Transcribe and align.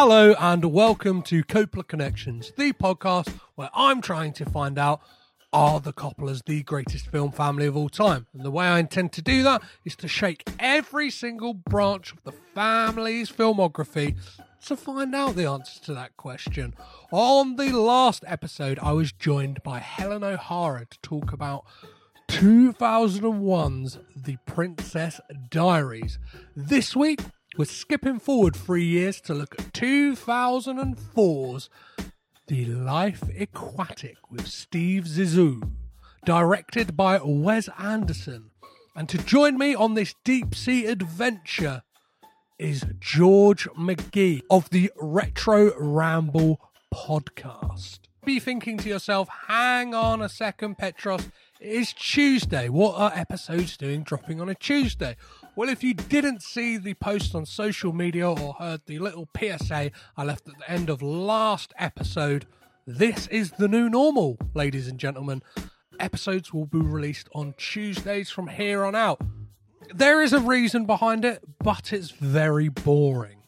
Hello 0.00 0.32
and 0.38 0.66
welcome 0.66 1.22
to 1.22 1.42
Coppola 1.42 1.84
Connections, 1.84 2.52
the 2.56 2.72
podcast 2.72 3.34
where 3.56 3.68
I'm 3.74 4.00
trying 4.00 4.32
to 4.34 4.44
find 4.44 4.78
out 4.78 5.00
are 5.52 5.80
the 5.80 5.92
Coppolas 5.92 6.44
the 6.44 6.62
greatest 6.62 7.08
film 7.08 7.32
family 7.32 7.66
of 7.66 7.76
all 7.76 7.88
time? 7.88 8.28
And 8.32 8.44
the 8.44 8.52
way 8.52 8.68
I 8.68 8.78
intend 8.78 9.10
to 9.14 9.22
do 9.22 9.42
that 9.42 9.60
is 9.84 9.96
to 9.96 10.06
shake 10.06 10.48
every 10.60 11.10
single 11.10 11.52
branch 11.52 12.12
of 12.12 12.22
the 12.22 12.30
family's 12.30 13.28
filmography 13.28 14.14
to 14.66 14.76
find 14.76 15.16
out 15.16 15.34
the 15.34 15.46
answer 15.46 15.82
to 15.86 15.94
that 15.94 16.16
question. 16.16 16.74
On 17.10 17.56
the 17.56 17.72
last 17.72 18.22
episode, 18.24 18.78
I 18.80 18.92
was 18.92 19.10
joined 19.10 19.64
by 19.64 19.80
Helen 19.80 20.22
O'Hara 20.22 20.86
to 20.86 20.98
talk 21.00 21.32
about 21.32 21.64
2001's 22.28 23.98
The 24.14 24.36
Princess 24.46 25.20
Diaries. 25.50 26.20
This 26.54 26.94
week, 26.94 27.18
we're 27.56 27.64
skipping 27.64 28.18
forward 28.18 28.54
three 28.54 28.84
years 28.84 29.20
to 29.22 29.34
look 29.34 29.54
at 29.58 29.72
2004's 29.72 31.70
The 32.46 32.66
Life 32.66 33.22
Aquatic 33.38 34.16
with 34.30 34.46
Steve 34.46 35.04
Zissou, 35.04 35.70
directed 36.24 36.96
by 36.96 37.18
Wes 37.22 37.68
Anderson. 37.78 38.50
And 38.94 39.08
to 39.08 39.18
join 39.18 39.56
me 39.56 39.74
on 39.74 39.94
this 39.94 40.14
deep 40.24 40.54
sea 40.54 40.86
adventure 40.86 41.82
is 42.58 42.84
George 43.00 43.68
McGee 43.70 44.42
of 44.50 44.68
the 44.70 44.92
Retro 44.96 45.72
Ramble 45.78 46.60
podcast. 46.92 48.00
Be 48.24 48.40
thinking 48.40 48.76
to 48.78 48.88
yourself, 48.88 49.28
hang 49.46 49.94
on 49.94 50.20
a 50.20 50.28
second, 50.28 50.76
Petros, 50.76 51.28
it 51.60 51.68
is 51.68 51.92
Tuesday. 51.92 52.68
What 52.68 52.96
are 52.96 53.12
episodes 53.14 53.76
doing 53.76 54.02
dropping 54.02 54.40
on 54.40 54.48
a 54.48 54.54
Tuesday? 54.54 55.16
Well, 55.58 55.68
if 55.68 55.82
you 55.82 55.92
didn't 55.92 56.40
see 56.40 56.76
the 56.76 56.94
post 56.94 57.34
on 57.34 57.44
social 57.44 57.92
media 57.92 58.30
or 58.30 58.52
heard 58.60 58.82
the 58.86 59.00
little 59.00 59.28
PSA 59.36 59.90
I 60.16 60.22
left 60.22 60.48
at 60.48 60.56
the 60.56 60.70
end 60.70 60.88
of 60.88 61.02
last 61.02 61.74
episode, 61.76 62.46
this 62.86 63.26
is 63.26 63.50
the 63.50 63.66
new 63.66 63.88
normal, 63.88 64.38
ladies 64.54 64.86
and 64.86 65.00
gentlemen. 65.00 65.42
Episodes 65.98 66.54
will 66.54 66.66
be 66.66 66.78
released 66.78 67.28
on 67.34 67.56
Tuesdays 67.58 68.30
from 68.30 68.46
here 68.46 68.84
on 68.84 68.94
out. 68.94 69.20
There 69.92 70.22
is 70.22 70.32
a 70.32 70.38
reason 70.38 70.86
behind 70.86 71.24
it, 71.24 71.42
but 71.58 71.92
it's 71.92 72.12
very 72.12 72.68
boring. 72.68 73.38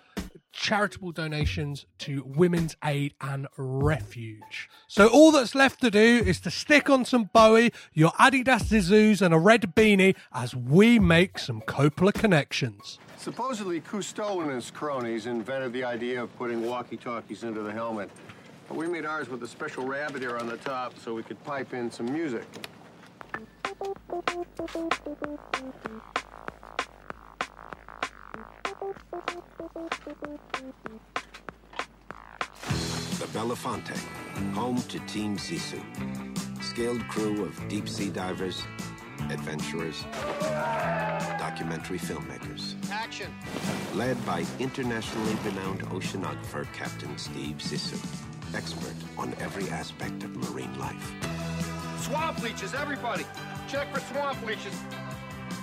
charitable 0.51 1.13
donations 1.13 1.87
to 1.97 2.25
women's 2.27 2.75
aid 2.85 3.15
and 3.21 3.47
refuge 3.57 4.69
so 4.89 5.07
all 5.07 5.31
that's 5.31 5.55
left 5.55 5.81
to 5.81 5.93
do 5.93 6.25
is 6.27 6.41
to 6.41 6.51
stick 6.51 6.91
on 6.91 7.05
some 7.05 7.31
bowie 7.33 7.73
your 7.93 8.11
adidas 8.13 8.65
zissous 8.65 9.23
and 9.23 9.33
a 9.33 9.39
red 9.39 9.77
beanie 9.77 10.17
as 10.33 10.57
we 10.57 10.99
make 10.99 11.39
some 11.39 11.61
coppola 11.61 12.13
connections 12.13 12.99
Supposedly, 13.17 13.83
Cousteau 13.83 14.41
and 14.41 14.51
his 14.51 14.71
cronies 14.71 15.27
invented 15.27 15.75
the 15.75 15.85
idea 15.85 16.23
of 16.23 16.35
putting 16.39 16.65
walkie-talkies 16.65 17.45
into 17.45 17.61
the 17.61 17.71
helmet. 17.71 18.09
But 18.71 18.79
we 18.79 18.87
made 18.87 19.05
ours 19.05 19.29
with 19.29 19.43
a 19.43 19.49
special 19.49 19.85
rabbit 19.85 20.23
ear 20.23 20.39
on 20.39 20.47
the 20.47 20.57
top 20.59 20.97
so 20.97 21.13
we 21.13 21.25
could 21.25 21.43
pipe 21.43 21.75
in 21.75 21.91
some 21.91 22.07
music. 22.07 22.45
The 33.19 33.27
Belafonte, 33.35 33.97
home 34.55 34.81
to 34.83 35.01
Team 35.01 35.37
Zissou. 35.37 35.83
Skilled 36.63 37.03
crew 37.09 37.45
of 37.45 37.69
deep 37.69 37.89
sea 37.89 38.09
divers, 38.09 38.63
adventurers, 39.31 40.05
documentary 41.41 41.99
filmmakers. 41.99 42.77
Action! 42.93 43.35
Led 43.95 44.25
by 44.25 44.47
internationally 44.61 45.35
renowned 45.45 45.81
oceanographer 45.87 46.73
Captain 46.73 47.19
Steve 47.19 47.57
Zissou, 47.57 47.99
expert 48.55 48.95
on 49.19 49.35
every 49.41 49.69
aspect 49.71 50.23
of 50.23 50.35
marine 50.37 50.77
life. 50.79 51.13
Swamp 52.01 52.43
leeches, 52.43 52.75
everybody! 52.75 53.25
Check 53.69 53.93
for 53.93 54.01
swamp 54.01 54.45
leeches. 54.45 54.75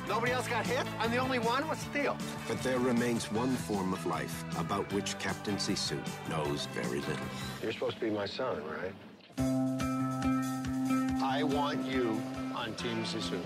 Nobody 0.08 0.32
else 0.32 0.48
got 0.48 0.66
hit? 0.66 0.86
I'm 1.00 1.12
the 1.12 1.18
only 1.18 1.40
one? 1.40 1.68
What's 1.68 1.84
the 1.86 2.00
deal? 2.00 2.18
But 2.48 2.64
there 2.64 2.80
remains 2.80 3.30
one 3.32 3.54
form 3.56 3.92
of 3.92 4.06
life 4.06 4.46
about 4.58 4.92
which 4.94 5.20
Captain 5.20 5.58
Zissou 5.58 6.00
knows 6.30 6.68
very 6.68 7.02
little. 7.02 7.28
You're 7.62 7.74
supposed 7.74 7.96
to 7.96 8.02
be 8.06 8.10
my 8.10 8.26
son, 8.26 8.62
right? 8.64 8.94
I 11.22 11.44
want 11.44 11.86
you 11.86 12.22
on 12.56 12.74
Team 12.76 13.04
Zissou. 13.04 13.42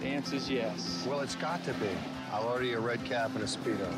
The 0.00 0.06
answer's 0.06 0.50
yes. 0.50 1.06
Well, 1.08 1.20
it's 1.20 1.36
got 1.36 1.62
to 1.64 1.72
be. 1.74 1.88
I'll 2.32 2.48
order 2.48 2.64
you 2.64 2.78
a 2.78 2.80
red 2.80 3.04
cap 3.04 3.30
and 3.34 3.44
a 3.44 3.46
Speedo. 3.46 3.88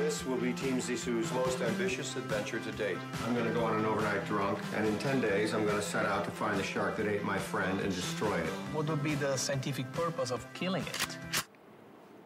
This 0.00 0.24
will 0.24 0.38
be 0.38 0.54
Team 0.54 0.80
Zissou's 0.80 1.30
most 1.34 1.60
ambitious 1.60 2.16
adventure 2.16 2.58
to 2.58 2.72
date. 2.72 2.96
I'm 3.26 3.34
going 3.34 3.46
to 3.46 3.52
go 3.52 3.64
on 3.64 3.78
an 3.78 3.84
overnight 3.84 4.24
drunk, 4.24 4.58
and 4.74 4.86
in 4.86 4.96
10 4.98 5.20
days, 5.20 5.52
I'm 5.52 5.64
going 5.66 5.76
to 5.76 5.82
set 5.82 6.06
out 6.06 6.24
to 6.24 6.30
find 6.30 6.58
the 6.58 6.62
shark 6.62 6.96
that 6.96 7.06
ate 7.06 7.22
my 7.22 7.36
friend 7.36 7.78
and 7.80 7.94
destroy 7.94 8.38
it. 8.38 8.46
What 8.72 8.86
would 8.86 9.04
be 9.04 9.14
the 9.14 9.36
scientific 9.36 9.92
purpose 9.92 10.30
of 10.30 10.50
killing 10.54 10.84
it? 10.84 11.18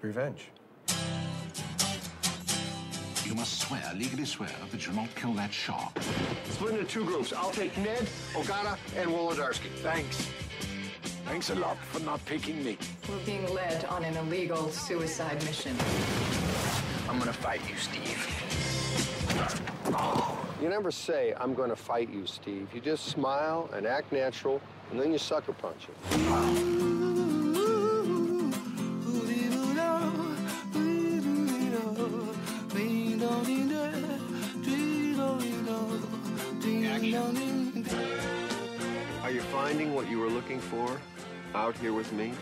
Revenge. 0.03 0.51
You 3.25 3.35
must 3.35 3.63
swear, 3.63 3.83
legally 3.97 4.25
swear, 4.25 4.55
that 4.71 4.87
you'll 4.87 4.95
not 4.95 5.13
kill 5.17 5.33
that 5.33 5.53
shark. 5.53 6.01
Split 6.51 6.75
into 6.75 6.85
two 6.85 7.05
groups. 7.05 7.33
I'll 7.33 7.51
take 7.51 7.77
Ned, 7.77 8.09
Ogata, 8.35 8.79
and 8.97 9.11
Wolodarski. 9.11 9.69
Thanks. 9.83 10.31
Thanks 11.25 11.51
a 11.51 11.57
lot 11.57 11.77
for 11.91 11.99
not 12.01 12.25
picking 12.25 12.63
me. 12.63 12.79
We're 13.09 13.19
being 13.27 13.53
led 13.53 13.85
on 13.87 14.05
an 14.05 14.17
illegal 14.17 14.71
suicide 14.71 15.43
mission. 15.45 15.77
I'm 17.09 17.19
gonna 17.19 17.33
fight 17.33 17.61
you, 17.69 17.77
Steve. 17.77 18.45
You 20.61 20.69
never 20.69 20.91
say, 20.91 21.35
I'm 21.39 21.55
to 21.55 21.77
fight 21.77 22.09
you, 22.11 22.27
Steve. 22.27 22.69
You 22.75 22.81
just 22.81 23.07
smile 23.07 23.69
and 23.75 23.87
act 23.87 24.11
natural, 24.13 24.61
and 24.91 24.99
then 24.99 25.13
you 25.13 25.19
sucker 25.19 25.53
punch 25.53 25.89
it. 25.89 25.95
Are 39.23 39.31
you 39.31 39.41
finding 39.41 39.95
what 39.95 40.09
you 40.09 40.19
were 40.19 40.29
looking 40.31 40.61
for 40.61 41.01
out 41.55 41.77
here 41.77 41.93
with 41.93 42.11
me? 42.13 42.33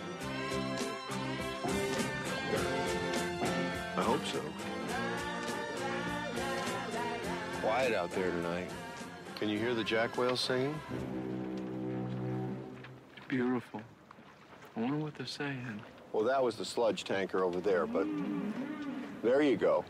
I 4.03 4.05
hope 4.05 4.27
so. 4.27 4.41
Quiet 7.61 7.95
out 7.95 8.11
there 8.11 8.33
tonight. 8.33 8.69
Can 9.37 9.49
you 9.49 9.61
hear 9.61 9.75
the 9.75 9.85
jack 9.85 10.19
whales 10.19 10.41
singing? 10.41 10.75
Beautiful. 13.29 13.81
I 14.77 14.81
wonder 14.81 14.97
what 14.97 15.15
they're 15.15 15.25
saying. 15.25 15.81
Well, 16.13 16.25
that 16.25 16.43
was 16.43 16.57
the 16.57 16.65
sludge 16.65 17.05
tanker 17.05 17.45
over 17.45 17.61
there, 17.61 17.87
but 17.87 18.09
there 19.23 19.41
you 19.41 19.57
go. 19.57 19.85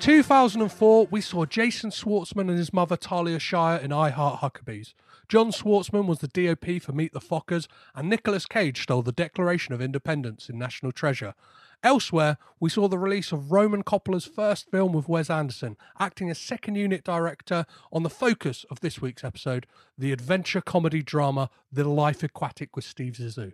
2004, 0.00 1.08
we 1.10 1.22
saw 1.22 1.46
Jason 1.46 1.88
Schwartzman 1.88 2.50
and 2.50 2.58
his 2.58 2.70
mother 2.70 2.98
Talia 2.98 3.38
Shire 3.38 3.78
in 3.78 3.94
I 3.94 4.10
Heart 4.10 4.42
Huckabees. 4.42 4.92
John 5.28 5.50
Schwartzman 5.50 6.06
was 6.06 6.18
the 6.18 6.28
DOP 6.28 6.82
for 6.82 6.92
Meet 6.92 7.12
the 7.12 7.20
Fockers, 7.20 7.66
and 7.94 8.08
Nicolas 8.08 8.46
Cage 8.46 8.82
stole 8.82 9.02
the 9.02 9.12
Declaration 9.12 9.74
of 9.74 9.80
Independence 9.80 10.48
in 10.48 10.58
National 10.58 10.92
Treasure. 10.92 11.34
Elsewhere, 11.82 12.38
we 12.60 12.70
saw 12.70 12.88
the 12.88 12.98
release 12.98 13.32
of 13.32 13.52
Roman 13.52 13.82
Coppola's 13.82 14.26
first 14.26 14.70
film 14.70 14.92
with 14.92 15.08
Wes 15.08 15.30
Anderson, 15.30 15.76
acting 15.98 16.30
as 16.30 16.38
second 16.38 16.76
unit 16.76 17.04
director 17.04 17.66
on 17.92 18.02
the 18.02 18.10
focus 18.10 18.64
of 18.70 18.80
this 18.80 19.00
week's 19.00 19.24
episode, 19.24 19.66
the 19.96 20.12
adventure 20.12 20.60
comedy 20.60 21.02
drama 21.02 21.50
The 21.72 21.84
Life 21.84 22.22
Aquatic 22.22 22.76
with 22.76 22.84
Steve 22.84 23.14
Zissou. 23.14 23.52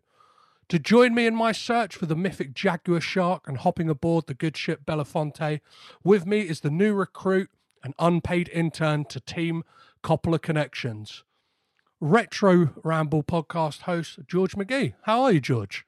To 0.68 0.78
join 0.78 1.14
me 1.14 1.26
in 1.26 1.34
my 1.34 1.50
search 1.50 1.96
for 1.96 2.06
the 2.06 2.14
mythic 2.14 2.54
jaguar 2.54 3.00
shark 3.00 3.48
and 3.48 3.58
hopping 3.58 3.88
aboard 3.88 4.26
the 4.26 4.34
good 4.34 4.56
ship 4.56 4.84
Belafonte, 4.84 5.60
with 6.04 6.26
me 6.26 6.42
is 6.42 6.60
the 6.60 6.70
new 6.70 6.94
recruit 6.94 7.50
and 7.82 7.94
unpaid 7.98 8.48
intern 8.50 9.04
to 9.06 9.18
Team 9.20 9.64
Coppola 10.04 10.40
Connections, 10.40 11.24
Retro 12.00 12.70
Ramble 12.82 13.22
podcast 13.22 13.82
host 13.82 14.20
George 14.26 14.54
McGee. 14.54 14.94
How 15.02 15.22
are 15.22 15.32
you, 15.32 15.40
George? 15.40 15.84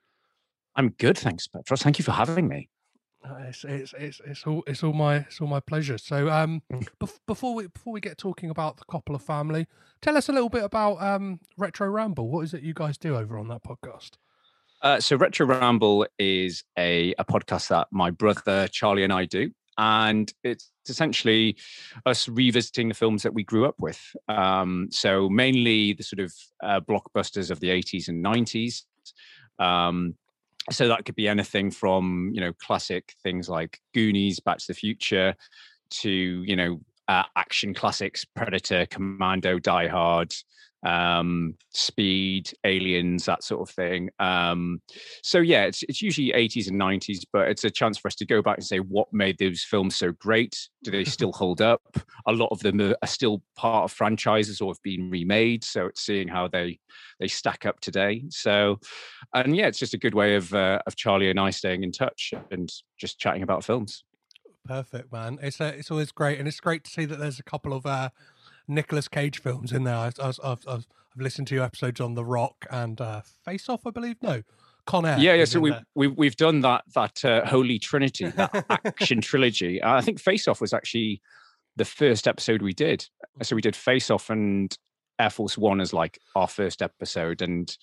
I'm 0.77 0.91
good, 0.91 1.17
thanks, 1.17 1.47
Petros. 1.47 1.83
Thank 1.83 1.99
you 1.99 2.05
for 2.05 2.13
having 2.13 2.49
me. 2.49 2.69
Uh, 3.25 3.37
It's, 3.49 3.65
it's, 3.65 3.95
it's, 3.97 4.21
it's 4.27 4.47
all 4.47 4.63
it's 4.67 4.83
all 4.83 4.93
my 4.93 5.17
it's 5.17 5.41
all 5.41 5.47
my 5.47 5.61
pleasure. 5.61 5.97
So 5.97 6.29
um, 6.29 6.63
bef- 7.01 7.19
before 7.27 7.55
we 7.55 7.69
before 7.69 7.93
we 7.93 8.01
get 8.01 8.19
talking 8.19 8.51
about 8.51 8.77
the 8.77 8.85
Coppola 8.85 9.21
family, 9.21 9.67
tell 10.03 10.17
us 10.17 10.29
a 10.29 10.33
little 10.33 10.49
bit 10.51 10.65
about 10.65 11.01
um, 11.01 11.41
Retro 11.57 11.89
Ramble. 11.89 12.29
What 12.29 12.43
is 12.43 12.53
it 12.53 12.63
you 12.63 12.75
guys 12.75 12.99
do 12.99 13.17
over 13.17 13.39
on 13.39 13.49
that 13.49 13.63
podcast? 13.65 14.13
Uh, 14.83 14.99
so, 14.99 15.17
Retro 15.17 15.47
Ramble 15.47 16.07
is 16.19 16.65
a, 16.77 17.15
a 17.17 17.25
podcast 17.25 17.69
that 17.69 17.87
my 17.93 18.11
brother 18.11 18.67
Charlie 18.69 19.05
and 19.05 19.13
I 19.13 19.27
do. 19.27 19.53
And 19.79 20.33
it's 20.45 20.71
essentially 20.89 21.57
us 22.05 22.29
revisiting 22.29 22.89
the 22.89 22.95
films 22.95 23.23
that 23.23 23.35
we 23.35 23.45
grew 23.45 23.67
up 23.67 23.77
with. 23.79 24.01
Um, 24.29 24.89
so, 24.91 25.29
mainly 25.29 25.93
the 25.95 26.03
sort 26.03 26.21
of 26.21 26.35
uh, 26.63 26.81
blockbusters 26.81 27.51
of 27.51 27.61
the 27.61 27.69
80s 27.69 28.09
and 28.09 28.25
90s. 28.25 28.83
Um, 29.59 30.17
so 30.71 30.89
that 30.89 31.05
could 31.05 31.17
be 31.17 31.29
anything 31.29 31.71
from 31.71 32.31
you 32.33 32.41
know 32.41 32.53
classic 32.53 33.15
things 33.23 33.49
like 33.49 33.81
Goonies, 33.95 34.41
Back 34.41 34.59
to 34.59 34.67
the 34.69 34.75
Future, 34.75 35.35
to 35.91 36.11
you 36.11 36.57
know 36.57 36.81
uh, 37.09 37.25
action 37.37 37.75
classics, 37.75 38.25
Predator, 38.25 38.87
Commando, 38.87 39.59
Die 39.59 39.89
Hard, 39.89 40.33
um, 40.83 41.55
Speed, 41.73 42.53
Aliens, 42.65 43.25
that 43.27 43.45
sort 43.45 43.69
of 43.69 43.75
thing. 43.75 44.11
Um, 44.19 44.81
so 45.23 45.39
yeah, 45.39 45.65
it's 45.65 45.83
it's 45.85 46.03
usually 46.03 46.33
80s 46.33 46.69
and 46.69 46.81
90s, 46.81 47.25
but 47.33 47.49
it's 47.49 47.65
a 47.65 47.71
chance 47.71 47.99
for 47.99 48.09
us 48.09 48.15
to 48.17 48.27
go 48.27 48.43
back 48.43 48.57
and 48.59 48.67
say 48.67 48.79
what 48.79 49.13
made 49.13 49.39
those 49.39 49.63
films 49.63 49.97
so 49.97 50.13
great. 50.13 50.69
Do 50.85 50.91
they 50.91 51.05
still 51.13 51.33
hold 51.33 51.61
up? 51.61 51.83
A 52.27 52.33
lot 52.33 52.49
of 52.51 52.61
them 52.61 52.81
are 52.81 53.07
still 53.07 53.43
part 53.57 53.85
of 53.85 53.93
franchises 53.93 54.61
or 54.61 54.71
have 54.71 54.83
been 54.83 55.11
remade. 55.11 55.65
So 55.65 55.87
it's 55.87 56.03
seeing 56.03 56.29
how 56.29 56.49
they 56.49 56.79
they 57.21 57.29
stack 57.29 57.67
up 57.67 57.81
today. 57.81 58.25
So, 58.31 58.81
and 59.35 59.57
yeah, 59.57 59.67
it's 59.67 59.79
just 59.79 59.95
a 59.95 59.99
good 59.99 60.15
way 60.15 60.35
of 60.35 60.53
uh, 60.53 60.81
of 60.87 60.97
Charlie 60.97 61.31
and 61.31 61.41
I 61.41 61.51
staying 61.51 61.85
in 61.85 61.93
touch 61.93 62.35
and 62.51 62.71
just 62.99 63.19
chatting 63.19 63.43
about 63.43 63.65
films. 63.65 64.05
Perfect, 64.65 65.13
man. 65.13 65.39
It's 65.43 65.61
uh, 65.61 65.73
it's 65.77 65.91
always 65.91 66.13
great, 66.13 66.39
and 66.39 66.47
it's 66.47 66.61
great 66.61 66.85
to 66.85 66.91
see 66.91 67.05
that 67.05 67.19
there's 67.19 67.41
a 67.41 67.43
couple 67.43 67.73
of 67.73 67.85
uh, 67.85 68.11
Nicolas 68.69 69.09
Cage 69.09 69.41
films 69.41 69.73
in 69.73 69.85
there. 69.85 69.97
I've, 69.97 70.15
I've, 70.23 70.39
I've, 70.43 70.65
I've 70.69 70.87
listened 71.17 71.49
to 71.49 71.55
your 71.55 71.65
episodes 71.65 72.01
on 72.01 72.15
The 72.15 72.25
Rock 72.25 72.67
and 72.71 73.01
uh, 73.01 73.23
Face 73.45 73.69
Off, 73.69 73.87
I 73.87 73.91
believe. 73.91 74.17
No, 74.23 74.43
Con 74.87 75.07
Air. 75.07 75.19
yeah, 75.19 75.35
yeah. 75.35 75.45
So 75.45 75.61
we 75.61 75.75
we 75.95 76.09
we've 76.09 76.37
done 76.37 76.61
that 76.61 76.85
that 76.95 77.25
uh, 77.25 77.47
holy 77.47 77.79
trinity, 77.79 78.27
that 78.27 78.65
action 78.85 79.21
trilogy. 79.21 79.83
I 79.83 80.01
think 80.01 80.21
Face 80.21 80.49
Off 80.49 80.61
was 80.61 80.73
actually 80.73 81.21
the 81.77 81.85
first 81.85 82.27
episode 82.27 82.63
we 82.63 82.73
did. 82.73 83.07
So 83.43 83.57
we 83.57 83.63
did 83.63 83.77
Face 83.77 84.11
Off 84.11 84.31
and 84.31 84.77
Air 85.19 85.31
Force 85.31 85.57
One 85.57 85.81
as 85.81 85.93
like 85.93 86.19
our 86.35 86.49
first 86.49 86.83
episode, 86.83 87.43
and 87.43 87.75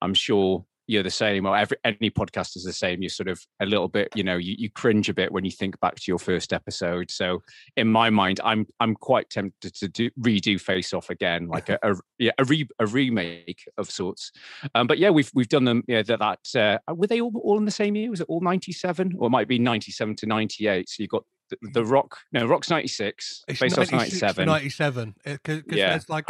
I'm 0.00 0.14
sure 0.14 0.64
you're 0.86 1.02
the 1.02 1.10
same. 1.10 1.46
Or 1.46 1.56
every 1.56 1.76
any 1.84 2.10
podcast 2.10 2.56
is 2.56 2.64
the 2.64 2.72
same. 2.72 3.02
You're 3.02 3.08
sort 3.10 3.28
of 3.28 3.40
a 3.60 3.66
little 3.66 3.88
bit, 3.88 4.08
you 4.14 4.24
know, 4.24 4.36
you, 4.36 4.54
you 4.58 4.70
cringe 4.70 5.08
a 5.08 5.14
bit 5.14 5.32
when 5.32 5.44
you 5.44 5.50
think 5.50 5.78
back 5.80 5.96
to 5.96 6.02
your 6.06 6.18
first 6.18 6.52
episode. 6.52 7.10
So 7.10 7.42
in 7.76 7.88
my 7.88 8.10
mind, 8.10 8.40
I'm 8.44 8.66
I'm 8.80 8.94
quite 8.94 9.30
tempted 9.30 9.74
to 9.74 9.88
do 9.88 10.10
redo 10.20 10.60
Face 10.60 10.92
Off 10.92 11.10
again, 11.10 11.48
like 11.48 11.68
a, 11.68 11.78
a 11.82 11.94
yeah 12.18 12.32
a, 12.38 12.44
re, 12.44 12.66
a 12.78 12.86
remake 12.86 13.64
of 13.78 13.90
sorts. 13.90 14.32
Um, 14.74 14.86
but 14.86 14.98
yeah, 14.98 15.10
we've 15.10 15.30
we've 15.34 15.48
done 15.48 15.64
them. 15.64 15.84
Yeah, 15.86 16.02
that 16.02 16.18
that 16.18 16.80
uh, 16.88 16.94
were 16.94 17.06
they 17.06 17.20
all 17.20 17.32
all 17.42 17.58
in 17.58 17.64
the 17.64 17.70
same 17.70 17.94
year? 17.96 18.10
Was 18.10 18.20
it 18.20 18.26
all 18.28 18.40
'97 18.40 19.14
or 19.18 19.26
it 19.26 19.30
might 19.30 19.48
be 19.48 19.58
'97 19.58 20.16
to 20.16 20.26
'98? 20.26 20.88
So 20.88 21.02
you've 21.02 21.10
got 21.10 21.24
the, 21.50 21.56
the 21.74 21.84
Rock. 21.84 22.18
No, 22.32 22.46
Rock's 22.46 22.70
'96. 22.70 23.44
It's 23.48 23.58
Face 23.58 23.76
Off's 23.78 23.92
96 23.92 24.18
to 24.20 24.44
'97. 24.44 24.46
97. 24.46 25.14
Because 25.24 25.62
Yeah. 25.76 25.90
there's 25.90 26.08
like 26.08 26.24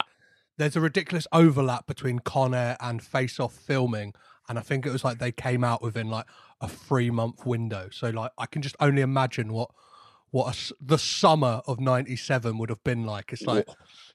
there's 0.59 0.76
a 0.76 0.80
ridiculous 0.80 1.26
overlap 1.32 1.87
between 1.87 2.18
Con 2.18 2.54
Air 2.54 2.76
and 2.80 3.02
Face 3.02 3.40
Off 3.40 3.54
filming, 3.54 4.14
and 4.52 4.59
I 4.59 4.62
think 4.62 4.85
it 4.85 4.92
was 4.92 5.02
like 5.02 5.18
they 5.18 5.32
came 5.32 5.64
out 5.64 5.80
within 5.80 6.11
like 6.11 6.26
a 6.61 6.68
three 6.68 7.09
month 7.11 7.47
window. 7.47 7.88
So 7.90 8.11
like 8.11 8.32
I 8.37 8.44
can 8.44 8.61
just 8.61 8.76
only 8.80 9.00
imagine 9.00 9.50
what 9.50 9.71
what 10.30 10.54
a 10.54 10.75
the 10.78 10.99
summer 10.99 11.62
of 11.66 11.80
'97 11.80 12.59
would 12.59 12.68
have 12.68 12.85
been 12.85 13.06
like. 13.06 13.32
It's 13.32 13.47
like 13.47 13.66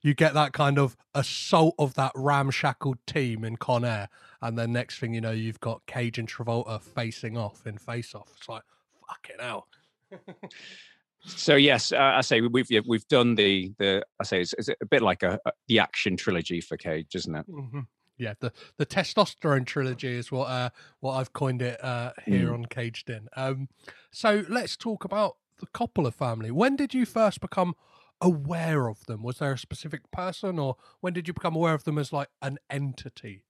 you 0.03 0.13
get 0.13 0.35
that 0.35 0.53
kind 0.53 0.77
of 0.77 0.95
assault 1.15 1.73
of 1.79 1.95
that 1.95 2.11
ramshackled 2.13 2.99
team 3.07 3.43
in 3.43 3.57
Con 3.57 3.83
Air, 3.83 4.09
and 4.39 4.59
then 4.59 4.73
next 4.73 4.99
thing 4.99 5.15
you 5.15 5.21
know, 5.21 5.31
you've 5.31 5.59
got 5.59 5.83
Cage 5.87 6.19
and 6.19 6.31
Travolta 6.31 6.83
facing 6.83 7.35
off 7.35 7.65
in 7.65 7.79
Face 7.79 8.13
Off. 8.13 8.29
It's 8.37 8.47
like 8.47 8.61
fucking 9.07 9.37
hell. 9.39 9.67
So 11.25 11.55
yes, 11.55 11.91
uh, 11.91 11.97
I 11.97 12.21
say 12.21 12.41
we've 12.41 12.69
yeah, 12.69 12.81
we've 12.87 13.07
done 13.07 13.33
the 13.33 13.73
the 13.79 14.05
I 14.19 14.23
say 14.23 14.41
it's, 14.41 14.53
it's 14.53 14.69
a 14.69 14.85
bit 14.85 15.01
like 15.01 15.23
a, 15.23 15.39
a 15.47 15.51
the 15.67 15.79
action 15.79 16.15
trilogy 16.15 16.61
for 16.61 16.77
Cage, 16.77 17.15
isn't 17.15 17.35
it? 17.35 17.45
hmm 17.47 17.79
Yeah, 18.17 18.33
the 18.39 18.51
the 18.77 18.85
testosterone 18.85 19.65
trilogy 19.65 20.13
is 20.13 20.31
what 20.31 20.45
uh 20.45 20.69
what 20.99 21.13
I've 21.13 21.33
coined 21.33 21.61
it 21.61 21.83
uh 21.83 22.13
here 22.25 22.49
Mm. 22.49 22.53
on 22.53 22.65
Caged 22.65 23.09
In. 23.09 23.27
Um, 23.35 23.69
so 24.11 24.43
let's 24.49 24.75
talk 24.75 25.03
about 25.03 25.37
the 25.59 25.67
Coppola 25.67 26.13
family. 26.13 26.51
When 26.51 26.75
did 26.75 26.93
you 26.93 27.05
first 27.05 27.41
become 27.41 27.75
aware 28.21 28.87
of 28.87 29.05
them? 29.05 29.23
Was 29.23 29.37
there 29.37 29.53
a 29.53 29.57
specific 29.57 30.09
person, 30.11 30.59
or 30.59 30.77
when 31.01 31.13
did 31.13 31.27
you 31.27 31.33
become 31.33 31.55
aware 31.55 31.73
of 31.73 31.83
them 31.83 31.97
as 31.97 32.11
like 32.11 32.29
an 32.41 32.57
entity? 32.69 33.43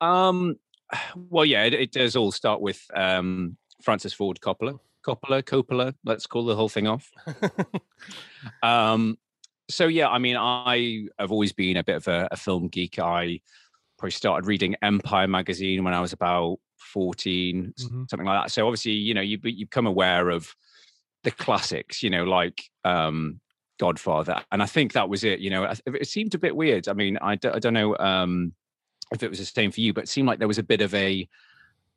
Um, 0.00 0.56
well, 1.16 1.44
yeah, 1.44 1.64
it, 1.64 1.74
it 1.74 1.92
does 1.92 2.16
all 2.16 2.32
start 2.32 2.60
with 2.60 2.84
um, 2.94 3.56
Francis 3.82 4.12
Ford 4.12 4.40
Coppola, 4.40 4.78
Coppola, 5.06 5.42
Coppola. 5.42 5.94
Let's 6.04 6.26
call 6.26 6.44
the 6.44 6.56
whole 6.56 6.68
thing 6.68 6.86
off. 6.86 7.10
um, 8.62 9.18
so 9.70 9.86
yeah, 9.86 10.08
I 10.08 10.18
mean, 10.18 10.36
I 10.36 11.08
have 11.18 11.30
always 11.30 11.52
been 11.52 11.76
a 11.76 11.84
bit 11.84 11.96
of 11.96 12.08
a, 12.08 12.28
a 12.30 12.36
film 12.36 12.68
geek. 12.68 12.98
I 12.98 13.40
probably 13.98 14.12
started 14.12 14.46
reading 14.46 14.76
Empire 14.82 15.26
magazine 15.28 15.84
when 15.84 15.94
I 15.94 16.00
was 16.00 16.12
about 16.12 16.58
14, 16.92 17.74
Mm-hmm. 17.78 18.04
something 18.08 18.26
like 18.26 18.44
that. 18.44 18.50
So 18.50 18.66
obviously, 18.66 18.92
you 18.92 19.14
know, 19.14 19.20
you 19.20 19.38
you 19.42 19.66
become 19.66 19.86
aware 19.86 20.30
of 20.30 20.54
the 21.24 21.30
classics, 21.30 22.02
you 22.02 22.10
know, 22.10 22.24
like 22.24 22.62
um, 22.84 23.40
Godfather, 23.78 24.42
and 24.52 24.62
I 24.62 24.66
think 24.66 24.92
that 24.92 25.08
was 25.08 25.24
it. 25.24 25.40
You 25.40 25.50
know, 25.50 25.64
it 25.64 25.80
it 25.86 26.08
seemed 26.08 26.34
a 26.34 26.38
bit 26.38 26.54
weird. 26.56 26.88
I 26.88 26.92
mean, 26.92 27.18
I, 27.20 27.36
d- 27.36 27.48
I 27.48 27.58
don't 27.58 27.74
know 27.74 27.96
um, 27.98 28.52
if 29.12 29.22
it 29.22 29.28
was 29.30 29.38
the 29.38 29.44
same 29.44 29.70
for 29.72 29.80
you, 29.80 29.92
but 29.92 30.04
it 30.04 30.08
seemed 30.08 30.28
like 30.28 30.38
there 30.38 30.48
was 30.48 30.58
a 30.58 30.62
bit 30.62 30.80
of 30.80 30.94
a 30.94 31.28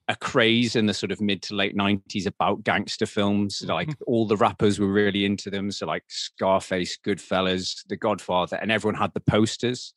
a 0.08 0.16
craze 0.16 0.76
in 0.76 0.88
the 0.88 0.94
sort 0.94 1.12
of 1.12 1.22
mid 1.22 1.42
to 1.44 1.54
late 1.56 1.78
90s 1.78 2.26
about 2.26 2.64
gangster 2.64 3.06
films 3.06 3.62
like 3.68 3.94
all 4.08 4.26
the 4.26 4.36
rappers 4.36 4.80
were 4.80 4.92
really 4.92 5.24
into 5.26 5.50
them 5.52 5.72
so 5.72 5.86
like 5.86 6.04
scarface 6.08 6.98
goodfellas 7.06 7.86
the 7.88 7.96
godfather 7.96 8.58
and 8.58 8.72
everyone 8.72 9.00
had 9.00 9.14
the 9.14 9.20
posters 9.22 9.94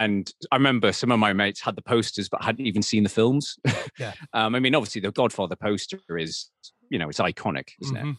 and 0.00 0.32
i 0.50 0.56
remember 0.56 0.90
some 0.92 1.12
of 1.12 1.18
my 1.20 1.32
mates 1.32 1.60
had 1.60 1.76
the 1.76 1.82
posters 1.82 2.28
but 2.28 2.42
hadn't 2.42 2.66
even 2.66 2.82
seen 2.82 3.02
the 3.04 3.08
films 3.08 3.56
Yeah. 3.98 4.12
um, 4.32 4.54
i 4.56 4.58
mean 4.60 4.74
obviously 4.74 5.00
the 5.00 5.12
godfather 5.12 5.54
poster 5.56 6.00
is 6.18 6.50
you 6.88 6.98
know 6.98 7.08
it's 7.08 7.20
iconic 7.20 7.68
isn't 7.82 7.96
Mhm. 7.96 8.10
it 8.12 8.16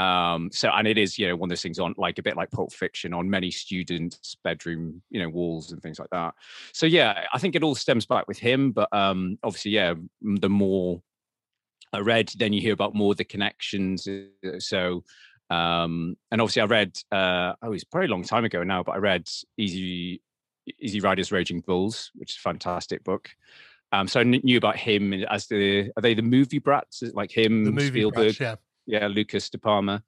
um 0.00 0.50
so 0.52 0.68
and 0.70 0.86
it 0.86 0.96
is 0.98 1.18
you 1.18 1.26
know 1.26 1.34
one 1.34 1.48
of 1.48 1.50
those 1.50 1.62
things 1.62 1.80
on 1.80 1.92
like 1.96 2.18
a 2.18 2.22
bit 2.22 2.36
like 2.36 2.48
pulp 2.52 2.72
fiction 2.72 3.12
on 3.12 3.28
many 3.28 3.50
students 3.50 4.36
bedroom 4.44 5.02
you 5.10 5.20
know 5.20 5.28
walls 5.28 5.72
and 5.72 5.82
things 5.82 5.98
like 5.98 6.10
that 6.10 6.32
so 6.72 6.86
yeah 6.86 7.24
i 7.32 7.38
think 7.38 7.56
it 7.56 7.64
all 7.64 7.74
stems 7.74 8.06
back 8.06 8.28
with 8.28 8.38
him 8.38 8.70
but 8.70 8.88
um 8.92 9.36
obviously 9.42 9.72
yeah 9.72 9.94
the 10.22 10.48
more 10.48 11.02
i 11.92 11.98
read 11.98 12.30
then 12.38 12.52
you 12.52 12.60
hear 12.60 12.72
about 12.72 12.94
more 12.94 13.10
of 13.12 13.16
the 13.16 13.24
connections 13.24 14.06
so 14.58 15.02
um 15.50 16.16
and 16.30 16.40
obviously 16.40 16.62
i 16.62 16.66
read 16.66 16.96
uh 17.10 17.52
oh 17.62 17.72
it's 17.72 17.82
probably 17.82 18.06
a 18.06 18.10
long 18.12 18.22
time 18.22 18.44
ago 18.44 18.62
now 18.62 18.84
but 18.84 18.92
i 18.92 18.98
read 18.98 19.28
easy 19.58 20.22
easy 20.78 21.00
riders 21.00 21.32
raging 21.32 21.60
bulls 21.60 22.10
which 22.14 22.32
is 22.32 22.36
a 22.36 22.40
fantastic 22.40 23.02
book 23.04 23.30
um 23.92 24.06
so 24.06 24.20
i 24.20 24.24
kn- 24.24 24.40
knew 24.44 24.58
about 24.58 24.76
him 24.76 25.12
as 25.12 25.46
the 25.46 25.90
are 25.96 26.02
they 26.02 26.14
the 26.14 26.22
movie 26.22 26.58
brats 26.58 27.02
Is 27.02 27.10
it 27.10 27.14
like 27.14 27.36
him 27.36 27.64
The 27.64 27.72
movie 27.72 27.88
spielberg 27.88 28.36
Brats, 28.36 28.40
yeah. 28.86 29.00
yeah, 29.00 29.06
Lucas 29.08 29.50
De 29.50 29.58
Palma 29.58 30.02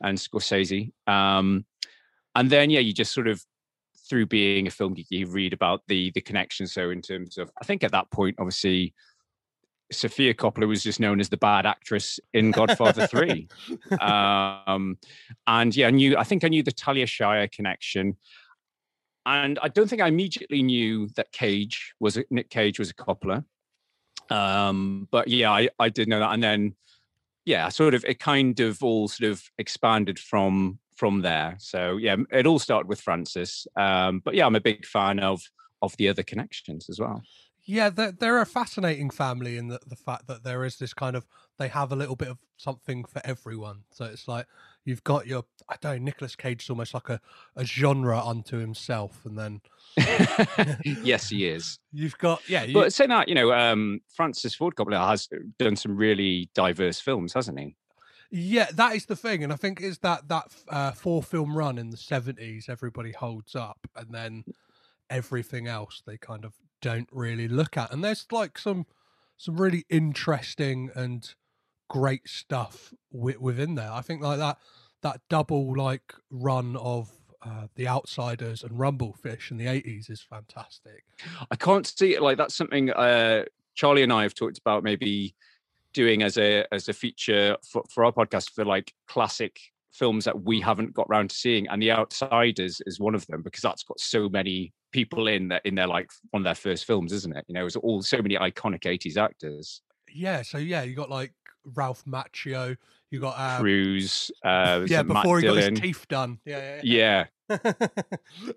and 0.00 0.16
Scorsese. 0.18 0.92
Um, 1.06 1.64
and 2.34 2.50
then 2.50 2.70
yeah, 2.70 2.80
you 2.80 2.92
just 2.92 3.12
sort 3.12 3.28
of 3.28 3.42
through 4.08 4.26
being 4.26 4.66
a 4.66 4.70
film 4.70 4.94
geek, 4.94 5.06
you 5.10 5.26
read 5.26 5.52
about 5.52 5.82
the 5.88 6.10
the 6.12 6.20
connection. 6.20 6.66
So 6.66 6.90
in 6.90 7.02
terms 7.02 7.38
of, 7.38 7.50
I 7.60 7.64
think 7.64 7.84
at 7.84 7.92
that 7.92 8.10
point, 8.10 8.36
obviously, 8.38 8.94
Sofia 9.90 10.34
Coppola 10.34 10.68
was 10.68 10.82
just 10.82 11.00
known 11.00 11.20
as 11.20 11.28
the 11.28 11.36
bad 11.36 11.66
actress 11.66 12.20
in 12.32 12.50
Godfather 12.50 13.06
Three. 13.06 13.48
Um, 14.00 14.98
and 15.46 15.74
yeah, 15.74 15.88
I 15.88 15.90
knew. 15.90 16.16
I 16.16 16.24
think 16.24 16.44
I 16.44 16.48
knew 16.48 16.62
the 16.62 16.72
Talia 16.72 17.06
Shire 17.06 17.48
connection. 17.48 18.16
And 19.28 19.58
I 19.62 19.68
don't 19.68 19.88
think 19.88 20.00
I 20.00 20.08
immediately 20.08 20.62
knew 20.62 21.08
that 21.16 21.32
Cage 21.32 21.92
was 22.00 22.16
a, 22.16 22.24
Nick 22.30 22.48
Cage 22.48 22.78
was 22.78 22.90
a 22.90 22.94
Coppola. 22.94 23.44
Um, 24.30 25.06
but 25.10 25.28
yeah, 25.28 25.50
I, 25.50 25.68
I 25.78 25.90
did 25.90 26.08
know 26.08 26.18
that. 26.18 26.32
And 26.32 26.42
then 26.42 26.74
yeah, 27.44 27.68
sort 27.68 27.94
of 27.94 28.04
it 28.04 28.20
kind 28.20 28.58
of 28.60 28.82
all 28.82 29.08
sort 29.08 29.30
of 29.30 29.42
expanded 29.58 30.18
from 30.18 30.78
from 30.96 31.20
there. 31.22 31.56
So 31.58 31.96
yeah, 31.96 32.16
it 32.32 32.46
all 32.46 32.58
started 32.58 32.88
with 32.88 33.00
Francis. 33.00 33.66
Um, 33.76 34.20
but 34.24 34.34
yeah, 34.34 34.46
I'm 34.46 34.56
a 34.56 34.60
big 34.60 34.86
fan 34.86 35.18
of 35.20 35.42
of 35.82 35.96
the 35.96 36.08
other 36.08 36.22
connections 36.22 36.88
as 36.88 36.98
well. 36.98 37.22
Yeah, 37.64 37.90
they're, 37.90 38.12
they're 38.12 38.40
a 38.40 38.46
fascinating 38.46 39.10
family 39.10 39.58
in 39.58 39.68
the, 39.68 39.78
the 39.86 39.96
fact 39.96 40.26
that 40.28 40.42
there 40.42 40.64
is 40.64 40.78
this 40.78 40.94
kind 40.94 41.14
of 41.14 41.26
they 41.58 41.68
have 41.68 41.92
a 41.92 41.96
little 41.96 42.16
bit 42.16 42.28
of 42.28 42.38
something 42.56 43.04
for 43.04 43.20
everyone. 43.24 43.82
So 43.92 44.06
it's 44.06 44.26
like 44.26 44.46
you've 44.88 45.04
got 45.04 45.26
your 45.26 45.44
I 45.68 45.76
don't 45.82 45.96
know, 45.98 46.04
Nicolas 46.04 46.34
Cage 46.34 46.62
is 46.62 46.70
almost 46.70 46.94
like 46.94 47.10
a, 47.10 47.20
a 47.54 47.64
genre 47.64 48.18
unto 48.18 48.56
himself, 48.56 49.20
and 49.26 49.38
then 49.38 49.60
yes, 51.04 51.28
he 51.28 51.46
is. 51.46 51.78
you've 51.92 52.16
got 52.16 52.40
yeah, 52.48 52.62
you, 52.62 52.72
But 52.72 52.94
saying 52.94 53.10
that, 53.10 53.28
you 53.28 53.34
know, 53.34 53.52
um, 53.52 54.00
Francis 54.08 54.54
Ford 54.54 54.74
Coppola 54.76 55.06
has 55.10 55.28
done 55.58 55.76
some 55.76 55.94
really 55.94 56.48
diverse 56.54 57.00
films, 57.00 57.34
hasn't 57.34 57.58
he? 57.58 57.76
yeah, 58.30 58.68
that 58.74 58.94
is 58.94 59.04
the 59.06 59.16
thing, 59.16 59.44
and 59.44 59.52
I 59.52 59.56
think 59.56 59.82
is 59.82 59.98
that 59.98 60.28
that 60.28 60.46
uh, 60.68 60.92
four 60.92 61.22
film 61.22 61.56
run 61.56 61.76
in 61.76 61.90
the 61.90 61.96
seventies 61.98 62.68
everybody 62.70 63.12
holds 63.12 63.54
up, 63.54 63.86
and 63.94 64.06
then 64.10 64.44
everything 65.10 65.66
else 65.66 66.02
they 66.06 66.16
kind 66.16 66.44
of 66.46 66.54
don't 66.80 67.08
really 67.12 67.48
look 67.48 67.76
at, 67.76 67.92
and 67.92 68.02
there's 68.02 68.26
like 68.32 68.58
some 68.58 68.86
some 69.36 69.60
really 69.60 69.84
interesting 69.90 70.90
and 70.94 71.34
great 71.88 72.28
stuff 72.28 72.92
wi- 73.12 73.38
within 73.40 73.74
there. 73.74 73.90
I 73.90 74.00
think 74.00 74.22
like 74.22 74.38
that 74.38 74.58
that 75.02 75.20
double 75.28 75.76
like 75.76 76.12
run 76.30 76.76
of 76.76 77.10
uh, 77.42 77.68
the 77.76 77.86
Outsiders 77.86 78.62
and 78.62 78.78
Rumble 78.78 79.12
Fish 79.12 79.50
in 79.50 79.56
the 79.56 79.66
eighties 79.66 80.10
is 80.10 80.22
fantastic. 80.22 81.04
I 81.50 81.56
can't 81.56 81.86
see 81.86 82.14
it 82.14 82.22
like 82.22 82.36
that's 82.36 82.56
something 82.56 82.90
uh, 82.90 83.44
Charlie 83.74 84.02
and 84.02 84.12
I 84.12 84.22
have 84.22 84.34
talked 84.34 84.58
about 84.58 84.82
maybe 84.82 85.34
doing 85.94 86.22
as 86.22 86.36
a 86.36 86.64
as 86.72 86.88
a 86.88 86.92
feature 86.92 87.56
for, 87.70 87.82
for 87.88 88.04
our 88.04 88.12
podcast 88.12 88.50
for 88.50 88.64
like 88.64 88.92
classic 89.06 89.58
films 89.92 90.24
that 90.24 90.42
we 90.42 90.60
haven't 90.60 90.94
got 90.94 91.08
round 91.08 91.30
to 91.30 91.36
seeing 91.36 91.66
and 91.68 91.82
the 91.82 91.90
outsiders 91.90 92.80
is 92.86 93.00
one 93.00 93.14
of 93.14 93.26
them 93.26 93.42
because 93.42 93.62
that's 93.62 93.82
got 93.82 93.98
so 93.98 94.28
many 94.28 94.72
people 94.92 95.26
in 95.26 95.48
that 95.48 95.64
in 95.64 95.74
their 95.74 95.88
like 95.88 96.08
one 96.30 96.42
of 96.42 96.44
their 96.44 96.54
first 96.54 96.84
films 96.84 97.12
isn't 97.12 97.36
it 97.36 97.44
you 97.48 97.54
know 97.54 97.66
it's 97.66 97.74
all 97.74 98.00
so 98.02 98.18
many 98.18 98.36
iconic 98.36 98.82
80s 98.82 99.16
actors 99.16 99.82
Yeah, 100.14 100.42
so 100.42 100.58
yeah, 100.58 100.82
you 100.82 100.94
got 100.94 101.10
like 101.10 101.32
Ralph 101.74 102.04
Macchio, 102.04 102.76
you 103.10 103.20
got 103.20 103.38
um, 103.38 103.60
Cruise 103.62 104.30
uh 104.44 104.84
yeah, 104.86 105.00
it 105.00 105.06
Matt 105.06 105.22
before 105.22 105.40
he 105.40 105.46
got 105.46 105.56
his 105.56 105.80
teeth 105.80 106.06
done. 106.08 106.38
Yeah, 106.44 106.58
yeah. 106.58 106.80
yeah 106.82 107.26
yeah. 107.50 107.72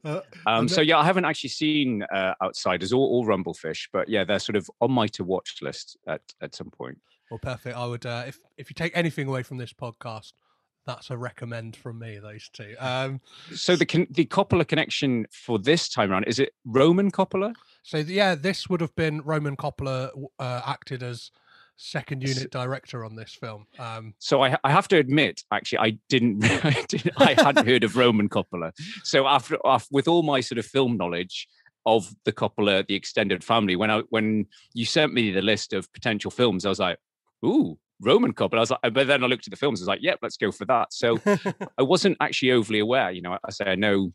Uh, 0.04 0.20
Um, 0.46 0.68
so 0.68 0.82
yeah, 0.82 0.98
I 0.98 1.06
haven't 1.06 1.26
actually 1.26 1.52
seen 1.52 2.04
uh, 2.14 2.34
Outsiders 2.44 2.92
or, 2.92 3.08
or 3.08 3.26
Rumble 3.26 3.54
Fish, 3.54 3.88
but 3.94 4.10
yeah, 4.10 4.24
they're 4.26 4.40
sort 4.40 4.56
of 4.58 4.70
on 4.82 4.92
my 4.92 5.08
to 5.08 5.24
watch 5.24 5.58
list 5.62 5.98
at 6.08 6.22
at 6.42 6.56
some 6.56 6.70
point. 6.70 6.98
Well, 7.30 7.40
perfect. 7.40 7.78
I 7.78 7.86
would 7.86 8.06
uh, 8.06 8.24
if 8.28 8.40
if 8.58 8.70
you 8.70 8.74
take 8.74 8.92
anything 8.96 9.28
away 9.28 9.44
from 9.44 9.58
this 9.58 9.72
podcast, 9.72 10.34
that's 10.86 11.10
a 11.10 11.18
recommend 11.18 11.76
from 11.76 12.00
me. 12.00 12.20
Those 12.20 12.50
two. 12.50 12.76
Um, 12.80 13.22
So 13.56 13.76
the 13.76 13.86
con- 13.86 14.08
the 14.10 14.26
Coppola 14.26 14.68
connection 14.68 15.26
for 15.32 15.58
this 15.60 15.88
time 15.88 16.12
around 16.12 16.26
is 16.26 16.40
it 16.40 16.54
Roman 16.66 17.12
Coppola? 17.12 17.54
so 17.84 17.98
yeah, 17.98 18.36
this 18.36 18.70
would 18.70 18.82
have 18.82 18.96
been 18.96 19.22
Roman 19.22 19.56
Coppola 19.56 20.12
uh, 20.40 20.62
acted 20.66 21.02
as 21.04 21.32
second 21.82 22.22
unit 22.22 22.52
director 22.52 23.04
on 23.04 23.16
this 23.16 23.34
film. 23.34 23.66
Um, 23.80 24.14
So 24.20 24.44
I, 24.44 24.58
I 24.64 24.72
have 24.72 24.88
to 24.90 24.98
admit, 24.98 25.44
actually, 25.52 25.80
I 25.80 25.98
didn't, 26.10 26.44
I, 26.66 26.86
didn't, 26.88 27.14
I 27.18 27.34
hadn't 27.34 27.68
heard 27.68 27.84
of 27.84 27.98
Roman 27.98 28.30
Coppola. 28.30 28.72
So 29.04 29.28
after, 29.28 29.58
after, 29.66 29.88
with 29.92 30.08
all 30.08 30.24
my 30.24 30.42
sort 30.42 30.60
of 30.60 30.66
film 30.66 30.98
knowledge 30.98 31.48
of 31.86 32.14
the 32.26 32.32
Coppola, 32.32 32.86
the 32.88 32.96
extended 32.96 33.44
family, 33.44 33.76
when 33.76 33.90
I 33.90 34.04
when 34.10 34.46
you 34.74 34.86
sent 34.86 35.14
me 35.14 35.32
the 35.32 35.42
list 35.42 35.74
of 35.74 35.92
potential 35.94 36.30
films, 36.30 36.66
I 36.66 36.70
was 36.70 36.80
like, 36.80 36.98
ooh, 37.44 37.78
Roman 38.00 38.34
Coppola. 38.34 38.58
I 38.58 38.60
was 38.60 38.72
like, 38.72 38.94
but 38.94 39.08
then 39.08 39.24
I 39.24 39.28
looked 39.28 39.48
at 39.48 39.52
the 39.52 39.58
films, 39.58 39.82
I 39.82 39.84
was 39.84 39.88
like, 39.88 40.04
yep, 40.04 40.20
let's 40.22 40.38
go 40.38 40.52
for 40.52 40.66
that. 40.66 40.94
So 40.94 41.20
I 41.78 41.82
wasn't 41.82 42.18
actually 42.22 42.52
overly 42.52 42.80
aware. 42.80 43.12
You 43.12 43.24
know, 43.24 43.38
I 43.44 43.52
say 43.52 43.66
I 43.66 43.76
know 43.76 44.14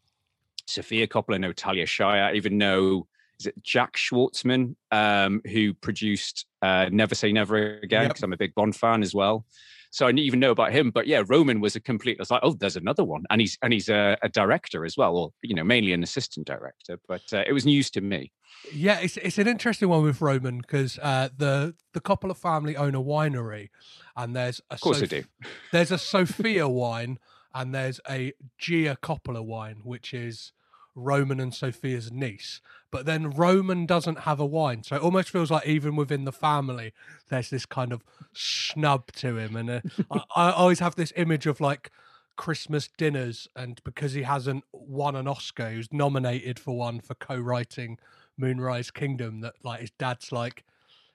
Sofia 0.68 1.08
Coppola, 1.08 1.34
I 1.34 1.38
know 1.38 1.52
Talia 1.52 1.86
Shire, 1.86 2.24
I 2.24 2.34
even 2.34 2.58
know 2.58 3.06
is 3.40 3.46
it 3.46 3.62
Jack 3.62 3.96
Schwartzman 3.96 4.76
um, 4.92 5.42
who 5.50 5.74
produced 5.74 6.46
uh, 6.62 6.88
Never 6.90 7.14
Say 7.14 7.32
Never 7.32 7.78
Again 7.78 8.02
Yep. 8.02 8.10
because 8.10 8.22
I'm 8.22 8.32
a 8.32 8.36
big 8.36 8.54
Bond 8.54 8.74
fan 8.76 9.02
as 9.02 9.14
well. 9.14 9.44
So 9.92 10.04
I 10.06 10.10
didn't 10.10 10.26
even 10.26 10.40
know 10.40 10.50
about 10.50 10.72
him, 10.72 10.90
but 10.90 11.06
yeah, 11.06 11.22
Roman 11.26 11.60
was 11.60 11.74
a 11.74 11.80
complete. 11.80 12.18
I 12.18 12.22
was 12.22 12.30
like, 12.30 12.40
oh, 12.42 12.52
there's 12.52 12.76
another 12.76 13.04
one, 13.04 13.24
and 13.30 13.40
he's 13.40 13.56
and 13.62 13.72
he's 13.72 13.88
a, 13.88 14.18
a 14.22 14.28
director 14.28 14.84
as 14.84 14.96
well, 14.96 15.16
or 15.16 15.32
you 15.42 15.54
know, 15.54 15.64
mainly 15.64 15.92
an 15.92 16.02
assistant 16.02 16.46
director. 16.46 16.98
But 17.08 17.22
uh, 17.32 17.44
it 17.46 17.52
was 17.52 17.64
news 17.64 17.90
to 17.92 18.02
me. 18.02 18.30
yeah, 18.74 18.98
it's 19.00 19.16
it's 19.16 19.38
an 19.38 19.46
interesting 19.48 19.88
one 19.88 20.02
with 20.02 20.20
Roman 20.20 20.58
because 20.58 20.98
uh, 21.00 21.30
the 21.34 21.74
the 21.94 22.00
Coppola 22.00 22.36
family 22.36 22.76
own 22.76 22.94
a 22.94 23.00
winery, 23.02 23.70
and 24.16 24.36
there's 24.36 24.60
a 24.70 24.74
Of 24.74 24.80
course 24.80 25.00
they 25.00 25.06
do. 25.06 25.24
There's 25.72 25.92
a 25.92 25.98
Sofia 25.98 26.68
wine 26.68 27.18
and 27.54 27.74
there's 27.74 28.00
a 28.08 28.34
Gia 28.58 28.98
Coppola 29.02 29.42
wine, 29.42 29.80
which 29.82 30.12
is 30.12 30.52
Roman 30.94 31.40
and 31.40 31.54
Sofia's 31.54 32.12
niece. 32.12 32.60
But 32.90 33.04
then 33.04 33.30
Roman 33.30 33.84
doesn't 33.84 34.20
have 34.20 34.38
a 34.40 34.46
wine, 34.46 34.82
so 34.84 34.96
it 34.96 35.02
almost 35.02 35.30
feels 35.30 35.50
like 35.50 35.66
even 35.66 35.96
within 35.96 36.24
the 36.24 36.32
family, 36.32 36.92
there's 37.28 37.50
this 37.50 37.66
kind 37.66 37.92
of 37.92 38.02
snub 38.32 39.10
to 39.12 39.36
him. 39.36 39.56
And 39.56 39.70
uh, 39.70 39.80
I, 40.10 40.22
I 40.48 40.50
always 40.52 40.78
have 40.78 40.94
this 40.94 41.12
image 41.16 41.46
of 41.46 41.60
like 41.60 41.90
Christmas 42.36 42.88
dinners, 42.96 43.48
and 43.56 43.80
because 43.84 44.12
he 44.12 44.22
hasn't 44.22 44.64
won 44.72 45.16
an 45.16 45.26
Oscar, 45.26 45.70
he 45.70 45.78
was 45.78 45.92
nominated 45.92 46.58
for 46.58 46.76
one 46.76 47.00
for 47.00 47.14
co-writing 47.14 47.98
Moonrise 48.38 48.90
Kingdom. 48.90 49.40
That 49.40 49.54
like 49.62 49.80
his 49.80 49.90
dad's 49.92 50.32
like. 50.32 50.64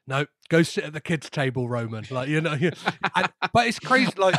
No, 0.07 0.25
go 0.49 0.63
sit 0.63 0.83
at 0.83 0.93
the 0.93 0.99
kids' 0.99 1.29
table, 1.29 1.69
Roman. 1.69 2.05
Like 2.09 2.27
you 2.27 2.41
know, 2.41 2.53
you- 2.53 2.71
and, 3.15 3.31
but 3.53 3.67
it's 3.67 3.79
crazy. 3.79 4.11
Like 4.17 4.35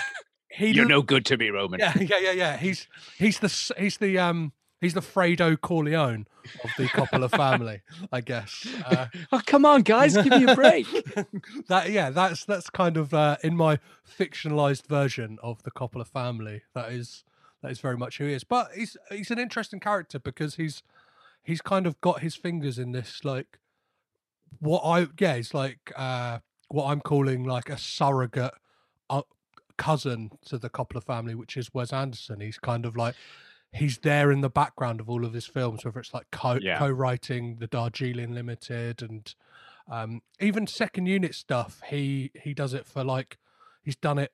he 0.50 0.72
You're 0.72 0.86
no 0.86 1.02
good 1.02 1.24
to 1.26 1.36
me, 1.36 1.50
Roman. 1.50 1.78
yeah, 1.80 1.96
yeah, 1.98 2.18
yeah, 2.18 2.32
yeah. 2.32 2.56
He's 2.56 2.88
he's 3.16 3.38
the 3.38 3.74
he's 3.78 3.96
the 3.96 4.18
um 4.18 4.52
he's 4.82 4.92
the 4.92 5.00
Fredo 5.00 5.58
Corleone 5.58 6.26
of 6.62 6.70
the 6.76 6.84
Coppola 6.88 7.30
family, 7.30 7.80
I 8.12 8.20
guess. 8.20 8.66
Uh, 8.84 9.06
Oh, 9.30 9.40
come 9.46 9.64
on, 9.64 9.82
guys, 9.82 10.14
give 10.14 10.26
me 10.26 10.44
a 10.44 10.54
break. 10.54 10.86
that 11.68 11.90
yeah, 11.90 12.10
that's 12.10 12.44
that's 12.44 12.68
kind 12.68 12.96
of 12.98 13.14
uh, 13.14 13.36
in 13.42 13.56
my 13.56 13.78
fictionalized 14.06 14.86
version 14.86 15.38
of 15.42 15.62
the 15.62 15.70
Coppola 15.70 16.06
family. 16.06 16.62
That 16.74 16.92
is 16.92 17.24
that 17.62 17.70
is 17.70 17.78
very 17.80 17.96
much 17.96 18.18
who 18.18 18.26
he 18.26 18.34
is. 18.34 18.44
But 18.44 18.72
he's 18.74 18.96
he's 19.10 19.30
an 19.30 19.38
interesting 19.38 19.80
character 19.80 20.18
because 20.18 20.56
he's 20.56 20.82
he's 21.42 21.62
kind 21.62 21.86
of 21.86 21.98
got 22.00 22.20
his 22.20 22.34
fingers 22.34 22.78
in 22.78 22.92
this 22.92 23.24
like 23.24 23.58
what 24.58 24.80
I 24.80 25.06
yeah, 25.18 25.34
it's 25.34 25.54
like 25.54 25.92
uh 25.96 26.40
what 26.68 26.86
I'm 26.86 27.00
calling 27.00 27.44
like 27.44 27.68
a 27.70 27.78
surrogate 27.78 28.54
uh, 29.08 29.22
cousin 29.76 30.30
to 30.46 30.58
the 30.58 30.70
Coppola 30.70 31.02
family, 31.04 31.34
which 31.34 31.56
is 31.56 31.72
Wes 31.72 31.92
Anderson. 31.92 32.40
He's 32.40 32.58
kind 32.58 32.84
of 32.84 32.96
like 32.96 33.14
he's 33.73 33.99
there 33.99 34.31
in 34.31 34.41
the 34.43 34.50
background 34.50 35.00
of 35.00 35.09
all 35.09 35.25
of 35.25 35.33
his 35.33 35.47
films, 35.47 35.85
whether 35.85 35.99
it's 36.00 36.12
like 36.14 36.31
co 36.31 36.59
Yeah. 36.61 36.79
co-writing 36.79 37.57
the 37.59 37.67
Darjeeling 37.67 38.33
Limited 38.35 39.02
and 39.02 39.35
um 39.91 40.23
even 40.41 40.67
second 40.67 41.07
unit 41.07 41.35
stuff. 41.35 41.81
He 41.88 42.31
he 42.43 42.55
does 42.55 42.75
it 42.75 42.87
for 42.87 43.02
like 43.02 43.38
he's 43.83 43.97
done 43.97 44.19
it 44.19 44.33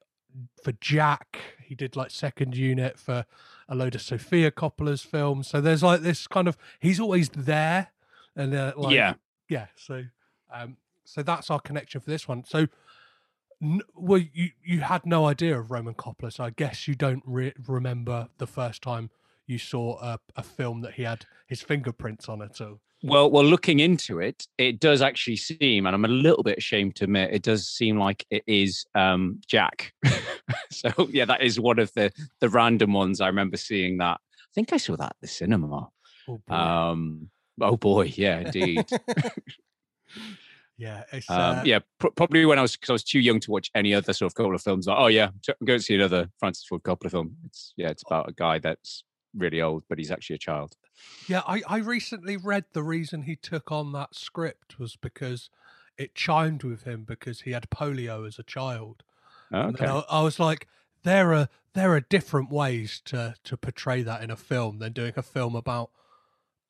for 0.63 0.73
Jack. 0.73 1.39
He 1.65 1.75
did 1.75 1.97
like 1.97 2.11
second 2.11 2.57
unit 2.57 2.99
for 2.99 3.25
a 3.69 3.75
load 3.75 3.95
of 3.95 4.03
Sofia 4.03 4.51
Coppola's 4.51 5.03
films. 5.03 5.49
So 5.49 5.61
there's 5.61 5.83
like 5.83 6.01
this 6.03 6.27
kind 6.27 6.49
of 6.49 6.57
he's 6.81 6.99
always 7.01 7.29
there, 7.31 7.89
and 8.37 8.55
uh, 8.55 8.73
like, 8.77 8.95
Yeah. 8.95 9.15
yeah. 9.49 9.67
So 9.77 10.05
um, 10.53 10.77
so 11.05 11.23
that's 11.23 11.51
our 11.51 11.61
connection 11.61 12.01
for 12.01 12.11
this 12.11 12.27
one. 12.29 12.45
So. 12.45 12.67
N- 13.61 13.81
well, 13.97 14.21
you 14.33 14.51
you 14.63 14.81
had 14.83 15.05
no 15.05 15.27
idea 15.27 15.59
of 15.59 15.73
Roman 15.73 15.95
Coppola, 15.95 16.33
so 16.33 16.45
I 16.45 16.51
guess 16.51 16.87
you 16.87 16.95
don't 16.95 17.25
re- 17.27 17.55
remember 17.67 18.29
the 18.39 18.47
first 18.47 18.83
time 18.83 19.11
you 19.49 19.59
saw 19.59 19.99
a, 20.01 20.21
a 20.37 20.43
film 20.43 20.83
that 20.83 20.95
he 20.95 21.03
had 21.03 21.25
his 21.49 21.61
fingerprints 21.61 22.29
on 22.29 22.43
at 22.43 22.61
all. 22.61 22.81
Well, 23.03 23.31
well, 23.31 23.45
looking 23.45 23.79
into 23.81 24.21
it, 24.21 24.47
it 24.59 24.81
does 24.81 25.03
actually 25.03 25.37
seem, 25.37 25.87
and 25.87 25.95
I'm 25.95 26.05
a 26.05 26.09
little 26.09 26.43
bit 26.43 26.59
ashamed 26.59 26.97
to 26.97 27.05
admit, 27.05 27.33
it 27.33 27.43
does 27.43 27.69
seem 27.69 27.97
like 27.97 28.27
it 28.29 28.43
is 28.47 28.85
um, 28.95 29.41
Jack. 29.47 29.93
so 30.71 30.91
yeah, 31.11 31.25
that 31.25 31.43
is 31.43 31.61
one 31.61 31.79
of 31.79 31.93
the 31.95 32.13
the 32.41 32.49
random 32.49 32.93
ones. 32.93 33.21
I 33.21 33.29
remember 33.29 33.57
seeing 33.57 33.99
that. 33.99 34.19
I 34.21 34.51
think 34.55 34.73
I 34.73 34.79
saw 34.79 34.97
that 34.97 35.11
at 35.11 35.17
the 35.21 35.29
cinema. 35.29 35.89
Oh 36.29 36.41
boy. 36.47 36.55
Um, 36.55 37.31
oh 37.61 37.77
boy, 37.77 38.13
yeah, 38.17 38.41
indeed. 38.41 38.85
yeah, 40.77 41.05
it's, 41.13 41.31
um, 41.31 41.59
uh, 41.59 41.63
yeah, 41.65 41.79
pr- 42.01 42.09
probably 42.17 42.45
when 42.47 42.59
I 42.59 42.63
was 42.63 42.73
because 42.73 42.91
I 42.91 42.95
was 42.95 43.05
too 43.05 43.21
young 43.21 43.39
to 43.41 43.53
watch 43.53 43.71
any 43.77 43.95
other 43.95 44.13
sort 44.13 44.33
of 44.33 44.35
Coppola 44.35 44.61
films. 44.61 44.89
Like, 44.89 44.99
oh 44.99 45.07
yeah, 45.07 45.29
and 45.61 45.85
see 45.85 45.95
another 45.95 46.29
Francis 46.41 46.65
Ford 46.65 46.83
Coppola 46.83 47.13
film. 47.13 47.37
It's 47.45 47.75
yeah, 47.77 47.91
it's 47.91 48.03
about 48.05 48.29
a 48.29 48.33
guy 48.33 48.59
that's 48.59 49.05
really 49.39 49.61
old, 49.61 49.85
but 49.89 49.99
he's 49.99 50.11
actually 50.11 50.37
a 50.37 50.41
child. 50.41 50.77
Yeah, 51.27 51.43
I, 51.47 51.63
I 51.69 51.79
recently 51.79 52.37
read 52.37 52.65
the 52.73 52.83
reason 52.83 53.23
he 53.23 53.37
took 53.37 53.71
on 53.71 53.93
that 53.93 54.15
script 54.15 54.79
was 54.79 54.97
because 54.97 55.51
it 55.97 56.15
chimed 56.15 56.65
with 56.65 56.85
him 56.85 57.05
because 57.05 57.43
he 57.43 57.53
had 57.53 57.71
polio 57.71 58.27
as 58.27 58.39
a 58.39 58.43
child. 58.43 59.03
Okay. 59.53 59.87
I, 59.87 60.03
I 60.11 60.23
was 60.23 60.39
like, 60.39 60.67
there 61.03 61.33
are 61.33 61.49
there 61.75 61.93
are 61.93 62.01
different 62.01 62.51
ways 62.51 63.01
to 63.07 63.35
to 63.45 63.57
portray 63.57 64.03
that 64.03 64.23
in 64.23 64.31
a 64.31 64.37
film 64.37 64.79
than 64.79 64.93
doing 64.93 65.13
a 65.17 65.23
film 65.23 65.55
about 65.55 65.91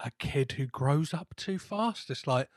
a 0.00 0.10
kid 0.18 0.52
who 0.52 0.66
grows 0.66 1.12
up 1.12 1.34
too 1.36 1.58
fast. 1.58 2.10
It's 2.10 2.26
like 2.26 2.48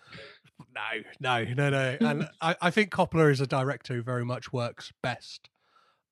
no, 0.76 1.02
no, 1.20 1.44
no, 1.54 1.70
no. 1.70 1.98
And 2.00 2.30
I, 2.42 2.56
I 2.62 2.72
think 2.72 2.92
Coppola 2.92 3.32
is 3.32 3.42
a 3.42 3.48
director 3.48 3.96
who 3.96 4.02
very 4.02 4.26
much 4.26 4.54
works 4.54 4.92
best 5.02 5.50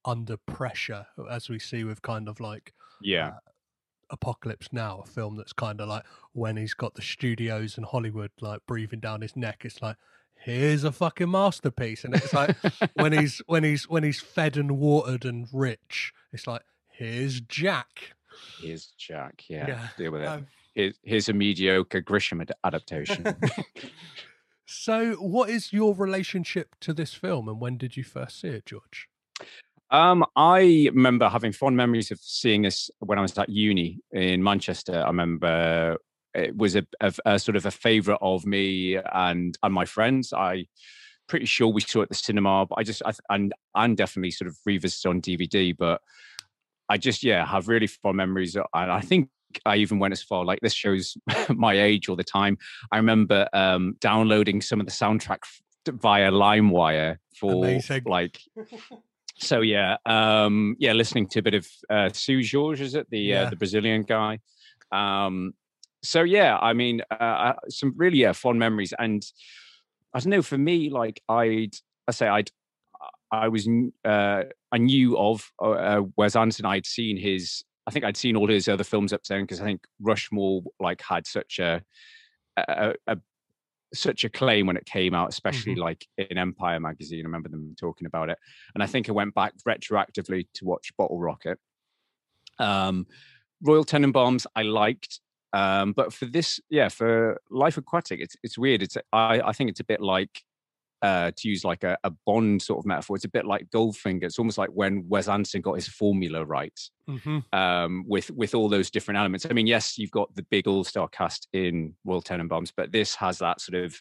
under 0.06 0.38
pressure, 0.38 1.08
as 1.30 1.50
we 1.50 1.60
see 1.60 1.84
with 1.84 2.02
kind 2.02 2.28
of 2.28 2.40
like 2.40 2.74
Yeah. 3.02 3.28
Uh, 3.28 3.40
Apocalypse 4.10 4.70
Now, 4.72 5.04
a 5.06 5.08
film 5.08 5.36
that's 5.38 5.54
kind 5.54 5.80
of 5.82 5.90
like 5.90 6.04
when 6.34 6.58
he's 6.58 6.74
got 6.74 6.96
the 6.96 7.02
studios 7.02 7.78
and 7.78 7.86
Hollywood 7.86 8.32
like 8.42 8.62
breathing 8.68 9.00
down 9.00 9.22
his 9.22 9.36
neck. 9.36 9.62
It's 9.64 9.82
like 9.82 9.98
here's 10.36 10.84
a 10.84 10.92
fucking 10.92 11.30
masterpiece, 11.32 12.04
and 12.04 12.16
it's 12.16 12.34
like 12.34 12.56
when 12.94 13.14
he's 13.14 13.42
when 13.48 13.64
he's 13.64 13.90
when 13.90 14.04
he's 14.04 14.20
fed 14.20 14.58
and 14.58 14.78
watered 14.80 15.26
and 15.26 15.48
rich, 15.52 16.14
it's 16.32 16.48
like 16.48 16.62
here's 16.90 17.42
Jack. 17.42 18.14
Here's 18.62 18.94
Jack. 18.98 19.44
Yeah, 19.50 19.68
Yeah, 19.68 19.88
deal 19.98 20.12
with 20.12 20.22
it. 20.22 20.28
um, 20.28 20.48
here's, 20.74 21.00
here's 21.04 21.30
a 21.30 21.34
mediocre 21.34 22.02
Grisham 22.02 22.48
adaptation. 22.64 23.26
So, 24.72 25.14
what 25.16 25.50
is 25.50 25.74
your 25.74 25.96
relationship 25.96 26.76
to 26.82 26.94
this 26.94 27.16
film, 27.16 27.50
and 27.50 27.60
when 27.60 27.78
did 27.78 27.98
you 27.98 28.04
first 28.04 28.40
see 28.40 28.50
it, 28.50 28.68
George? 28.68 29.10
Um, 29.92 30.26
I 30.36 30.90
remember 30.94 31.28
having 31.30 31.52
fond 31.52 31.76
memories 31.76 32.12
of 32.12 32.20
seeing 32.20 32.62
this 32.62 32.92
when 33.00 33.18
I 33.18 33.22
was 33.22 33.38
at 33.38 33.50
uni 33.50 34.00
in 34.12 34.44
Manchester. 34.44 35.02
I 35.04 35.08
remember 35.08 35.98
it 36.34 36.56
was 36.56 36.76
a, 36.76 36.86
a, 37.02 37.14
a 37.26 37.40
sort 37.40 37.56
of 37.56 37.66
a 37.66 37.72
favorite 37.72 38.20
of 38.22 38.46
me 38.46 38.98
and 38.98 39.58
and 39.64 39.74
my 39.74 39.86
friends. 39.86 40.32
I 40.34 40.66
pretty 41.28 41.46
sure 41.46 41.68
we 41.68 41.82
saw 41.82 42.00
it 42.00 42.04
at 42.04 42.10
the 42.10 42.16
cinema, 42.16 42.66
but 42.68 42.76
I 42.78 42.84
just 42.84 43.02
I, 43.06 43.14
and 43.30 43.54
and 43.76 43.98
definitely 43.98 44.32
sort 44.32 44.48
of 44.48 44.58
revisited 44.66 45.10
on 45.10 45.22
DVD. 45.22 45.76
But 45.78 46.02
I 46.88 46.98
just 46.98 47.24
yeah 47.24 47.46
have 47.46 47.68
really 47.68 47.88
fond 47.88 48.18
memories, 48.18 48.56
of- 48.56 48.66
and 48.74 48.92
I 48.92 49.02
think 49.02 49.30
I 49.66 49.78
even 49.78 49.98
went 49.98 50.12
as 50.12 50.22
far 50.22 50.46
like 50.46 50.60
this 50.62 50.74
shows 50.74 51.18
my 51.50 51.74
age 51.80 52.10
all 52.10 52.16
the 52.16 52.24
time. 52.24 52.58
I 52.92 52.98
remember 52.98 53.48
um, 53.54 53.96
downloading 54.00 54.62
some 54.62 54.80
of 54.80 54.86
the 54.86 54.92
soundtrack 54.92 55.40
via 55.88 56.30
LimeWire 56.32 57.18
for 57.36 57.66
Amazing. 57.66 58.04
like 58.06 58.40
so 59.40 59.62
yeah, 59.62 59.98
um, 60.06 60.76
yeah, 60.80 60.94
listening 60.94 61.28
to 61.30 61.40
a 61.40 61.42
bit 61.42 61.54
of 61.54 61.68
uh, 61.90 62.10
Seu 62.14 62.42
Jorge, 62.44 62.84
is 62.84 62.96
it 62.96 63.08
the 63.10 63.20
Yeah. 63.20 63.44
uh, 63.44 63.50
the 63.50 63.56
Brazilian 63.56 64.04
guy? 64.04 64.40
Um, 64.92 65.54
so 66.04 66.24
yeah, 66.24 66.58
I 66.58 66.74
mean, 66.74 67.02
uh, 67.12 67.24
uh, 67.24 67.54
some 67.70 67.94
really 67.96 68.20
yeah, 68.20 68.34
fond 68.34 68.60
memories, 68.60 68.94
and 68.98 69.24
I 70.14 70.20
don't 70.20 70.30
know. 70.32 70.42
For 70.42 70.58
me, 70.58 70.90
like 70.90 71.22
I'd, 71.30 71.76
I 72.08 72.12
say 72.12 72.28
I'd, 72.28 72.52
I 73.32 73.48
was, 73.48 73.68
uh, 74.06 74.44
I 74.72 74.78
knew 74.78 75.18
of 75.18 75.52
uh, 75.62 75.70
uh, 75.72 76.02
Wes 76.18 76.36
Anderson. 76.36 76.66
I'd 76.66 76.86
seen 76.86 77.18
his, 77.18 77.64
I 77.86 77.92
think 77.92 78.06
I'd 78.06 78.18
seen 78.18 78.36
all 78.36 78.48
his 78.48 78.68
other 78.68 78.84
films 78.84 79.14
up 79.14 79.24
there 79.24 79.42
because 79.42 79.62
I 79.62 79.66
think 79.66 79.82
Rushmore 80.02 80.64
like 80.80 81.02
had 81.02 81.28
such 81.28 81.60
a, 81.60 81.84
a, 82.58 82.94
a 83.08 83.18
such 83.94 84.24
a 84.24 84.30
claim 84.30 84.68
when 84.68 84.78
it 84.78 84.86
came 84.86 85.14
out, 85.14 85.30
especially 85.30 85.76
like 85.76 86.08
in 86.18 86.38
Empire 86.38 86.80
magazine. 86.80 87.22
I 87.22 87.24
remember 87.24 87.50
them 87.50 87.76
talking 87.80 88.08
about 88.08 88.30
it, 88.30 88.38
and 88.74 88.84
I 88.84 88.88
think 88.88 89.10
I 89.10 89.14
went 89.14 89.34
back 89.34 89.54
retroactively 89.68 90.48
to 90.56 90.66
watch 90.66 90.92
Bottle 90.98 91.20
Rocket. 91.20 91.60
Um, 92.58 93.08
Royal 93.62 93.86
Tenenbaums 93.86 94.46
I 94.56 94.64
liked, 94.64 95.20
um, 95.54 95.94
but 95.94 96.14
for 96.14 96.26
this, 96.26 96.60
yeah, 96.70 96.90
for 96.90 97.40
Life 97.50 97.78
Aquatic, 97.78 98.20
it's 98.20 98.36
it's 98.44 98.58
weird. 98.58 98.82
It's 98.84 98.98
I 99.12 99.42
I 99.42 99.54
think 99.54 99.70
it's 99.70 99.80
a 99.80 99.86
bit 99.86 100.02
like. 100.02 100.44
Uh, 101.02 101.32
to 101.34 101.48
use 101.48 101.64
like 101.64 101.86
a, 101.86 101.98
a 102.04 102.12
Bond 102.26 102.62
sort 102.62 102.80
of 102.80 102.86
metaphor, 102.86 103.16
it's 103.16 103.24
a 103.24 103.30
bit 103.30 103.46
like 103.46 103.70
Goldfinger. 103.70 104.24
It's 104.24 104.38
almost 104.38 104.58
like 104.58 104.70
when 104.74 105.08
Wes 105.08 105.30
Anderson 105.30 105.62
got 105.62 105.76
his 105.76 105.88
formula 105.88 106.44
right 106.44 106.78
Mm-hmm. 107.10 107.40
um, 107.58 108.04
with 108.08 108.30
with 108.32 108.54
all 108.54 108.70
those 108.70 108.92
different 108.92 109.18
elements. 109.18 109.48
I 109.50 109.54
mean, 109.54 109.66
yes, 109.66 109.98
you've 109.98 110.12
got 110.12 110.36
the 110.36 110.44
big 110.44 110.68
all 110.68 110.84
star 110.84 111.08
cast 111.08 111.48
in 111.54 111.96
Royal 112.06 112.22
Tenenbaums, 112.22 112.72
but 112.76 112.92
this 112.92 113.16
has 113.16 113.40
that 113.40 113.62
sort 113.62 113.84
of 113.84 114.00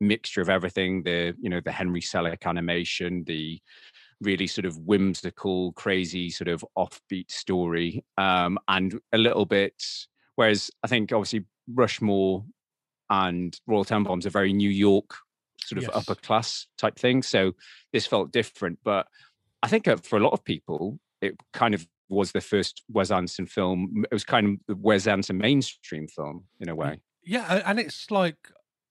mixture 0.00 0.40
of 0.40 0.48
everything. 0.48 1.02
The 1.04 1.34
you 1.40 1.50
know 1.50 1.60
the 1.60 1.70
Henry 1.70 2.00
Selick 2.00 2.46
animation, 2.46 3.22
the 3.24 3.60
really 4.20 4.48
sort 4.48 4.64
of 4.64 4.76
whimsical, 4.78 5.72
crazy 5.72 6.30
sort 6.30 6.48
of 6.48 6.64
offbeat 6.76 7.30
story, 7.30 8.04
um, 8.16 8.58
and 8.66 8.98
a 9.12 9.18
little 9.18 9.44
bit. 9.44 9.80
Whereas 10.34 10.70
I 10.82 10.88
think 10.88 11.12
obviously 11.12 11.44
Rushmore 11.72 12.44
and 13.10 13.58
Royal 13.66 13.84
Tenenbaums 13.84 14.26
are 14.26 14.30
very 14.30 14.52
New 14.52 14.70
York 14.70 15.14
sort 15.68 15.78
of 15.78 15.84
Yes. 15.84 15.92
upper 15.94 16.14
class 16.20 16.66
type 16.76 16.98
thing. 16.98 17.22
So 17.22 17.52
this 17.92 18.06
felt 18.06 18.32
different, 18.32 18.78
but 18.84 19.06
I 19.62 19.68
think 19.68 19.86
uh, 19.88 19.96
for 19.96 20.16
a 20.16 20.22
lot 20.22 20.32
of 20.32 20.44
people, 20.44 20.98
it 21.20 21.34
kind 21.52 21.74
of 21.74 21.86
was 22.08 22.32
the 22.32 22.40
first 22.40 22.82
Wes 22.88 23.10
Anderson 23.10 23.46
film. 23.46 24.04
It 24.10 24.14
was 24.14 24.24
kind 24.24 24.46
of 24.46 24.54
the 24.66 24.76
Wes 24.80 25.06
Anderson 25.06 25.38
mainstream 25.38 26.08
film 26.08 26.44
in 26.60 26.68
a 26.68 26.74
way. 26.74 27.00
Yeah, 27.24 27.62
and 27.66 27.78
it's 27.78 28.10
like 28.10 28.36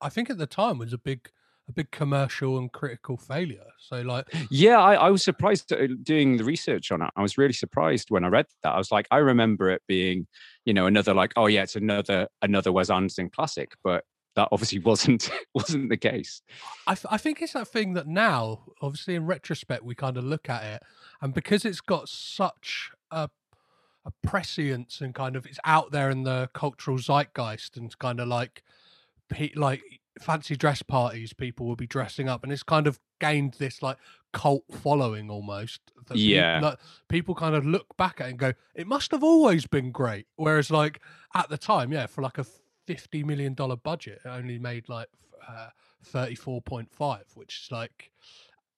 I 0.01 0.09
think 0.09 0.29
at 0.29 0.37
the 0.37 0.45
time 0.45 0.77
was 0.77 0.93
a 0.93 0.97
big 0.97 1.29
a 1.69 1.73
big 1.73 1.91
commercial 1.91 2.57
and 2.57 2.71
critical 2.71 3.17
failure. 3.17 3.65
So 3.79 4.01
like 4.01 4.25
Yeah, 4.49 4.79
I, 4.79 4.93
I 4.93 5.09
was 5.09 5.23
surprised 5.23 5.73
uh, 5.73 5.87
doing 6.03 6.37
the 6.37 6.43
research 6.45 6.91
on 6.91 7.01
it. 7.01 7.09
I 7.15 7.21
was 7.21 7.37
really 7.37 7.53
surprised 7.53 8.09
when 8.09 8.23
I 8.23 8.27
read 8.29 8.45
that. 8.63 8.73
I 8.73 8.77
was 8.77 8.91
like, 8.91 9.05
I 9.11 9.17
remember 9.17 9.69
it 9.69 9.81
being, 9.87 10.27
you 10.65 10.73
know, 10.73 10.85
another 10.85 11.13
like, 11.13 11.33
oh 11.35 11.47
yeah, 11.47 11.63
it's 11.63 11.75
another 11.75 12.27
another 12.41 12.71
Wes 12.71 12.89
Anderson 12.89 13.29
classic, 13.29 13.71
but 13.83 14.03
that 14.37 14.47
obviously 14.51 14.79
wasn't 14.91 15.29
wasn't 15.53 15.89
the 15.89 15.97
case. 15.97 16.41
I, 16.85 16.93
th- 16.95 17.07
I 17.09 17.17
think 17.17 17.41
it's 17.41 17.53
that 17.53 17.67
thing 17.67 17.93
that 17.95 18.07
now, 18.07 18.61
obviously 18.81 19.15
in 19.15 19.25
retrospect, 19.25 19.83
we 19.83 19.95
kind 19.95 20.15
of 20.15 20.23
look 20.23 20.49
at 20.49 20.63
it, 20.63 20.83
and 21.21 21.33
because 21.33 21.65
it's 21.65 21.81
got 21.81 22.07
such 22.07 22.91
a 23.11 23.29
a 24.05 24.11
prescience 24.25 25.01
and 25.01 25.13
kind 25.13 25.35
of 25.35 25.45
it's 25.45 25.59
out 25.65 25.91
there 25.91 26.09
in 26.09 26.23
the 26.23 26.49
cultural 26.53 26.97
zeitgeist, 26.97 27.75
and 27.75 27.97
kind 27.99 28.21
of 28.21 28.29
like 28.29 28.63
like 29.55 29.81
fancy 30.21 30.55
dress 30.55 30.81
parties, 30.81 31.33
people 31.33 31.65
will 31.65 31.75
be 31.75 31.87
dressing 31.87 32.29
up, 32.29 32.43
and 32.43 32.53
it's 32.53 32.63
kind 32.63 32.87
of 32.87 32.99
gained 33.19 33.55
this 33.55 33.81
like 33.81 33.97
cult 34.33 34.63
following 34.71 35.29
almost. 35.29 35.81
Yeah. 36.13 36.61
that 36.61 36.79
people 37.09 37.35
kind 37.35 37.55
of 37.55 37.65
look 37.65 37.97
back 37.97 38.21
at 38.21 38.27
it 38.27 38.29
and 38.29 38.39
go, 38.39 38.53
it 38.75 38.87
must 38.87 39.11
have 39.11 39.23
always 39.23 39.65
been 39.65 39.91
great. 39.91 40.27
Whereas 40.35 40.71
like 40.71 41.01
at 41.35 41.49
the 41.49 41.57
time, 41.57 41.91
yeah, 41.91 42.05
for 42.05 42.21
like 42.21 42.37
a 42.37 42.45
fifty 42.87 43.23
million 43.23 43.53
dollar 43.53 43.75
budget, 43.75 44.21
it 44.25 44.27
only 44.29 44.57
made 44.57 44.89
like 44.89 45.09
uh, 45.47 45.69
thirty 46.03 46.35
four 46.35 46.61
point 46.61 46.89
five, 46.91 47.25
which 47.35 47.61
is 47.63 47.71
like, 47.71 48.11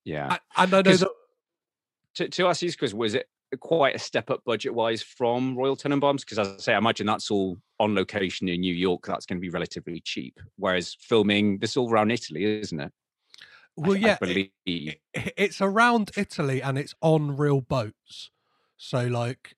Yeah. 0.03 0.37
I, 0.55 0.63
and 0.63 0.73
I 0.73 0.81
know 0.81 0.91
that 0.97 1.09
to, 2.15 2.27
to 2.27 2.47
ask 2.47 2.61
you, 2.61 2.73
Chris, 2.73 2.93
was 2.93 3.13
it 3.13 3.29
quite 3.59 3.95
a 3.95 3.99
step 3.99 4.29
up 4.29 4.43
budget 4.43 4.73
wise 4.73 5.01
from 5.01 5.55
Royal 5.55 5.77
Tenenbaums? 5.77 6.21
Because 6.21 6.39
as 6.39 6.47
I 6.49 6.57
say, 6.57 6.73
I 6.73 6.77
imagine 6.79 7.07
that's 7.07 7.31
all 7.31 7.57
on 7.79 7.95
location 7.95 8.49
in 8.49 8.61
New 8.61 8.73
York, 8.73 9.05
that's 9.05 9.25
going 9.25 9.37
to 9.37 9.41
be 9.41 9.49
relatively 9.49 10.01
cheap. 10.01 10.39
Whereas 10.57 10.97
filming 10.99 11.59
this 11.59 11.77
all 11.77 11.89
around 11.89 12.11
Italy, 12.11 12.43
isn't 12.61 12.79
it? 12.79 12.91
Well, 13.77 13.93
I, 13.93 13.99
yeah, 13.99 14.17
I 14.21 14.49
it- 14.65 15.01
it's 15.37 15.61
around 15.61 16.11
Italy 16.17 16.61
and 16.61 16.77
it's 16.77 16.93
on 17.01 17.37
real 17.37 17.61
boats. 17.61 18.31
So 18.77 19.05
like 19.07 19.55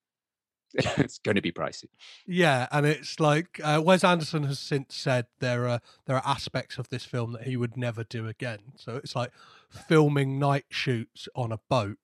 it's 0.98 1.20
going 1.20 1.36
to 1.36 1.42
be 1.42 1.52
pricey. 1.52 1.86
Yeah, 2.26 2.68
and 2.72 2.86
it's 2.86 3.20
like 3.20 3.60
uh, 3.64 3.82
Wes 3.84 4.04
Anderson 4.04 4.44
has 4.44 4.60
since 4.60 4.96
said 4.96 5.28
there 5.40 5.68
are 5.68 5.82
there 6.06 6.16
are 6.16 6.24
aspects 6.26 6.78
of 6.78 6.90
this 6.90 7.04
film 7.06 7.34
that 7.34 7.44
he 7.44 7.58
would 7.58 7.78
never 7.78 8.04
do 8.04 8.28
again. 8.28 8.60
So 8.76 8.96
it's 8.98 9.16
like 9.16 9.32
filming 9.70 10.40
night 10.40 10.66
shoots 10.70 11.28
on 11.36 11.52
a 11.52 11.60
boat. 11.70 11.98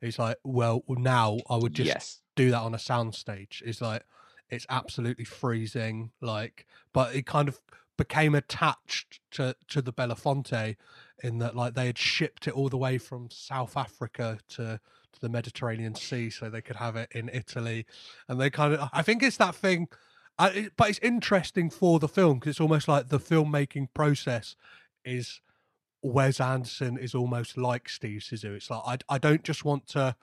He's 0.00 0.18
like, 0.18 0.36
well, 0.44 0.82
now 0.88 1.38
I 1.48 1.56
would 1.56 1.74
just 1.74 1.88
Yes. 1.88 2.20
do 2.36 2.50
that 2.50 2.60
on 2.60 2.74
a 2.74 2.78
soundstage. 2.78 3.62
It's 3.62 3.80
like 3.80 4.02
it's 4.50 4.66
absolutely 4.68 5.24
freezing. 5.24 6.10
Like, 6.20 6.66
but 6.92 7.14
it 7.14 7.24
kind 7.26 7.48
of 7.48 7.60
became 7.96 8.34
attached 8.34 9.20
to 9.32 9.54
to 9.68 9.80
the 9.80 9.92
Belafonte 9.92 10.76
in 11.22 11.38
that 11.38 11.56
like 11.56 11.74
they 11.74 11.86
had 11.86 11.96
shipped 11.98 12.46
it 12.46 12.54
all 12.54 12.68
the 12.68 12.76
way 12.76 12.98
from 12.98 13.30
South 13.30 13.76
Africa 13.76 14.38
to 14.48 14.80
the 15.24 15.30
Mediterranean 15.30 15.94
Sea 15.94 16.28
so 16.28 16.50
they 16.50 16.60
could 16.60 16.76
have 16.76 16.96
it 16.96 17.08
in 17.12 17.30
Italy, 17.32 17.86
and 18.28 18.38
they 18.38 18.50
kind 18.50 18.74
of 18.74 18.88
I 18.92 19.02
think 19.02 19.22
it's 19.22 19.38
that 19.38 19.54
thing. 19.54 19.88
I, 20.38 20.68
but 20.76 20.90
it's 20.90 20.98
interesting 20.98 21.70
for 21.70 21.98
the 21.98 22.08
film 22.08 22.38
because 22.38 22.50
it's 22.50 22.60
almost 22.60 22.88
like 22.88 23.08
the 23.08 23.18
filmmaking 23.18 23.88
process 23.94 24.54
is 25.04 25.40
Wes 26.02 26.40
Anderson 26.40 26.98
is 26.98 27.14
almost 27.14 27.56
like 27.56 27.88
Steve 27.88 28.20
Zissou. 28.20 28.54
It's 28.56 28.70
like 28.70 28.82
I 29.08 29.14
I 29.14 29.18
don't 29.18 29.42
just 29.42 29.64
want 29.64 29.88
to 29.88 30.14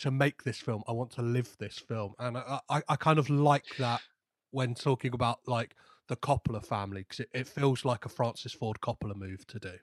to 0.00 0.10
make 0.10 0.42
this 0.42 0.58
film. 0.58 0.82
I 0.88 0.92
want 0.92 1.12
to 1.12 1.22
live 1.22 1.56
this 1.58 1.78
film, 1.78 2.14
and 2.18 2.36
I 2.36 2.58
I, 2.68 2.82
I 2.88 2.96
kind 2.96 3.18
of 3.20 3.30
like 3.30 3.76
that 3.78 4.02
when 4.50 4.74
talking 4.74 5.14
about 5.14 5.38
like 5.46 5.76
the 6.08 6.16
Coppola 6.16 6.64
family 6.64 7.02
because 7.02 7.20
it, 7.20 7.28
it 7.32 7.46
feels 7.46 7.84
like 7.84 8.04
a 8.04 8.08
Francis 8.08 8.52
Ford 8.52 8.78
Coppola 8.82 9.14
move 9.14 9.46
to 9.46 9.58
do. 9.60 9.74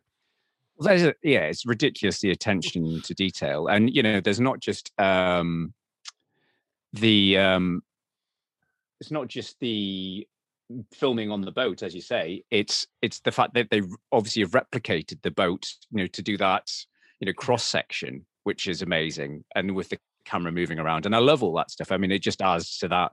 There's 0.81 1.03
a, 1.03 1.13
yeah, 1.23 1.41
it's 1.41 1.65
ridiculous 1.65 2.19
the 2.19 2.31
attention 2.31 3.01
to 3.01 3.13
detail, 3.13 3.67
and 3.67 3.93
you 3.93 4.01
know, 4.01 4.19
there's 4.19 4.39
not 4.39 4.59
just 4.59 4.91
um, 4.99 5.73
the 6.93 7.37
um, 7.37 7.83
it's 8.99 9.11
not 9.11 9.27
just 9.27 9.59
the 9.59 10.27
filming 10.93 11.31
on 11.31 11.41
the 11.41 11.51
boat, 11.51 11.83
as 11.83 11.93
you 11.93 12.01
say. 12.01 12.43
It's 12.49 12.87
it's 13.01 13.19
the 13.19 13.31
fact 13.31 13.53
that 13.53 13.69
they 13.69 13.81
obviously 14.11 14.41
have 14.41 14.51
replicated 14.51 15.21
the 15.21 15.31
boat, 15.31 15.71
you 15.91 15.99
know, 15.99 16.07
to 16.07 16.21
do 16.21 16.37
that, 16.37 16.71
you 17.19 17.27
know, 17.27 17.33
cross 17.33 17.63
section, 17.63 18.25
which 18.43 18.67
is 18.67 18.81
amazing, 18.81 19.43
and 19.55 19.75
with 19.75 19.89
the 19.89 19.99
camera 20.25 20.51
moving 20.51 20.79
around, 20.79 21.05
and 21.05 21.15
I 21.15 21.19
love 21.19 21.43
all 21.43 21.53
that 21.55 21.71
stuff. 21.71 21.91
I 21.91 21.97
mean, 21.97 22.11
it 22.11 22.23
just 22.23 22.41
adds 22.41 22.77
to 22.79 22.87
that 22.87 23.11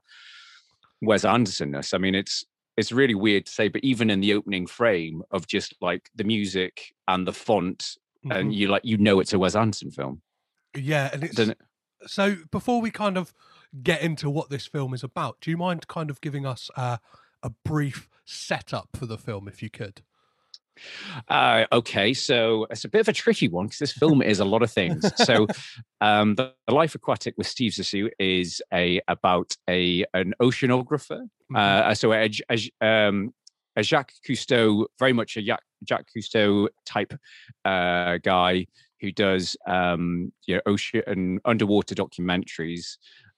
Wes 1.02 1.24
Andersonness. 1.24 1.94
I 1.94 1.98
mean, 1.98 2.14
it's 2.14 2.44
it's 2.78 2.92
really 2.92 3.14
weird 3.14 3.46
to 3.46 3.52
say, 3.52 3.68
but 3.68 3.82
even 3.84 4.08
in 4.10 4.20
the 4.20 4.32
opening 4.34 4.66
frame 4.66 5.22
of 5.30 5.46
just 5.46 5.74
like 5.80 6.10
the 6.14 6.24
music 6.24 6.94
and 7.08 7.26
the 7.26 7.32
font, 7.32 7.96
and 8.30 8.50
Mhm. 8.50 8.54
you 8.54 8.68
like 8.68 8.84
you 8.84 8.96
know 8.96 9.20
it's 9.20 9.32
a 9.32 9.38
Wes 9.38 9.54
Anderson 9.56 9.90
film. 9.90 10.22
Yeah, 10.76 11.10
and 11.12 11.24
it's 11.24 11.38
it? 11.38 11.58
so 12.06 12.36
before 12.50 12.80
we 12.80 12.90
kind 12.90 13.16
of 13.18 13.34
get 13.82 14.00
into 14.02 14.30
what 14.30 14.50
this 14.50 14.66
film 14.66 14.94
is 14.94 15.02
about, 15.02 15.40
do 15.40 15.50
you 15.50 15.56
mind 15.56 15.88
kind 15.88 16.10
of 16.10 16.20
giving 16.20 16.46
us 16.46 16.70
uh, 16.76 16.98
a 17.42 17.50
brief 17.64 18.08
setup 18.24 18.88
for 18.96 19.06
the 19.06 19.18
film, 19.18 19.48
if 19.48 19.62
you 19.62 19.70
could? 19.70 20.02
Uh, 21.28 21.64
okay, 21.72 22.14
so 22.14 22.66
it's 22.70 22.84
a 22.84 22.88
bit 22.88 23.00
of 23.00 23.08
a 23.08 23.12
tricky 23.12 23.48
one 23.48 23.66
because 23.66 23.78
this 23.78 23.92
film 23.92 24.22
is 24.22 24.40
a 24.40 24.44
lot 24.44 24.62
of 24.62 24.70
things. 24.70 25.10
So, 25.24 25.46
um, 26.00 26.34
the, 26.34 26.52
the 26.66 26.74
Life 26.74 26.94
Aquatic 26.94 27.34
with 27.36 27.46
Steve 27.46 27.72
Zissou 27.72 28.10
is 28.18 28.62
a 28.72 29.00
about 29.08 29.56
a 29.68 30.04
an 30.14 30.34
oceanographer. 30.40 31.28
Uh, 31.54 31.94
so 31.94 32.12
a, 32.12 32.30
a, 32.50 32.86
um, 32.86 33.32
a 33.76 33.82
Jacques 33.82 34.12
Cousteau, 34.26 34.86
very 34.98 35.12
much 35.12 35.36
a 35.36 35.42
Jacques, 35.42 35.64
Jacques 35.88 36.08
Cousteau 36.14 36.68
type 36.84 37.14
uh, 37.64 38.18
guy 38.18 38.66
who 39.00 39.12
does 39.12 39.56
um, 39.66 40.32
you 40.46 40.56
know 40.56 40.60
ocean 40.66 41.02
and 41.06 41.40
underwater 41.44 41.94
documentaries. 41.94 42.96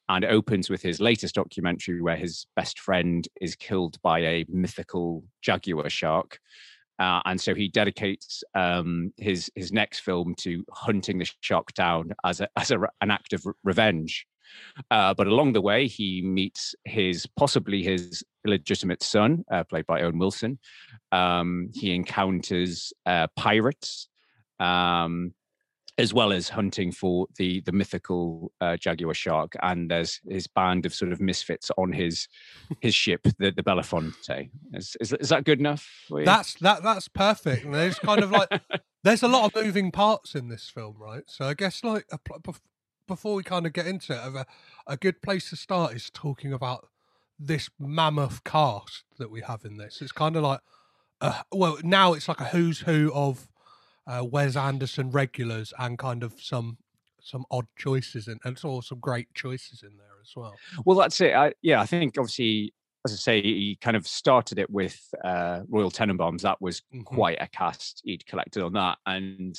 And 0.09 0.24
it 0.24 0.29
opens 0.29 0.68
with 0.68 0.83
his 0.83 1.00
latest 1.00 1.37
documentary 1.37 2.03
where 2.03 2.16
his 2.16 2.44
best 2.57 2.81
friend 2.81 3.29
is 3.40 3.55
killed 3.55 3.96
by 4.03 4.18
a 4.18 4.44
mythical 4.48 5.22
jaguar 5.40 5.88
shark. 5.88 6.40
Uh, 7.01 7.23
and 7.25 7.41
so 7.41 7.55
he 7.55 7.67
dedicates 7.67 8.45
um, 8.55 9.13
his 9.17 9.51
his 9.57 9.73
next 9.73 10.01
film 10.01 10.35
to 10.37 10.63
hunting 10.71 11.19
the 11.19 11.29
shark 11.41 11.73
down 11.73 12.13
as 12.25 12.41
a, 12.43 12.49
as 12.57 12.71
a, 12.71 12.79
an 13.01 13.11
act 13.11 13.33
of 13.33 13.45
re- 13.47 13.55
revenge. 13.65 14.27
Uh, 14.91 15.15
but 15.15 15.27
along 15.27 15.53
the 15.53 15.61
way, 15.61 15.87
he 15.87 16.21
meets 16.23 16.75
his 16.85 17.27
possibly 17.37 17.83
his 17.83 18.23
illegitimate 18.47 19.03
son, 19.03 19.45
uh, 19.51 19.65
played 19.65 19.87
by 19.87 20.03
Owen 20.03 20.19
Wilson. 20.19 20.59
Um, 21.11 21.71
he 21.73 21.95
encounters 21.95 22.93
uh, 23.07 23.29
pirates, 23.37 24.09
um, 24.59 25.33
as 25.98 26.14
well 26.14 26.33
as 26.33 26.48
hunting 26.48 26.92
for 26.92 27.26
the 27.37 27.61
the 27.62 27.72
mythical 27.72 28.53
uh, 28.61 28.76
jaguar 28.76 29.14
shark. 29.14 29.55
And 29.62 29.90
there's 29.90 30.20
his 30.29 30.46
band 30.46 30.87
of 30.87 30.94
sort 30.94 31.12
of 31.12 31.20
misfits 31.20 31.70
on 31.76 31.92
his 31.92 32.29
his 32.81 32.94
ship, 32.94 33.22
the 33.38 33.50
the 33.50 33.62
Belafonte. 33.62 34.50
Is, 34.74 34.96
is, 35.00 35.12
is 35.14 35.29
that 35.29 35.44
good 35.44 35.61
enough? 35.61 35.88
for 36.09 36.20
you? 36.20 36.26
That's 36.26 36.55
that 36.55 36.83
that's 36.83 37.09
perfect. 37.09 37.64
And 37.64 37.74
there's 37.74 37.98
kind 37.98 38.22
of 38.22 38.31
like 38.31 38.48
there's 39.05 39.22
a 39.22 39.29
lot 39.29 39.44
of 39.44 39.64
moving 39.64 39.90
parts 39.90 40.35
in 40.35 40.48
this 40.48 40.68
film, 40.68 40.96
right? 40.98 41.24
So 41.26 41.46
I 41.46 41.55
guess 41.55 41.83
like 41.85 42.07
a, 42.12 42.18
before 43.07 43.35
we 43.35 43.42
kind 43.42 43.66
of 43.66 43.72
get 43.72 43.87
into 43.87 44.12
it, 44.12 44.18
a, 44.18 44.46
a 44.87 44.96
good 44.96 45.20
place 45.20 45.50
to 45.50 45.57
start 45.57 45.94
is 45.94 46.11
talking 46.14 46.53
about 46.53 46.88
this 47.38 47.70
mammoth 47.79 48.44
cast 48.44 49.05
that 49.18 49.31
we 49.31 49.40
have 49.40 49.64
in 49.64 49.79
this. 49.79 50.00
It's 50.03 50.12
kind 50.12 50.37
of 50.37 50.42
like, 50.42 50.61
uh, 51.20 51.42
well, 51.50 51.79
now 51.83 52.12
it's 52.12 52.29
like 52.29 52.40
a 52.40 52.44
who's 52.44 52.81
who 52.81 53.11
of 53.14 53.48
uh, 54.11 54.25
Wes 54.25 54.57
Anderson 54.57 55.11
regulars 55.11 55.73
and 55.79 55.99
kind 55.99 56.23
of 56.23 56.33
some 56.40 56.79
some 57.23 57.44
odd 57.51 57.66
choices 57.77 58.29
and, 58.29 58.40
and 58.44 58.59
also 58.64 58.81
some 58.81 58.99
great 58.99 59.29
choices 59.35 59.83
in 59.83 59.96
there 59.99 60.16
as 60.23 60.33
well. 60.35 60.57
Well, 60.87 60.96
that's 60.96 61.20
it. 61.20 61.35
I, 61.35 61.53
yeah, 61.61 61.79
I 61.81 61.87
think 61.87 62.16
obviously, 62.18 62.73
as 63.07 63.12
I 63.12 63.16
say, 63.16 63.42
he 63.42 63.77
kind 63.81 63.94
of 63.96 64.07
started 64.07 64.59
it 64.59 64.70
with 64.70 64.99
uh, 65.23 65.61
Royal 65.68 65.90
Tenenbaums. 65.90 66.40
That 66.42 66.61
was 66.62 66.83
Mhm. 66.94 67.05
quite 67.05 67.38
a 67.40 67.46
cast 67.49 68.01
he'd 68.05 68.27
collected 68.27 68.62
on 68.62 68.73
that, 68.73 68.96
and 69.07 69.55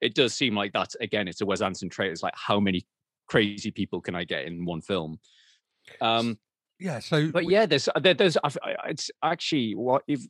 it 0.00 0.14
does 0.14 0.32
seem 0.34 0.54
like 0.54 0.72
that 0.72 0.90
again. 1.00 1.28
It's 1.28 1.42
a 1.42 1.46
Wes 1.46 1.60
Anderson 1.60 1.90
trait. 1.90 2.12
It's 2.12 2.22
like 2.22 2.34
how 2.36 2.58
many 2.60 2.86
crazy 3.28 3.70
people 3.70 4.00
can 4.00 4.14
I 4.14 4.24
get 4.24 4.46
in 4.46 4.64
one 4.64 4.80
film? 4.80 5.20
Um, 6.00 6.38
Yeah, 6.78 6.98
so 7.00 7.30
but 7.30 7.44
yeah, 7.48 7.66
there's 7.66 7.88
uh, 7.88 8.00
there, 8.00 8.14
there's 8.14 8.36
I've, 8.42 8.58
I- 8.62 8.88
it's 8.88 9.10
actually 9.22 9.74
what 9.74 10.02
if 10.08 10.20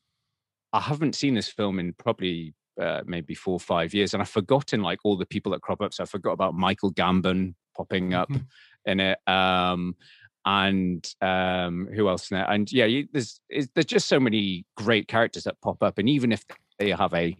I 0.72 0.80
haven't 0.80 1.14
seen 1.14 1.35
this 1.35 1.48
film 1.48 1.78
in 1.78 1.92
probably 1.94 2.54
uh, 2.80 3.02
maybe 3.06 3.35
four 3.35 3.54
or 3.54 3.61
five 3.61 3.94
years, 3.94 4.14
and 4.14 4.22
I've 4.22 4.28
forgotten 4.28 4.82
like 4.82 5.00
all 5.04 5.16
the 5.16 5.26
people 5.26 5.52
that 5.52 5.62
crop 5.62 5.80
up. 5.80 5.94
So 5.94 6.02
I 6.02 6.06
forgot 6.06 6.32
about 6.32 6.54
Michael 6.54 6.92
Gambon 6.92 7.54
popping 7.76 8.14
up 8.14 8.30
Mhm. 8.30 8.46
in 8.87 9.00
it, 9.00 9.18
um, 9.28 9.96
and 10.44 11.14
um, 11.20 11.88
who 11.94 12.08
else 12.08 12.30
in 12.30 12.37
there? 12.37 12.50
And 12.50 12.70
yeah, 12.72 12.87
you, 12.87 13.08
there's 13.12 13.40
there's 13.48 13.87
just 13.87 14.08
so 14.08 14.18
many 14.18 14.66
great 14.76 15.08
characters 15.08 15.44
that 15.44 15.61
pop 15.61 15.82
up, 15.82 15.98
and 15.98 16.08
even 16.08 16.32
if 16.32 16.44
they 16.78 16.90
have 16.90 17.14
a 17.14 17.37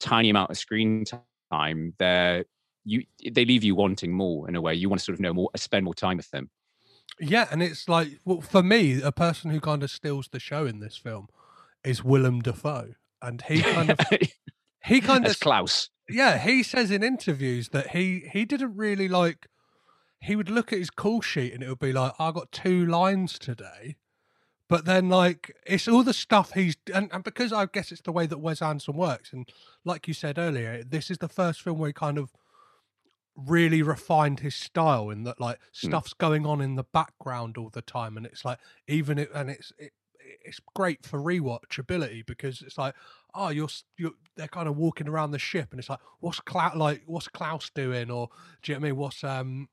tiny 0.00 0.30
amount 0.30 0.50
of 0.50 0.58
screen 0.58 1.04
time, 1.50 1.94
they're 1.98 2.44
you 2.84 3.04
they 3.30 3.44
leave 3.44 3.62
you 3.62 3.74
wanting 3.74 4.12
more 4.12 4.48
in 4.48 4.56
a 4.56 4.60
way. 4.60 4.74
You 4.74 4.88
want 4.88 5.00
to 5.00 5.04
sort 5.04 5.14
of 5.14 5.20
know 5.20 5.34
more, 5.34 5.50
spend 5.56 5.84
more 5.84 5.94
time 5.94 6.16
with 6.16 6.30
them. 6.30 6.50
Yeah, 7.18 7.48
and 7.50 7.62
it's 7.62 7.88
like 7.88 8.18
well, 8.24 8.40
for 8.40 8.62
me, 8.62 9.02
a 9.02 9.12
person 9.12 9.50
who 9.50 9.60
kind 9.60 9.82
of 9.82 9.90
steals 9.90 10.28
the 10.28 10.40
show 10.40 10.66
in 10.66 10.80
this 10.80 10.96
film 10.96 11.28
is 11.84 12.02
Willem 12.04 12.40
Dafoe, 12.40 12.94
and 13.20 13.42
he 13.42 13.64
kind 13.64 13.90
of 13.90 13.98
he 14.84 15.00
kind 15.00 15.26
of 15.26 15.38
Klaus. 15.40 15.90
yeah 16.08 16.38
he 16.38 16.62
says 16.62 16.90
in 16.90 17.02
interviews 17.02 17.70
that 17.70 17.90
he 17.90 18.28
he 18.32 18.44
didn't 18.44 18.76
really 18.76 19.08
like 19.08 19.48
he 20.20 20.36
would 20.36 20.50
look 20.50 20.72
at 20.72 20.78
his 20.78 20.90
call 20.90 21.20
sheet 21.20 21.54
and 21.54 21.62
it 21.62 21.68
would 21.68 21.78
be 21.78 21.92
like 21.92 22.12
I 22.18 22.30
got 22.30 22.52
two 22.52 22.84
lines 22.84 23.38
today, 23.38 23.96
but 24.68 24.84
then 24.84 25.08
like 25.08 25.56
it's 25.66 25.88
all 25.88 26.02
the 26.02 26.12
stuff 26.12 26.52
he's 26.52 26.76
and, 26.94 27.10
and 27.12 27.24
because 27.24 27.52
I 27.52 27.66
guess 27.66 27.90
it's 27.90 28.02
the 28.02 28.12
way 28.12 28.26
that 28.26 28.38
Wes 28.38 28.60
Anderson 28.60 28.94
works, 28.94 29.32
and 29.32 29.48
like 29.84 30.06
you 30.06 30.14
said 30.14 30.38
earlier, 30.38 30.84
this 30.84 31.10
is 31.10 31.18
the 31.18 31.28
first 31.28 31.62
film 31.62 31.78
where 31.78 31.88
he 31.88 31.94
kind 31.94 32.18
of 32.18 32.32
really 33.34 33.80
refined 33.80 34.40
his 34.40 34.54
style 34.54 35.08
in 35.08 35.24
that 35.24 35.40
like 35.40 35.58
hmm. 35.80 35.88
stuff's 35.88 36.12
going 36.12 36.44
on 36.44 36.60
in 36.60 36.74
the 36.74 36.84
background 36.84 37.56
all 37.56 37.70
the 37.70 37.80
time 37.80 38.18
and 38.18 38.26
it's 38.26 38.44
like 38.44 38.58
even 38.86 39.18
it 39.18 39.30
and 39.34 39.48
it's 39.48 39.72
it, 39.78 39.92
it's 40.44 40.60
great 40.74 41.06
for 41.06 41.18
rewatchability 41.18 42.26
because 42.26 42.60
it's 42.60 42.76
like 42.76 42.94
oh 43.34 43.48
you're 43.48 43.68
you're 43.98 44.12
they're 44.36 44.48
kind 44.48 44.68
of 44.68 44.76
walking 44.76 45.08
around 45.08 45.30
the 45.30 45.38
ship 45.38 45.68
and 45.70 45.78
it's 45.80 45.88
like 45.88 45.98
what's 46.20 46.40
Klaus 46.40 46.74
like 46.76 47.02
what's 47.06 47.28
Klaus 47.28 47.70
doing 47.74 48.10
or 48.10 48.28
do 48.62 48.72
you 48.72 48.78
know 48.78 48.80
what 48.80 48.86
I 48.86 48.88
mean 48.90 48.96
what's 48.96 49.24
um 49.24 49.68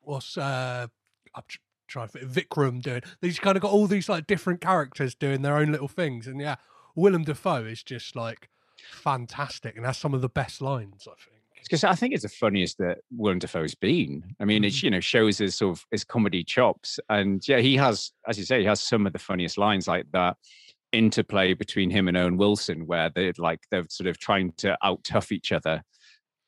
what's 0.00 0.38
uh 0.38 0.86
I'm 1.34 1.42
trying 1.88 2.08
to 2.08 2.18
Vikram 2.20 2.82
doing 2.82 3.02
these 3.20 3.38
kind 3.38 3.56
of 3.56 3.62
got 3.62 3.72
all 3.72 3.86
these 3.86 4.08
like 4.08 4.26
different 4.26 4.60
characters 4.60 5.14
doing 5.14 5.42
their 5.42 5.56
own 5.56 5.72
little 5.72 5.88
things 5.88 6.26
and 6.26 6.40
yeah 6.40 6.56
Willem 6.94 7.24
Dafoe 7.24 7.64
is 7.64 7.82
just 7.82 8.16
like 8.16 8.48
fantastic 8.92 9.76
and 9.76 9.86
has 9.86 9.98
some 9.98 10.14
of 10.14 10.20
the 10.20 10.28
best 10.28 10.60
lines 10.60 11.06
I 11.06 11.14
think 11.18 11.36
because 11.62 11.84
I 11.84 11.94
think 11.94 12.14
it's 12.14 12.22
the 12.22 12.28
funniest 12.30 12.78
that 12.78 13.00
Willem 13.14 13.38
Dafoe's 13.38 13.74
been. 13.74 14.34
I 14.40 14.46
mean, 14.46 14.64
it 14.64 14.72
Mhm. 14.72 14.82
you 14.84 14.90
know 14.92 15.00
shows 15.00 15.36
his 15.36 15.56
sort 15.56 15.76
of 15.76 15.86
his 15.90 16.04
comedy 16.04 16.42
chops, 16.42 16.98
and 17.10 17.46
yeah, 17.46 17.58
he 17.58 17.76
has, 17.76 18.12
as 18.26 18.38
you 18.38 18.44
say, 18.46 18.60
he 18.60 18.64
has 18.64 18.80
some 18.80 19.06
of 19.06 19.12
the 19.12 19.18
funniest 19.18 19.58
lines 19.58 19.86
like 19.86 20.06
that 20.12 20.38
interplay 20.92 21.54
between 21.54 21.90
him 21.90 22.08
and 22.08 22.16
Owen 22.16 22.36
Wilson, 22.36 22.86
where 22.86 23.10
they're 23.14 23.32
like 23.38 23.60
they're 23.70 23.86
sort 23.88 24.08
of 24.08 24.18
trying 24.18 24.52
to 24.58 24.76
out 24.82 25.04
tough 25.04 25.32
each 25.32 25.52
other, 25.52 25.82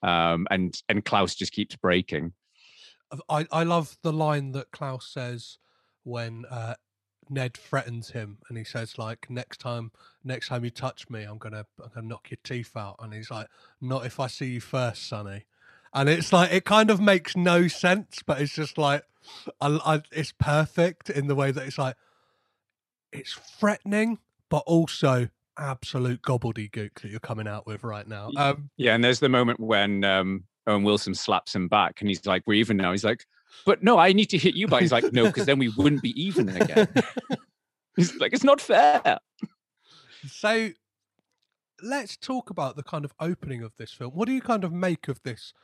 um, 0.03 0.47
and 0.51 0.75
and 0.89 1.05
Klaus 1.05 1.35
just 1.35 1.53
keeps 1.53 1.77
breaking. 1.77 2.33
I, 3.29 3.47
I 3.53 3.65
love 3.65 3.99
the 4.03 4.13
line 4.13 4.53
that 4.53 4.71
Klaus 4.71 5.07
says 5.13 5.59
when 6.03 6.47
uh, 6.47 6.75
Ned 7.29 7.55
threatens 7.55 8.11
him, 8.11 8.39
and 8.49 8.57
he 8.57 8.65
says 8.65 8.99
like, 8.99 9.29
"Next 9.29 9.61
time, 9.61 9.93
next 10.25 10.49
time 10.49 10.65
you 10.65 10.71
touch 10.71 11.09
me, 11.11 11.25
I'm 11.25 11.39
gonna 11.39 11.67
I'm 11.83 11.91
gonna 11.95 12.07
knock 12.07 12.31
your 12.31 12.39
teeth 12.43 12.77
out." 12.77 12.97
And 13.01 13.13
he's 13.13 13.31
like, 13.31 13.49
"Not 13.81 14.07
if 14.07 14.19
I 14.19 14.27
see 14.27 14.47
you 14.47 14.61
first, 14.61 15.09
Sonny." 15.09 15.45
And 15.95 16.09
it's 16.09 16.33
like 16.33 16.53
it 16.53 16.65
kind 16.65 16.91
of 16.91 17.01
makes 17.01 17.37
no 17.37 17.69
sense, 17.69 18.21
but 18.25 18.41
it's 18.41 18.55
just 18.55 18.79
like, 18.79 19.05
I, 19.61 19.79
I, 19.85 20.03
it's 20.11 20.33
perfect 20.33 21.11
in 21.11 21.27
the 21.27 21.35
way 21.35 21.51
that 21.51 21.67
it's 21.67 21.79
like, 21.79 21.97
it's 23.13 23.35
threatening, 23.35 24.19
but 24.53 24.65
also 24.67 25.31
absolute 25.59 26.21
gobbledygook 26.21 27.01
that 27.01 27.11
you're 27.11 27.21
coming 27.21 27.49
out 27.49 27.67
with 27.67 27.83
right 27.83 28.07
now. 28.07 28.31
Um, 28.37 28.69
Yeah, 28.77 28.95
and 28.95 29.03
there's 29.03 29.19
the 29.19 29.31
moment 29.31 29.59
when 29.59 30.05
um, 30.05 30.45
Owen 30.67 30.83
Wilson 30.83 31.15
slaps 31.15 31.55
him 31.55 31.69
back, 31.69 32.03
and 32.03 32.09
he's 32.09 32.27
like, 32.27 32.43
"We're 32.47 32.61
even 32.61 32.77
now." 32.77 32.93
He's 32.93 33.03
like, 33.03 33.25
"But 33.65 33.83
no, 33.83 33.99
I 33.99 34.13
need 34.13 34.27
to 34.27 34.37
hit 34.37 34.55
you." 34.55 34.69
But 34.69 34.83
he's 34.83 34.93
like, 34.93 35.11
"No, 35.11 35.25
because 35.25 35.47
then 35.47 35.59
we 35.59 35.71
wouldn't 35.71 36.03
be 36.03 36.11
even 36.23 36.51
again." 36.51 36.87
he's 37.97 38.15
like, 38.17 38.35
"It's 38.35 38.45
not 38.45 38.61
fair." 38.61 39.21
So 40.29 40.73
let's 41.83 42.19
talk 42.19 42.51
about 42.51 42.77
the 42.77 42.83
kind 42.83 43.07
of 43.07 43.15
opening 43.19 43.63
of 43.63 43.73
this 43.79 43.91
film. 43.91 44.13
What 44.13 44.27
do 44.27 44.35
you 44.35 44.43
kind 44.43 44.65
of 44.65 44.73
make 44.73 45.09
of 45.09 45.23
this 45.23 45.55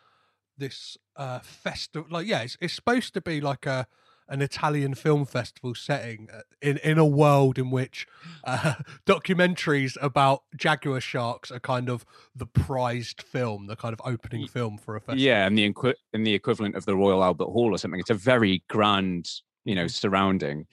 this 0.57 0.97
uh 1.15 1.41
festival? 1.41 2.09
Like, 2.11 2.27
yeah, 2.27 2.41
it's, 2.41 2.57
it's 2.63 2.73
supposed 2.73 3.13
to 3.13 3.21
be 3.21 3.43
like 3.43 3.67
a 3.67 3.87
an 4.29 4.43
Italian 4.43 4.95
film 4.95 5.25
festival 5.25 5.75
setting 5.75 6.29
uh, 6.33 6.41
in 6.61 6.79
in 6.79 6.99
a 6.99 7.07
world 7.07 7.59
in 7.59 7.71
which 7.71 8.07
uh, 8.45 8.75
documentaries 9.07 9.97
about 10.01 10.43
jaguar 10.57 11.01
sharks 11.01 11.51
are 11.51 11.61
kind 11.61 11.89
of 11.89 12.05
the 12.35 12.47
prized 12.47 13.23
film, 13.23 13.67
the 13.67 13.77
kind 13.77 13.93
of 13.93 14.01
opening 14.05 14.47
film 14.47 14.79
for 14.79 14.97
a 14.97 15.01
festival. 15.01 15.21
Yeah, 15.21 15.47
and 15.47 15.57
the 15.57 15.95
and 16.13 16.27
the 16.27 16.35
equivalent 16.35 16.77
of 16.77 16.85
the 16.85 16.97
Royal 16.97 17.23
Albert 17.25 17.47
Hall 17.47 17.75
or 17.75 17.79
something. 17.79 18.01
It's 18.01 18.11
a 18.11 18.15
very 18.15 18.63
grand, 18.69 19.29
you 19.65 19.75
know, 19.75 19.87
surrounding, 19.87 20.67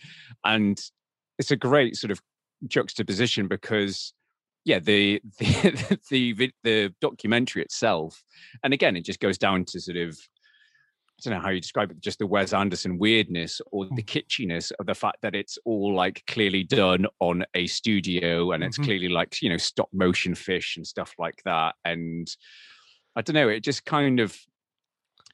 and 0.43 0.79
it's 1.37 1.51
a 1.51 1.55
great 1.55 1.95
sort 1.95 2.11
of 2.11 2.21
juxtaposition 2.67 3.47
because, 3.47 4.13
yeah, 4.63 4.79
the 4.79 5.21
the, 5.39 6.33
the, 6.33 6.51
the 6.63 6.93
documentary 7.01 7.61
itself, 7.61 8.23
and 8.63 8.73
again, 8.73 8.95
it 8.95 9.05
just 9.05 9.19
goes 9.19 9.37
down 9.37 9.65
to 9.65 9.79
sort 9.79 9.97
of. 9.97 10.17
I 11.17 11.21
don't 11.30 11.34
know 11.34 11.39
how 11.39 11.49
you 11.49 11.62
describe 11.62 11.91
it, 11.91 12.01
just 12.01 12.19
the 12.19 12.28
Wes 12.28 12.51
Anderson 12.51 12.97
weirdness 12.97 13.62
or 13.71 13.88
the 13.95 14.04
kitschiness 14.04 14.71
of 14.80 14.86
the 14.86 14.93
fact 14.93 15.17
that 15.21 15.34
it's 15.34 15.58
all 15.63 15.95
like 15.95 16.23
clearly 16.28 16.63
done 16.63 17.06
on 17.19 17.45
a 17.54 17.67
studio 17.67 18.51
and 18.51 18.63
it's 18.63 18.78
Mhm. 18.78 18.84
clearly 18.84 19.08
like, 19.10 19.41
you 19.41 19.49
know, 19.49 19.58
stop 19.58 19.88
motion 19.93 20.36
fish 20.36 20.75
and 20.75 20.86
stuff 20.86 21.15
like 21.17 21.41
that. 21.45 21.75
And 21.86 22.28
I 23.15 23.21
don't 23.21 23.34
know, 23.34 23.47
it 23.47 23.62
just 23.62 23.86
kind 23.86 24.19
of 24.19 24.38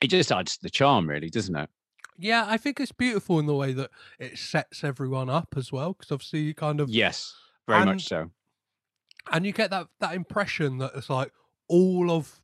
it 0.01 0.07
just 0.09 0.31
adds 0.31 0.57
to 0.57 0.63
the 0.63 0.69
charm, 0.69 1.07
really, 1.07 1.29
doesn't 1.29 1.55
it? 1.55 1.69
Yeah, 2.17 2.45
I 2.47 2.57
think 2.57 2.79
it's 2.79 2.91
beautiful 2.91 3.37
in 3.39 3.45
the 3.45 3.53
way 3.55 3.71
that 3.73 3.91
it 4.19 4.37
sets 4.39 4.83
everyone 4.83 5.29
up 5.29 5.53
as 5.55 5.71
well, 5.71 5.93
because 5.93 6.11
obviously 6.11 6.41
you 6.41 6.53
kind 6.55 6.79
of 6.79 6.89
Yes, 6.89 7.35
very 7.67 7.81
And- 7.81 7.89
much 7.91 8.05
so. 8.05 8.31
and 9.31 9.45
you 9.45 9.51
get 9.51 9.69
that 9.71 9.87
that 9.99 10.13
impression 10.15 10.77
that 10.79 10.91
it's 10.95 11.09
like 11.09 11.31
all 11.67 12.11
of 12.11 12.39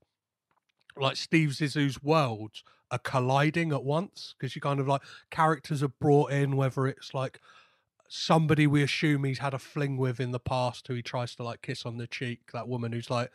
like 0.95 1.17
Steve 1.17 1.49
Zissou's 1.49 2.01
worlds 2.01 2.63
are 2.91 2.99
colliding 2.99 3.71
at 3.71 3.83
once 3.83 4.35
because 4.37 4.55
you 4.55 4.61
kind 4.61 4.79
of 4.79 4.87
like 4.87 5.01
characters 5.31 5.83
are 5.83 5.91
brought 5.99 6.31
in, 6.31 6.55
whether 6.55 6.87
it's 6.87 7.13
like 7.13 7.39
somebody 8.09 8.67
we 8.67 8.83
assume 8.83 9.23
he's 9.23 9.39
had 9.39 9.53
a 9.53 9.59
fling 9.59 9.97
with 9.97 10.19
in 10.19 10.31
the 10.31 10.39
past 10.39 10.87
who 10.87 10.93
he 10.93 11.01
tries 11.01 11.35
to 11.35 11.43
like 11.43 11.61
kiss 11.61 11.85
on 11.85 11.97
the 11.97 12.07
cheek, 12.07 12.39
that 12.53 12.67
woman 12.67 12.91
who's 12.91 13.09
like 13.09 13.31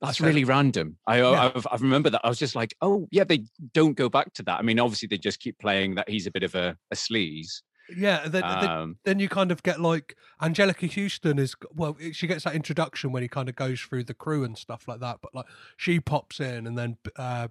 That's 0.00 0.20
really 0.20 0.44
random. 0.44 0.96
I 1.06 1.18
Yeah. 1.18 1.52
I've, 1.54 1.66
I 1.70 1.76
remember 1.76 2.10
that. 2.10 2.22
I 2.24 2.28
was 2.28 2.38
just 2.38 2.56
like, 2.56 2.74
oh 2.80 3.06
yeah, 3.10 3.24
they 3.24 3.44
don't 3.74 3.96
go 3.96 4.08
back 4.08 4.32
to 4.34 4.42
that. 4.44 4.58
I 4.58 4.62
mean, 4.62 4.80
obviously 4.80 5.08
they 5.08 5.18
just 5.18 5.40
keep 5.40 5.58
playing 5.58 5.94
that 5.96 6.08
he's 6.08 6.26
a 6.26 6.30
bit 6.30 6.42
of 6.42 6.54
a, 6.54 6.76
a 6.90 6.96
sleaze. 6.96 7.62
yeah. 7.94 8.26
Then, 8.26 8.42
then, 8.42 8.68
Um, 8.70 8.96
then 9.04 9.18
you 9.18 9.28
kind 9.28 9.52
of 9.52 9.62
get 9.62 9.80
like 9.80 10.16
Anjelica 10.42 10.92
Huston 10.92 11.38
is 11.38 11.54
well, 11.74 11.96
she 12.12 12.26
gets 12.26 12.44
that 12.44 12.54
introduction 12.54 13.12
when 13.12 13.22
he 13.22 13.28
kind 13.28 13.48
of 13.48 13.56
goes 13.56 13.80
through 13.80 14.04
the 14.04 14.14
crew 14.14 14.42
and 14.42 14.56
stuff 14.56 14.88
like 14.88 15.00
that. 15.00 15.18
But 15.22 15.34
like 15.34 15.46
she 15.76 16.00
pops 16.00 16.40
in, 16.40 16.66
and 16.66 16.76
then 16.78 16.96
uh, 17.16 17.48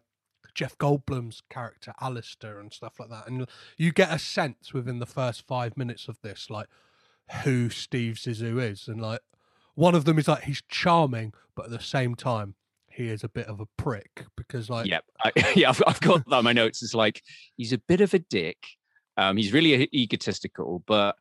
Jeff 0.53 0.77
Goldblum's 0.77 1.41
character 1.49 1.93
Alistair 2.01 2.59
and 2.59 2.71
stuff 2.73 2.99
like 2.99 3.09
that, 3.09 3.27
and 3.27 3.47
you 3.77 3.91
get 3.91 4.13
a 4.13 4.19
sense 4.19 4.73
within 4.73 4.99
the 4.99 5.05
first 5.05 5.45
five 5.47 5.77
minutes 5.77 6.07
of 6.07 6.19
this 6.21 6.49
like 6.49 6.67
who 7.43 7.69
Steve 7.69 8.15
Zissou 8.15 8.62
is, 8.62 8.88
and 8.88 9.01
like 9.01 9.21
one 9.75 9.95
of 9.95 10.05
them 10.05 10.19
is 10.19 10.27
like 10.27 10.43
he's 10.43 10.62
charming, 10.67 11.33
but 11.55 11.65
at 11.65 11.71
the 11.71 11.79
same 11.79 12.15
time 12.15 12.55
he 12.91 13.07
is 13.07 13.23
a 13.23 13.29
bit 13.29 13.47
of 13.47 13.59
a 13.59 13.65
prick 13.77 14.25
because 14.35 14.69
like 14.69 14.85
yeah, 14.85 14.99
I, 15.23 15.31
yeah, 15.55 15.69
I've, 15.69 15.81
I've 15.88 16.01
got 16.01 16.27
that 16.29 16.43
my 16.43 16.53
notes. 16.53 16.83
It's 16.83 16.93
like 16.93 17.21
he's 17.55 17.73
a 17.73 17.77
bit 17.77 18.01
of 18.01 18.13
a 18.13 18.19
dick. 18.19 18.57
Um, 19.17 19.38
he's 19.38 19.53
really 19.53 19.89
egotistical, 19.93 20.83
but 20.85 21.15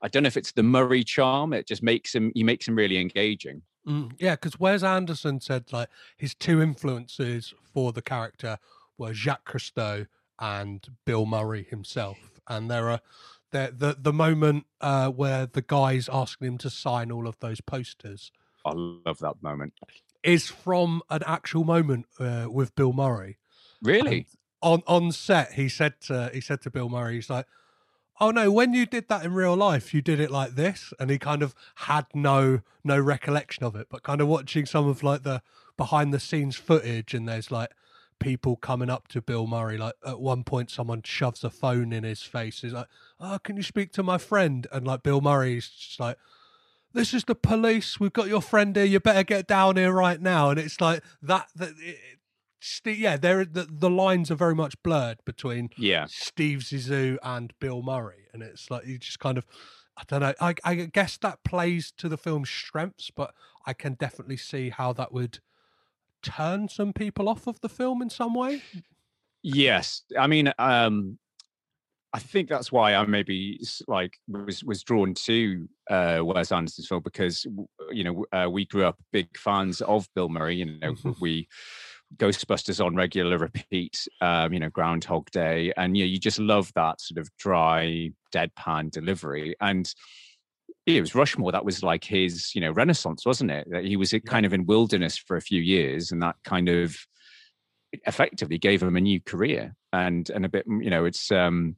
I 0.00 0.08
don't 0.08 0.22
know 0.22 0.28
if 0.28 0.36
it's 0.36 0.52
the 0.52 0.62
Murray 0.62 1.02
charm. 1.02 1.52
It 1.52 1.66
just 1.66 1.82
makes 1.82 2.14
him. 2.14 2.32
He 2.34 2.44
makes 2.44 2.66
him 2.66 2.76
really 2.76 2.98
engaging. 2.98 3.62
Mm, 3.88 4.12
yeah, 4.18 4.34
because 4.34 4.60
Wes 4.60 4.82
Anderson 4.82 5.40
said 5.40 5.72
like 5.72 5.88
his 6.16 6.34
two 6.34 6.60
influences 6.60 7.54
for 7.72 7.92
the 7.92 8.02
character 8.02 8.58
were 8.98 9.14
Jacques 9.14 9.50
Cousteau 9.50 10.06
and 10.38 10.86
Bill 11.04 11.24
Murray 11.26 11.64
himself, 11.64 12.18
and 12.46 12.70
there 12.70 12.90
are 12.90 13.00
the 13.50 13.72
the 13.76 13.96
the 13.98 14.12
moment 14.12 14.66
uh, 14.80 15.08
where 15.08 15.46
the 15.46 15.62
guy's 15.62 16.08
asking 16.12 16.48
him 16.48 16.58
to 16.58 16.70
sign 16.70 17.10
all 17.10 17.26
of 17.26 17.38
those 17.40 17.60
posters 17.60 18.30
I 18.64 18.72
love 18.74 19.18
that 19.20 19.42
moment. 19.42 19.72
is 20.22 20.48
from 20.48 21.02
an 21.08 21.22
actual 21.26 21.64
moment 21.64 22.06
uh, 22.20 22.46
with 22.50 22.74
Bill 22.74 22.92
Murray. 22.92 23.38
Really? 23.82 24.26
on 24.62 24.82
on 24.86 25.12
set 25.12 25.52
he 25.52 25.68
said 25.68 26.00
to 26.00 26.30
he 26.32 26.40
said 26.40 26.60
to 26.60 26.70
bill 26.70 26.88
murray 26.88 27.14
he's 27.14 27.30
like 27.30 27.46
oh 28.20 28.30
no 28.30 28.50
when 28.50 28.72
you 28.72 28.86
did 28.86 29.08
that 29.08 29.24
in 29.24 29.32
real 29.32 29.56
life 29.56 29.94
you 29.94 30.00
did 30.00 30.20
it 30.20 30.30
like 30.30 30.52
this 30.54 30.92
and 30.98 31.10
he 31.10 31.18
kind 31.18 31.42
of 31.42 31.54
had 31.76 32.06
no 32.14 32.60
no 32.84 32.98
recollection 32.98 33.64
of 33.64 33.76
it 33.76 33.86
but 33.90 34.02
kind 34.02 34.20
of 34.20 34.28
watching 34.28 34.66
some 34.66 34.88
of 34.88 35.02
like 35.02 35.22
the 35.22 35.42
behind 35.76 36.12
the 36.12 36.20
scenes 36.20 36.56
footage 36.56 37.14
and 37.14 37.28
there's 37.28 37.50
like 37.50 37.70
people 38.18 38.56
coming 38.56 38.90
up 38.90 39.06
to 39.06 39.22
bill 39.22 39.46
murray 39.46 39.78
like 39.78 39.94
at 40.04 40.20
one 40.20 40.42
point 40.42 40.70
someone 40.70 41.02
shoves 41.02 41.44
a 41.44 41.50
phone 41.50 41.92
in 41.92 42.02
his 42.02 42.22
face 42.22 42.62
he's 42.62 42.72
like 42.72 42.88
oh 43.20 43.38
can 43.42 43.56
you 43.56 43.62
speak 43.62 43.92
to 43.92 44.02
my 44.02 44.18
friend? 44.18 44.66
And 44.72 44.86
like 44.86 45.02
bill 45.02 45.20
murray's 45.20 45.68
just 45.68 46.00
like 46.00 46.18
this 46.92 47.12
is 47.12 47.24
the 47.24 47.34
police 47.34 48.00
we've 48.00 48.12
got 48.12 48.28
your 48.28 48.42
friend 48.42 48.74
here 48.74 48.84
you 48.84 49.00
better 49.00 49.22
get 49.22 49.46
down 49.46 49.76
here 49.76 49.92
right 49.92 50.20
now. 50.20 50.50
And 50.50 50.58
it's 50.58 50.80
like 50.80 51.02
that 51.22 51.48
that 51.56 51.72
Steve, 52.60 52.98
yeah, 52.98 53.16
there 53.16 53.44
the, 53.44 53.66
the 53.70 53.90
lines 53.90 54.30
are 54.30 54.36
very 54.36 54.54
much 54.54 54.80
blurred 54.82 55.18
between 55.24 55.70
Yeah. 55.76 56.06
Steve 56.08 56.60
Zissou 56.60 57.16
and 57.22 57.52
Bill 57.60 57.82
Murray, 57.82 58.26
and 58.32 58.42
it's 58.42 58.70
like 58.70 58.86
you 58.86 58.98
just 58.98 59.18
kind 59.20 59.38
of, 59.38 59.46
I 59.96 60.02
don't 60.06 60.20
know. 60.20 60.34
I, 60.40 60.54
I 60.64 60.74
guess 60.74 61.16
that 61.18 61.44
plays 61.44 61.92
to 61.98 62.08
the 62.08 62.18
film's 62.18 62.50
strengths, 62.50 63.10
but 63.10 63.34
I 63.66 63.72
can 63.72 63.94
definitely 63.94 64.36
see 64.36 64.70
how 64.70 64.92
that 64.94 65.12
would 65.12 65.40
turn 66.22 66.68
some 66.68 66.92
people 66.92 67.28
off 67.28 67.46
of 67.46 67.60
the 67.60 67.68
film 67.68 68.02
in 68.02 68.10
some 68.10 68.34
way. 68.34 68.62
Yes, 69.42 70.02
I 70.18 70.26
mean, 70.26 70.52
um, 70.58 71.18
I 72.12 72.18
think 72.18 72.48
that's 72.48 72.72
why 72.72 72.94
I 72.94 73.04
maybe 73.06 73.60
like 73.86 74.18
was 74.26 74.64
was 74.64 74.82
drawn 74.82 75.14
to 75.14 75.68
uh, 75.90 76.20
Wes 76.22 76.50
Anderson's 76.50 76.88
film 76.88 77.02
because 77.02 77.46
you 77.92 78.02
know 78.02 78.24
uh, 78.32 78.48
we 78.50 78.64
grew 78.64 78.84
up 78.84 78.98
big 79.12 79.36
fans 79.38 79.80
of 79.82 80.08
Bill 80.14 80.28
Murray. 80.28 80.56
You 80.56 80.78
know, 80.80 80.94
we 81.20 81.46
Ghostbusters 82.16 82.84
on 82.84 82.96
regular 82.96 83.38
repeat. 83.38 84.08
Um, 84.20 84.52
you 84.52 84.60
know, 84.60 84.70
Groundhog 84.70 85.30
Day, 85.30 85.72
and 85.76 85.96
yeah, 85.96 86.06
you 86.06 86.18
just 86.18 86.38
love 86.38 86.72
that 86.74 87.00
sort 87.00 87.18
of 87.18 87.28
dry, 87.38 88.10
deadpan 88.32 88.90
delivery. 88.90 89.54
And 89.60 89.92
it 90.86 91.00
was 91.00 91.14
Rushmore. 91.14 91.52
That 91.52 91.64
was 91.64 91.82
like 91.82 92.04
his, 92.04 92.54
you 92.54 92.60
know, 92.60 92.72
renaissance, 92.72 93.26
wasn't 93.26 93.50
it? 93.50 93.68
That 93.70 93.84
he 93.84 93.96
was 93.96 94.14
uh, 94.14 94.20
kind 94.20 94.46
of 94.46 94.54
in 94.54 94.66
wilderness 94.66 95.18
for 95.18 95.36
a 95.36 95.42
few 95.42 95.60
years, 95.60 96.10
and 96.10 96.22
that 96.22 96.36
kind 96.44 96.68
of 96.68 96.96
effectively 98.06 98.58
gave 98.58 98.82
him 98.82 98.96
a 98.96 99.00
new 99.00 99.20
career 99.20 99.74
and 99.92 100.30
and 100.30 100.44
a 100.44 100.48
bit 100.48 100.64
you 100.66 100.90
know 100.90 101.04
it's 101.04 101.30
um 101.32 101.76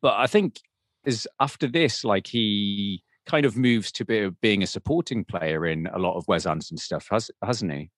but 0.00 0.14
i 0.14 0.26
think 0.26 0.60
is 1.04 1.28
after 1.40 1.66
this 1.66 2.04
like 2.04 2.26
he 2.26 3.02
kind 3.24 3.46
of 3.46 3.56
moves 3.56 3.92
to 3.92 4.04
be, 4.04 4.30
being 4.40 4.62
a 4.62 4.66
supporting 4.66 5.24
player 5.24 5.66
in 5.66 5.86
a 5.92 5.98
lot 5.98 6.16
of 6.16 6.26
wes 6.28 6.46
anderson 6.46 6.76
stuff 6.76 7.08
has 7.10 7.30
hasn't 7.44 7.72
he 7.72 7.90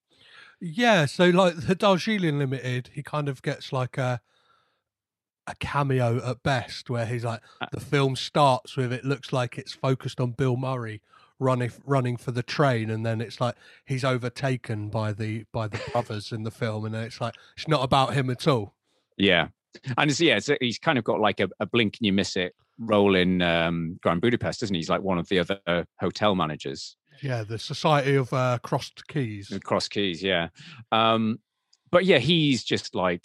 Yeah, 0.67 1.05
so 1.05 1.29
like 1.29 1.57
the 1.57 1.75
Darjeeling 1.75 2.39
Limited, 2.39 2.89
he 2.95 3.03
kind 3.03 3.29
of 3.29 3.43
gets 3.43 3.71
like 3.71 3.99
a 3.99 4.23
a 5.47 5.55
cameo 5.57 6.27
at 6.27 6.43
best, 6.43 6.89
where 6.89 7.05
he's 7.05 7.23
like 7.23 7.43
Uh 7.61 7.67
the 7.71 7.81
film 7.81 8.17
starts 8.17 8.75
with 8.75 8.91
it 8.91 9.05
looks 9.05 9.31
like 9.31 9.59
it's 9.59 9.73
focused 9.73 10.21
on 10.21 10.31
Bill 10.31 10.57
Murray 10.57 11.03
running 11.39 11.71
running 11.85 12.17
for 12.17 12.31
the 12.31 12.43
train, 12.43 12.89
and 12.89 13.05
then 13.05 13.21
it's 13.21 13.43
like 13.43 13.57
he's 13.85 14.05
overtaken 14.05 14.89
by 14.89 15.13
the 15.13 15.45
by 15.53 15.69
the 15.69 15.79
brothers 15.93 16.33
in 16.33 16.45
the 16.45 16.51
film, 16.51 16.87
and 16.87 16.95
then 16.95 17.05
it's 17.05 17.21
like 17.21 17.35
it's 17.59 17.69
not 17.69 17.85
about 17.85 18.15
him 18.15 18.31
at 18.31 18.49
all. 18.49 18.73
Yeah, 19.19 19.49
and 19.99 20.11
it's, 20.11 20.19
yeah, 20.19 20.39
it's, 20.39 20.49
he's 20.63 20.79
kind 20.79 20.97
of 20.97 21.05
got 21.05 21.21
like 21.21 21.41
a, 21.41 21.51
a 21.61 21.67
blink 21.67 21.99
and 21.99 22.07
you 22.07 22.13
miss 22.15 22.37
it 22.37 22.55
role 22.79 23.15
in 23.17 23.43
um, 23.43 23.99
Grand 24.03 24.23
Budapest, 24.23 24.63
isn't 24.63 24.75
he? 24.75 24.81
He's 24.81 24.89
like 24.89 25.03
one 25.03 25.19
of 25.19 25.29
the 25.29 25.41
other 25.41 25.87
hotel 26.01 26.35
managers. 26.35 26.97
Yeah, 27.23 27.45
the 27.45 27.59
Society 27.59 28.17
of 28.17 28.33
uh, 28.33 28.59
Crossed 28.63 29.07
Keys. 29.07 29.57
Crossed 29.65 29.91
Keys, 29.91 30.23
yeah. 30.23 30.49
Um, 30.93 31.39
but 31.91 32.05
yeah, 32.05 32.19
he's 32.19 32.65
just 32.65 32.95
like 32.95 33.25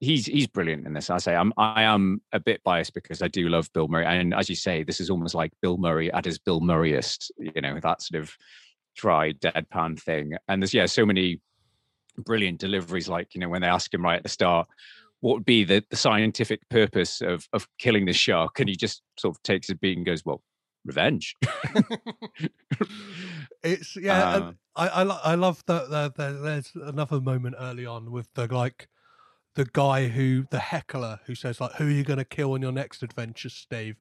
he's 0.00 0.26
he's 0.26 0.46
brilliant 0.46 0.86
in 0.86 0.92
this. 0.92 1.10
I 1.10 1.18
say 1.18 1.34
I'm 1.34 1.52
I 1.56 1.82
am 1.82 2.20
a 2.32 2.40
bit 2.40 2.62
biased 2.64 2.94
because 2.94 3.22
I 3.22 3.28
do 3.28 3.48
love 3.48 3.72
Bill 3.72 3.88
Murray, 3.88 4.06
and 4.06 4.34
as 4.34 4.48
you 4.48 4.56
say, 4.56 4.82
this 4.82 5.00
is 5.00 5.10
almost 5.10 5.34
like 5.34 5.52
Bill 5.60 5.76
Murray 5.76 6.12
at 6.12 6.24
his 6.24 6.38
Bill 6.38 6.60
Murrayest. 6.60 7.30
You 7.38 7.60
know 7.60 7.78
that 7.80 8.02
sort 8.02 8.22
of 8.22 8.36
dry 8.96 9.32
deadpan 9.32 10.00
thing. 10.00 10.34
And 10.48 10.62
there's 10.62 10.74
yeah, 10.74 10.86
so 10.86 11.04
many 11.04 11.40
brilliant 12.18 12.60
deliveries. 12.60 13.08
Like 13.08 13.34
you 13.34 13.40
know 13.40 13.48
when 13.48 13.62
they 13.62 13.68
ask 13.68 13.92
him 13.92 14.04
right 14.04 14.16
at 14.16 14.22
the 14.22 14.28
start, 14.28 14.68
what 15.20 15.34
would 15.34 15.44
be 15.44 15.64
the, 15.64 15.84
the 15.90 15.96
scientific 15.96 16.68
purpose 16.68 17.20
of 17.20 17.46
of 17.52 17.66
killing 17.78 18.06
the 18.06 18.12
shark, 18.12 18.60
and 18.60 18.68
he 18.68 18.76
just 18.76 19.02
sort 19.18 19.36
of 19.36 19.42
takes 19.42 19.70
a 19.70 19.74
beat 19.74 19.96
and 19.96 20.06
goes, 20.06 20.24
well. 20.24 20.42
Revenge. 20.84 21.36
it's 23.62 23.96
yeah, 23.96 24.28
uh, 24.28 24.52
I 24.76 24.88
I, 24.88 25.02
I 25.02 25.34
love 25.34 25.62
that. 25.66 25.88
The, 25.90 26.12
the, 26.14 26.32
there's 26.40 26.72
another 26.74 27.20
moment 27.20 27.56
early 27.58 27.86
on 27.86 28.10
with 28.10 28.28
the 28.34 28.52
like 28.52 28.88
the 29.54 29.64
guy 29.64 30.08
who 30.08 30.46
the 30.50 30.58
heckler 30.58 31.20
who 31.26 31.34
says 31.34 31.60
like 31.60 31.72
who 31.74 31.86
are 31.86 31.90
you 31.90 32.04
going 32.04 32.18
to 32.18 32.24
kill 32.24 32.52
on 32.52 32.62
your 32.62 32.72
next 32.72 33.02
adventure 33.02 33.48
steve 33.48 33.96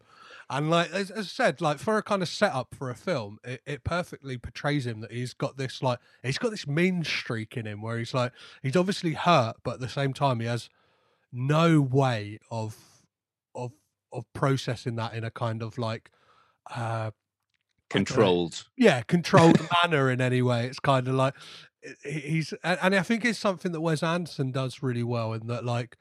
and 0.50 0.70
like 0.70 0.92
as, 0.92 1.12
as, 1.12 1.26
i 1.26 1.30
said 1.30 1.62
like 1.62 1.78
for 1.78 1.98
a 1.98 2.04
kind 2.04 2.22
of 2.22 2.28
setup 2.28 2.74
for 2.74 2.90
a 2.90 2.96
film 2.96 3.38
it, 3.44 3.62
it 3.66 3.84
perfectly 3.84 4.38
portrays 4.38 4.86
him 4.88 5.02
that 5.02 5.12
he's 5.12 5.34
got 5.34 5.58
this 5.58 5.84
like 5.84 6.00
he's 6.24 6.40
got 6.40 6.50
this 6.50 6.68
mean 6.68 7.04
streak 7.04 7.56
in 7.56 7.68
him 7.68 7.82
where 7.82 8.00
he's 8.00 8.14
like 8.14 8.32
he's 8.64 8.76
obviously 8.76 9.14
hurt 9.14 9.56
but 9.64 9.76
at 9.76 9.80
the 9.80 9.90
same 9.90 10.14
time 10.14 10.40
he 10.40 10.48
has 10.48 10.70
no 11.32 11.80
way 11.80 12.40
of 12.50 12.76
of 13.54 13.72
of 14.12 14.26
processing 14.34 14.96
that 14.96 15.14
in 15.14 15.24
a 15.24 15.32
kind 15.32 15.62
of 15.62 15.78
like 15.78 16.10
uh 16.76 17.12
controlled 17.90 18.66
yeah 18.78 19.02
controlled 19.04 19.60
manner 19.84 20.10
in 20.10 20.20
any 20.20 20.42
way 20.42 20.66
it's 20.66 20.80
kind 20.80 21.08
of 21.08 21.14
like 21.14 21.36
he's 22.04 22.54
and 22.64 22.96
I 22.96 23.02
think 23.02 23.26
it's 23.26 23.40
something 23.40 23.72
that 23.72 23.82
Wes 23.82 24.04
Anderson 24.04 24.52
does 24.52 24.82
really 24.82 25.04
well 25.04 25.34
in 25.34 25.48
that 25.48 25.66
like 25.66 25.98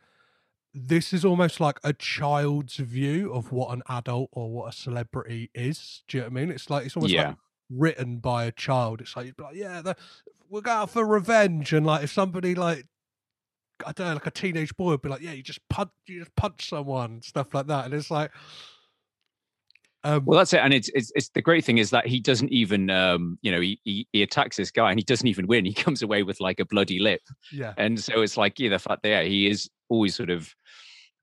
this 0.75 1.13
is 1.13 1.25
almost 1.25 1.61
like 1.61 1.79
a 1.85 1.93
child's 1.93 2.77
view 2.77 3.33
of 3.33 3.53
what 3.53 3.73
an 3.75 3.83
adult 3.89 4.31
or 4.33 4.51
what 4.51 4.73
a 4.73 4.77
celebrity 4.77 5.51
is. 5.55 6.03
Do 6.09 6.17
you 6.17 6.23
know 6.23 6.29
what 6.29 6.33
I 6.33 6.41
mean? 6.41 6.51
It's 6.51 6.71
like 6.71 6.87
it's 6.87 6.97
almost 6.97 7.13
yeah. 7.13 7.29
like 7.29 7.37
written 7.71 8.19
by 8.19 8.45
a 8.45 8.53
child. 8.53 9.01
It's 9.01 9.17
like, 9.17 9.35
like 9.39 9.55
yeah, 9.55 9.83
we're 10.49 10.63
going 10.63 10.79
out 10.79 10.91
for 10.91 11.05
revenge, 11.05 11.73
and 11.73 11.85
like 11.85 12.05
if 12.05 12.13
somebody 12.13 12.55
like 12.55 12.87
I 13.85 13.93
don't 13.93 14.07
know, 14.07 14.15
like 14.15 14.27
a 14.27 14.31
teenage 14.31 14.75
boy 14.77 14.91
would 14.91 15.03
be 15.03 15.09
like, 15.09 15.21
yeah, 15.21 15.33
you 15.33 15.43
just 15.43 15.61
punch, 15.69 15.91
you 16.07 16.21
just 16.21 16.35
punch 16.37 16.69
someone, 16.69 17.21
stuff 17.23 17.53
like 17.53 17.67
that, 17.67 17.87
and 17.87 17.95
it's 17.95 18.11
like 18.11 18.31
um, 20.05 20.25
well, 20.25 20.39
that's 20.39 20.53
it, 20.53 20.61
and 20.63 20.75
it's, 20.75 20.91
it's 20.95 21.13
it's 21.15 21.29
the 21.31 21.43
great 21.43 21.65
thing 21.65 21.79
is 21.79 21.91
that 21.91 22.07
he 22.07 22.19
doesn't 22.19 22.51
even 22.51 22.91
um, 22.91 23.39
you 23.43 23.53
know 23.53 23.61
he, 23.61 23.81
he, 23.85 24.07
he 24.13 24.23
attacks 24.23 24.57
this 24.57 24.71
guy 24.71 24.91
and 24.91 24.99
he 24.99 25.05
doesn't 25.05 25.29
even 25.29 25.47
win. 25.47 25.65
He 25.65 25.75
comes 25.85 26.03
away 26.03 26.23
with 26.23 26.41
like 26.41 26.61
a 26.61 26.65
bloody 26.65 26.99
lip. 26.99 27.23
Yeah, 27.53 27.75
and 27.77 27.99
so 28.01 28.23
it's 28.23 28.37
like 28.37 28.59
yeah, 28.59 28.71
the 28.71 28.79
fact 28.79 29.03
that 29.03 29.09
yeah, 29.09 29.23
he 29.23 29.49
is 29.49 29.71
always 29.89 30.15
sort 30.15 30.31
of 30.31 30.53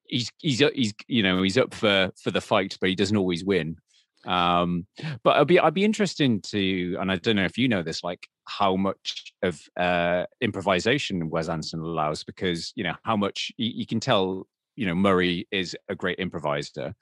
he's 0.06 0.32
he's 0.38 0.60
he's 0.74 0.94
you 1.08 1.24
know 1.24 1.42
he's 1.44 1.58
up 1.58 1.74
for 1.74 2.12
for 2.22 2.32
the 2.32 2.42
fight, 2.42 2.78
but 2.80 2.90
he 2.90 2.96
doesn't 2.96 3.18
always 3.18 3.44
win. 3.44 3.78
Um, 4.26 4.86
but 5.24 5.38
I'd 5.38 5.48
be 5.48 5.60
I'd 5.60 5.74
be 5.74 5.86
interested 5.86 6.44
to, 6.46 6.98
and 7.00 7.12
I 7.12 7.18
don't 7.18 7.36
know 7.36 7.46
if 7.46 7.58
you 7.58 7.68
know 7.68 7.84
this, 7.84 8.04
like 8.04 8.28
how 8.46 8.76
much 8.76 9.34
of 9.44 9.62
uh 9.78 10.26
improvisation 10.42 11.30
Wes 11.30 11.50
Anderson 11.50 11.82
allows, 11.82 12.24
because 12.24 12.72
you 12.76 12.84
know 12.84 12.96
how 13.04 13.18
much 13.18 13.52
you, 13.58 13.72
you 13.76 13.86
can 13.86 14.00
tell 14.00 14.48
you 14.76 14.86
know 14.86 14.96
Murray 14.96 15.48
is 15.52 15.76
a 15.90 15.96
great 15.96 16.20
improviser, 16.20 16.94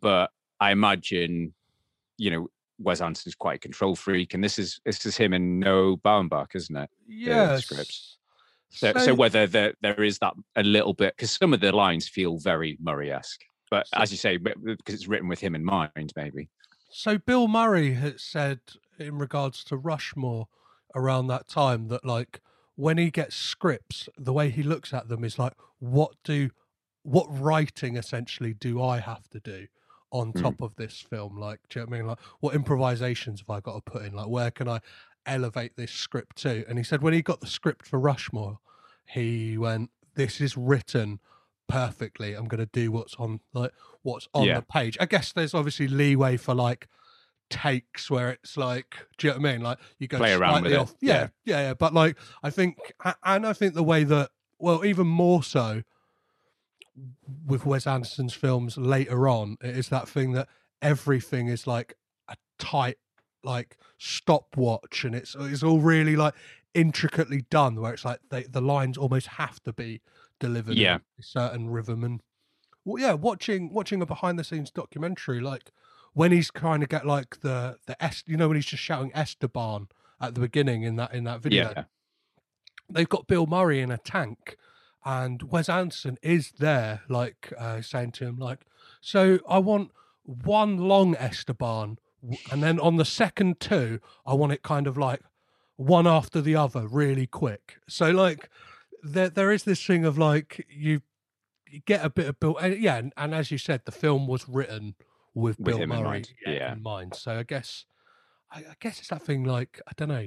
but 0.00 0.30
I 0.60 0.72
imagine, 0.72 1.54
you 2.18 2.30
know, 2.30 2.48
Wes 2.78 3.00
Anderson's 3.00 3.34
quite 3.34 3.56
a 3.56 3.58
control 3.58 3.96
freak, 3.96 4.34
and 4.34 4.42
this 4.42 4.58
is 4.58 4.80
this 4.84 5.04
is 5.06 5.16
him 5.16 5.32
and 5.32 5.60
Noah 5.60 5.96
Baumbach, 5.96 6.54
isn't 6.54 6.76
it? 6.76 6.90
Yeah. 7.06 7.56
Scripts. 7.58 8.18
So, 8.70 8.92
so, 8.92 8.98
so 8.98 9.14
whether 9.14 9.46
there 9.46 9.74
there 9.80 10.02
is 10.02 10.18
that 10.18 10.34
a 10.56 10.62
little 10.62 10.92
bit 10.92 11.14
because 11.16 11.30
some 11.30 11.54
of 11.54 11.60
the 11.60 11.72
lines 11.72 12.08
feel 12.08 12.38
very 12.38 12.76
Murray-esque, 12.80 13.40
but 13.70 13.86
so, 13.88 13.98
as 13.98 14.10
you 14.10 14.18
say, 14.18 14.36
because 14.36 14.94
it's 14.94 15.08
written 15.08 15.28
with 15.28 15.40
him 15.40 15.54
in 15.54 15.64
mind, 15.64 16.12
maybe. 16.16 16.48
So 16.90 17.18
Bill 17.18 17.48
Murray 17.48 17.94
has 17.94 18.22
said 18.22 18.60
in 18.98 19.18
regards 19.18 19.64
to 19.64 19.76
Rushmore 19.76 20.48
around 20.94 21.26
that 21.28 21.48
time 21.48 21.88
that 21.88 22.04
like 22.04 22.40
when 22.74 22.98
he 22.98 23.10
gets 23.10 23.36
scripts, 23.36 24.08
the 24.18 24.32
way 24.32 24.50
he 24.50 24.62
looks 24.62 24.92
at 24.92 25.08
them 25.08 25.24
is 25.24 25.38
like, 25.38 25.54
what 25.78 26.12
do 26.24 26.50
what 27.02 27.26
writing 27.30 27.96
essentially 27.96 28.52
do 28.52 28.82
I 28.82 28.98
have 29.00 29.28
to 29.30 29.40
do? 29.40 29.66
On 30.10 30.32
mm. 30.32 30.42
top 30.42 30.60
of 30.60 30.74
this 30.76 31.00
film? 31.00 31.38
Like, 31.38 31.60
do 31.68 31.80
you 31.80 31.86
know 31.86 31.90
what 31.90 31.96
I 31.96 31.98
mean? 31.98 32.08
Like, 32.08 32.18
what 32.40 32.54
improvisations 32.54 33.40
have 33.40 33.50
I 33.50 33.60
got 33.60 33.74
to 33.74 33.90
put 33.90 34.04
in? 34.04 34.14
Like, 34.14 34.28
where 34.28 34.50
can 34.50 34.68
I 34.68 34.80
elevate 35.24 35.76
this 35.76 35.90
script 35.90 36.36
to? 36.38 36.64
And 36.68 36.78
he 36.78 36.84
said 36.84 37.02
when 37.02 37.14
he 37.14 37.22
got 37.22 37.40
the 37.40 37.46
script 37.46 37.86
for 37.86 37.98
Rushmore, 37.98 38.58
he 39.06 39.58
went, 39.58 39.90
"This 40.14 40.40
is 40.40 40.56
written 40.56 41.20
perfectly. 41.68 42.34
I'm 42.34 42.46
going 42.46 42.60
to 42.60 42.70
do 42.72 42.92
what's 42.92 43.14
on 43.16 43.40
like 43.52 43.72
what's 44.02 44.28
on 44.34 44.44
yeah. 44.44 44.60
the 44.60 44.66
page." 44.66 44.96
I 45.00 45.06
guess 45.06 45.32
there's 45.32 45.54
obviously 45.54 45.88
leeway 45.88 46.36
for 46.36 46.54
like 46.54 46.88
takes 47.50 48.10
where 48.10 48.30
it's 48.30 48.56
like, 48.56 48.96
do 49.18 49.26
you 49.26 49.32
know 49.32 49.40
what 49.40 49.48
I 49.48 49.52
mean? 49.52 49.62
Like 49.62 49.78
you 49.98 50.08
go 50.08 50.18
play 50.18 50.34
around 50.34 50.64
with 50.64 50.74
off. 50.74 50.90
it. 50.90 50.96
Yeah, 51.00 51.14
yeah, 51.14 51.28
yeah, 51.44 51.60
yeah. 51.68 51.74
But 51.74 51.94
like, 51.94 52.16
I 52.42 52.50
think, 52.50 52.78
and 53.24 53.46
I 53.46 53.52
think 53.52 53.74
the 53.74 53.82
way 53.82 54.04
that, 54.04 54.30
well, 54.58 54.84
even 54.84 55.06
more 55.06 55.42
so 55.42 55.82
with 57.46 57.66
Wes 57.66 57.86
Anderson's 57.86 58.34
films 58.34 58.76
later 58.76 59.28
on, 59.28 59.56
it 59.60 59.76
is 59.76 59.88
that 59.88 60.08
thing 60.08 60.32
that 60.32 60.48
everything 60.82 61.48
is 61.48 61.66
like 61.66 61.96
a 62.28 62.36
tight 62.58 62.98
like 63.46 63.78
stopwatch 63.98 65.04
and 65.04 65.14
it's 65.14 65.34
it's 65.38 65.62
all 65.62 65.80
really 65.80 66.16
like 66.16 66.34
intricately 66.74 67.42
done 67.48 67.80
where 67.80 67.94
it's 67.94 68.04
like 68.04 68.20
they, 68.28 68.42
the 68.42 68.60
lines 68.60 68.98
almost 68.98 69.28
have 69.28 69.62
to 69.62 69.72
be 69.72 70.02
delivered 70.40 70.76
yeah 70.76 70.98
a 71.18 71.22
certain 71.22 71.70
rhythm 71.70 72.04
and 72.04 72.20
well 72.84 73.00
yeah 73.00 73.12
watching 73.12 73.72
watching 73.72 74.02
a 74.02 74.06
behind 74.06 74.38
the 74.38 74.44
scenes 74.44 74.70
documentary 74.70 75.40
like 75.40 75.70
when 76.12 76.32
he's 76.32 76.50
trying 76.50 76.80
to 76.80 76.86
get 76.86 77.06
like 77.06 77.40
the 77.40 77.76
the 77.86 77.96
est 78.04 78.28
you 78.28 78.36
know 78.36 78.48
when 78.48 78.56
he's 78.56 78.66
just 78.66 78.82
shouting 78.82 79.10
Esteban 79.14 79.88
at 80.20 80.34
the 80.34 80.40
beginning 80.40 80.82
in 80.82 80.96
that 80.96 81.14
in 81.14 81.24
that 81.24 81.40
video 81.40 81.72
yeah. 81.74 81.84
they've 82.90 83.08
got 83.08 83.26
Bill 83.26 83.46
Murray 83.46 83.80
in 83.80 83.90
a 83.90 83.98
tank 83.98 84.56
and 85.06 85.40
Wes 85.44 85.68
Anderson 85.68 86.18
is 86.20 86.52
there, 86.58 87.02
like 87.08 87.52
uh, 87.56 87.80
saying 87.80 88.10
to 88.12 88.24
him, 88.24 88.38
like, 88.38 88.66
so 89.00 89.38
I 89.48 89.58
want 89.58 89.92
one 90.24 90.78
long 90.78 91.14
Esteban, 91.14 91.98
and 92.50 92.60
then 92.60 92.80
on 92.80 92.96
the 92.96 93.04
second 93.04 93.60
two, 93.60 94.00
I 94.26 94.34
want 94.34 94.50
it 94.50 94.62
kind 94.64 94.88
of 94.88 94.98
like 94.98 95.20
one 95.76 96.08
after 96.08 96.40
the 96.40 96.56
other, 96.56 96.88
really 96.88 97.28
quick. 97.28 97.76
So 97.88 98.10
like, 98.10 98.50
there 99.00 99.30
there 99.30 99.52
is 99.52 99.62
this 99.62 99.84
thing 99.84 100.04
of 100.04 100.18
like 100.18 100.66
you, 100.68 101.02
you 101.70 101.82
get 101.86 102.04
a 102.04 102.10
bit 102.10 102.26
of 102.26 102.40
Bill, 102.40 102.56
and 102.56 102.76
yeah, 102.76 102.96
and, 102.96 103.12
and, 103.16 103.32
as 103.32 103.52
you 103.52 103.58
said, 103.58 103.82
the 103.84 103.92
film 103.92 104.26
was 104.26 104.48
written 104.48 104.96
with, 105.34 105.60
with 105.60 105.66
Bill 105.66 105.86
Murray 105.86 105.98
in 105.98 106.04
mind. 106.04 106.30
Yeah. 106.44 106.72
in 106.72 106.82
mind. 106.82 107.14
So 107.14 107.38
I 107.38 107.42
guess, 107.44 107.84
I, 108.50 108.58
I 108.58 108.74
guess 108.80 108.98
it's 108.98 109.08
that 109.08 109.22
thing 109.22 109.44
like 109.44 109.80
I 109.86 109.92
don't 109.96 110.08
know 110.08 110.26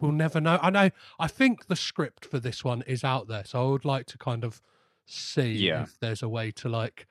we'll 0.00 0.12
never 0.12 0.40
know. 0.40 0.58
I 0.62 0.70
know. 0.70 0.90
I 1.18 1.28
think 1.28 1.66
the 1.66 1.76
script 1.76 2.24
for 2.24 2.38
this 2.38 2.64
one 2.64 2.82
is 2.82 3.04
out 3.04 3.28
there, 3.28 3.44
so 3.44 3.66
I 3.66 3.70
would 3.70 3.84
like 3.84 4.06
to 4.06 4.18
kind 4.18 4.44
of 4.44 4.62
see 5.06 5.52
yeah. 5.52 5.82
if 5.82 5.98
there's 6.00 6.22
a 6.22 6.28
way 6.28 6.50
to 6.50 6.68
like 6.68 7.06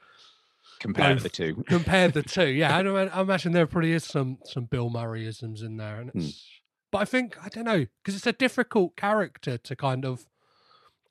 compare 0.79 1.15
the 1.15 1.29
two. 1.29 1.63
compare 1.67 2.09
the 2.09 2.23
two. 2.23 2.47
Yeah, 2.47 2.75
I, 2.75 2.81
I, 3.17 3.21
imagine 3.21 3.51
there 3.53 3.67
probably 3.67 3.93
is 3.93 4.03
some 4.03 4.39
some 4.43 4.65
Bill 4.65 4.89
Murrayisms 4.89 5.63
in 5.63 5.77
there, 5.77 5.99
and 5.99 6.11
it's. 6.13 6.25
Hmm. 6.25 6.51
But 6.91 6.99
I 6.99 7.05
think 7.05 7.37
I 7.43 7.49
don't 7.49 7.65
know 7.65 7.85
because 8.01 8.15
it's 8.15 8.27
a 8.27 8.33
difficult 8.33 8.95
character 8.95 9.57
to 9.57 9.75
kind 9.75 10.05
of, 10.05 10.27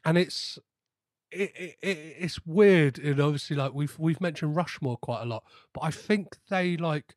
and 0.04 0.16
it's. 0.18 0.58
It, 1.36 1.50
it, 1.82 2.16
it's 2.20 2.46
weird, 2.46 2.96
and 2.96 3.18
obviously, 3.18 3.56
like 3.56 3.74
we've 3.74 3.98
we've 3.98 4.20
mentioned 4.20 4.54
Rushmore 4.54 4.98
quite 4.98 5.22
a 5.22 5.24
lot, 5.24 5.42
but 5.72 5.80
I 5.80 5.90
think 5.90 6.36
they 6.48 6.76
like 6.76 7.16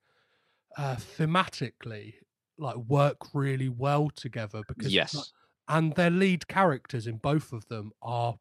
uh, 0.75 0.95
thematically 0.95 2.15
like 2.57 2.75
work 2.75 3.17
really 3.33 3.69
well 3.69 4.09
together 4.09 4.61
because 4.67 4.93
yes, 4.93 5.15
like, 5.15 5.25
and 5.67 5.95
their 5.95 6.09
lead 6.09 6.47
characters 6.47 7.07
in 7.07 7.17
both 7.17 7.53
of 7.53 7.67
them 7.67 7.91
are 8.01 8.37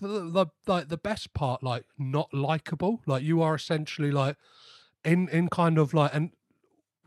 the 0.00 0.46
like 0.66 0.88
the 0.88 0.96
best 0.96 1.34
part 1.34 1.62
like 1.62 1.84
not 1.98 2.32
likable. 2.32 3.00
Like 3.06 3.22
you 3.22 3.42
are 3.42 3.54
essentially 3.54 4.10
like 4.10 4.36
in 5.04 5.28
in 5.28 5.48
kind 5.48 5.78
of 5.78 5.94
like 5.94 6.14
and 6.14 6.30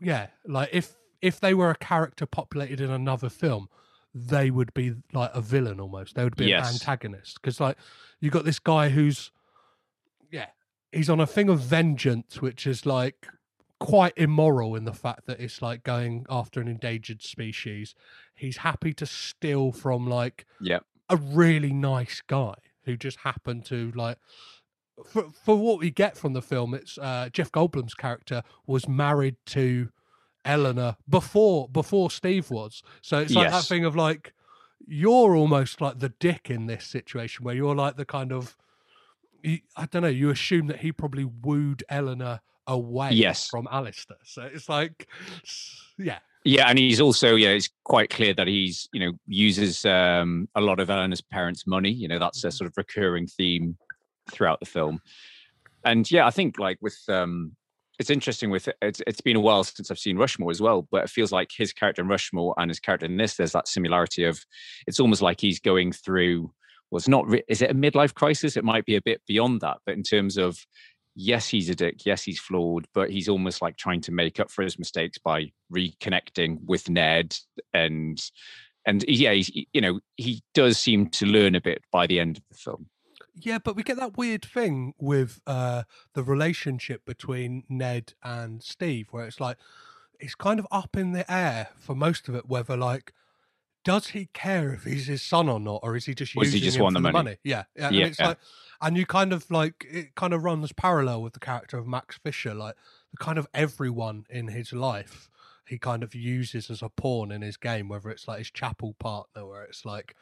yeah 0.00 0.28
like 0.46 0.70
if 0.72 0.96
if 1.20 1.38
they 1.38 1.54
were 1.54 1.70
a 1.70 1.76
character 1.76 2.26
populated 2.26 2.80
in 2.80 2.90
another 2.90 3.28
film 3.28 3.68
they 4.14 4.50
would 4.50 4.74
be 4.74 4.94
like 5.12 5.30
a 5.32 5.40
villain 5.40 5.80
almost. 5.80 6.14
They 6.14 6.24
would 6.24 6.36
be 6.36 6.46
yes. 6.46 6.68
an 6.68 6.74
antagonist 6.74 7.40
because 7.40 7.60
like 7.60 7.76
you 8.20 8.30
got 8.30 8.44
this 8.44 8.58
guy 8.58 8.90
who's 8.90 9.30
yeah 10.30 10.46
he's 10.90 11.08
on 11.08 11.20
a 11.20 11.26
thing 11.26 11.48
of 11.48 11.60
vengeance 11.60 12.40
which 12.40 12.66
is 12.66 12.84
like 12.84 13.26
quite 13.82 14.12
immoral 14.16 14.76
in 14.76 14.84
the 14.84 14.92
fact 14.92 15.26
that 15.26 15.40
it's 15.40 15.60
like 15.60 15.82
going 15.82 16.24
after 16.30 16.60
an 16.60 16.68
endangered 16.68 17.20
species. 17.20 17.96
He's 18.32 18.58
happy 18.58 18.92
to 18.94 19.06
steal 19.06 19.72
from 19.72 20.06
like 20.06 20.46
yeah. 20.60 20.78
a 21.08 21.16
really 21.16 21.72
nice 21.72 22.22
guy 22.24 22.54
who 22.84 22.96
just 22.96 23.18
happened 23.18 23.64
to 23.66 23.90
like 23.96 24.18
for, 25.04 25.24
for 25.44 25.56
what 25.56 25.80
we 25.80 25.90
get 25.90 26.16
from 26.16 26.32
the 26.32 26.42
film 26.42 26.74
it's 26.74 26.96
uh, 26.98 27.28
jeff 27.32 27.50
goldblum's 27.50 27.94
character 27.94 28.42
was 28.66 28.86
married 28.86 29.36
to 29.46 29.88
eleanor 30.44 30.96
before 31.08 31.68
before 31.68 32.10
steve 32.10 32.50
was. 32.50 32.82
So 33.00 33.18
it's 33.18 33.32
like 33.32 33.50
that 33.50 33.64
thing 33.64 33.84
of 33.84 33.96
like 33.96 34.32
you're 34.86 35.34
almost 35.34 35.80
like 35.80 35.98
the 35.98 36.10
dick 36.20 36.50
in 36.50 36.66
this 36.66 36.84
situation 36.84 37.44
where 37.44 37.54
you're 37.54 37.74
like 37.74 37.96
the 37.96 38.04
kind 38.04 38.30
of 38.32 38.56
i 39.44 39.86
don't 39.90 40.02
know 40.02 40.08
you 40.08 40.30
assume 40.30 40.68
that 40.68 40.80
he 40.80 40.92
probably 40.92 41.24
wooed 41.24 41.82
eleanor 41.88 42.40
away 42.66 43.10
Yes. 43.12 43.48
from 43.48 43.66
alistair 43.70 44.16
so 44.24 44.42
it's 44.42 44.68
like 44.68 45.08
yeah 45.98 46.18
Yeah, 46.44 46.68
and 46.68 46.76
he's 46.78 47.00
also 47.00 47.36
yeah, 47.36 47.50
it's 47.50 47.70
quite 47.84 48.10
clear 48.10 48.34
that 48.34 48.48
he's 48.48 48.88
you 48.92 48.98
know 49.00 49.12
uses 49.28 49.84
um, 49.84 50.48
a 50.56 50.60
lot 50.60 50.80
of 50.80 50.90
Eleanor's 50.90 51.20
parents' 51.20 51.66
money. 51.68 51.92
You 51.92 52.08
know, 52.08 52.18
that's 52.18 52.42
a 52.44 52.50
sort 52.50 52.68
of 52.68 52.76
recurring 52.76 53.28
theme 53.28 53.76
throughout 54.32 54.58
the 54.58 54.66
film. 54.66 55.00
And 55.84 56.10
yeah, 56.10 56.26
I 56.26 56.30
think 56.32 56.58
like 56.58 56.78
with 56.80 56.98
um, 57.08 57.54
it's 58.00 58.10
interesting 58.10 58.50
with 58.50 58.68
it's 58.80 59.00
it's 59.06 59.20
been 59.20 59.36
a 59.36 59.40
while 59.40 59.62
since 59.62 59.88
I've 59.90 60.00
seen 60.00 60.18
Rushmore 60.18 60.50
as 60.50 60.60
well, 60.60 60.82
but 60.90 61.04
it 61.04 61.10
feels 61.10 61.30
like 61.30 61.50
his 61.56 61.72
character 61.72 62.02
in 62.02 62.08
Rushmore 62.08 62.54
and 62.58 62.68
his 62.70 62.80
character 62.80 63.06
in 63.06 63.16
this, 63.18 63.36
there's 63.36 63.52
that 63.52 63.68
similarity 63.68 64.24
of 64.24 64.44
it's 64.88 64.98
almost 64.98 65.22
like 65.22 65.40
he's 65.40 65.60
going 65.60 65.92
through. 65.92 66.50
Well, 66.90 66.98
it's 66.98 67.08
not. 67.08 67.24
Is 67.48 67.62
it 67.62 67.70
a 67.70 67.74
midlife 67.74 68.14
crisis? 68.14 68.56
It 68.56 68.64
might 68.64 68.84
be 68.84 68.96
a 68.96 69.02
bit 69.02 69.22
beyond 69.28 69.60
that, 69.60 69.78
but 69.86 69.94
in 69.94 70.02
terms 70.02 70.36
of 70.36 70.58
yes, 71.14 71.48
he's 71.48 71.68
a 71.68 71.74
dick. 71.74 72.04
Yes, 72.04 72.22
he's 72.22 72.40
flawed, 72.40 72.86
but 72.94 73.10
he's 73.10 73.28
almost 73.28 73.62
like 73.62 73.76
trying 73.76 74.00
to 74.02 74.12
make 74.12 74.40
up 74.40 74.50
for 74.50 74.62
his 74.62 74.78
mistakes 74.78 75.18
by 75.18 75.52
reconnecting 75.72 76.58
with 76.64 76.88
Ned 76.88 77.36
and 77.72 78.22
and 78.84 79.04
yeah, 79.06 79.32
he's, 79.32 79.50
you 79.72 79.80
know, 79.80 80.00
he 80.16 80.42
does 80.54 80.76
seem 80.76 81.08
to 81.10 81.26
learn 81.26 81.54
a 81.54 81.60
bit 81.60 81.84
by 81.92 82.06
the 82.06 82.18
end 82.18 82.38
of 82.38 82.42
the 82.50 82.56
film. 82.56 82.86
Yeah, 83.34 83.58
but 83.58 83.76
we 83.76 83.82
get 83.82 83.96
that 83.96 84.16
weird 84.16 84.44
thing 84.44 84.94
with 84.98 85.40
uh, 85.46 85.84
the 86.14 86.24
relationship 86.24 87.04
between 87.04 87.62
Ned 87.68 88.14
and 88.22 88.62
Steve, 88.62 89.08
where 89.10 89.24
it's 89.26 89.40
like 89.40 89.56
it's 90.18 90.34
kind 90.34 90.58
of 90.58 90.66
up 90.70 90.96
in 90.96 91.12
the 91.12 91.30
air 91.32 91.68
for 91.78 91.94
most 91.94 92.28
of 92.28 92.34
it 92.34 92.48
whether 92.48 92.76
like 92.76 93.12
does 93.84 94.08
he 94.08 94.26
care 94.32 94.72
if 94.72 94.84
he's 94.84 95.06
his 95.06 95.22
son 95.22 95.48
or 95.48 95.58
not, 95.60 95.80
or 95.82 95.96
is 95.96 96.06
he 96.06 96.14
just 96.14 96.34
Or 96.36 96.44
using 96.44 96.60
he 96.60 96.60
just 96.60 96.76
him 96.76 96.84
want 96.84 96.94
for 96.94 97.00
the 97.00 97.10
money? 97.12 97.12
money? 97.12 97.36
Yeah, 97.44 97.64
yeah. 97.76 97.90
Yeah. 97.90 98.04
And 98.04 98.06
it's 98.06 98.20
like, 98.20 98.38
and 98.80 98.96
you 98.96 99.06
kind 99.06 99.32
of 99.32 99.50
like 99.50 99.86
it 99.90 100.14
kind 100.14 100.32
of 100.32 100.44
runs 100.44 100.72
parallel 100.72 101.22
with 101.22 101.32
the 101.34 101.40
character 101.40 101.78
of 101.78 101.86
Max 101.86 102.18
Fisher, 102.18 102.54
like 102.54 102.76
the 103.10 103.16
kind 103.18 103.38
of 103.38 103.46
everyone 103.54 104.24
in 104.30 104.48
his 104.48 104.72
life 104.72 105.28
he 105.64 105.78
kind 105.78 106.02
of 106.02 106.14
uses 106.14 106.70
as 106.70 106.82
a 106.82 106.88
pawn 106.88 107.30
in 107.30 107.40
his 107.40 107.56
game, 107.56 107.88
whether 107.88 108.10
it's 108.10 108.26
like 108.26 108.38
his 108.38 108.50
chapel 108.50 108.94
partner, 108.98 109.46
where 109.46 109.62
it's 109.62 109.84
like 109.84 110.14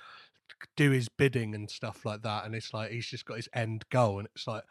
do 0.77 0.91
his 0.91 1.09
bidding 1.09 1.55
and 1.55 1.71
stuff 1.71 2.05
like 2.05 2.23
that 2.23 2.45
and 2.45 2.55
it's 2.55 2.75
like 2.75 2.91
he's 2.91 3.07
just 3.07 3.25
got 3.25 3.37
his 3.37 3.49
end 3.55 3.85
goal 3.91 4.19
and 4.19 4.29
it's 4.35 4.47
like 4.47 4.65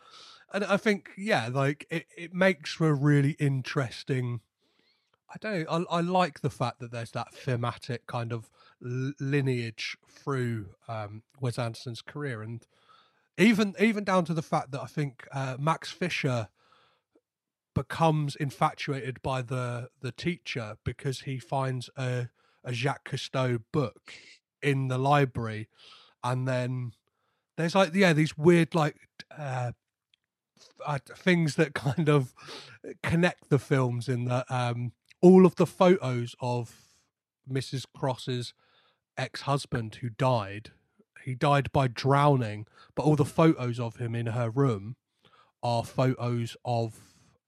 and 0.54 0.64
i 0.66 0.78
think 0.78 1.10
yeah 1.18 1.50
like 1.52 1.88
it, 1.90 2.06
it 2.16 2.34
makes 2.34 2.74
for 2.74 2.90
a 2.90 2.94
really 2.94 3.32
interesting 3.40 4.42
i 5.34 5.38
don't 5.40 5.68
I, 5.70 5.98
I 5.98 6.02
like 6.02 6.42
the 6.42 6.50
fact 6.50 6.80
that 6.80 6.92
there's 6.92 7.12
that 7.12 7.34
thematic 7.34 8.08
kind 8.08 8.32
of 8.32 8.50
lineage 8.82 9.98
through 10.08 10.68
um 10.88 11.24
wes 11.40 11.60
anderson's 11.60 12.02
career 12.02 12.42
and 12.42 12.66
even 13.38 13.76
even 13.80 14.04
down 14.04 14.26
to 14.26 14.34
the 14.34 14.42
fact 14.42 14.72
that 14.72 14.82
i 14.82 14.88
think 14.88 15.28
uh, 15.32 15.56
max 15.60 15.92
fisher 15.92 16.50
becomes 17.76 18.36
infatuated 18.36 19.22
by 19.22 19.42
the 19.42 19.90
the 20.02 20.12
teacher 20.12 20.78
because 20.84 21.22
he 21.22 21.40
finds 21.40 21.90
a 21.96 22.30
a 22.64 22.74
Jacques 22.74 23.10
Cousteau 23.10 23.60
book 23.72 24.14
in 24.62 24.90
the 24.90 24.98
library, 24.98 25.70
and 26.24 26.48
then 26.48 26.92
there's 27.58 27.76
like 27.76 27.94
yeah 27.94 28.14
these 28.14 28.38
weird 28.38 28.76
like 28.76 28.98
uh, 29.38 29.72
uh, 30.86 31.00
things 31.16 31.56
that 31.56 31.74
kind 31.74 32.10
of 32.10 32.34
connect 33.04 33.50
the 33.50 33.60
films 33.60 34.10
in 34.10 34.26
that 34.26 34.46
um, 34.50 34.92
all 35.22 35.46
of 35.46 35.56
the 35.56 35.66
photos 35.66 36.36
of 36.40 36.76
Mrs. 37.52 37.86
Cross's 37.96 38.54
ex-husband 39.18 39.96
who 40.02 40.10
died, 40.10 40.72
he 41.26 41.36
died 41.36 41.72
by 41.72 41.88
drowning, 41.88 42.66
but 42.96 43.04
all 43.04 43.16
the 43.16 43.26
photos 43.26 43.80
of 43.80 43.98
him 43.98 44.16
in 44.16 44.28
her 44.28 44.50
room 44.50 44.96
are 45.62 45.84
photos 45.84 46.56
of 46.64 47.00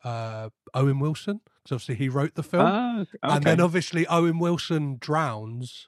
uh, 0.03 0.49
Owen 0.73 0.99
Wilson 0.99 1.39
because 1.63 1.75
obviously 1.75 1.95
he 1.95 2.09
wrote 2.09 2.35
the 2.35 2.43
film, 2.43 2.65
Ah, 2.65 3.05
and 3.23 3.43
then 3.43 3.61
obviously 3.61 4.05
Owen 4.07 4.39
Wilson 4.39 4.97
drowns. 4.99 5.87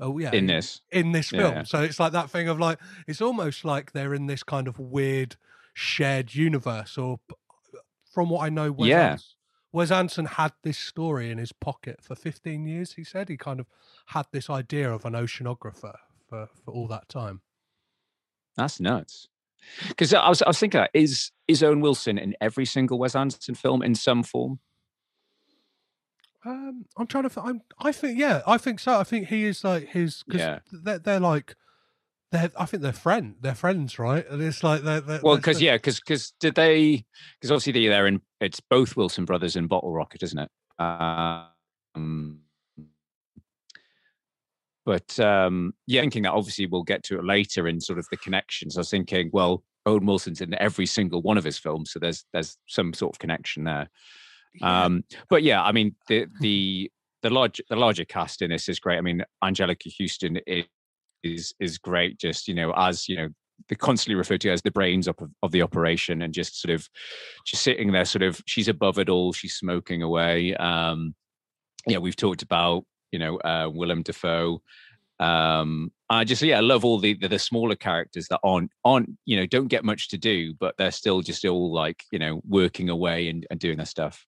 Oh 0.00 0.18
yeah, 0.18 0.32
In 0.32 0.46
this. 0.46 0.80
in 0.92 1.12
this 1.12 1.30
film. 1.30 1.52
yeah. 1.54 1.62
So 1.64 1.82
it's 1.82 1.98
like 1.98 2.12
that 2.12 2.30
thing 2.30 2.48
of 2.48 2.60
like 2.60 2.78
it's 3.06 3.20
almost 3.20 3.64
like 3.64 3.92
they're 3.92 4.14
in 4.14 4.26
this 4.26 4.42
kind 4.42 4.68
of 4.68 4.78
weird 4.78 5.36
shared 5.74 6.34
universe. 6.34 6.96
Or 6.98 7.18
from 8.12 8.28
what 8.30 8.44
I 8.44 8.48
know, 8.48 8.70
Wes, 8.72 8.88
Yeah. 8.88 9.10
Ans- 9.12 9.34
Wes 9.72 9.90
Anderson 9.90 10.26
had 10.26 10.52
this 10.62 10.78
story 10.78 11.30
in 11.30 11.38
his 11.38 11.52
pocket 11.52 12.00
for 12.02 12.14
15 12.14 12.64
years. 12.64 12.94
He 12.94 13.04
said 13.04 13.28
he 13.28 13.36
kind 13.36 13.60
of 13.60 13.66
had 14.06 14.26
this 14.32 14.48
idea 14.48 14.90
of 14.92 15.04
an 15.04 15.12
oceanographer 15.12 15.96
for 16.28 16.48
for 16.64 16.70
all 16.72 16.88
that 16.88 17.08
time. 17.08 17.42
That's 18.56 18.80
nuts. 18.80 19.28
Because 19.88 20.14
I 20.14 20.28
was, 20.28 20.42
I 20.42 20.48
was 20.48 20.58
thinking, 20.58 20.80
that, 20.80 20.90
is 20.94 21.32
is 21.46 21.62
Owen 21.62 21.80
Wilson 21.80 22.18
in 22.18 22.34
every 22.40 22.64
single 22.64 22.98
Wes 22.98 23.14
Anderson 23.14 23.54
film 23.54 23.82
in 23.82 23.94
some 23.94 24.22
form? 24.22 24.60
Um, 26.44 26.86
I'm 26.96 27.06
trying 27.06 27.28
to. 27.28 27.40
I'm. 27.40 27.62
I 27.78 27.92
think. 27.92 28.18
Yeah, 28.18 28.42
I 28.46 28.58
think 28.58 28.80
so. 28.80 28.98
I 28.98 29.04
think 29.04 29.28
he 29.28 29.44
is 29.44 29.64
like 29.64 29.88
his. 29.88 30.22
Cause 30.30 30.40
Yeah. 30.40 30.58
They're, 30.72 30.98
they're 30.98 31.20
like. 31.20 31.56
They're. 32.30 32.50
I 32.58 32.66
think 32.66 32.82
they're 32.82 32.92
friend. 32.92 33.36
They're 33.40 33.54
friends, 33.54 33.98
right? 33.98 34.26
And 34.28 34.42
it's 34.42 34.62
like 34.62 34.82
they're. 34.82 35.00
they're 35.00 35.20
Well, 35.22 35.36
because 35.36 35.62
yeah, 35.62 35.76
because 35.76 35.98
because 36.00 36.32
did 36.40 36.54
they? 36.54 37.04
Because 37.40 37.50
obviously 37.50 37.72
they- 37.72 37.88
they're 37.88 38.06
in. 38.06 38.20
It's 38.40 38.60
both 38.60 38.96
Wilson 38.96 39.24
brothers 39.24 39.56
in 39.56 39.66
Bottle 39.66 39.92
Rocket, 39.92 40.22
isn't 40.22 40.38
it? 40.38 40.50
Um, 40.78 42.40
but 44.84 45.18
um, 45.20 45.74
yeah, 45.86 46.00
thinking 46.02 46.22
that 46.22 46.32
obviously 46.32 46.66
we'll 46.66 46.82
get 46.82 47.02
to 47.04 47.18
it 47.18 47.24
later 47.24 47.66
in 47.68 47.80
sort 47.80 47.98
of 47.98 48.06
the 48.10 48.16
connections. 48.16 48.76
I 48.76 48.80
was 48.80 48.90
thinking, 48.90 49.30
well, 49.32 49.62
Owen 49.86 50.06
Wilson's 50.06 50.40
in 50.40 50.54
every 50.54 50.86
single 50.86 51.22
one 51.22 51.38
of 51.38 51.44
his 51.44 51.58
films, 51.58 51.92
so 51.92 51.98
there's 51.98 52.24
there's 52.32 52.56
some 52.66 52.92
sort 52.92 53.14
of 53.14 53.18
connection 53.18 53.64
there. 53.64 53.88
Um, 54.62 55.04
but 55.28 55.42
yeah, 55.42 55.62
I 55.62 55.72
mean 55.72 55.94
the 56.08 56.26
the 56.40 56.90
the 57.22 57.30
large 57.30 57.60
the 57.68 57.76
larger 57.76 58.04
cast 58.04 58.42
in 58.42 58.50
this 58.50 58.68
is 58.68 58.80
great. 58.80 58.98
I 58.98 59.02
mean, 59.02 59.24
Anjelica 59.42 59.92
Huston 59.98 60.38
is 60.46 60.64
is 61.22 61.54
is 61.60 61.78
great. 61.78 62.18
Just 62.18 62.48
you 62.48 62.54
know, 62.54 62.72
as 62.76 63.08
you 63.08 63.16
know, 63.16 63.28
they 63.68 63.76
constantly 63.76 64.16
refer 64.16 64.38
to 64.38 64.50
as 64.50 64.62
the 64.62 64.70
brains 64.70 65.08
of, 65.08 65.16
of 65.42 65.52
the 65.52 65.62
operation, 65.62 66.22
and 66.22 66.32
just 66.34 66.60
sort 66.60 66.74
of 66.74 66.88
just 67.46 67.62
sitting 67.62 67.92
there, 67.92 68.04
sort 68.04 68.22
of 68.22 68.40
she's 68.46 68.68
above 68.68 68.98
it 68.98 69.08
all. 69.08 69.32
She's 69.32 69.54
smoking 69.54 70.02
away. 70.02 70.54
Um, 70.56 71.14
yeah, 71.86 71.98
we've 71.98 72.16
talked 72.16 72.42
about 72.42 72.84
you 73.12 73.18
know 73.18 73.36
uh, 73.38 73.70
Willem 73.72 74.02
Dafoe. 74.02 74.62
Um, 75.20 75.92
I 76.10 76.24
just 76.24 76.42
yeah, 76.42 76.58
I 76.58 76.60
love 76.60 76.84
all 76.84 76.98
the, 76.98 77.14
the 77.14 77.28
the 77.28 77.38
smaller 77.38 77.74
characters 77.74 78.28
that 78.28 78.40
aren't 78.44 78.70
aren't 78.84 79.10
you 79.24 79.36
know 79.36 79.46
don't 79.46 79.68
get 79.68 79.84
much 79.84 80.08
to 80.08 80.18
do, 80.18 80.54
but 80.54 80.74
they're 80.78 80.92
still 80.92 81.20
just 81.20 81.44
all 81.44 81.72
like 81.72 82.04
you 82.10 82.18
know 82.18 82.40
working 82.46 82.88
away 82.88 83.28
and, 83.28 83.46
and 83.50 83.60
doing 83.60 83.76
their 83.76 83.86
stuff. 83.86 84.24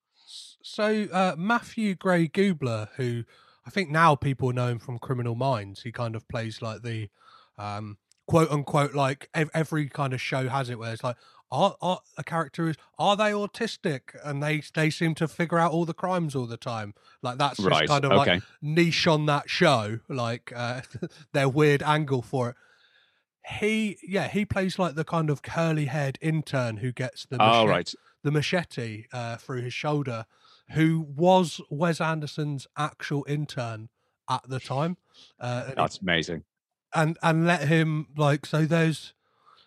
So 0.63 1.07
uh, 1.11 1.35
Matthew 1.37 1.95
Gray 1.95 2.27
Gubler, 2.27 2.89
who 2.95 3.23
I 3.65 3.69
think 3.69 3.89
now 3.89 4.15
people 4.15 4.51
know 4.53 4.67
him 4.67 4.79
from 4.79 4.99
Criminal 4.99 5.35
Minds, 5.35 5.83
he 5.83 5.91
kind 5.91 6.15
of 6.15 6.27
plays 6.27 6.61
like 6.61 6.81
the 6.81 7.09
um, 7.57 7.97
quote 8.27 8.49
unquote 8.51 8.93
like 8.95 9.29
ev- 9.33 9.51
every 9.53 9.87
kind 9.89 10.13
of 10.13 10.21
show 10.21 10.47
has 10.49 10.69
it 10.69 10.79
where 10.79 10.93
it's 10.93 11.03
like 11.03 11.17
are, 11.51 11.75
are 11.81 11.99
a 12.17 12.23
character 12.23 12.69
is 12.69 12.77
are 12.97 13.15
they 13.17 13.31
autistic? 13.31 14.15
And 14.23 14.41
they 14.41 14.63
they 14.73 14.89
seem 14.89 15.13
to 15.15 15.27
figure 15.27 15.59
out 15.59 15.71
all 15.73 15.85
the 15.85 15.93
crimes 15.93 16.33
all 16.35 16.47
the 16.47 16.57
time. 16.57 16.93
Like 17.21 17.37
that's 17.37 17.57
just 17.57 17.69
Right, 17.69 17.87
kind 17.87 18.05
of 18.05 18.11
okay. 18.13 18.35
like 18.35 18.43
niche 18.61 19.05
on 19.05 19.25
that 19.27 19.49
show 19.49 19.99
like 20.07 20.51
uh, 20.55 20.81
their 21.33 21.49
weird 21.49 21.83
angle 21.83 22.21
for 22.21 22.49
it. 22.51 22.55
He 23.59 23.97
yeah 24.03 24.27
he 24.27 24.45
plays 24.45 24.77
like 24.79 24.95
the 24.95 25.03
kind 25.03 25.29
of 25.29 25.41
curly 25.41 25.85
haired 25.85 26.17
intern 26.21 26.77
who 26.77 26.91
gets 26.91 27.25
the 27.25 27.37
Oh, 27.39 27.65
machete, 27.65 27.69
right. 27.69 27.93
the 28.23 28.31
machete 28.31 29.03
uh, 29.11 29.37
through 29.37 29.61
his 29.61 29.73
shoulder 29.73 30.25
who 30.73 31.05
was 31.15 31.61
Wes 31.69 31.99
Anderson's 32.01 32.67
actual 32.77 33.25
intern 33.27 33.89
at 34.29 34.41
the 34.47 34.59
time 34.59 34.97
uh, 35.39 35.65
he- 35.67 35.73
That's 35.75 35.99
amazing. 35.99 36.43
and 36.93 37.17
and 37.23 37.45
let 37.47 37.67
him 37.67 38.07
like 38.17 38.45
so 38.45 38.65
there's 38.65 39.13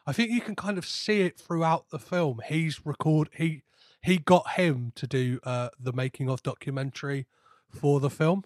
I 0.07 0.13
think 0.13 0.31
you 0.31 0.41
can 0.43 0.55
kind 0.55 0.77
of 0.77 0.85
see 0.87 1.23
it 1.23 1.39
throughout 1.39 1.89
the 1.91 1.99
film. 1.99 2.41
He's 2.47 2.85
record 2.85 3.31
he 3.35 3.63
he 4.03 4.19
got 4.19 4.51
him 4.53 4.93
to 4.97 5.07
do 5.07 5.41
uh 5.45 5.71
the 5.81 5.93
making 5.93 6.29
of 6.29 6.43
documentary 6.43 7.27
for 7.71 8.01
the 8.01 8.11
film. 8.11 8.45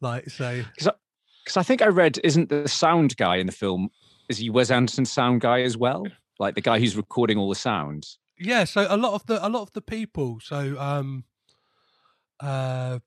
Like 0.00 0.30
so 0.30 0.62
Because 0.76 1.56
I 1.56 1.62
think 1.62 1.82
I 1.82 1.86
read, 1.88 2.18
isn't 2.24 2.48
the 2.48 2.68
sound 2.68 3.16
guy 3.16 3.36
in 3.36 3.46
the 3.46 3.52
film? 3.52 3.90
Is 4.28 4.38
he 4.38 4.50
Wes 4.50 4.70
Anderson's 4.70 5.10
sound 5.10 5.40
guy 5.40 5.62
as 5.62 5.76
well? 5.76 6.06
Like 6.38 6.54
the 6.54 6.60
guy 6.60 6.78
who's 6.78 6.96
recording 6.96 7.36
all 7.38 7.48
the 7.48 7.54
sounds. 7.56 8.18
yeah, 8.38 8.64
so 8.64 8.86
a 8.88 8.96
lot 8.96 9.14
of 9.14 9.26
the 9.26 9.44
a 9.46 9.48
lot 9.48 9.62
of 9.62 9.72
the 9.72 9.82
people 9.82 10.38
so 10.40 10.78
um 10.78 11.24
uh, 12.40 12.98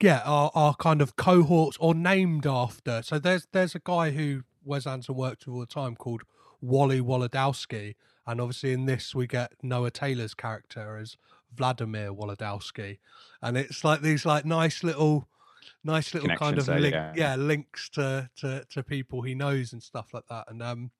yeah, 0.00 0.22
are, 0.24 0.50
are 0.54 0.74
kind 0.74 1.00
of 1.00 1.16
cohorts 1.16 1.76
or 1.78 1.94
named 1.94 2.46
after. 2.46 3.02
So 3.02 3.18
there's 3.18 3.46
there's 3.52 3.74
a 3.74 3.80
guy 3.82 4.10
who 4.10 4.42
Wes 4.64 4.86
Anderson 4.86 5.14
worked 5.14 5.46
with 5.46 5.54
all 5.54 5.60
the 5.60 5.66
time 5.66 5.96
called 5.96 6.22
Wally 6.60 7.00
Wolodarsky, 7.00 7.94
and 8.26 8.40
obviously 8.40 8.72
in 8.72 8.86
this 8.86 9.14
we 9.14 9.26
get 9.26 9.52
Noah 9.62 9.90
Taylor's 9.90 10.34
character 10.34 10.96
as 10.96 11.16
Vladimir 11.54 12.12
Wolodarsky, 12.12 12.98
and 13.40 13.56
it's 13.56 13.84
like 13.84 14.00
these 14.00 14.24
like 14.26 14.44
nice 14.44 14.82
little, 14.82 15.28
nice 15.84 16.14
little 16.14 16.34
kind 16.36 16.58
of 16.58 16.66
link, 16.68 16.94
yeah. 16.94 17.12
yeah. 17.14 17.36
links 17.36 17.88
to, 17.90 18.30
to 18.36 18.64
to 18.70 18.82
people 18.82 19.22
he 19.22 19.34
knows 19.34 19.72
and 19.72 19.82
stuff 19.82 20.12
like 20.12 20.26
that. 20.28 20.46
And 20.48 20.62
um, 20.62 20.90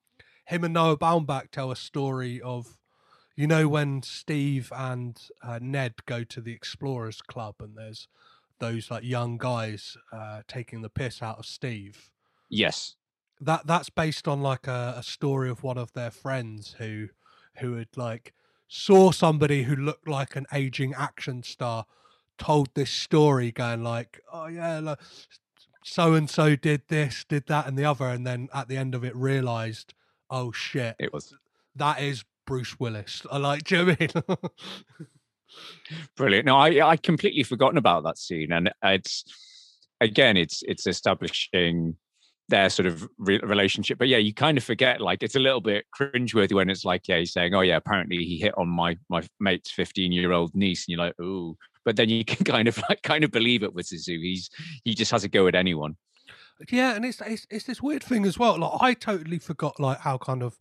him 0.45 0.63
and 0.63 0.73
Noah 0.73 0.97
Baumbach 0.97 1.51
tell 1.51 1.71
a 1.71 1.75
story 1.75 2.41
of, 2.41 2.77
you 3.35 3.47
know, 3.47 3.67
when 3.67 4.01
Steve 4.03 4.71
and 4.75 5.19
uh, 5.41 5.59
Ned 5.61 6.05
go 6.05 6.23
to 6.23 6.41
the 6.41 6.53
Explorers 6.53 7.21
Club, 7.21 7.55
and 7.59 7.75
there's 7.77 8.07
those 8.59 8.91
like 8.91 9.03
young 9.03 9.37
guys 9.37 9.97
uh, 10.11 10.41
taking 10.47 10.81
the 10.81 10.89
piss 10.89 11.21
out 11.21 11.39
of 11.39 11.45
Steve 11.45 12.11
Yes. 12.49 12.95
that 13.41 13.65
that's 13.67 13.89
based 13.89 14.27
on 14.27 14.41
like 14.41 14.67
a, 14.67 14.95
a 14.97 15.03
story 15.03 15.49
of 15.49 15.63
one 15.63 15.77
of 15.77 15.93
their 15.93 16.11
friends 16.11 16.75
who 16.77 17.09
who 17.57 17.73
had 17.73 17.89
like 17.95 18.33
saw 18.67 19.11
somebody 19.11 19.63
who 19.63 19.75
looked 19.75 20.07
like 20.07 20.35
an 20.35 20.45
aging 20.53 20.93
action 20.93 21.43
star 21.43 21.85
told 22.37 22.69
this 22.73 22.91
story 22.91 23.51
going 23.51 23.83
like 23.83 24.21
oh 24.31 24.47
yeah 24.47 24.79
like, 24.79 24.99
so 25.83 26.13
and 26.13 26.29
so 26.29 26.55
did 26.55 26.81
this 26.87 27.25
did 27.27 27.45
that 27.47 27.67
and 27.67 27.77
the 27.77 27.85
other 27.85 28.07
and 28.07 28.25
then 28.25 28.47
at 28.53 28.67
the 28.67 28.77
end 28.77 28.95
of 28.95 29.03
it 29.03 29.15
realized 29.15 29.93
oh 30.29 30.51
shit 30.51 30.95
It 30.99 31.11
was 31.11 31.33
that 31.75 32.01
is 32.01 32.23
bruce 32.45 32.79
willis 32.79 33.23
i 33.31 33.37
like 33.37 33.63
do 33.63 33.75
you 33.77 33.85
know 33.85 33.95
I 33.99 34.37
mean? 34.37 34.49
brilliant. 36.15 36.45
No, 36.45 36.57
I 36.57 36.87
I 36.87 36.97
completely 36.97 37.43
forgotten 37.43 37.77
about 37.77 38.03
that 38.03 38.17
scene, 38.17 38.51
and 38.51 38.71
it's 38.83 39.23
again, 40.01 40.37
it's 40.37 40.63
it's 40.67 40.87
establishing 40.87 41.95
their 42.49 42.69
sort 42.69 42.85
of 42.85 43.07
re- 43.17 43.39
relationship. 43.39 43.97
But 43.97 44.07
yeah, 44.07 44.17
you 44.17 44.33
kind 44.33 44.57
of 44.57 44.63
forget. 44.63 45.01
Like 45.01 45.23
it's 45.23 45.35
a 45.35 45.39
little 45.39 45.61
bit 45.61 45.85
cringeworthy 45.97 46.53
when 46.53 46.69
it's 46.69 46.85
like, 46.85 47.07
yeah, 47.07 47.19
he's 47.19 47.33
saying, 47.33 47.53
oh 47.53 47.61
yeah, 47.61 47.77
apparently 47.77 48.17
he 48.17 48.37
hit 48.37 48.57
on 48.57 48.67
my 48.67 48.97
my 49.09 49.23
mate's 49.39 49.71
fifteen 49.71 50.11
year 50.11 50.31
old 50.31 50.53
niece, 50.55 50.85
and 50.87 50.95
you're 50.95 51.05
like, 51.05 51.19
ooh. 51.19 51.57
But 51.85 51.97
then 51.97 52.09
you 52.09 52.23
can 52.23 52.45
kind 52.53 52.67
of 52.67 52.81
like 52.89 53.01
kind 53.01 53.23
of 53.23 53.31
believe 53.31 53.63
it 53.63 53.73
with 53.73 53.87
Zissou. 53.87 54.21
He's 54.21 54.49
he 54.83 54.93
just 54.93 55.11
has 55.11 55.23
a 55.23 55.29
go 55.29 55.47
at 55.47 55.55
anyone. 55.55 55.95
Yeah, 56.69 56.93
and 56.93 57.03
it's, 57.03 57.19
it's 57.21 57.47
it's 57.49 57.65
this 57.65 57.81
weird 57.81 58.03
thing 58.03 58.25
as 58.25 58.37
well. 58.37 58.57
Like 58.59 58.81
I 58.81 58.93
totally 58.93 59.39
forgot 59.39 59.79
like 59.79 59.99
how 59.99 60.17
kind 60.17 60.43
of 60.43 60.57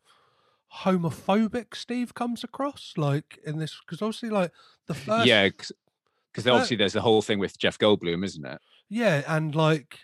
homophobic 0.80 1.74
Steve 1.74 2.14
comes 2.14 2.42
across, 2.44 2.94
like 2.96 3.38
in 3.44 3.58
this 3.58 3.78
because 3.84 4.02
obviously 4.02 4.30
like 4.30 4.52
the 4.86 4.94
first 4.94 5.26
yeah, 5.26 5.48
because 5.48 6.46
obviously 6.46 6.76
there's 6.76 6.92
the 6.94 7.00
whole 7.00 7.22
thing 7.22 7.38
with 7.38 7.58
Jeff 7.58 7.78
Goldblum, 7.78 8.24
isn't 8.24 8.44
it? 8.44 8.60
yeah, 8.88 9.22
and 9.26 9.54
like 9.54 9.98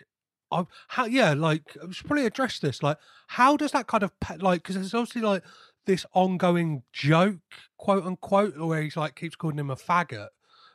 I 0.51 0.65
how 0.89 1.05
yeah 1.05 1.33
like 1.33 1.77
I 1.81 1.91
should 1.91 2.07
probably 2.07 2.25
address 2.25 2.59
this 2.59 2.81
like 2.81 2.97
how 3.27 3.55
does 3.57 3.71
that 3.71 3.87
kind 3.87 4.03
of 4.03 4.11
like 4.39 4.63
because 4.63 4.75
it's 4.75 4.93
obviously 4.93 5.21
like 5.21 5.43
this 5.85 6.05
ongoing 6.13 6.83
joke 6.93 7.39
quote 7.77 8.03
unquote 8.05 8.57
where 8.57 8.81
he's 8.81 8.97
like 8.97 9.15
keeps 9.15 9.35
calling 9.35 9.59
him 9.59 9.69
a 9.69 9.75
faggot 9.75 10.29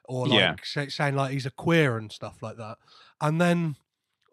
or 0.07 0.26
like 0.28 0.38
Yeah. 0.38 0.55
say, 0.62 0.88
saying 0.88 1.14
like 1.16 1.32
he's 1.32 1.47
a 1.47 1.51
queer 1.51 1.97
and 1.99 2.12
stuff 2.12 2.42
like 2.42 2.57
that, 2.57 2.78
and 3.20 3.40
then 3.40 3.76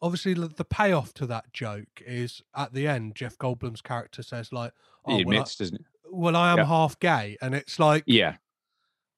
obviously 0.01 0.33
the 0.33 0.47
the 0.47 0.65
payoff 0.65 1.13
to 1.13 1.25
that 1.27 1.53
joke 1.53 2.01
is 2.05 2.41
at 2.55 2.73
the 2.73 2.87
end 2.87 3.15
Jeff 3.15 3.37
Goldblum's 3.37 3.81
character 3.81 4.21
says 4.23 4.51
like 4.51 4.73
oh, 5.05 5.17
he 5.17 5.25
well, 5.25 5.35
I- 5.35 5.37
admits, 5.39 5.55
doesn't 5.55 5.75
it? 5.75 5.85
well, 6.09 6.35
I 6.35 6.51
am 6.51 6.59
Yeah. 6.59 6.65
half 6.65 6.99
gay, 6.99 7.37
and 7.41 7.53
it's 7.55 7.79
like, 7.79 8.03
Yeah, 8.05 8.35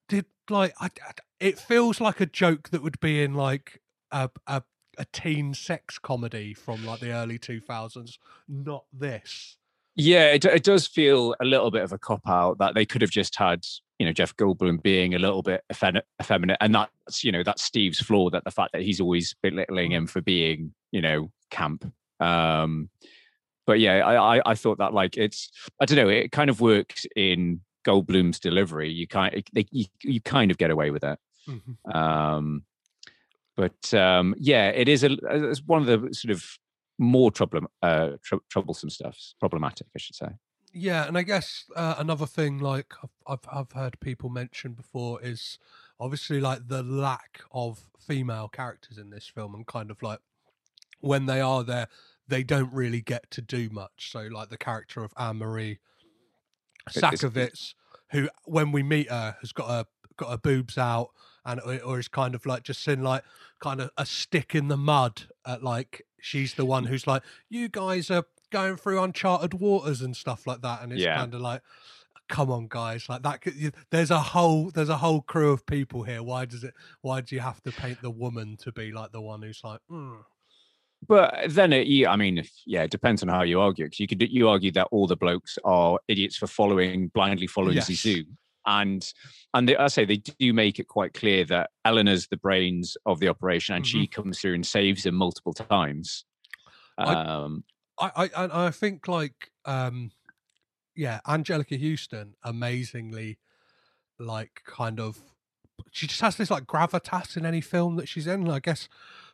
did 0.08 0.26
like 0.50 0.74
I, 0.80 0.86
I- 0.86 1.14
it 1.40 1.60
feels 1.60 2.00
like 2.00 2.20
a 2.22 2.26
joke 2.26 2.70
that 2.70 2.82
would 2.84 3.00
be 3.00 3.24
in 3.24 3.34
like 3.34 3.82
a 4.12 4.30
a, 4.48 4.64
a 4.98 5.06
teen 5.12 5.54
sex 5.54 5.98
comedy 6.00 6.54
from 6.54 6.86
like 6.86 7.00
the 7.00 7.12
early 7.12 7.38
two 7.40 7.60
thousands, 7.60 8.20
not 8.48 8.86
this. 8.94 9.58
Yeah, 9.96 10.32
it, 10.32 10.44
it 10.46 10.64
does 10.64 10.88
feel 10.88 11.36
a 11.40 11.46
little 11.46 11.70
bit 11.70 11.84
of 11.84 11.92
a 11.94 12.00
cop 12.00 12.22
out 12.28 12.58
that 12.58 12.74
they 12.74 12.84
could 12.84 13.04
have 13.04 13.12
just 13.12 13.36
had, 13.36 13.64
you 14.00 14.08
know, 14.08 14.12
Jeff 14.12 14.36
Goldblum 14.38 14.82
being 14.82 15.14
a 15.14 15.20
little 15.20 15.44
bit 15.44 15.64
effeminate, 15.72 16.06
effeminate, 16.20 16.58
and 16.62 16.74
that's, 16.74 17.24
you 17.24 17.32
know, 17.32 17.44
that's 17.44 17.62
Steve's 17.62 18.00
flaw. 18.00 18.32
That 18.32 18.44
the 18.44 18.50
fact 18.50 18.72
that 18.74 18.82
he's 18.82 19.00
always 19.00 19.36
belittling 19.44 19.92
him 19.92 20.08
for 20.08 20.20
being, 20.22 20.74
you 20.92 21.02
know, 21.02 21.32
camp. 21.52 21.94
Um, 22.20 22.90
but 23.66 23.80
yeah, 23.80 24.06
I, 24.06 24.38
I, 24.38 24.42
I 24.46 24.56
thought 24.56 24.78
that 24.80 24.94
like 24.94 25.18
it's, 25.18 25.50
I 25.80 25.86
don't 25.86 25.98
know, 25.98 26.10
it 26.10 26.32
kind 26.32 26.50
of 26.50 26.62
works 26.62 27.06
in 27.16 27.62
Goldblum's 27.86 28.40
delivery. 28.40 28.92
You 28.92 29.08
kind, 29.08 29.44
they, 29.54 29.66
you, 29.72 29.86
you 30.02 30.22
kind 30.22 30.52
of 30.52 30.58
get 30.58 30.72
away 30.72 30.92
with 30.92 31.04
it. 31.04 31.20
Um, 31.94 32.64
but 33.56 33.94
um, 33.94 34.36
yeah, 34.38 34.70
it 34.70 34.88
is 34.88 35.04
a 35.04 35.12
it's 35.30 35.62
one 35.66 35.88
of 35.88 36.02
the 36.02 36.14
sort 36.14 36.32
of 36.32 36.44
more 36.98 37.32
trouble, 37.32 37.62
uh, 37.82 38.12
tr- 38.24 38.36
troublesome 38.50 38.90
stuffs, 38.90 39.36
problematic, 39.40 39.88
I 39.96 40.00
should 40.00 40.16
say. 40.16 40.30
Yeah, 40.74 41.08
and 41.08 41.18
I 41.18 41.22
guess 41.22 41.66
uh, 41.76 41.96
another 42.00 42.26
thing 42.26 42.58
like 42.58 42.94
I've, 43.04 43.10
I've 43.28 43.58
I've 43.60 43.72
heard 43.74 44.00
people 44.00 44.30
mention 44.30 44.74
before 44.74 45.22
is 45.22 45.60
obviously 46.00 46.40
like 46.40 46.68
the 46.68 46.82
lack 46.82 47.42
of 47.52 47.80
female 48.00 48.48
characters 48.48 48.98
in 48.98 49.12
this 49.12 49.28
film, 49.28 49.54
and 49.54 49.68
kind 49.68 49.92
of 49.92 50.02
like 50.02 50.20
when 51.02 51.28
they 51.28 51.42
are 51.42 51.64
there, 51.64 51.90
they 52.28 52.44
don't 52.44 52.72
really 52.74 53.02
get 53.02 53.30
to 53.32 53.42
do 53.42 53.70
much. 53.72 54.12
So 54.12 54.22
like 54.32 54.50
the 54.50 54.58
character 54.58 55.04
of 55.04 55.14
Anne 55.18 55.38
Marie 55.38 55.80
It- 56.88 57.02
Sakowitz, 57.02 57.74
who 58.12 58.30
when 58.46 58.72
we 58.72 58.84
meet 58.84 59.10
her 59.10 59.36
has 59.42 59.52
got 59.52 59.70
her 59.70 59.86
got 60.18 60.30
her 60.30 60.38
boobs 60.38 60.78
out 60.78 61.10
and 61.46 61.60
or 61.84 62.00
is 62.00 62.08
kind 62.08 62.36
of 62.36 62.46
like 62.46 62.64
just 62.64 62.84
seen 62.84 63.02
like 63.02 63.24
kind 63.62 63.82
of 63.82 63.90
a 63.98 64.06
stick 64.06 64.54
in 64.54 64.68
the 64.68 64.78
mud 64.78 65.24
at 65.46 65.64
like 65.64 66.04
she's 66.22 66.54
the 66.54 66.66
one 66.66 66.86
who's 66.86 67.08
like 67.08 67.24
you 67.50 67.68
guys 67.68 68.12
are 68.12 68.26
going 68.52 68.76
through 68.78 69.02
uncharted 69.02 69.56
waters 69.56 70.02
and 70.02 70.16
stuff 70.16 70.46
like 70.46 70.62
that 70.62 70.84
and 70.84 70.92
it's 70.94 71.02
Yeah. 71.02 71.18
kind 71.18 71.34
of 71.34 71.42
like 71.42 71.62
come 72.30 72.52
on 72.52 72.68
guys 72.70 73.10
like 73.10 73.24
that 73.24 73.42
there's 73.90 74.12
a 74.12 74.20
whole 74.20 74.70
there's 74.72 74.90
a 74.90 74.98
whole 74.98 75.22
crew 75.22 75.52
of 75.52 75.66
people 75.66 76.04
here 76.04 76.22
why 76.24 76.46
does 76.46 76.64
it 76.64 76.74
why 77.02 77.20
do 77.22 77.36
you 77.36 77.42
have 77.42 77.62
to 77.64 77.72
paint 77.72 78.02
the 78.02 78.10
woman 78.12 78.56
to 78.58 78.72
be 78.72 78.92
like 78.92 79.12
the 79.12 79.22
one 79.22 79.42
who's 79.42 79.62
like 79.64 79.80
mm. 79.92 80.18
But 81.08 81.46
then, 81.50 81.74
it, 81.74 81.88
yeah, 81.88 82.12
I 82.12 82.16
mean, 82.16 82.38
if, 82.38 82.52
yeah, 82.66 82.84
it 82.84 82.92
depends 82.92 83.24
on 83.24 83.30
how 83.30 83.44
you 83.44 83.60
argue. 83.60 83.86
Because 83.86 84.00
you 84.00 84.08
could 84.08 84.22
you 84.22 84.50
argue 84.50 84.72
that 84.72 84.88
all 84.92 85.08
the 85.08 85.16
blokes 85.16 85.58
are 85.64 86.00
idiots 86.08 86.38
for 86.38 86.48
following 86.48 87.08
blindly 87.10 87.48
following 87.48 87.76
Yes. 87.76 87.90
Zissou, 87.90 88.26
and 88.66 89.14
and 89.54 89.68
they, 89.70 89.76
I 89.76 89.88
say 89.88 90.06
they 90.06 90.18
do 90.18 90.54
make 90.54 90.80
it 90.80 90.88
quite 90.88 91.14
clear 91.14 91.44
that 91.46 91.70
Eleanor's 91.86 92.28
the 92.28 92.38
brains 92.38 92.96
of 93.06 93.20
the 93.20 93.28
operation, 93.30 93.76
and 93.76 93.86
she 93.86 94.08
comes 94.08 94.40
through 94.40 94.56
and 94.56 94.66
saves 94.66 95.06
him 95.06 95.16
multiple 95.16 95.54
times. 95.54 96.26
I- 96.98 97.14
Um, 97.14 97.64
I, 98.00 98.12
I 98.16 98.30
I 98.46 98.66
I 98.68 98.72
think 98.72 99.08
like 99.08 99.52
um 99.66 100.12
yeah, 100.96 101.20
Anjelica 101.28 101.80
Huston 101.80 102.36
amazingly 102.44 103.38
like 104.20 104.62
kind 104.66 105.00
of 105.00 105.20
she 105.92 106.08
just 106.08 106.22
has 106.22 106.36
this 106.38 106.52
like 106.52 106.66
gravitas 106.66 107.38
in 107.38 107.46
any 107.46 107.62
film 107.62 107.96
that 107.98 108.08
she's 108.08 108.28
in. 108.28 108.42
And 108.44 108.52
I 108.52 108.60
guess 108.60 108.88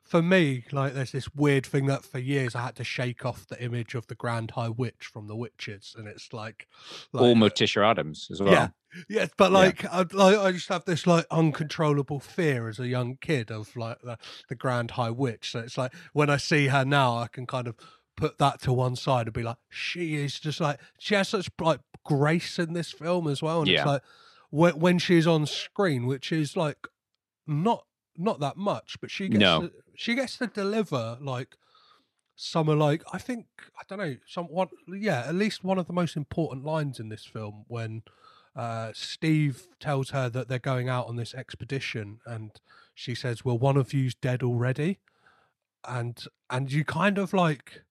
for 0.03 0.21
me, 0.21 0.63
like 0.71 0.93
there's 0.93 1.11
this 1.11 1.33
weird 1.35 1.65
thing 1.65 1.85
that 1.87 2.03
for 2.03 2.19
years 2.19 2.55
I 2.55 2.61
had 2.63 2.75
to 2.77 2.83
shake 2.83 3.25
off 3.25 3.47
the 3.47 3.61
image 3.63 3.93
of 3.95 4.07
the 4.07 4.15
Grand 4.15 4.51
High 4.51 4.69
Witch 4.69 5.09
from 5.11 5.27
The 5.27 5.35
Witches, 5.35 5.95
and 5.97 6.07
it's 6.07 6.33
like, 6.33 6.67
like 7.13 7.23
or 7.23 7.35
Morticia 7.35 7.85
Addams 7.85 8.27
as 8.31 8.41
well. 8.41 8.51
yeah, 8.51 8.67
yeah, 9.07 9.27
but 9.37 9.51
like, 9.51 9.85
I, 9.85 10.05
like 10.13 10.37
I 10.37 10.51
just 10.51 10.69
have 10.69 10.85
this 10.85 11.05
like 11.05 11.25
uncontrollable 11.29 12.19
fear 12.19 12.67
as 12.69 12.79
a 12.79 12.87
young 12.87 13.17
kid 13.21 13.51
of 13.51 13.75
like 13.75 14.01
the, 14.01 14.17
the 14.47 14.55
Grand 14.55 14.91
High 14.91 15.11
Witch. 15.11 15.51
So 15.51 15.59
it's 15.59 15.77
like 15.77 15.93
when 16.13 16.29
I 16.29 16.37
see 16.37 16.67
her 16.67 16.85
now, 16.85 17.17
I 17.17 17.27
can 17.27 17.45
kind 17.45 17.67
of 17.67 17.75
put 18.17 18.37
that 18.39 18.61
to 18.61 18.73
one 18.73 18.95
side 18.95 19.27
and 19.27 19.33
be 19.33 19.43
like, 19.43 19.57
she 19.69 20.15
is 20.15 20.39
just 20.39 20.59
like 20.59 20.79
she 20.97 21.15
has 21.15 21.29
such 21.29 21.49
like 21.59 21.81
grace 22.03 22.57
in 22.57 22.73
this 22.73 22.91
film 22.91 23.27
as 23.27 23.41
well, 23.41 23.59
and 23.59 23.67
Yeah. 23.67 23.81
it's 23.81 23.87
like 23.87 24.01
when 24.49 24.79
when 24.79 24.99
she's 24.99 25.27
on 25.27 25.45
screen, 25.45 26.05
which 26.05 26.31
is 26.31 26.55
like 26.57 26.87
not 27.47 27.85
not 28.17 28.39
that 28.39 28.57
much, 28.57 28.97
but 29.01 29.09
she 29.11 29.29
gets 29.29 29.39
No. 29.39 29.61
to, 29.61 29.71
she 29.95 30.15
gets 30.15 30.37
to 30.37 30.47
deliver 30.47 31.17
like 31.21 31.55
some 32.35 32.69
are 32.69 32.75
like 32.75 33.03
I 33.13 33.17
think 33.17 33.47
I 33.77 33.83
don't 33.87 33.99
know 33.99 34.15
some 34.27 34.45
one 34.45 34.69
yeah 34.87 35.25
at 35.27 35.35
least 35.35 35.63
one 35.63 35.77
of 35.77 35.87
the 35.87 35.93
most 35.93 36.15
important 36.15 36.65
lines 36.65 36.99
in 36.99 37.09
this 37.09 37.25
film 37.25 37.65
when 37.67 38.03
uh, 38.55 38.91
Steve 38.93 39.67
tells 39.79 40.09
her 40.09 40.29
that 40.29 40.47
they're 40.47 40.57
going 40.59 40.89
out 40.89 41.07
on 41.07 41.15
this 41.17 41.33
expedition 41.33 42.19
and 42.25 42.51
she 42.95 43.13
says 43.13 43.43
well 43.45 43.57
one 43.57 43.77
of 43.77 43.93
you's 43.93 44.15
dead 44.15 44.41
already 44.41 44.99
and 45.87 46.25
and 46.49 46.71
you 46.71 46.83
kind 46.85 47.17
of 47.17 47.33
like 47.33 47.83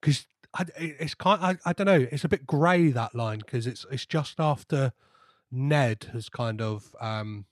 because 0.00 0.26
it's 0.76 1.14
kind 1.14 1.40
I, 1.42 1.56
I 1.70 1.72
don't 1.72 1.86
know 1.86 2.06
it's 2.10 2.24
a 2.24 2.28
bit 2.28 2.46
grey 2.46 2.88
that 2.90 3.14
line 3.14 3.38
because 3.40 3.66
it's 3.66 3.84
it's 3.90 4.06
just 4.06 4.38
after 4.40 4.92
Ned 5.50 6.08
has 6.12 6.28
kind 6.28 6.60
of 6.60 6.94
um 7.00 7.46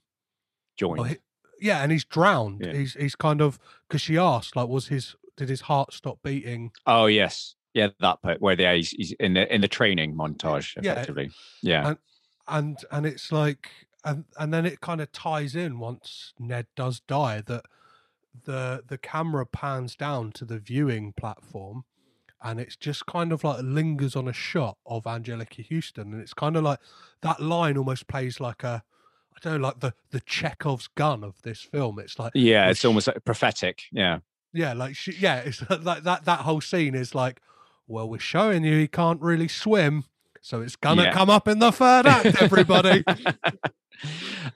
Joined. 0.77 0.99
well, 0.99 1.07
he- 1.09 1.17
yeah, 1.61 1.83
and 1.83 1.91
he's 1.91 2.05
drowned. 2.05 2.61
Yeah. 2.65 2.73
He's 2.73 2.93
he's 2.93 3.15
kind 3.15 3.41
of 3.41 3.59
because 3.87 4.01
she 4.01 4.17
asked 4.17 4.55
like, 4.55 4.67
was 4.69 4.87
his 4.87 5.15
did 5.35 5.49
his 5.49 5.61
heart 5.61 5.93
stop 5.93 6.19
beating? 6.23 6.71
Oh 6.87 7.05
yes, 7.07 7.55
yeah, 7.73 7.89
that 7.99 8.21
part 8.21 8.41
where 8.41 8.55
they 8.55 8.77
he's, 8.77 8.91
he's 8.91 9.11
in 9.19 9.33
the 9.33 9.53
in 9.53 9.61
the 9.61 9.67
training 9.67 10.15
montage, 10.15 10.75
Yeah. 10.81 10.93
effectively. 10.93 11.31
Yeah, 11.61 11.87
And 11.89 11.97
and 12.47 12.77
and 12.91 13.05
it's 13.05 13.31
like 13.31 13.69
and 14.05 14.23
and 14.39 14.53
then 14.53 14.65
it 14.65 14.79
kind 14.79 15.01
of 15.01 15.11
ties 15.11 15.53
in 15.55 15.79
once 15.79 16.33
Ned 16.39 16.67
does 16.77 17.01
die 17.01 17.41
that 17.41 17.65
the 18.45 18.83
the 18.87 18.97
camera 18.97 19.45
pans 19.45 19.95
down 19.97 20.31
to 20.33 20.45
the 20.45 20.59
viewing 20.59 21.11
platform 21.17 21.83
and 22.41 22.59
it's 22.59 22.75
just 22.75 23.05
kind 23.05 23.31
of 23.31 23.43
like 23.43 23.59
lingers 23.61 24.15
on 24.15 24.27
a 24.27 24.33
shot 24.33 24.77
of 24.85 25.03
Anjelica 25.03 25.65
Huston 25.69 26.13
and 26.13 26.21
it's 26.21 26.33
kind 26.33 26.55
of 26.55 26.63
like 26.63 26.79
that 27.21 27.41
line 27.41 27.77
almost 27.77 28.07
plays 28.07 28.39
like 28.39 28.63
a 28.63 28.83
I 29.35 29.39
don't 29.41 29.61
know 29.61 29.67
like 29.67 29.79
the 29.79 29.93
the 30.11 30.21
Chekhov's 30.21 30.87
gun 30.87 31.23
of 31.23 31.41
this 31.41 31.61
film. 31.61 31.99
It's 31.99 32.17
like 32.19 32.31
yeah 32.35 32.69
it's 32.69 32.85
almost 32.85 33.07
like 33.07 33.23
prophetic 33.25 33.83
yeah. 33.91 34.19
Yeah 34.53 34.73
like 34.73 34.95
she, 34.95 35.13
yeah 35.13 35.37
it's 35.37 35.67
like 35.83 36.03
that 36.03 36.25
that 36.25 36.39
whole 36.41 36.61
scene 36.61 36.95
is 36.95 37.13
like 37.13 37.41
well 37.87 38.09
we're 38.09 38.19
showing 38.19 38.63
you 38.63 38.77
he 38.77 38.87
can't 38.87 39.21
really 39.21 39.47
swim 39.47 40.05
so 40.41 40.61
it's 40.61 40.75
gonna 40.75 41.03
yeah. 41.03 41.13
come 41.13 41.29
up 41.29 41.47
in 41.47 41.59
the 41.59 41.71
third 41.71 42.05
act 42.05 42.41
everybody. 42.41 43.03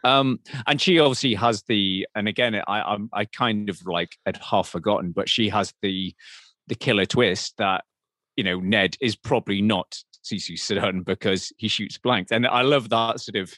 Um, 0.03 0.39
and 0.67 0.81
she 0.81 0.99
obviously 0.99 1.33
has 1.35 1.63
the, 1.63 2.07
and 2.15 2.27
again, 2.27 2.55
I, 2.55 2.61
I, 2.67 2.97
I 3.13 3.25
kind 3.25 3.69
of 3.69 3.85
like 3.85 4.17
had 4.25 4.37
half 4.37 4.69
forgotten, 4.69 5.11
but 5.11 5.29
she 5.29 5.49
has 5.49 5.73
the, 5.81 6.13
the 6.67 6.75
killer 6.75 7.05
twist 7.05 7.55
that 7.57 7.83
you 8.35 8.43
know 8.43 8.59
Ned 8.59 8.95
is 9.01 9.15
probably 9.15 9.61
not 9.61 9.97
Sisu 10.23 10.53
Sadun 10.53 11.03
because 11.05 11.51
he 11.57 11.67
shoots 11.67 11.97
blanks, 11.97 12.31
and 12.31 12.47
I 12.47 12.61
love 12.61 12.89
that 12.89 13.19
sort 13.19 13.35
of, 13.35 13.53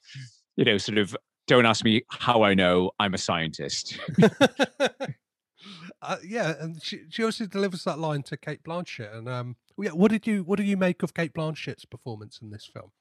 you 0.56 0.66
know, 0.66 0.78
sort 0.78 0.98
of. 0.98 1.16
Don't 1.48 1.68
ask 1.68 1.86
me 1.86 2.02
how 2.10 2.42
I 2.42 2.56
know. 2.56 2.90
I'm 2.98 3.14
a 3.14 3.20
scientist. 3.20 4.00
uh, 6.02 6.18
yeah, 6.26 6.54
and 6.60 6.82
she 6.82 7.02
she 7.10 7.24
also 7.24 7.46
delivers 7.46 7.84
that 7.84 8.00
line 8.00 8.24
to 8.24 8.38
Cate 8.38 8.64
Blanchett. 8.64 9.16
And 9.16 9.30
um, 9.30 9.56
yeah, 9.78 9.92
what 9.92 10.12
did 10.12 10.26
you 10.26 10.44
what 10.44 10.58
do 10.58 10.64
you 10.64 10.78
make 10.78 11.04
of 11.04 11.14
Cate 11.14 11.34
Blanchett's 11.34 11.86
performance 11.86 12.40
in 12.42 12.50
this 12.50 12.70
film? 12.72 12.92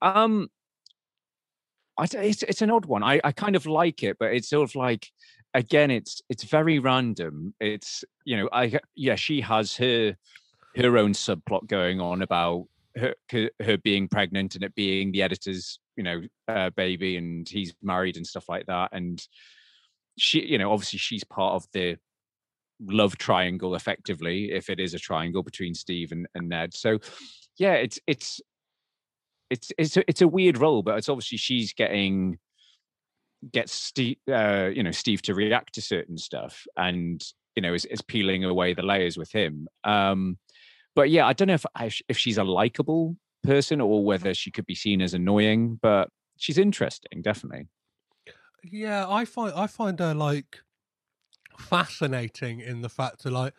Um, 0.00 0.48
I, 1.98 2.04
it's 2.04 2.42
it's 2.42 2.62
an 2.62 2.70
odd 2.70 2.86
one. 2.86 3.02
I, 3.02 3.20
I 3.22 3.32
kind 3.32 3.56
of 3.56 3.66
like 3.66 4.02
it, 4.02 4.16
but 4.18 4.32
it's 4.32 4.48
sort 4.48 4.68
of 4.68 4.74
like 4.74 5.10
again, 5.54 5.90
it's 5.90 6.22
it's 6.28 6.44
very 6.44 6.78
random. 6.78 7.54
It's 7.60 8.04
you 8.24 8.36
know, 8.36 8.48
I 8.52 8.78
yeah, 8.94 9.16
she 9.16 9.40
has 9.40 9.76
her 9.76 10.16
her 10.76 10.98
own 10.98 11.12
subplot 11.12 11.66
going 11.66 12.00
on 12.00 12.22
about 12.22 12.66
her 12.96 13.14
her 13.60 13.78
being 13.78 14.08
pregnant 14.08 14.54
and 14.54 14.64
it 14.64 14.74
being 14.74 15.12
the 15.12 15.22
editor's 15.22 15.78
you 15.96 16.02
know 16.02 16.22
uh, 16.48 16.70
baby, 16.70 17.16
and 17.16 17.48
he's 17.48 17.74
married 17.82 18.16
and 18.16 18.26
stuff 18.26 18.48
like 18.48 18.66
that. 18.66 18.90
And 18.92 19.24
she, 20.18 20.44
you 20.44 20.58
know, 20.58 20.72
obviously 20.72 20.98
she's 20.98 21.24
part 21.24 21.54
of 21.54 21.66
the 21.72 21.96
love 22.84 23.16
triangle 23.16 23.76
effectively 23.76 24.50
if 24.50 24.68
it 24.68 24.80
is 24.80 24.92
a 24.92 24.98
triangle 24.98 25.44
between 25.44 25.72
steve 25.72 26.10
and, 26.10 26.26
and 26.34 26.48
ned 26.48 26.74
so 26.74 26.98
yeah 27.56 27.74
it's 27.74 28.00
it's 28.08 28.40
it's 29.52 29.70
it's 29.76 29.96
a, 29.98 30.04
it's 30.08 30.22
a 30.22 30.28
weird 30.28 30.58
role, 30.58 30.82
but 30.82 30.96
it's 30.96 31.10
obviously 31.10 31.36
she's 31.36 31.74
getting 31.74 32.38
gets 33.50 33.72
Steve, 33.72 34.16
uh, 34.30 34.70
you 34.72 34.82
know, 34.82 34.90
Steve 34.90 35.22
to 35.22 35.34
react 35.34 35.74
to 35.74 35.82
certain 35.82 36.18
stuff, 36.18 36.64
and 36.76 37.22
you 37.56 37.62
know, 37.62 37.74
is, 37.74 37.84
is 37.86 38.02
peeling 38.02 38.44
away 38.44 38.74
the 38.74 38.82
layers 38.82 39.16
with 39.16 39.30
him. 39.32 39.68
Um, 39.84 40.38
but 40.94 41.10
yeah, 41.10 41.26
I 41.26 41.32
don't 41.32 41.48
know 41.48 41.54
if 41.54 42.00
if 42.08 42.18
she's 42.18 42.38
a 42.38 42.44
likable 42.44 43.16
person 43.42 43.80
or 43.80 44.04
whether 44.04 44.34
she 44.34 44.50
could 44.50 44.66
be 44.66 44.74
seen 44.74 45.02
as 45.02 45.14
annoying, 45.14 45.78
but 45.82 46.08
she's 46.36 46.58
interesting, 46.58 47.22
definitely. 47.22 47.66
Yeah, 48.64 49.08
I 49.08 49.24
find 49.24 49.52
I 49.54 49.66
find 49.66 49.98
her 49.98 50.14
like 50.14 50.60
fascinating 51.58 52.60
in 52.60 52.82
the 52.82 52.88
fact 52.88 53.22
that 53.22 53.32
like, 53.32 53.54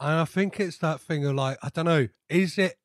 and 0.00 0.20
I 0.20 0.24
think 0.24 0.58
it's 0.60 0.78
that 0.78 1.00
thing 1.00 1.24
of 1.26 1.34
like, 1.34 1.58
I 1.62 1.68
don't 1.68 1.84
know, 1.84 2.08
is 2.28 2.58
it 2.58 2.76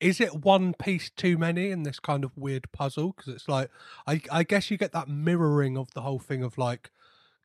is 0.00 0.20
it 0.20 0.44
one 0.44 0.74
piece 0.74 1.10
too 1.10 1.36
many 1.36 1.70
in 1.70 1.82
this 1.82 1.98
kind 1.98 2.24
of 2.24 2.36
weird 2.36 2.70
puzzle? 2.72 3.14
Because 3.16 3.34
it's 3.34 3.48
like, 3.48 3.70
I, 4.06 4.20
I 4.30 4.42
guess 4.42 4.70
you 4.70 4.76
get 4.76 4.92
that 4.92 5.08
mirroring 5.08 5.76
of 5.76 5.92
the 5.94 6.02
whole 6.02 6.18
thing 6.18 6.42
of 6.42 6.56
like, 6.58 6.90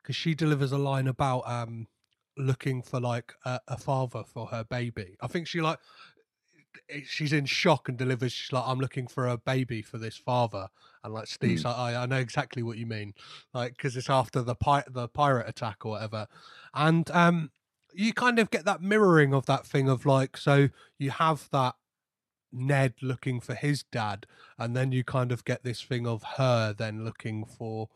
because 0.02 0.16
she 0.16 0.34
delivers 0.34 0.70
a 0.70 0.78
line 0.78 1.08
about 1.08 1.48
um 1.48 1.86
looking 2.36 2.82
for 2.82 3.00
like 3.00 3.32
a, 3.44 3.60
a, 3.68 3.78
father 3.78 4.22
for 4.24 4.46
her 4.46 4.64
baby. 4.64 5.16
I 5.20 5.28
think 5.28 5.46
she 5.46 5.60
like 5.60 5.78
she's 7.06 7.32
in 7.32 7.46
shock 7.46 7.88
and 7.88 7.96
delivers. 7.96 8.32
She's 8.32 8.52
like, 8.52 8.64
I'm 8.66 8.78
looking 8.78 9.06
for 9.06 9.26
a 9.26 9.38
baby 9.38 9.82
for 9.82 9.98
this 9.98 10.16
father, 10.16 10.68
and 11.02 11.14
like 11.14 11.26
Steve's 11.26 11.62
mm. 11.62 11.66
like, 11.66 11.76
I, 11.76 12.02
I 12.02 12.06
know 12.06 12.18
exactly 12.18 12.62
what 12.62 12.76
you 12.76 12.86
mean, 12.86 13.14
like 13.52 13.76
because 13.76 13.96
it's 13.96 14.10
after 14.10 14.42
the 14.42 14.54
pi- 14.54 14.84
the 14.88 15.08
pirate 15.08 15.48
attack 15.48 15.84
or 15.84 15.92
whatever, 15.92 16.28
and 16.74 17.10
um. 17.10 17.50
You 17.96 18.12
kind 18.12 18.40
of 18.40 18.50
get 18.50 18.64
that 18.64 18.82
mirroring 18.82 19.32
of 19.32 19.46
that 19.46 19.64
thing 19.64 19.88
of 19.88 20.04
like, 20.04 20.36
so 20.36 20.68
you 20.98 21.12
have 21.12 21.48
that 21.52 21.76
Ned 22.54 22.94
looking 23.02 23.40
for 23.40 23.54
his 23.54 23.82
dad, 23.82 24.26
and 24.58 24.76
then 24.76 24.92
you 24.92 25.04
kind 25.04 25.32
of 25.32 25.44
get 25.44 25.64
this 25.64 25.82
thing 25.82 26.06
of 26.06 26.22
her 26.36 26.72
then 26.72 27.04
looking 27.04 27.44
for 27.44 27.88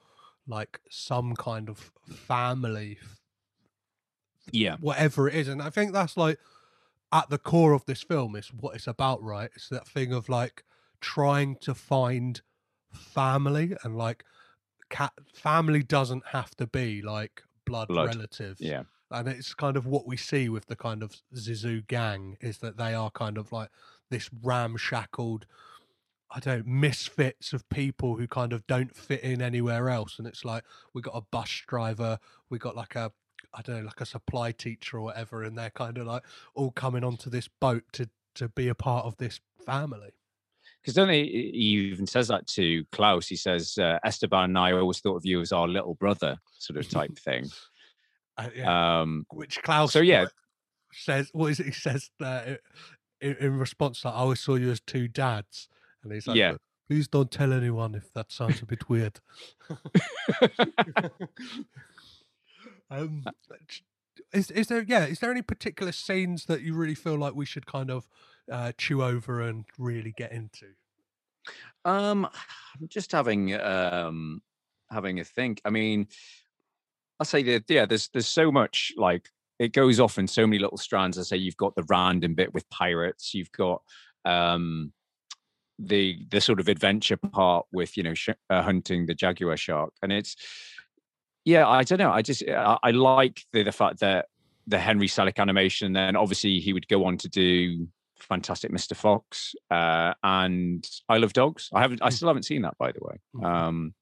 like 0.47 0.81
some 0.91 1.37
kind 1.37 1.69
of 1.69 1.93
family, 2.11 2.99
yeah, 4.51 4.77
whatever 4.81 5.29
it 5.29 5.35
is. 5.35 5.49
And 5.49 5.63
I 5.63 5.71
think 5.71 5.93
that's 5.93 6.17
like 6.17 6.39
at 7.13 7.31
the 7.31 7.39
core 7.39 7.73
of 7.73 7.87
this 7.87 8.03
film 8.03 8.37
is 8.37 8.49
what 8.49 8.75
it's 8.75 8.87
about, 8.87 9.23
right? 9.23 9.51
It's 9.55 9.69
that 9.69 9.87
thing 9.87 10.13
of 10.13 10.29
like 10.29 10.65
trying 11.01 11.57
to 11.57 11.75
find 11.75 12.41
family 12.93 13.77
and 13.85 13.97
like 13.97 14.25
cat 14.91 15.13
family 15.33 15.83
doesn't 15.83 16.29
have 16.29 16.55
to 16.57 16.67
be 16.67 17.03
like 17.03 17.43
blood, 17.65 17.89
blood. 17.89 18.15
relatives. 18.15 18.61
Yeah. 18.61 18.83
And 19.11 19.27
it's 19.27 19.55
kind 19.55 19.77
of 19.77 19.87
what 19.87 20.07
we 20.07 20.17
see 20.19 20.49
with 20.49 20.67
the 20.67 20.77
kind 20.77 21.03
of 21.03 21.17
Zissou 21.35 21.87
gang 21.87 22.37
is 22.41 22.59
that 22.59 22.77
they 22.77 22.93
are 22.95 23.11
kind 23.11 23.39
of 23.39 23.53
like 23.53 23.71
this 24.11 24.31
ramshackled 24.43 25.47
I 26.31 26.41
don't 26.41 26.67
misfits 26.67 27.53
of 27.53 27.69
people 27.71 28.17
who 28.17 28.27
kind 28.27 28.53
of 28.53 28.67
don't 28.67 28.95
fit 28.95 29.23
in 29.23 29.41
anywhere 29.41 29.89
else. 29.89 30.19
And 30.19 30.27
it's 30.27 30.45
like 30.45 30.65
we 30.93 31.01
got 31.01 31.17
a 31.17 31.23
bus 31.23 31.63
driver, 31.67 32.19
we 32.51 32.59
got 32.59 32.77
like 32.77 32.97
a 32.97 33.13
I 33.55 33.63
don't 33.63 33.79
know, 33.79 33.87
like 33.87 34.01
a 34.01 34.07
supply 34.07 34.53
teacher 34.53 34.99
or 34.99 35.03
whatever, 35.03 35.43
and 35.45 35.57
they're 35.57 35.71
kind 35.71 35.97
of 35.97 36.07
like 36.07 36.23
all 36.55 36.71
coming 36.71 37.05
onto 37.05 37.31
this 37.31 37.49
boat 37.61 37.85
to 37.93 38.09
to 38.35 38.49
be 38.51 38.69
a 38.69 38.75
part 38.75 39.07
of 39.07 39.17
this 39.17 39.41
family. 39.65 40.11
Because 40.83 40.95
don't 40.95 41.09
he, 41.09 41.25
he 41.25 41.91
even 41.91 42.07
says 42.07 42.29
that 42.29 42.47
to 42.49 42.85
Klaus? 42.93 43.27
He 43.27 43.37
says 43.37 43.79
uh, 43.79 43.99
Esteban 44.05 44.51
and 44.51 44.59
I 44.59 44.73
always 44.73 45.01
thought 45.01 45.17
of 45.17 45.27
you 45.27 45.41
as 45.41 45.51
our 45.51 45.67
little 45.67 45.95
brother, 45.95 46.37
sort 46.59 46.79
of 46.79 46.89
type 46.89 47.19
thing. 47.25 47.49
Uh, 48.37 48.51
yeah. 48.55 49.01
Um, 49.01 49.27
Which 49.33 49.63
Klaus? 49.63 49.93
So 49.93 50.01
yeah, 50.01 50.27
says 50.93 51.31
what 51.33 51.51
is 51.51 51.61
it? 51.61 51.67
He 51.67 51.73
says 51.73 52.11
that 52.21 52.61
in, 53.21 53.37
in 53.37 53.59
response 53.59 54.01
to 54.01 54.09
that, 54.09 54.15
I 54.15 54.19
always 54.19 54.41
saw 54.41 54.55
you 54.55 54.71
as 54.71 54.81
two 54.81 55.09
dads. 55.09 55.69
And 56.03 56.13
he's 56.13 56.27
like, 56.27 56.37
yeah. 56.37 56.55
please 56.89 57.09
don't 57.09 57.31
tell 57.31 57.53
anyone 57.53 57.95
if 57.95 58.13
that 58.15 58.33
sounds 58.33 58.63
a 58.63 58.67
bit 58.67 58.89
weird. 58.89 59.21
um, 62.91 63.25
is, 64.33 64.51
is 64.51 64.69
there, 64.69 64.85
yeah, 64.87 65.07
is 65.07 65.21
there 65.21 65.31
any 65.31 65.43
particular 65.43 65.93
scenes 65.93 66.47
that 66.47 66.63
you 66.63 66.75
really 66.75 66.95
feel 66.95 67.17
like 67.17 67.35
we 67.35 67.47
should 67.47 67.67
kind 67.67 67.91
of 67.91 68.09
uh, 68.51 68.73
chew 68.79 69.03
over 69.03 69.41
and 69.41 69.65
really 69.79 70.15
get 70.17 70.33
into? 70.33 70.67
Um, 71.85 72.27
I'm 72.79 72.89
just 72.89 73.13
having 73.13 73.55
um 73.55 74.43
having 74.91 75.21
a 75.21 75.25
think. 75.25 75.61
I 75.65 75.71
mean, 75.71 76.09
I 77.21 77.25
say 77.25 77.43
that 77.45 77.65
yeah, 77.69 77.87
there's 77.87 78.09
there's 78.09 78.29
so 78.29 78.53
much 78.53 78.93
like 78.97 79.31
it 79.59 79.73
goes 79.73 80.01
off 80.01 80.19
in 80.19 80.27
so 80.27 80.47
many 80.47 80.59
little 80.59 80.79
strands. 80.79 81.19
I 81.19 81.23
say 81.23 81.37
you've 81.37 81.57
got 81.57 81.75
the 81.75 81.85
random 81.89 82.35
bit 82.35 82.55
with 82.55 82.69
pirates, 82.71 83.35
you've 83.35 83.53
got 83.53 83.83
um, 84.25 84.93
the 85.79 86.25
the 86.31 86.41
sort 86.41 86.61
of 86.61 86.69
adventure 86.69 87.17
part 87.17 87.67
with 87.73 87.97
you 87.97 88.03
know 88.03 88.15
sh- 88.15 88.31
uh, 88.51 88.63
hunting 88.63 89.07
the 89.07 89.15
jaguar 89.15 89.57
shark, 89.57 89.93
and 90.03 90.13
it's 90.13 90.37
yeah, 91.45 91.69
I 91.69 91.83
don't 91.83 91.99
know. 91.99 92.13
I 92.13 92.23
just 92.23 92.43
I, 92.49 92.79
I 92.83 92.91
like 92.91 93.43
the 93.53 93.63
the 93.63 93.73
fact 93.73 94.01
that 94.01 94.27
the 94.69 94.79
Henry 94.79 95.09
Selick 95.09 95.39
animation, 95.39 95.95
then 95.95 96.15
obviously 96.15 96.61
he 96.61 96.73
would 96.73 96.87
go 96.89 97.07
on 97.07 97.17
to 97.19 97.29
do 97.29 97.89
Fantastic 98.21 98.71
Mr. 98.71 98.95
Fox 98.95 99.55
uh, 99.71 100.13
and 100.23 100.87
Isle 101.09 101.25
of 101.25 101.33
Dogs. 101.33 101.71
I 101.73 101.81
haven't, 101.81 102.03
I 102.03 102.09
hmm. 102.09 102.11
still 102.11 102.29
haven't 102.29 102.45
seen 102.45 102.63
that, 102.63 102.77
by 102.79 102.93
the 102.93 103.01
way. 103.01 103.17
Hmm. 103.35 103.45
Um, 103.45 103.95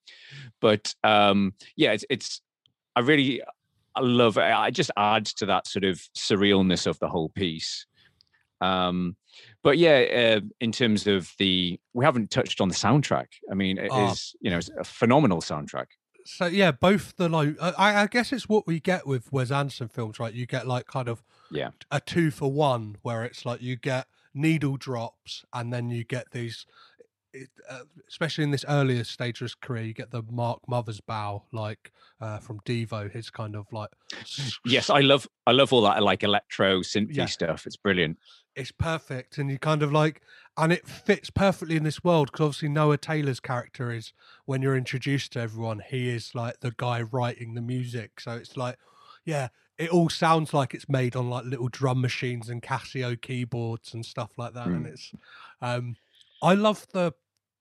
but 0.60 0.94
um, 1.04 1.54
yeah, 1.76 1.92
it's, 1.92 2.04
it's, 2.10 2.40
I 2.96 3.00
really, 3.00 3.42
I 3.96 4.00
love 4.02 4.36
it. 4.36 4.44
It 4.44 4.72
just 4.72 4.90
adds 4.96 5.32
to 5.34 5.46
that 5.46 5.66
sort 5.66 5.84
of 5.84 5.98
surrealness 6.16 6.86
of 6.86 6.98
the 6.98 7.08
whole 7.08 7.30
piece. 7.30 7.86
Um, 8.60 9.16
but 9.62 9.78
yeah, 9.78 10.36
uh, 10.36 10.40
in 10.60 10.72
terms 10.72 11.06
of 11.06 11.32
the, 11.38 11.80
we 11.92 12.04
haven't 12.04 12.30
touched 12.30 12.60
on 12.60 12.68
the 12.68 12.74
soundtrack. 12.74 13.26
I 13.50 13.54
mean, 13.54 13.78
it 13.78 13.88
oh. 13.90 14.12
is 14.12 14.36
you 14.40 14.50
know 14.50 14.60
a 14.78 14.84
phenomenal 14.84 15.40
soundtrack. 15.40 15.86
So 16.24 16.46
yeah, 16.46 16.72
both 16.72 17.16
the 17.16 17.28
like, 17.28 17.56
I, 17.60 18.02
I 18.02 18.06
guess 18.06 18.32
it's 18.32 18.48
what 18.48 18.66
we 18.66 18.80
get 18.80 19.06
with 19.06 19.32
Wes 19.32 19.50
Anderson 19.50 19.88
films, 19.88 20.18
right? 20.18 20.34
You 20.34 20.46
get 20.46 20.66
like 20.66 20.86
kind 20.86 21.08
of 21.08 21.22
yeah 21.50 21.70
a 21.90 22.00
two 22.00 22.30
for 22.30 22.50
one, 22.50 22.96
where 23.02 23.24
it's 23.24 23.46
like 23.46 23.62
you 23.62 23.76
get 23.76 24.06
needle 24.34 24.76
drops 24.76 25.44
and 25.52 25.72
then 25.72 25.90
you 25.90 26.04
get 26.04 26.30
these 26.32 26.66
it, 27.42 27.48
uh, 27.70 27.80
especially 28.08 28.44
in 28.44 28.50
this 28.50 28.64
earlier 28.68 29.04
stage 29.04 29.40
of 29.40 29.46
his 29.46 29.54
career, 29.54 29.84
you 29.84 29.94
get 29.94 30.10
the 30.10 30.22
Mark 30.30 30.60
Mothersbaugh, 30.68 31.42
like 31.52 31.92
uh, 32.20 32.38
from 32.38 32.60
Devo, 32.60 33.10
his 33.10 33.30
kind 33.30 33.54
of 33.56 33.66
like. 33.72 33.90
Yes, 34.64 34.90
I 34.90 35.00
love 35.00 35.28
I 35.46 35.52
love 35.52 35.72
all 35.72 35.82
that 35.82 36.02
like 36.02 36.22
electro 36.22 36.80
synthy 36.80 37.16
Yeah. 37.16 37.26
stuff. 37.26 37.66
It's 37.66 37.76
brilliant. 37.76 38.18
It's 38.54 38.72
perfect, 38.72 39.36
and 39.38 39.50
you 39.50 39.58
kind 39.58 39.82
of 39.82 39.92
like, 39.92 40.22
and 40.56 40.72
it 40.72 40.86
fits 40.88 41.28
perfectly 41.28 41.76
in 41.76 41.84
this 41.84 42.02
world 42.02 42.30
because 42.32 42.44
obviously 42.46 42.70
Noah 42.70 42.96
Taylor's 42.96 43.40
character 43.40 43.92
is 43.92 44.12
when 44.46 44.62
you're 44.62 44.76
introduced 44.76 45.32
to 45.32 45.40
everyone, 45.40 45.82
he 45.86 46.08
is 46.08 46.34
like 46.34 46.60
the 46.60 46.72
guy 46.76 47.02
writing 47.02 47.54
the 47.54 47.60
music. 47.60 48.18
So 48.18 48.30
it's 48.32 48.56
like, 48.56 48.78
yeah, 49.26 49.48
it 49.76 49.90
all 49.90 50.08
sounds 50.08 50.54
like 50.54 50.72
it's 50.72 50.88
made 50.88 51.14
on 51.16 51.28
like 51.28 51.44
little 51.44 51.68
drum 51.68 52.00
machines 52.00 52.48
and 52.48 52.62
Casio 52.62 53.20
keyboards 53.20 53.92
and 53.92 54.06
stuff 54.06 54.30
like 54.38 54.54
that. 54.54 54.68
And 54.68 54.86
Mm. 54.86 54.92
it's, 54.92 55.12
um, 55.60 55.96
I 56.42 56.54
love 56.54 56.86
the 56.92 57.12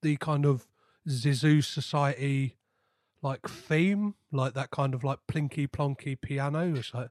the 0.05 0.17
kind 0.17 0.45
of 0.45 0.67
Zissou 1.09 1.63
Society 1.63 2.57
like 3.23 3.49
theme, 3.49 4.13
like 4.31 4.53
that 4.53 4.69
kind 4.69 4.93
of 4.93 5.03
like 5.03 5.17
plinky 5.27 5.67
plonky 5.67 6.19
piano. 6.21 6.75
It's 6.75 6.93
like, 6.93 7.09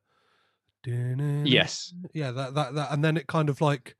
Yes. 0.86 1.92
yeah, 2.12 2.30
that 2.30 2.54
that 2.54 2.74
that, 2.74 2.92
and 2.92 3.04
then 3.04 3.16
it 3.16 3.26
kind 3.26 3.48
of 3.48 3.60
like 3.60 3.96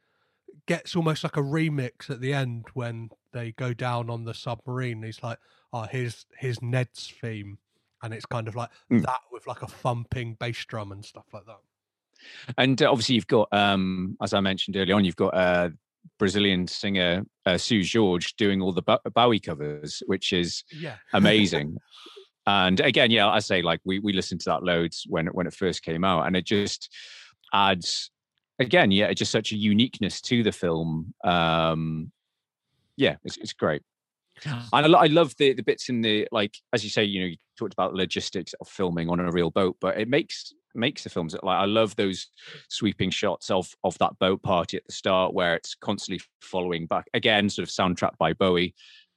gets 0.67 0.95
almost 0.95 1.25
like 1.25 1.37
a 1.37 1.43
remix 1.43 2.09
at 2.09 2.21
the 2.21 2.33
end 2.33 2.67
when 2.75 3.11
they 3.33 3.51
go 3.51 3.75
down 3.75 4.11
on 4.11 4.25
the 4.25 4.35
submarine. 4.35 5.03
He's 5.03 5.23
like, 5.25 5.39
"Oh, 5.73 5.83
here's 5.91 6.27
here's 6.39 6.63
Ned's 6.63 7.13
theme," 7.21 7.59
and 8.03 8.15
it's 8.15 8.27
kind 8.27 8.47
of 8.47 8.55
like 8.55 8.71
Mm. 8.93 9.03
that 9.03 9.21
with 9.33 9.49
like 9.49 9.63
a 9.63 9.67
thumping 9.67 10.35
bass 10.35 10.65
drum 10.67 10.93
and 10.93 11.05
stuff 11.05 11.27
like 11.33 11.47
that. 11.47 11.61
And 12.59 12.81
uh, 12.81 12.91
obviously, 12.91 13.17
you've 13.17 13.27
got, 13.27 13.49
um, 13.53 14.17
as 14.23 14.33
I 14.35 14.41
mentioned 14.41 14.77
earlier 14.77 14.95
on, 14.95 15.05
you've 15.05 15.17
got 15.17 15.35
uh, 15.35 15.71
Brazilian 16.19 16.67
singer 16.67 17.25
uh, 17.47 17.59
Seu 17.59 17.83
Jorge 17.85 18.29
doing 18.39 18.61
all 18.63 18.73
the 18.73 19.01
Bowie 19.15 19.41
covers, 19.41 20.03
which 20.07 20.33
is 20.33 20.65
Yeah, 20.73 20.97
amazing. 21.13 21.77
and 22.47 22.81
again, 22.81 23.11
yeah, 23.11 23.29
I 23.29 23.39
say 23.41 23.63
like 23.63 23.81
we 23.85 23.99
we 23.99 24.13
listened 24.13 24.41
to 24.43 24.51
that 24.51 24.63
loads 24.63 25.05
when 25.09 25.27
it- 25.29 25.35
when 25.35 25.47
it 25.47 25.55
first 25.55 25.83
came 25.83 26.05
out, 26.05 26.27
and 26.27 26.37
it 26.37 26.45
just 26.47 26.89
adds 27.53 28.11
again, 28.59 28.91
yeah, 28.91 29.13
just 29.13 29.33
such 29.33 29.53
a 29.53 29.57
uniqueness 29.57 30.21
to 30.23 30.43
the 30.43 30.53
film. 30.53 31.15
Um, 31.25 32.13
yeah, 32.97 33.17
it's 33.25 33.37
it's 33.39 33.53
great. 33.53 33.83
And 34.47 34.87
I, 34.87 34.89
lo- 34.89 34.99
I 34.99 35.07
love 35.07 35.35
the 35.39 35.53
the 35.55 35.63
bits 35.63 35.89
in 35.89 36.01
the 36.01 36.27
like 36.33 36.55
as 36.73 36.83
you 36.85 36.91
say, 36.91 37.05
you 37.05 37.21
know, 37.21 37.27
you 37.27 37.37
talked 37.59 37.73
about 37.73 37.95
logistics 37.95 38.53
of 38.61 38.69
filming 38.69 39.09
on 39.09 39.21
a 39.21 39.31
real 39.31 39.51
boat, 39.51 39.77
but 39.81 39.99
it 39.99 40.09
makes 40.09 40.53
makes 40.75 41.05
the 41.05 41.11
films 41.11 41.35
like 41.43 41.59
I 41.59 41.65
love 41.65 41.97
those 41.97 42.29
sweeping 42.69 43.11
shots 43.11 43.51
of 43.51 43.75
of 43.85 43.97
that 43.99 44.19
boat 44.19 44.43
party 44.43 44.77
at 44.77 44.87
the 44.87 44.93
start 44.93 45.35
where 45.35 45.55
it's 45.55 45.75
constantly 45.75 46.25
following 46.41 46.87
back 46.87 47.07
again, 47.15 47.49
sort 47.49 47.69
of 47.69 47.73
soundtrack 47.73 48.17
by 48.19 48.33
Bowie. 48.33 48.75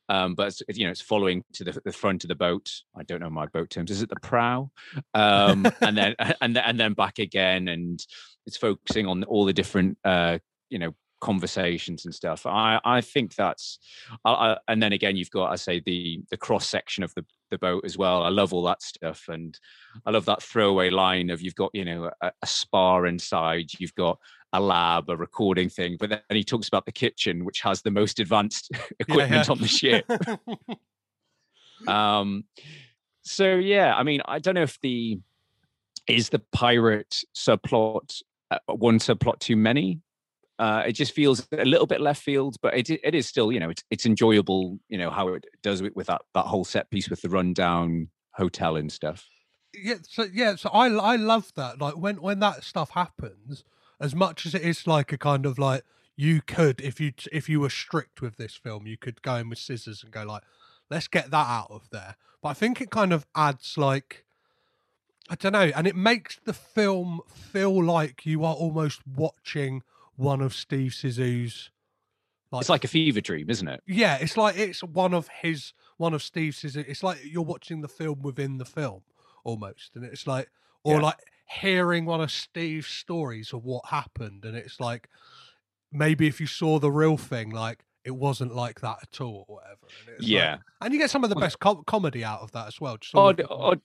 Um, 0.10 0.36
but 0.36 0.48
it's, 0.48 0.62
you 0.78 0.86
know, 0.86 0.92
it's 0.92 1.02
following 1.02 1.44
to 1.54 1.66
the, 1.66 1.82
the 1.84 1.92
front 1.92 2.24
of 2.24 2.30
the 2.30 2.36
boat. 2.36 2.72
I 2.96 3.04
don't 3.04 3.20
know 3.20 3.30
my 3.30 3.46
boat 3.48 3.70
terms. 3.70 3.92
Is 3.92 4.02
it 4.02 4.10
the 4.10 4.20
prow? 4.22 4.72
Um, 5.14 5.70
and 5.82 5.98
then 5.98 6.16
and 6.42 6.58
and 6.58 6.80
then 6.80 6.94
back 6.94 7.20
again, 7.20 7.68
and 7.68 8.04
it's 8.46 8.58
focusing 8.58 9.06
on 9.06 9.24
all 9.26 9.46
the 9.46 9.54
different 9.54 9.98
uh, 10.06 10.40
you 10.70 10.80
know 10.80 10.96
conversations 11.20 12.06
and 12.06 12.14
stuff. 12.14 12.46
I 12.46 12.80
I 12.84 13.02
think 13.02 13.36
that's, 13.36 13.80
I, 14.26 14.32
I, 14.32 14.58
and 14.68 14.82
then 14.82 14.94
again 14.94 15.16
you've 15.16 15.32
got 15.32 15.52
I 15.52 15.56
say 15.56 15.80
the 15.80 16.22
the 16.30 16.38
cross 16.38 16.68
section 16.68 17.04
of 17.04 17.14
the 17.16 17.26
the 17.50 17.58
boat 17.58 17.86
as 17.86 17.98
well. 17.98 18.24
I 18.24 18.30
love 18.30 18.54
all 18.54 18.64
that 18.64 18.82
stuff, 18.82 19.26
and 19.30 19.58
I 20.06 20.12
love 20.12 20.26
that 20.26 20.44
throwaway 20.44 20.90
line 20.90 21.30
of 21.30 21.42
you've 21.42 21.56
got 21.56 21.72
you 21.74 21.86
know 21.86 22.12
a, 22.22 22.32
a 22.42 22.48
spa 22.48 23.04
inside, 23.04 23.72
you've 23.80 23.96
got 23.96 24.20
a 24.54 24.60
lab, 24.60 25.10
a 25.10 25.18
recording 25.18 25.70
thing, 25.70 25.98
but 26.00 26.10
then 26.10 26.22
he 26.30 26.44
talks 26.44 26.68
about 26.68 26.86
the 26.86 26.92
kitchen, 26.92 27.46
which 27.46 27.62
has 27.62 27.82
the 27.82 27.92
most 27.92 28.20
advanced 28.20 28.72
equipment 29.00 29.48
yeah. 29.48 29.52
on 29.52 29.60
the 29.60 29.68
ship. 29.68 30.10
um, 31.88 32.46
so 33.24 33.56
yeah, 33.56 33.96
I 33.96 34.04
mean, 34.04 34.22
I 34.26 34.40
don't 34.40 34.56
know 34.56 34.64
if 34.64 34.80
the 34.82 35.20
is 36.08 36.30
the 36.30 36.40
pirate 36.54 37.24
subplot 37.36 38.22
uh, 38.50 38.60
one 38.68 39.00
subplot 39.00 39.40
too 39.40 39.56
many. 39.56 40.00
Uh, 40.60 40.84
it 40.88 40.94
just 40.94 41.12
feels 41.12 41.48
a 41.52 41.66
little 41.66 41.86
bit 41.86 42.02
left 42.02 42.22
field, 42.22 42.56
but 42.62 42.76
it 42.76 42.90
it 42.90 43.14
is 43.14 43.28
still 43.28 43.52
you 43.52 43.60
know 43.60 43.70
it's 43.70 43.84
it's 43.92 44.06
enjoyable. 44.06 44.80
You 44.90 44.98
know 44.98 45.10
how 45.10 45.30
it 45.30 45.46
does 45.62 45.82
it 45.82 45.96
with 45.96 46.08
that 46.08 46.22
that 46.34 46.46
whole 46.46 46.66
set 46.66 46.90
piece 46.90 47.10
with 47.10 47.22
the 47.22 47.30
rundown 47.30 48.10
hotel 48.32 48.76
and 48.76 48.92
stuff. 48.92 49.28
yeah. 49.74 49.96
So 50.08 50.26
yeah, 50.32 50.56
so 50.56 50.70
I 50.70 50.88
I 50.88 51.16
love 51.16 51.54
that. 51.56 51.80
Like 51.80 51.96
when 51.98 52.22
when 52.22 52.40
that 52.40 52.64
stuff 52.64 52.92
happens, 52.92 53.64
as 54.00 54.16
much 54.16 54.46
as 54.46 54.56
it 54.56 54.64
is 54.64 54.88
like 54.88 55.12
a 55.12 55.18
kind 55.18 55.46
of 55.46 55.60
like 55.60 55.84
you 56.16 56.42
could 56.42 56.82
if 56.82 57.00
you 57.00 57.14
if 57.32 57.48
you 57.48 57.60
were 57.60 57.70
strict 57.70 58.22
with 58.22 58.38
this 58.38 58.56
film, 58.56 58.88
you 58.88 58.98
could 58.98 59.22
go 59.22 59.36
in 59.36 59.50
with 59.50 59.60
scissors 59.60 60.02
and 60.04 60.12
go 60.12 60.24
like, 60.24 60.44
let's 60.90 61.08
get 61.08 61.30
that 61.32 61.48
out 61.48 61.68
of 61.70 61.90
there. 61.92 62.16
But 62.42 62.50
I 62.50 62.54
think 62.54 62.82
it 62.82 62.90
kind 62.90 63.14
of 63.14 63.28
adds 63.36 63.78
like 63.78 64.26
I 65.30 65.36
don't 65.36 65.52
know, 65.52 65.72
and 65.76 65.86
it 65.86 65.96
makes 65.96 66.40
the 66.44 66.54
film 66.54 67.22
feel 67.28 67.84
like 67.84 68.26
you 68.26 68.46
are 68.46 68.56
almost 68.56 69.02
watching 69.06 69.84
one 70.18 70.42
of 70.42 70.54
Steve 70.54 70.92
Zissou's. 70.92 71.72
it's 72.54 72.70
like 72.70 72.84
a 72.84 72.88
fever 72.88 73.22
dream, 73.22 73.50
isn't 73.50 73.68
it? 73.68 73.82
Yeah, 73.88 74.18
it's 74.18 74.36
like 74.38 74.58
it's 74.58 74.84
one 74.84 75.14
of 75.14 75.28
his 75.42 75.74
one 75.98 76.14
of 76.14 76.22
Steve's. 76.22 76.64
It's 76.64 77.02
like 77.04 77.20
you're 77.24 77.44
watching 77.44 77.82
the 77.82 77.88
film 77.88 78.22
within 78.22 78.58
the 78.58 78.66
film 78.66 79.02
almost, 79.44 79.96
and 79.96 80.04
it's 80.04 80.28
like 80.28 80.50
or 80.84 80.96
Yeah. 80.96 81.02
like 81.02 81.18
hearing 81.50 82.06
one 82.06 82.20
of 82.22 82.30
Steve's 82.32 82.88
stories 82.88 83.54
of 83.54 83.64
what 83.64 83.86
happened, 83.88 84.44
and 84.46 84.56
it's 84.58 84.80
like 84.80 85.08
maybe 85.92 86.28
if 86.28 86.42
you 86.42 86.48
saw 86.48 86.80
the 86.80 86.92
real 86.92 87.16
thing, 87.18 87.50
like 87.52 87.84
it 88.04 88.16
wasn't 88.16 88.56
like 88.56 88.80
that 88.82 88.98
at 89.04 89.20
all, 89.22 89.46
or 89.48 89.56
whatever. 89.56 89.80
And 89.84 90.10
it's 90.16 90.22
like- 90.24 90.30
Yeah. 90.30 90.58
and 90.82 90.94
you 90.94 91.00
get 91.00 91.10
some 91.10 91.24
of 91.26 91.30
the 91.30 91.36
best 91.36 91.60
com- 91.60 91.84
comedy 91.86 92.24
out 92.24 92.40
of 92.42 92.52
that 92.54 92.68
as 92.68 92.80
well. 92.80 92.98
Just 92.98 93.14
all 93.16 93.28
Odd, 93.28 93.40
of- 93.42 93.52
odd. 93.52 93.82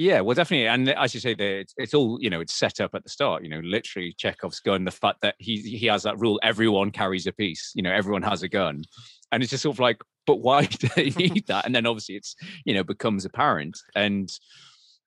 Yeah, 0.00 0.22
well, 0.22 0.34
definitely, 0.34 0.66
and 0.66 0.88
as 0.88 1.12
you 1.12 1.20
say, 1.20 1.32
it's, 1.32 1.74
it's 1.76 1.92
all 1.92 2.16
you 2.22 2.30
know. 2.30 2.40
It's 2.40 2.54
set 2.54 2.80
up 2.80 2.94
at 2.94 3.02
the 3.02 3.10
start. 3.10 3.44
You 3.44 3.50
know, 3.50 3.60
literally 3.62 4.14
Chekhov's 4.16 4.58
gun. 4.58 4.86
The 4.86 4.90
fact 4.90 5.20
that 5.20 5.34
he 5.38 5.58
he 5.58 5.84
has 5.88 6.04
that 6.04 6.18
rule: 6.18 6.40
everyone 6.42 6.90
carries 6.90 7.26
a 7.26 7.32
piece. 7.32 7.72
You 7.74 7.82
know, 7.82 7.92
everyone 7.92 8.22
has 8.22 8.42
a 8.42 8.48
gun, 8.48 8.82
and 9.30 9.42
it's 9.42 9.50
just 9.50 9.62
sort 9.62 9.76
of 9.76 9.80
like, 9.80 9.98
but 10.26 10.36
why 10.36 10.64
do 10.64 10.88
they 10.96 11.10
need 11.18 11.46
that? 11.48 11.66
And 11.66 11.74
then 11.74 11.84
obviously, 11.84 12.14
it's 12.14 12.34
you 12.64 12.72
know 12.72 12.82
becomes 12.82 13.26
apparent. 13.26 13.78
And 13.94 14.30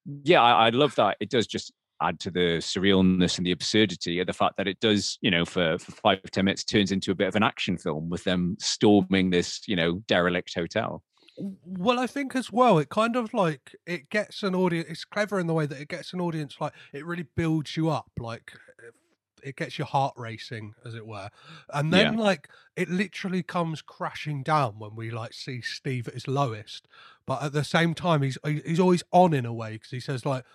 yeah, 0.05 0.43
I, 0.43 0.67
I 0.67 0.69
love 0.69 0.93
that. 0.97 1.17
It 1.19 1.31
does 1.31 1.47
just 1.47 1.73
add 1.99 2.19
to 2.19 2.29
the 2.29 2.59
surrealness 2.59 3.39
and 3.39 3.47
the 3.47 3.51
absurdity 3.51 4.19
of 4.19 4.27
the 4.27 4.33
fact 4.33 4.57
that 4.57 4.67
it 4.67 4.79
does, 4.79 5.17
you 5.21 5.31
know, 5.31 5.43
for, 5.43 5.79
for 5.79 5.91
five 5.93 6.21
ten 6.31 6.45
minutes 6.45 6.63
turns 6.63 6.91
into 6.91 7.09
a 7.09 7.15
bit 7.15 7.29
of 7.29 7.35
an 7.35 7.41
action 7.41 7.79
film 7.79 8.11
with 8.11 8.25
them 8.25 8.57
storming 8.59 9.31
this, 9.31 9.61
you 9.67 9.75
know, 9.75 10.03
derelict 10.07 10.53
hotel. 10.53 11.01
Well, 11.37 11.99
I 11.99 12.07
think 12.07 12.35
as 12.35 12.51
well, 12.51 12.77
it 12.77 12.89
kind 12.89 13.15
of 13.15 13.33
like 13.33 13.75
it 13.87 14.09
gets 14.09 14.43
an 14.43 14.53
audience. 14.53 14.87
It's 14.89 15.05
clever 15.05 15.39
in 15.39 15.47
the 15.47 15.53
way 15.53 15.65
that 15.65 15.79
it 15.79 15.87
gets 15.87 16.13
an 16.13 16.21
audience. 16.21 16.57
Like 16.59 16.73
it 16.91 17.05
really 17.05 17.25
builds 17.35 17.75
you 17.75 17.89
up. 17.89 18.11
Like 18.19 18.53
it 19.43 19.55
gets 19.55 19.77
your 19.77 19.87
heart 19.87 20.13
racing, 20.15 20.73
as 20.85 20.93
it 20.93 21.07
were. 21.07 21.29
And 21.73 21.91
then 21.91 22.17
like 22.17 22.49
it 22.75 22.89
literally 22.89 23.41
comes 23.43 23.81
crashing 23.81 24.43
down 24.43 24.77
when 24.77 24.95
we 24.95 25.09
like 25.09 25.33
see 25.33 25.61
Steve 25.61 26.07
at 26.07 26.13
his 26.13 26.27
lowest. 26.27 26.87
But 27.25 27.41
at 27.41 27.53
the 27.53 27.63
same 27.63 27.93
time, 27.95 28.21
he's 28.21 28.37
he's 28.43 28.79
always 28.79 29.03
on 29.11 29.33
in 29.33 29.45
a 29.45 29.53
way 29.53 29.73
because 29.73 29.91
he 29.91 29.99
says 29.99 30.25
like 30.25 30.45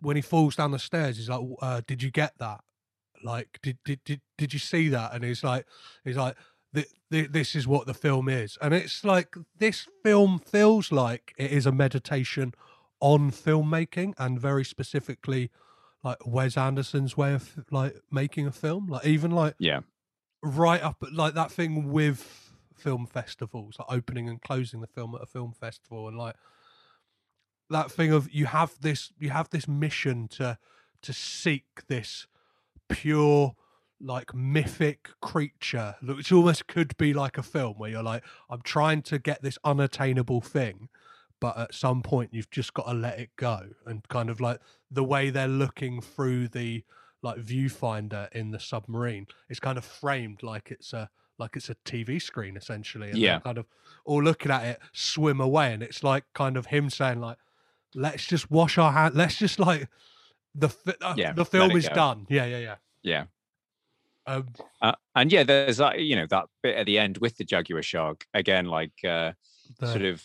when 0.00 0.16
he 0.16 0.22
falls 0.22 0.54
down 0.54 0.70
the 0.70 0.78
stairs, 0.78 1.16
he's 1.16 1.30
like, 1.30 1.40
uh, 1.62 1.80
"Did 1.86 2.02
you 2.02 2.10
get 2.10 2.34
that? 2.38 2.60
Like, 3.24 3.58
did 3.62 3.78
did 3.84 4.00
did 4.04 4.20
did 4.36 4.52
you 4.52 4.58
see 4.58 4.88
that?" 4.90 5.14
And 5.14 5.24
he's 5.24 5.42
like, 5.42 5.66
he's 6.04 6.16
like. 6.16 6.36
Th- 6.74 6.86
th- 7.10 7.30
this 7.32 7.54
is 7.56 7.66
what 7.66 7.86
the 7.86 7.94
film 7.94 8.28
is 8.28 8.56
and 8.62 8.72
it's 8.72 9.04
like 9.04 9.34
this 9.58 9.88
film 10.04 10.38
feels 10.38 10.92
like 10.92 11.34
it 11.36 11.50
is 11.50 11.66
a 11.66 11.72
meditation 11.72 12.52
on 13.00 13.30
filmmaking 13.32 14.14
and 14.18 14.38
very 14.40 14.64
specifically 14.64 15.50
like 16.04 16.18
Wes 16.24 16.56
Anderson's 16.56 17.16
way 17.16 17.34
of 17.34 17.64
like 17.70 17.96
making 18.10 18.46
a 18.46 18.52
film 18.52 18.86
like 18.88 19.04
even 19.06 19.30
like 19.32 19.54
Yeah. 19.58 19.80
right 20.42 20.82
up 20.82 21.02
like 21.12 21.34
that 21.34 21.50
thing 21.50 21.90
with 21.90 22.52
film 22.76 23.06
festivals 23.06 23.76
like 23.78 23.88
opening 23.90 24.28
and 24.28 24.40
closing 24.40 24.80
the 24.80 24.86
film 24.86 25.14
at 25.14 25.22
a 25.22 25.26
film 25.26 25.52
festival 25.52 26.06
and 26.08 26.16
like 26.16 26.36
that 27.68 27.90
thing 27.90 28.12
of 28.12 28.32
you 28.32 28.46
have 28.46 28.74
this 28.80 29.12
you 29.18 29.30
have 29.30 29.50
this 29.50 29.66
mission 29.68 30.28
to 30.28 30.58
to 31.02 31.12
seek 31.12 31.64
this 31.88 32.26
pure 32.88 33.54
like 34.00 34.34
mythic 34.34 35.10
creature 35.20 35.94
which 36.02 36.32
almost 36.32 36.66
could 36.66 36.96
be 36.96 37.12
like 37.12 37.36
a 37.36 37.42
film 37.42 37.74
where 37.76 37.90
you're 37.90 38.02
like 38.02 38.22
i'm 38.48 38.62
trying 38.62 39.02
to 39.02 39.18
get 39.18 39.42
this 39.42 39.58
unattainable 39.64 40.40
thing 40.40 40.88
but 41.40 41.56
at 41.58 41.74
some 41.74 42.02
point 42.02 42.30
you've 42.32 42.50
just 42.50 42.72
got 42.74 42.86
to 42.86 42.94
let 42.94 43.18
it 43.18 43.30
go 43.36 43.60
and 43.86 44.06
kind 44.08 44.30
of 44.30 44.40
like 44.40 44.58
the 44.90 45.04
way 45.04 45.28
they're 45.30 45.48
looking 45.48 46.00
through 46.00 46.48
the 46.48 46.82
like 47.22 47.36
viewfinder 47.38 48.30
in 48.32 48.50
the 48.50 48.58
submarine 48.60 49.26
it's 49.50 49.60
kind 49.60 49.76
of 49.76 49.84
framed 49.84 50.42
like 50.42 50.70
it's 50.70 50.92
a 50.94 51.10
like 51.38 51.56
it's 51.56 51.68
a 51.68 51.74
tv 51.86 52.20
screen 52.20 52.56
essentially 52.56 53.10
and 53.10 53.18
Yeah. 53.18 53.40
kind 53.40 53.58
of 53.58 53.66
all 54.06 54.22
looking 54.22 54.50
at 54.50 54.64
it 54.64 54.78
swim 54.92 55.40
away 55.40 55.72
and 55.74 55.82
it's 55.82 56.02
like 56.02 56.24
kind 56.34 56.56
of 56.56 56.66
him 56.66 56.88
saying 56.90 57.20
like 57.20 57.36
let's 57.94 58.24
just 58.26 58.50
wash 58.50 58.78
our 58.78 58.92
hands 58.92 59.14
let's 59.14 59.36
just 59.36 59.58
like 59.58 59.88
the 60.54 60.68
uh, 61.02 61.14
Yeah, 61.16 61.32
the 61.32 61.44
film 61.44 61.72
is 61.72 61.88
go. 61.88 61.94
done 61.94 62.26
yeah 62.30 62.44
yeah 62.46 62.58
yeah 62.58 62.76
Yeah. 63.02 63.24
Um, 64.30 64.46
uh, 64.80 64.92
and 65.16 65.32
yeah, 65.32 65.42
there's 65.42 65.78
that 65.78 66.00
you 66.00 66.16
know 66.16 66.26
that 66.30 66.46
bit 66.62 66.76
at 66.76 66.86
the 66.86 66.98
end 66.98 67.18
with 67.18 67.36
the 67.36 67.44
jaguar 67.44 67.82
shark 67.82 68.24
again, 68.32 68.66
like 68.66 68.92
uh, 69.04 69.32
the, 69.78 69.86
sort 69.86 70.02
of 70.02 70.22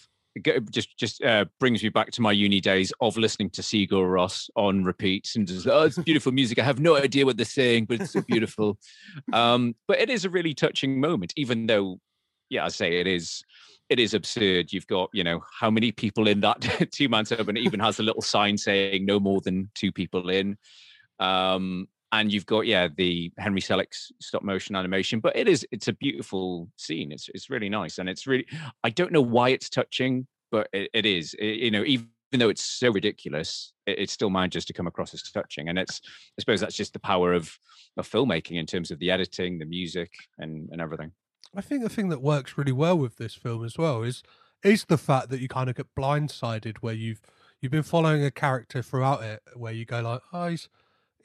just 0.70 0.98
just 0.98 1.24
uh, 1.24 1.46
brings 1.60 1.82
me 1.82 1.90
back 1.90 2.12
to 2.12 2.22
my 2.22 2.32
uni 2.32 2.62
days 2.62 2.94
of 3.02 3.18
listening 3.18 3.50
to 3.52 3.62
Sigur 3.62 4.06
Rós 4.06 4.50
on 4.56 4.84
repeat 4.84 5.32
and 5.36 5.48
just 5.48 5.68
oh 5.68 5.84
it's 5.84 5.98
beautiful 5.98 6.32
music. 6.32 6.60
I 6.60 6.64
have 6.64 6.80
no 6.80 6.96
idea 6.96 7.26
what 7.26 7.38
they're 7.38 7.46
saying, 7.46 7.86
but 7.86 8.02
it's 8.02 8.14
so 8.14 8.22
beautiful. 8.22 8.78
um, 9.34 9.76
but 9.88 10.00
it 10.00 10.10
is 10.10 10.26
a 10.26 10.30
really 10.30 10.54
touching 10.54 11.00
moment, 11.00 11.34
even 11.36 11.66
though, 11.66 12.00
yeah, 12.50 12.66
I 12.66 12.70
say 12.70 13.00
it 13.00 13.08
is. 13.08 13.44
It 13.88 14.00
is 14.00 14.16
absurd. 14.16 14.74
You've 14.74 14.88
got, 14.88 15.12
you 15.14 15.24
know, 15.24 15.44
how 15.60 15.70
many 15.70 15.92
people 15.92 16.28
in 16.28 16.40
that 16.40 16.60
two 16.92 17.08
man 17.08 17.26
and 17.30 17.58
it 17.58 17.62
even 17.62 17.80
has 17.80 18.00
a 18.00 18.04
little 18.04 18.24
sign 18.24 18.58
saying 18.58 19.06
no 19.06 19.20
more 19.20 19.42
than 19.42 19.70
two 19.76 19.92
people 19.92 20.32
in. 20.32 20.58
Um, 21.20 21.88
and 22.20 22.32
you've 22.32 22.46
got 22.46 22.66
yeah 22.66 22.88
the 22.96 23.32
Henry 23.38 23.62
Selick's 23.62 24.12
stop 24.20 24.44
motion 24.44 24.76
animation, 24.76 25.20
but 25.20 25.36
it 25.36 25.48
is 25.48 25.66
it's 25.72 25.88
a 25.88 25.94
beautiful 25.94 26.70
scene. 26.78 27.12
It's 27.12 27.30
it's 27.34 27.50
really 27.50 27.70
nice, 27.70 27.98
and 27.98 28.10
it's 28.10 28.26
really 28.26 28.46
I 28.84 28.90
don't 28.90 29.12
know 29.12 29.22
why 29.22 29.50
it's 29.50 29.70
touching, 29.70 30.28
but 30.52 30.70
it, 30.74 30.90
it 30.94 31.06
is. 31.06 31.36
It, 31.36 31.60
you 31.60 31.72
know, 31.72 31.84
even 31.84 32.08
though 32.34 32.50
it's 32.50 32.64
so 32.64 32.92
ridiculous, 32.92 33.74
it, 33.86 34.00
it, 34.00 34.10
still 34.10 34.30
manages 34.30 34.66
to 34.66 34.74
come 34.74 34.88
across 34.88 35.14
as 35.14 35.24
touching, 35.24 35.70
and 35.70 35.78
it's 35.78 36.02
I 36.06 36.42
suppose 36.42 36.62
that's 36.62 36.76
just 36.76 36.94
the 36.94 37.00
power 37.00 37.34
of 37.34 37.58
of 37.98 38.10
filmmaking 38.10 38.58
in 38.58 38.66
terms 38.66 38.92
of 38.92 39.00
the 39.00 39.12
editing, 39.12 39.58
the 39.58 39.66
music, 39.66 40.12
and 40.38 40.70
and 40.72 40.82
everything. 40.82 41.12
I 41.56 41.62
think 41.62 41.84
the 41.84 41.90
thing 41.90 42.10
that 42.10 42.22
works 42.22 42.58
really 42.58 42.72
well 42.72 42.98
with 42.98 43.18
this 43.18 43.34
film 43.34 43.64
as 43.66 43.78
well 43.78 44.04
is 44.04 44.24
is 44.64 44.86
the 44.86 44.98
fact 44.98 45.30
that 45.30 45.42
you 45.42 45.48
kind 45.48 45.70
of 45.70 45.76
get 45.76 45.88
blindsided 45.98 46.78
where 46.78 46.94
you've 46.94 47.22
you've 47.62 47.72
been 47.72 47.84
following 47.84 48.24
a 48.24 48.32
character 48.32 48.82
throughout 48.82 49.22
it, 49.22 49.42
where 49.54 49.74
you 49.74 49.86
go 49.86 50.02
like, 50.02 50.22
oh, 50.32 50.48
he's 50.48 50.70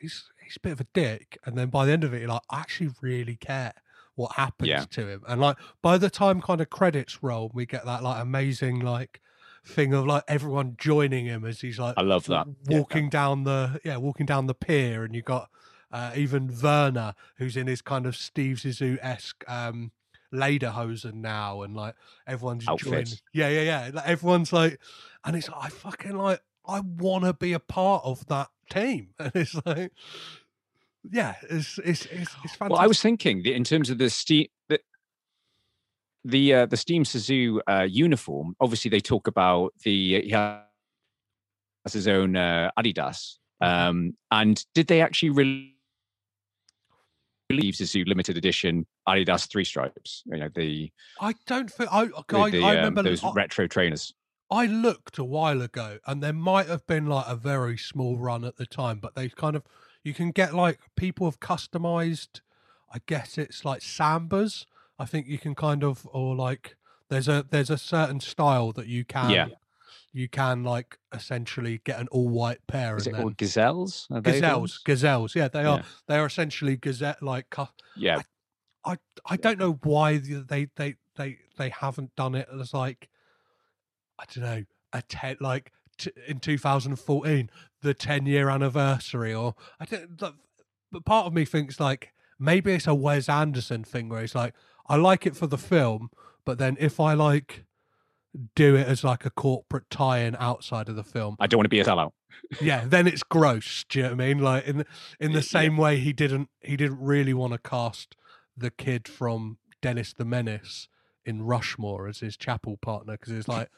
he's 0.01 0.25
he's 0.51 0.57
a 0.57 0.61
bit 0.61 0.73
of 0.73 0.81
a 0.81 0.87
dick, 0.93 1.39
and 1.45 1.57
then 1.57 1.69
by 1.69 1.87
the 1.87 1.93
end 1.93 2.03
of 2.03 2.13
it, 2.13 2.21
you're 2.21 2.29
like, 2.29 2.43
I 2.51 2.61
actually 2.61 2.91
really 3.01 3.37
care 3.37 3.73
what 4.17 4.33
happens 4.33 4.69
yeah. 4.69 4.85
to 4.91 5.07
him, 5.07 5.23
and 5.29 5.41
like 5.41 5.57
by 5.81 5.97
the 5.97 6.11
time 6.11 6.41
kind 6.43 6.61
of 6.61 6.69
credits 6.71 7.23
roll, 7.23 7.51
we 7.55 7.67
get 7.67 7.85
that 7.85 8.03
like 8.03 8.21
amazing 8.21 8.81
like 8.81 9.21
thing 9.65 9.95
of 9.95 10.07
like 10.07 10.25
everyone 10.27 10.75
joining 10.79 11.27
him 11.27 11.45
as 11.45 11.61
he's 11.61 11.79
like 11.79 11.95
I 11.99 12.03
love 12.03 12.25
that 12.27 12.47
walking 12.67 13.05
yeah. 13.05 13.11
down 13.11 13.45
the 13.45 13.81
yeah 13.85 13.97
walking 13.97 14.27
down 14.27 14.47
the 14.47 14.55
pier, 14.55 15.05
and 15.05 15.15
you 15.15 15.23
got 15.23 15.49
uh, 15.93 16.13
even 16.17 16.53
Werner 16.63 17.15
who's 17.37 17.57
in 17.57 17.67
his 17.67 17.81
kind 17.81 18.07
of 18.07 18.17
Steve 18.17 18.57
Zissou 18.57 18.99
esque 19.01 19.45
um 19.49 19.93
lederhosen 20.33 21.15
now 21.15 21.63
and 21.63 21.75
like 21.75 21.95
everyone's 22.25 22.65
joining 22.79 23.05
yeah 23.33 23.49
yeah 23.49 23.63
yeah 23.63 23.91
like, 23.93 24.07
everyone's 24.07 24.53
like 24.53 24.79
and 25.25 25.35
it's 25.35 25.49
like, 25.49 25.65
I 25.65 25.69
fucking 25.71 26.17
like 26.17 26.41
I 26.65 26.81
want 26.81 27.25
to 27.25 27.33
be 27.33 27.53
a 27.53 27.59
part 27.59 28.05
of 28.05 28.27
that 28.27 28.49
team. 28.71 29.09
And 29.19 29.33
it's 29.35 29.55
like, 29.67 29.93
yeah, 31.09 31.35
it's 31.49 31.79
it's 31.79 32.07
it's, 32.07 32.11
it's 32.45 32.55
fantastic. 32.55 32.71
Well, 32.71 32.79
I 32.79 32.87
was 32.87 33.01
thinking 33.01 33.45
in 33.47 33.65
terms 33.65 33.91
of 33.91 33.99
the 33.99 34.11
steam 34.11 34.47
the 34.69 34.81
the 36.25 36.55
uh, 36.55 36.67
the 36.67 36.77
Steam 36.77 37.05
Zissou 37.05 37.61
uh, 37.69 37.87
uniform. 37.89 38.55
Obviously, 38.61 38.91
they 38.91 39.01
talk 39.01 39.27
about 39.27 39.73
the 39.85 40.23
he 40.23 40.31
has 40.31 40.61
his 41.93 42.09
own 42.09 42.37
uh, 42.37 42.71
Adidas. 42.79 43.39
Mm-hmm. 43.63 43.65
Um, 43.65 44.17
and 44.31 44.65
did 44.75 44.87
they 44.87 45.01
actually 45.01 45.31
release 45.31 45.73
Zissou 47.81 48.07
limited 48.07 48.37
edition 48.37 48.87
Adidas 49.09 49.49
three 49.51 49.65
stripes? 49.65 50.23
You 50.27 50.39
know 50.39 50.49
the. 50.55 50.91
I 51.21 51.35
don't 51.47 51.71
think 51.71 51.91
I. 51.91 52.03
I, 52.03 52.51
the, 52.51 52.63
I 52.63 52.75
remember 52.75 53.01
um, 53.01 53.07
those 53.07 53.25
I, 53.25 53.33
retro 53.33 53.67
trainers. 53.67 54.13
I 54.51 54.67
looked 54.67 55.19
a 55.19 55.25
while 55.25 55.63
ago, 55.63 55.99
and 56.07 56.23
there 56.23 56.33
might 56.33 56.67
have 56.67 56.87
been 56.87 57.07
like 57.07 57.27
a 57.29 57.37
very 57.37 57.79
small 57.79 58.19
run 58.19 58.45
at 58.45 58.57
the 58.57 58.67
time, 58.67 58.99
but 58.99 59.15
they 59.15 59.29
kind 59.29 59.55
of 59.55 59.63
you 60.03 60.15
can 60.15 60.31
get 60.31 60.55
like 60.55 60.79
people 60.97 61.27
have 61.27 61.41
customized. 61.41 62.41
I 62.93 62.99
guess 63.07 63.39
it's 63.39 63.65
like 63.65 63.81
sambas. 63.81 64.67
I 64.99 65.05
think 65.05 65.27
you 65.27 65.39
can 65.39 65.55
kind 65.55 65.85
of 65.85 66.07
or 66.13 66.35
like 66.35 66.77
there's 67.09 67.29
a 67.29 67.47
there's 67.49 67.71
a 67.71 67.79
certain 67.79 68.21
style 68.21 68.73
that 68.73 68.87
you 68.87 69.05
can 69.05 69.31
yeah. 69.31 69.49
you 70.13 70.29
can 70.29 70.65
like 70.65 70.99
essentially 71.13 71.81
get 71.85 72.01
an 72.01 72.09
all 72.09 72.29
white 72.29 72.67
pair. 72.67 72.97
Is 72.97 73.07
it 73.07 73.15
called 73.15 73.37
gazelles? 73.37 74.07
Are 74.11 74.21
gazelles, 74.21 74.79
gazelles. 74.79 75.35
Yeah, 75.35 75.49
they 75.49 75.65
are. 75.65 75.83
They 76.07 76.19
are 76.19 76.27
essentially 76.27 76.77
gazelle 76.77 77.17
like. 77.21 77.55
Yeah. 77.97 78.21
I, 78.85 78.93
I 78.93 78.97
I 79.27 79.37
don't 79.37 79.59
know 79.59 79.79
why 79.83 80.19
they 80.19 80.69
they 80.77 80.97
they 81.17 81.39
they 81.57 81.69
haven't 81.69 82.15
done 82.17 82.35
it 82.35 82.49
as 82.59 82.73
like 82.73 83.09
I 84.19 84.25
don't 84.33 84.45
know, 84.45 84.65
a 84.93 85.03
ten 85.03 85.37
like 85.41 85.73
t- 85.99 86.13
in 86.27 86.41
2014, 86.41 87.51
the 87.83 87.95
10 87.95 88.27
year 88.27 88.49
anniversary, 88.49 89.35
or 89.35 89.55
I 89.79 89.85
don't. 89.85 90.19
But 90.19 91.05
part 91.05 91.27
of 91.27 91.33
me 91.33 91.45
thinks 91.45 91.79
like 91.79 92.13
maybe 92.39 92.73
it's 92.73 92.87
a 92.87 92.95
Wes 92.95 93.29
Anderson 93.29 93.85
thing 93.85 94.09
where 94.09 94.23
it's 94.23 94.35
like 94.35 94.55
I 94.89 94.97
like 94.97 95.27
it 95.27 95.37
for 95.37 95.47
the 95.47 95.59
film, 95.59 96.11
but 96.45 96.59
then 96.59 96.77
if 96.81 96.99
I 96.99 97.15
like 97.15 97.65
do 98.55 98.77
it 98.77 98.87
as 98.87 99.05
like 99.05 99.25
a 99.25 99.31
corporate 99.31 99.91
tie-in 99.91 100.37
outside 100.39 100.89
of 100.89 100.97
the 100.97 101.05
film, 101.05 101.37
I 101.39 101.47
don't 101.47 101.59
want 101.59 101.67
to 101.67 101.71
be 101.71 101.81
a 101.81 101.85
sellout. 101.85 102.13
yeah, 102.61 102.85
then 102.87 103.07
it's 103.07 103.23
gross. 103.23 103.85
Do 103.89 103.99
you 103.99 104.03
know 104.05 104.11
what 104.11 104.23
I 104.23 104.27
mean? 104.27 104.39
Like 104.39 104.67
in 104.67 104.85
in 105.21 105.33
the 105.33 105.43
same 105.43 105.77
yeah. 105.77 105.81
way 105.81 105.99
he 105.99 106.13
didn't 106.13 106.49
he 106.61 106.77
didn't 106.77 107.01
really 107.01 107.35
want 107.35 107.53
to 107.53 107.59
cast 107.59 108.17
the 108.57 108.71
kid 108.71 109.07
from 109.07 109.59
Dennis 109.81 110.13
the 110.13 110.25
Menace 110.25 110.89
in 111.25 111.43
Rushmore 111.43 112.09
as 112.09 112.19
his 112.19 112.37
chapel 112.37 112.77
partner 112.77 113.13
because 113.13 113.33
it's 113.33 113.49
like 113.49 113.69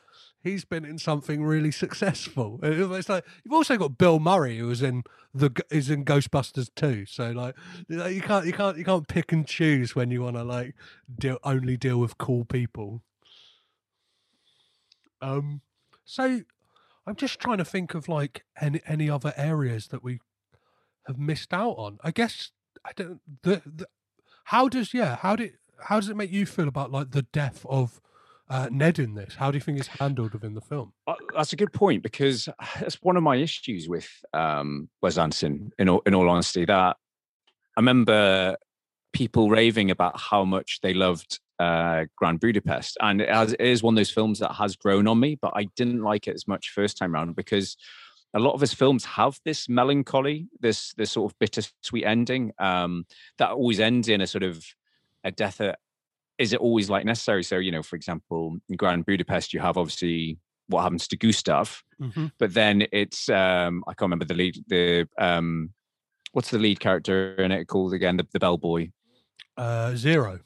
he's 0.42 0.64
been 0.64 0.84
in 0.84 0.98
something 0.98 1.44
really 1.44 1.70
successful. 1.70 2.58
It's 2.62 3.08
like 3.08 3.24
you've 3.44 3.54
also 3.54 3.76
got 3.76 3.98
Bill 3.98 4.18
Murray 4.18 4.58
who 4.58 4.66
was 4.66 4.82
in 4.82 5.04
the 5.34 5.50
is 5.70 5.90
in 5.90 6.04
Ghostbusters 6.04 6.70
too. 6.74 7.06
So 7.06 7.30
like 7.30 7.54
you 7.88 8.20
can't 8.20 8.46
you 8.46 8.52
can't 8.52 8.76
you 8.76 8.84
can't 8.84 9.08
pick 9.08 9.32
and 9.32 9.46
choose 9.46 9.94
when 9.94 10.10
you 10.10 10.22
want 10.22 10.36
to 10.36 10.44
like 10.44 10.74
deal 11.18 11.38
only 11.44 11.76
deal 11.76 11.98
with 11.98 12.18
cool 12.18 12.44
people. 12.44 13.02
Um, 15.20 15.60
so 16.04 16.42
I'm 17.06 17.16
just 17.16 17.38
trying 17.38 17.58
to 17.58 17.64
think 17.64 17.94
of 17.94 18.08
like 18.08 18.44
any 18.60 18.80
any 18.86 19.08
other 19.08 19.32
areas 19.36 19.88
that 19.88 20.02
we 20.02 20.20
have 21.06 21.18
missed 21.18 21.52
out 21.52 21.74
on. 21.78 21.98
I 22.02 22.10
guess 22.10 22.50
I 22.84 22.90
don't. 22.94 23.20
The, 23.42 23.62
the 23.64 23.86
how 24.44 24.68
does 24.68 24.92
yeah 24.92 25.16
how 25.16 25.36
did 25.36 25.52
how 25.84 26.00
does 26.00 26.08
it 26.08 26.16
make 26.16 26.32
you 26.32 26.46
feel 26.46 26.68
about 26.68 26.90
like 26.90 27.12
the 27.12 27.22
death 27.22 27.64
of 27.68 28.00
uh, 28.52 28.68
Ned 28.70 28.98
in 28.98 29.14
this? 29.14 29.34
How 29.34 29.50
do 29.50 29.56
you 29.56 29.62
think 29.62 29.78
it's 29.78 29.88
handled 29.88 30.34
within 30.34 30.52
the 30.52 30.60
film? 30.60 30.92
Uh, 31.06 31.14
that's 31.34 31.54
a 31.54 31.56
good 31.56 31.72
point 31.72 32.02
because 32.02 32.50
that's 32.78 32.96
one 33.02 33.16
of 33.16 33.22
my 33.22 33.36
issues 33.36 33.88
with 33.88 34.08
um, 34.34 34.90
Wes 35.00 35.16
Anderson. 35.16 35.72
In 35.78 35.88
all, 35.88 36.02
in 36.04 36.14
all 36.14 36.28
honesty, 36.28 36.66
that 36.66 36.96
I 37.76 37.80
remember 37.80 38.58
people 39.14 39.48
raving 39.48 39.90
about 39.90 40.20
how 40.20 40.44
much 40.44 40.80
they 40.82 40.92
loved 40.92 41.40
uh, 41.58 42.04
Grand 42.16 42.40
Budapest, 42.40 42.98
and 43.00 43.22
it, 43.22 43.30
has, 43.30 43.54
it 43.54 43.60
is 43.62 43.82
one 43.82 43.94
of 43.94 43.96
those 43.96 44.10
films 44.10 44.38
that 44.40 44.52
has 44.52 44.76
grown 44.76 45.08
on 45.08 45.18
me. 45.18 45.38
But 45.40 45.52
I 45.56 45.68
didn't 45.74 46.02
like 46.02 46.28
it 46.28 46.34
as 46.34 46.46
much 46.46 46.72
first 46.74 46.98
time 46.98 47.14
around 47.14 47.34
because 47.34 47.78
a 48.34 48.38
lot 48.38 48.52
of 48.52 48.60
his 48.60 48.74
films 48.74 49.06
have 49.06 49.40
this 49.46 49.66
melancholy, 49.66 50.48
this 50.60 50.92
this 50.98 51.12
sort 51.12 51.32
of 51.32 51.38
bittersweet 51.38 52.04
ending 52.04 52.52
um, 52.58 53.06
that 53.38 53.52
always 53.52 53.80
ends 53.80 54.10
in 54.10 54.20
a 54.20 54.26
sort 54.26 54.42
of 54.42 54.62
a 55.24 55.30
death 55.30 55.62
at 55.62 55.78
is 56.42 56.52
it 56.52 56.60
always 56.60 56.90
like 56.90 57.04
necessary? 57.04 57.44
So, 57.44 57.58
you 57.58 57.70
know, 57.70 57.82
for 57.82 57.96
example, 57.96 58.56
in 58.68 58.76
Grand 58.76 59.06
Budapest, 59.06 59.54
you 59.54 59.60
have 59.60 59.78
obviously 59.78 60.38
what 60.66 60.82
happens 60.82 61.06
to 61.08 61.16
Gustav, 61.16 61.82
mm-hmm. 62.00 62.26
but 62.38 62.52
then 62.52 62.86
it's 62.92 63.28
um 63.28 63.84
I 63.86 63.92
can't 63.92 64.02
remember 64.02 64.24
the 64.24 64.34
lead 64.34 64.64
the 64.66 65.08
um 65.18 65.70
what's 66.32 66.50
the 66.50 66.58
lead 66.58 66.80
character 66.80 67.34
in 67.36 67.52
it 67.52 67.66
called 67.66 67.94
again? 67.94 68.16
The, 68.16 68.26
the 68.32 68.40
bellboy. 68.40 68.90
Uh 69.56 69.94
Zero. 69.94 70.40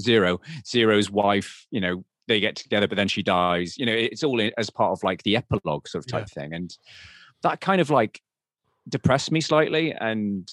Zero. 0.00 0.40
Zero's 0.66 1.10
wife, 1.10 1.66
you 1.70 1.80
know, 1.80 2.04
they 2.26 2.40
get 2.40 2.56
together, 2.56 2.86
but 2.86 2.96
then 2.96 3.08
she 3.08 3.22
dies. 3.22 3.78
You 3.78 3.86
know, 3.86 3.94
it's 3.94 4.22
all 4.22 4.40
as 4.58 4.68
part 4.68 4.92
of 4.92 5.02
like 5.02 5.22
the 5.22 5.36
epilogue 5.36 5.88
sort 5.88 6.04
of 6.04 6.10
type 6.10 6.28
yeah. 6.28 6.42
thing. 6.42 6.52
And 6.52 6.76
that 7.42 7.60
kind 7.60 7.80
of 7.80 7.88
like 7.88 8.20
depressed 8.86 9.32
me 9.32 9.40
slightly. 9.40 9.92
And 9.92 10.46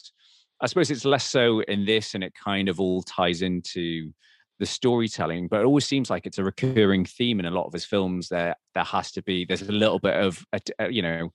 I 0.61 0.67
suppose 0.67 0.89
it's 0.89 1.03
less 1.03 1.25
so 1.25 1.61
in 1.61 1.85
this, 1.85 2.15
and 2.15 2.23
it 2.23 2.33
kind 2.33 2.69
of 2.69 2.79
all 2.79 3.01
ties 3.03 3.41
into 3.41 4.13
the 4.59 4.65
storytelling, 4.65 5.47
but 5.47 5.61
it 5.61 5.65
always 5.65 5.85
seems 5.85 6.09
like 6.09 6.25
it's 6.25 6.37
a 6.37 6.43
recurring 6.43 7.05
theme 7.05 7.39
in 7.39 7.45
a 7.45 7.51
lot 7.51 7.65
of 7.65 7.73
his 7.73 7.85
films. 7.85 8.29
There, 8.29 8.55
there 8.73 8.83
has 8.83 9.11
to 9.13 9.21
be 9.21 9.45
there's 9.45 9.61
a 9.61 9.71
little 9.71 9.99
bit 9.99 10.15
of 10.15 10.45
a, 10.53 10.59
a, 10.79 10.91
you 10.91 11.01
know 11.01 11.31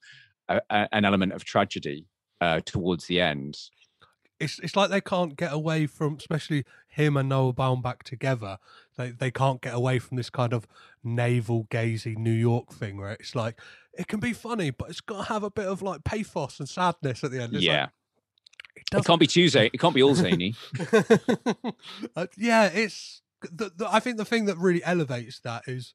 a, 0.49 0.89
an 0.93 1.05
element 1.05 1.33
of 1.33 1.45
tragedy 1.45 2.07
uh, 2.41 2.61
towards 2.65 3.07
the 3.07 3.21
end. 3.21 3.59
It's 4.39 4.59
it's 4.61 4.75
like 4.75 4.89
they 4.89 5.03
can't 5.03 5.37
get 5.37 5.53
away 5.53 5.87
from, 5.87 6.17
especially 6.17 6.65
him 6.89 7.17
and 7.19 7.29
Noah 7.29 7.53
Baumbach 7.53 8.03
together. 8.05 8.59
They 8.97 9.11
they 9.11 9.31
can't 9.31 9.61
get 9.61 9.75
away 9.75 9.99
from 9.99 10.17
this 10.17 10.31
kind 10.31 10.55
of 10.55 10.67
navel 11.05 11.67
gazy 11.71 12.17
New 12.17 12.33
York 12.33 12.73
thing 12.73 12.97
where 12.97 13.13
it's 13.13 13.35
like 13.35 13.61
it 13.93 14.09
can 14.09 14.19
be 14.19 14.33
funny, 14.33 14.71
but 14.71 14.89
it's 14.89 15.03
got 15.03 15.27
to 15.27 15.33
have 15.33 15.43
a 15.43 15.51
bit 15.51 15.67
of 15.67 15.83
like 15.83 16.05
pathos 16.05 16.59
and 16.59 16.69
sadness 16.69 17.23
at 17.23 17.33
the 17.33 17.43
end. 17.43 17.55
It's 17.55 17.65
yeah. 17.65 17.83
Like, 17.83 17.91
it, 18.93 18.99
it, 18.99 19.05
can't 19.05 19.21
be 19.21 19.27
Tuesday. 19.27 19.71
It 19.73 19.79
can't 19.79 19.95
be 19.95 20.03
all 20.03 20.15
zany. 20.15 20.55
uh, 22.17 22.27
yeah, 22.37 22.67
it's. 22.67 23.23
The, 23.43 23.73
the, 23.75 23.89
I 23.91 24.01
think 24.01 24.19
the 24.19 24.25
thing 24.25 24.45
that 24.47 24.59
really 24.59 24.85
elevates 24.85 25.41
that 25.41 25.65
is 25.67 25.95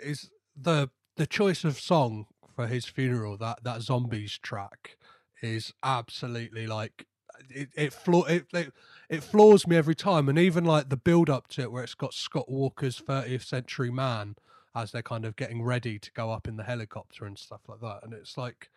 is 0.00 0.30
the 0.56 0.90
the 1.16 1.26
choice 1.26 1.64
of 1.64 1.80
song 1.80 2.26
for 2.54 2.66
his 2.66 2.86
funeral. 2.86 3.36
That 3.36 3.64
that 3.64 3.82
zombies 3.82 4.38
track 4.38 4.96
is 5.42 5.72
absolutely 5.82 6.66
like 6.66 7.06
it 7.48 7.68
it, 7.74 7.92
floor, 7.92 8.28
it 8.28 8.46
it 8.52 8.72
it 9.08 9.22
floors 9.22 9.66
me 9.66 9.76
every 9.76 9.94
time, 9.94 10.28
and 10.28 10.38
even 10.38 10.64
like 10.64 10.88
the 10.88 10.96
build 10.96 11.30
up 11.30 11.48
to 11.48 11.62
it, 11.62 11.72
where 11.72 11.82
it's 11.82 11.94
got 11.94 12.14
Scott 12.14 12.50
Walker's 12.50 13.00
30th 13.00 13.44
Century 13.44 13.90
Man 13.90 14.36
as 14.74 14.92
they're 14.92 15.02
kind 15.02 15.24
of 15.24 15.36
getting 15.36 15.62
ready 15.62 15.98
to 15.98 16.12
go 16.12 16.30
up 16.30 16.46
in 16.46 16.56
the 16.56 16.62
helicopter 16.62 17.24
and 17.24 17.38
stuff 17.38 17.62
like 17.68 17.80
that, 17.80 18.00
and 18.02 18.12
it's 18.12 18.36
like, 18.36 18.70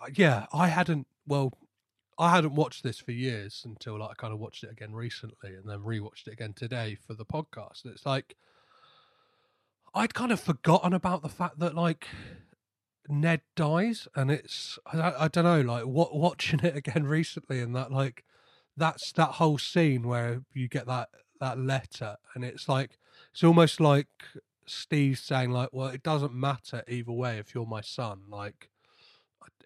uh, 0.00 0.06
yeah, 0.14 0.46
I 0.52 0.68
hadn't 0.68 1.06
well. 1.26 1.52
I 2.20 2.34
hadn't 2.34 2.54
watched 2.54 2.82
this 2.82 2.98
for 2.98 3.12
years 3.12 3.62
until 3.64 3.98
like 3.98 4.10
I 4.10 4.14
kind 4.14 4.34
of 4.34 4.38
watched 4.38 4.62
it 4.62 4.70
again 4.70 4.92
recently 4.92 5.54
and 5.54 5.66
then 5.66 5.78
rewatched 5.78 6.26
it 6.26 6.34
again 6.34 6.52
today 6.52 6.98
for 7.06 7.14
the 7.14 7.24
podcast. 7.24 7.84
And 7.84 7.94
It's 7.94 8.04
like 8.04 8.36
I'd 9.94 10.12
kind 10.12 10.30
of 10.30 10.38
forgotten 10.38 10.92
about 10.92 11.22
the 11.22 11.30
fact 11.30 11.58
that 11.60 11.74
like 11.74 12.06
Ned 13.08 13.40
dies, 13.56 14.06
and 14.14 14.30
it's 14.30 14.78
I, 14.84 15.14
I 15.18 15.28
don't 15.28 15.44
know, 15.44 15.62
like 15.62 15.84
what 15.84 16.14
watching 16.14 16.60
it 16.62 16.76
again 16.76 17.04
recently, 17.04 17.60
and 17.60 17.74
that 17.74 17.90
like 17.90 18.24
that's 18.76 19.12
that 19.12 19.32
whole 19.32 19.56
scene 19.56 20.06
where 20.06 20.42
you 20.52 20.68
get 20.68 20.86
that 20.86 21.08
that 21.40 21.58
letter, 21.58 22.16
and 22.34 22.44
it's 22.44 22.68
like 22.68 22.98
it's 23.32 23.42
almost 23.42 23.80
like 23.80 24.08
Steve 24.66 25.18
saying 25.18 25.52
like, 25.52 25.70
well, 25.72 25.88
it 25.88 26.02
doesn't 26.02 26.34
matter 26.34 26.84
either 26.86 27.12
way 27.12 27.38
if 27.38 27.54
you're 27.54 27.66
my 27.66 27.80
son, 27.80 28.20
like. 28.28 28.69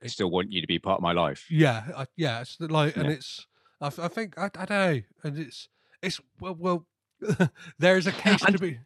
I 0.03 0.07
still 0.09 0.31
want 0.31 0.53
you 0.53 0.61
to 0.61 0.67
be 0.67 0.79
part 0.79 0.99
of 0.99 1.03
my 1.03 1.13
life. 1.13 1.47
Yeah, 1.51 1.85
I, 1.97 2.07
yeah, 2.17 2.41
it's 2.41 2.59
like, 2.61 2.97
and 2.97 3.07
it's 3.11 3.47
I, 3.81 3.87
I 3.87 4.09
think 4.09 4.39
I, 4.39 4.47
I 4.47 4.49
don't 4.67 4.71
know, 4.71 5.01
and 5.23 5.39
it's 5.39 5.69
it's 6.03 6.21
well, 6.41 6.55
well 6.59 6.87
there 7.79 7.97
is 7.97 8.07
a 8.07 8.13
case 8.13 8.41
to 8.41 8.59
be. 8.59 8.79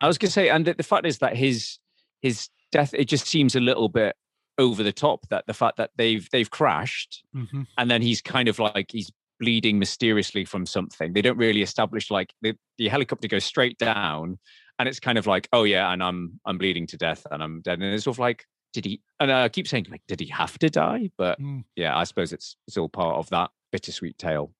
I 0.00 0.06
was 0.06 0.16
going 0.18 0.28
to 0.28 0.32
say, 0.32 0.48
and 0.48 0.64
the, 0.64 0.74
the 0.74 0.82
fact 0.84 1.06
is 1.06 1.18
that 1.18 1.36
his 1.36 1.78
his 2.20 2.48
death 2.70 2.94
it 2.94 3.06
just 3.06 3.26
seems 3.26 3.56
a 3.56 3.60
little 3.60 3.88
bit 3.88 4.14
over 4.58 4.82
the 4.82 4.92
top. 4.92 5.28
That 5.30 5.46
the 5.46 5.54
fact 5.54 5.76
that 5.78 5.90
they've 5.96 6.28
they've 6.30 6.50
crashed, 6.50 7.24
Mhm. 7.34 7.66
and 7.76 7.90
then 7.90 8.02
he's 8.02 8.20
kind 8.20 8.48
of 8.48 8.58
like 8.58 8.90
he's 8.92 9.10
bleeding 9.40 9.78
mysteriously 9.78 10.44
from 10.44 10.66
something. 10.66 11.12
They 11.12 11.22
don't 11.22 11.36
really 11.38 11.62
establish 11.62 12.10
like 12.10 12.32
the, 12.42 12.56
the 12.76 12.88
helicopter 12.88 13.28
goes 13.28 13.44
straight 13.44 13.78
down, 13.78 14.38
and 14.78 14.88
it's 14.88 15.00
kind 15.00 15.18
of 15.18 15.26
like, 15.26 15.48
oh 15.52 15.64
yeah, 15.64 15.92
and 15.92 16.02
I'm 16.02 16.38
I'm 16.44 16.58
bleeding 16.58 16.86
to 16.88 16.96
death, 16.96 17.26
and 17.30 17.42
I'm 17.42 17.60
dead, 17.62 17.80
and 17.80 17.92
it's 17.92 18.04
sort 18.04 18.14
of 18.16 18.20
like. 18.20 18.44
Did 18.72 18.84
he? 18.84 19.00
And 19.18 19.32
I 19.32 19.48
keep 19.48 19.66
saying, 19.66 19.86
like, 19.90 20.02
did 20.06 20.20
he 20.20 20.26
have 20.28 20.58
to 20.58 20.68
die? 20.68 21.10
But 21.16 21.40
Mm. 21.40 21.64
yeah, 21.76 21.96
I 21.96 22.04
suppose 22.04 22.32
it's 22.32 22.56
it's 22.66 22.76
all 22.76 22.88
part 22.88 23.16
of 23.16 23.28
that 23.30 23.50
bittersweet 23.72 24.18
tale. 24.18 24.52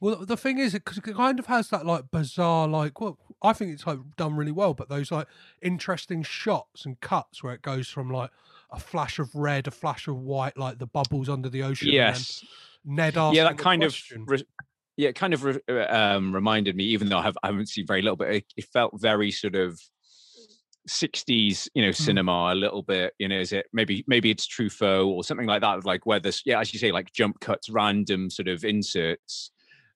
Well, 0.00 0.24
the 0.24 0.36
thing 0.36 0.58
is, 0.58 0.74
it 0.74 0.84
kind 0.84 1.40
of 1.40 1.46
has 1.46 1.70
that 1.70 1.84
like 1.84 2.10
bizarre, 2.12 2.68
like, 2.68 3.00
well, 3.00 3.18
I 3.42 3.52
think 3.52 3.72
it's 3.72 3.84
like 3.84 3.98
done 4.16 4.36
really 4.36 4.52
well, 4.52 4.72
but 4.74 4.88
those 4.88 5.10
like 5.10 5.26
interesting 5.60 6.22
shots 6.22 6.86
and 6.86 7.00
cuts 7.00 7.42
where 7.42 7.52
it 7.52 7.62
goes 7.62 7.88
from 7.88 8.08
like 8.10 8.30
a 8.70 8.78
flash 8.78 9.18
of 9.18 9.34
red, 9.34 9.66
a 9.66 9.72
flash 9.72 10.06
of 10.06 10.16
white, 10.16 10.56
like 10.56 10.78
the 10.78 10.86
bubbles 10.86 11.28
under 11.28 11.48
the 11.48 11.64
ocean. 11.64 11.88
Yes. 11.90 12.44
Ned 12.84 13.16
asking 13.16 13.36
yeah, 13.36 13.44
that 13.44 13.58
kind 13.58 13.82
question. 13.82 14.22
of 14.22 14.28
re- 14.30 14.44
yeah, 14.96 15.08
it 15.08 15.14
kind 15.16 15.34
of 15.34 15.42
re- 15.44 15.60
uh, 15.68 15.96
um, 16.16 16.32
reminded 16.32 16.76
me, 16.76 16.84
even 16.84 17.08
though 17.08 17.18
I, 17.18 17.22
have, 17.22 17.38
I 17.42 17.48
haven't 17.48 17.68
seen 17.68 17.86
very 17.86 18.02
little, 18.02 18.16
but 18.16 18.30
it, 18.30 18.44
it 18.56 18.64
felt 18.66 19.00
very 19.00 19.30
sort 19.32 19.56
of 19.56 19.80
60s, 20.88 21.68
you 21.74 21.82
know, 21.82 21.90
mm-hmm. 21.90 22.02
cinema 22.02 22.52
a 22.52 22.54
little 22.54 22.82
bit. 22.82 23.14
You 23.18 23.28
know, 23.28 23.38
is 23.38 23.52
it 23.52 23.66
maybe 23.72 24.04
maybe 24.06 24.30
it's 24.30 24.46
Truffaut 24.46 25.06
or 25.06 25.24
something 25.24 25.46
like 25.46 25.60
that? 25.60 25.84
Like 25.84 26.06
where 26.06 26.20
this, 26.20 26.42
yeah, 26.44 26.60
as 26.60 26.72
you 26.72 26.78
say, 26.78 26.92
like 26.92 27.12
jump 27.12 27.40
cuts, 27.40 27.68
random 27.68 28.30
sort 28.30 28.48
of 28.48 28.64
inserts, 28.64 29.50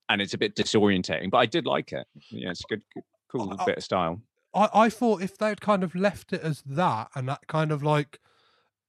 and 0.09 0.21
it's 0.23 0.35
a 0.35 0.39
bit 0.39 0.55
disorientating. 0.55 1.31
But 1.31 1.39
I 1.39 1.47
did 1.47 1.67
like 1.67 1.93
it. 1.93 2.07
Yeah, 2.31 2.51
it's 2.51 2.65
a 2.65 2.69
good, 2.69 2.83
good 2.95 3.05
cool 3.31 3.57
bit 3.67 3.79
of 3.79 3.85
style. 3.85 4.21
I, 4.55 4.69
I 4.75 4.89
thought 4.91 5.23
if 5.23 5.39
they'd 5.39 5.61
kind 5.61 5.83
of 5.83 5.95
left 5.95 6.33
it 6.33 6.43
as 6.43 6.63
that 6.67 7.09
and 7.15 7.29
that 7.29 7.47
kind 7.49 7.73
of 7.73 7.83
like 7.83 8.21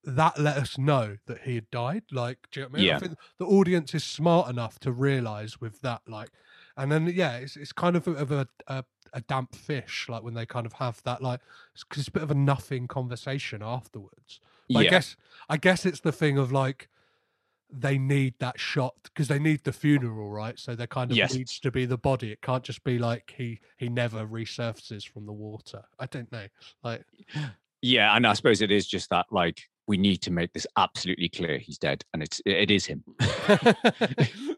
that 0.04 0.38
let 0.38 0.58
us 0.58 0.78
know 0.78 1.18
that 1.28 1.42
he 1.44 1.56
had 1.56 1.70
died. 1.72 2.04
Like, 2.12 2.40
do 2.52 2.60
you 2.60 2.66
know 2.66 2.70
what 2.70 2.78
I 2.78 2.82
mean? 2.82 2.90
I 2.90 2.94
Yeah. 2.94 3.00
think 3.00 3.18
the 3.40 3.46
audience 3.46 3.94
is 3.94 4.04
smart 4.04 4.50
enough 4.50 4.80
to 4.80 4.92
realize 4.92 5.62
with 5.62 5.80
that, 5.82 6.02
like, 6.08 6.30
and 6.76 6.92
then 6.92 7.08
yeah, 7.08 7.38
it's 7.38 7.56
it's 7.56 7.72
kind 7.72 7.96
of 7.96 8.08
a, 8.08 8.12
of 8.12 8.32
a, 8.32 8.48
a 8.68 8.84
a 9.14 9.22
damp 9.22 9.56
fish, 9.56 10.08
like 10.10 10.24
when 10.24 10.34
they 10.34 10.46
kind 10.46 10.66
of 10.66 10.74
have 10.74 11.02
that, 11.04 11.22
like, 11.22 11.40
because 11.88 12.02
it's 12.02 12.10
a 12.10 12.12
bit 12.12 12.24
of 12.24 12.32
a 12.32 12.36
nothing 12.36 12.88
conversation 12.88 13.62
afterwards. 13.64 14.40
But 14.70 14.88
I 14.88 14.90
guess 14.90 15.16
I 15.50 15.58
guess 15.58 15.86
it's 15.86 16.00
the 16.00 16.12
thing 16.12 16.38
of 16.38 16.52
like 16.52 16.90
they 17.76 17.98
need 17.98 18.36
that 18.40 18.60
shot 18.60 18.94
because 19.04 19.28
they 19.28 19.40
need 19.40 19.64
the 19.64 19.74
funeral, 19.74 20.30
right? 20.30 20.60
So 20.60 20.76
there 20.76 20.88
kind 20.88 21.12
of 21.12 21.18
Yes. 21.18 21.34
needs 21.34 21.60
to 21.60 21.72
be 21.72 21.86
the 21.86 21.98
body. 21.98 22.32
It 22.32 22.42
can't 22.42 22.64
just 22.64 22.84
be 22.84 23.00
like 23.00 23.34
he 23.36 23.60
he 23.78 23.90
never 23.90 24.26
resurfaces 24.26 25.08
from 25.08 25.26
the 25.26 25.34
water. 25.34 25.84
I 26.00 26.06
don't 26.06 26.32
know, 26.32 26.48
like. 26.84 27.04
Yeah, 27.82 28.16
and 28.16 28.26
I 28.26 28.34
suppose 28.34 28.62
it 28.62 28.72
is 28.72 28.88
just 28.88 29.10
that 29.10 29.26
like 29.32 29.62
we 29.88 29.98
need 29.98 30.22
to 30.22 30.32
make 30.32 30.54
this 30.54 30.66
absolutely 30.78 31.30
clear 31.30 31.58
he's 31.58 31.78
dead, 31.78 32.04
and 32.14 32.24
it's 32.24 32.42
it 32.46 32.72
is 32.72 32.86
him. 32.86 33.04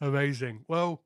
Amazing. 0.00 0.64
Well, 0.68 1.02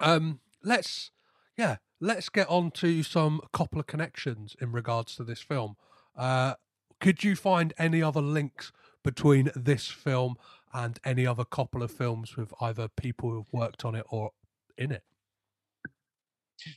um, 0.00 0.40
let's 0.62 1.10
yeah, 1.56 1.76
let's 2.02 2.28
get 2.28 2.50
on 2.50 2.72
to 2.72 3.02
some 3.04 3.40
Coppola 3.54 3.86
connections 3.86 4.56
in 4.60 4.72
regards 4.72 5.14
to 5.16 5.24
this 5.24 5.40
film. 5.40 5.76
Uh, 6.16 6.54
could 7.00 7.22
you 7.24 7.36
find 7.36 7.72
any 7.78 8.02
other 8.02 8.20
links 8.20 8.72
between 9.04 9.50
this 9.54 9.86
film 9.86 10.36
and 10.74 10.98
any 11.04 11.26
other 11.26 11.44
Coppola 11.44 11.88
films 11.88 12.36
with 12.36 12.52
either 12.60 12.88
people 12.88 13.30
who've 13.30 13.52
worked 13.52 13.84
on 13.84 13.94
it 13.94 14.04
or 14.10 14.32
in 14.76 14.90
it? 14.90 15.04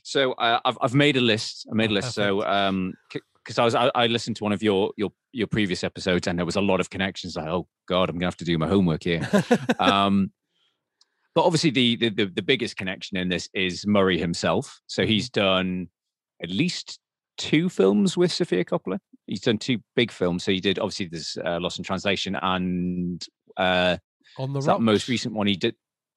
So 0.02 0.32
uh, 0.32 0.60
I've 0.64 0.78
I've 0.80 0.94
made 0.94 1.16
a 1.16 1.20
list. 1.20 1.66
I 1.70 1.74
made 1.74 1.90
a 1.90 1.94
list. 1.94 2.12
So 2.14 2.44
um, 2.44 2.94
because 3.12 3.58
I 3.58 3.64
was 3.64 3.74
I, 3.74 3.90
I 3.94 4.06
listened 4.06 4.36
to 4.36 4.44
one 4.44 4.52
of 4.52 4.62
your 4.62 4.92
your 4.96 5.10
your 5.32 5.46
previous 5.46 5.84
episodes, 5.84 6.26
and 6.26 6.38
there 6.38 6.46
was 6.46 6.56
a 6.56 6.60
lot 6.60 6.80
of 6.80 6.90
connections. 6.90 7.36
Like, 7.36 7.46
oh 7.46 7.68
God, 7.86 8.08
I'm 8.08 8.16
gonna 8.16 8.26
have 8.26 8.36
to 8.38 8.44
do 8.44 8.58
my 8.58 8.66
homework 8.66 9.04
here. 9.04 9.28
um, 9.78 10.32
but 11.36 11.44
obviously, 11.44 11.68
the, 11.68 11.96
the 11.96 12.08
the 12.08 12.26
the 12.26 12.42
biggest 12.42 12.78
connection 12.78 13.18
in 13.18 13.28
this 13.28 13.50
is 13.52 13.86
Murray 13.86 14.18
himself. 14.18 14.80
So 14.86 15.04
he's 15.04 15.28
done 15.28 15.88
at 16.42 16.48
least 16.48 16.98
two 17.36 17.68
films 17.68 18.16
with 18.16 18.32
Sofia 18.32 18.64
Coppola. 18.64 18.98
He's 19.26 19.42
done 19.42 19.58
two 19.58 19.78
big 19.94 20.10
films. 20.10 20.44
So 20.44 20.50
he 20.50 20.60
did 20.60 20.78
obviously 20.78 21.08
this 21.08 21.36
uh, 21.36 21.58
Lost 21.60 21.76
in 21.76 21.84
Translation 21.84 22.38
and 22.40 23.22
uh, 23.58 23.98
On 24.38 24.54
the 24.54 24.60
that 24.60 24.80
most 24.80 25.08
recent 25.08 25.34
one 25.34 25.46
he 25.46 25.56
did 25.56 25.74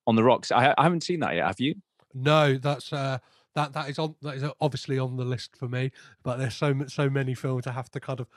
on 0.07 0.15
the 0.15 0.24
rocks. 0.24 0.53
I, 0.53 0.74
I 0.78 0.84
haven't 0.84 1.03
seen 1.03 1.20
that 1.20 1.36
yet. 1.36 1.47
Have 1.47 1.59
you? 1.59 1.76
No, 2.13 2.57
that's 2.57 2.93
uh 2.93 3.17
that 3.55 3.74
that 3.74 3.89
is 3.89 3.99
on 3.99 4.15
that 4.22 4.36
is 4.36 4.43
obviously 4.61 4.99
on 4.99 5.17
the 5.17 5.26
list 5.26 5.57
for 5.57 5.67
me. 5.67 5.91
But 6.24 6.38
there's 6.38 6.55
so 6.55 6.74
so 6.88 7.09
many 7.09 7.34
films 7.34 7.67
I 7.67 7.74
have 7.74 7.91
to 7.91 7.99
kind 7.99 8.22
of 8.22 8.28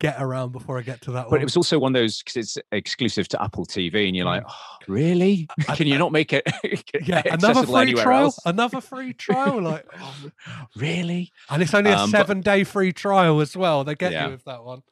get 0.00 0.16
around 0.20 0.52
before 0.52 0.78
I 0.78 0.82
get 0.82 1.00
to 1.02 1.12
that 1.12 1.16
one. 1.16 1.24
But 1.24 1.30
one. 1.32 1.40
it 1.40 1.44
was 1.44 1.56
also 1.56 1.78
one 1.78 1.94
of 1.94 2.00
those 2.00 2.22
because 2.22 2.36
it's 2.36 2.58
exclusive 2.72 3.28
to 3.28 3.42
Apple 3.42 3.64
TV, 3.64 4.06
and 4.06 4.16
you're 4.16 4.26
like, 4.26 4.42
Mm. 4.44 4.50
oh, 4.50 4.76
really? 4.88 5.48
Can 5.76 5.86
you 5.86 5.98
not 5.98 6.12
make 6.12 6.32
it 6.32 6.42
yeah, 7.06 7.22
another 7.30 7.64
free 7.66 7.92
trial, 7.94 8.24
else? 8.24 8.38
another 8.44 8.80
free 8.80 9.12
trial, 9.12 9.62
like 9.62 9.86
oh, 10.00 10.30
really? 10.76 11.30
and 11.50 11.62
it's 11.62 11.74
only 11.74 11.90
a 11.92 11.96
Um, 11.96 12.10
but- 12.10 12.18
seven 12.18 12.40
day 12.40 12.64
free 12.64 12.92
trial 12.92 13.40
as 13.40 13.56
well. 13.56 13.84
They 13.84 13.94
get 13.94 14.12
Yeah. 14.12 14.26
you 14.26 14.32
with 14.32 14.44
that 14.44 14.64
one. 14.64 14.82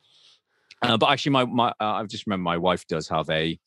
Uh, 0.83 0.97
but 0.97 1.11
actually, 1.11 1.31
my 1.33 1.45
my 1.45 1.69
uh, 1.69 1.73
I 1.81 2.05
just 2.07 2.27
remember 2.27 2.43
my 2.43 2.59
wife 2.59 2.87
does 2.87 3.09
have 3.09 3.29
a 3.31 3.59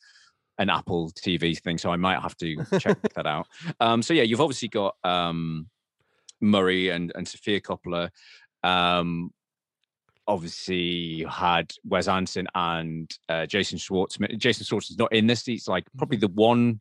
an 0.57 0.69
Apple 0.69 1.11
TV 1.11 1.57
thing, 1.59 1.77
so 1.77 1.89
I 1.89 1.95
might 1.97 2.19
have 2.21 2.35
to 2.37 2.57
check 2.79 2.97
that 3.15 3.25
out. 3.25 3.47
Um, 3.79 4.01
so 4.01 4.13
yeah, 4.13 4.23
you've 4.23 4.41
obviously 4.41 4.67
got 4.69 4.95
um, 5.03 5.69
Murray 6.41 6.89
and 6.89 7.11
and 7.15 7.27
Sofia 7.27 7.61
Coppola. 7.61 8.09
Um, 8.63 9.31
obviously, 10.27 10.77
you 10.77 11.27
had 11.27 11.71
Wes 11.83 12.07
Anderson 12.07 12.47
and 12.55 13.11
uh, 13.29 13.45
Jason 13.45 13.77
Schwartzman. 13.77 14.37
Jason 14.37 14.65
Schwartzman's 14.65 14.97
not 14.97 15.13
in 15.13 15.27
this. 15.27 15.45
He's 15.45 15.67
like 15.67 15.85
probably 15.97 16.17
the 16.17 16.27
one 16.27 16.79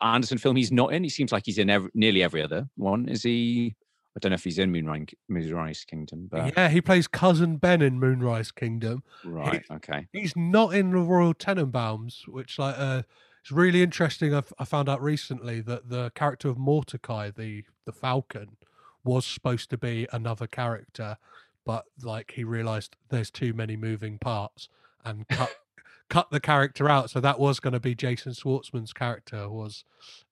Anderson 0.00 0.38
film 0.38 0.56
he's 0.56 0.72
not 0.72 0.92
in. 0.92 1.02
He 1.02 1.10
seems 1.10 1.32
like 1.32 1.44
he's 1.46 1.58
in 1.58 1.70
every, 1.70 1.90
nearly 1.94 2.22
every 2.22 2.42
other 2.42 2.68
one. 2.76 3.08
Is 3.08 3.22
he? 3.22 3.74
I 4.16 4.18
don't 4.18 4.30
know 4.30 4.34
if 4.34 4.44
he's 4.44 4.58
in 4.58 4.72
Moonrise, 4.72 5.08
Moonrise 5.28 5.84
Kingdom, 5.84 6.28
but 6.30 6.56
Yeah, 6.56 6.70
he 6.70 6.80
plays 6.80 7.06
cousin 7.06 7.58
Ben 7.58 7.82
in 7.82 8.00
Moonrise 8.00 8.50
Kingdom. 8.50 9.02
right, 9.24 9.62
okay. 9.70 10.06
He's 10.10 10.34
not 10.34 10.74
in 10.74 10.90
the 10.90 11.00
Royal 11.00 11.34
Tenenbaums, 11.34 12.26
which 12.26 12.58
like 12.58 12.76
uh, 12.78 13.02
it's 13.42 13.52
really 13.52 13.82
interesting. 13.82 14.34
I've, 14.34 14.52
I 14.58 14.64
found 14.64 14.88
out 14.88 15.02
recently 15.02 15.60
that 15.60 15.90
the 15.90 16.10
character 16.14 16.48
of 16.48 16.56
Mordecai, 16.56 17.30
the 17.30 17.64
the 17.84 17.92
Falcon, 17.92 18.56
was 19.04 19.26
supposed 19.26 19.68
to 19.70 19.78
be 19.78 20.08
another 20.12 20.46
character, 20.46 21.18
but 21.66 21.84
like 22.02 22.32
he 22.36 22.44
realised 22.44 22.96
there's 23.10 23.30
too 23.30 23.52
many 23.52 23.76
moving 23.76 24.18
parts 24.18 24.68
and 25.04 25.28
cut 25.28 25.50
cut 26.08 26.30
the 26.30 26.40
character 26.40 26.88
out. 26.88 27.10
So 27.10 27.20
that 27.20 27.38
was 27.38 27.60
going 27.60 27.74
to 27.74 27.80
be 27.80 27.94
Jason 27.94 28.32
Schwartzman's 28.32 28.92
character 28.94 29.50
was 29.50 29.84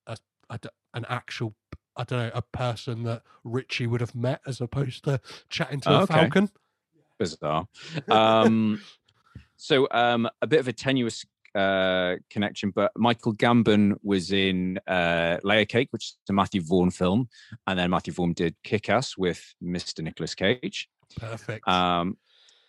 a, 0.06 0.16
a 0.48 0.58
an 0.94 1.04
actual. 1.10 1.54
I 1.96 2.02
don't 2.02 2.18
know, 2.18 2.30
a 2.34 2.42
person 2.42 3.04
that 3.04 3.22
Richie 3.44 3.86
would 3.86 4.00
have 4.00 4.16
met 4.16 4.40
as 4.46 4.60
opposed 4.60 5.04
to 5.04 5.20
chatting 5.48 5.78
to 5.82 5.90
a 5.90 6.00
Okay. 6.02 6.14
falcon. 6.14 6.50
bizarre. 7.18 7.68
Um, 8.10 8.80
so 9.56 9.86
um, 9.92 10.28
a 10.42 10.46
bit 10.48 10.58
of 10.58 10.66
a 10.66 10.72
tenuous 10.72 11.24
uh, 11.54 12.16
connection, 12.30 12.70
but 12.74 12.90
Michael 12.96 13.32
Gambon 13.34 13.94
was 14.02 14.32
in 14.32 14.78
uh, 14.88 15.36
Layer 15.44 15.64
Cake, 15.64 15.88
which 15.92 16.04
is 16.06 16.16
a 16.28 16.32
Matthew 16.32 16.60
Vaughn 16.62 16.90
film, 16.90 17.28
and 17.68 17.78
then 17.78 17.90
Matthew 17.90 18.12
Vaughn 18.12 18.32
did 18.32 18.56
Kick 18.64 18.88
Ass 18.88 19.16
with 19.16 19.54
Mr. 19.62 20.02
Nicolas 20.02 20.34
Cage. 20.34 20.88
Perfect. 21.16 21.66
Um, 21.68 22.16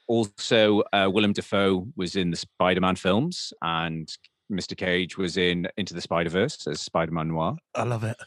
also, 0.07 0.81
uh, 0.93 1.09
Willem 1.11 1.33
Dafoe 1.33 1.87
was 1.95 2.15
in 2.15 2.29
the 2.31 2.37
Spider-Man 2.37 2.95
films, 2.95 3.51
and 3.61 4.07
Mr. 4.51 4.77
Cage 4.77 5.17
was 5.17 5.37
in 5.37 5.67
Into 5.77 5.93
the 5.95 6.01
Spider 6.01 6.29
Verse 6.29 6.67
as 6.67 6.79
Spider 6.79 7.11
Man 7.11 7.29
Noir. 7.29 7.55
I 7.73 7.83
love 7.83 8.03
it. 8.03 8.17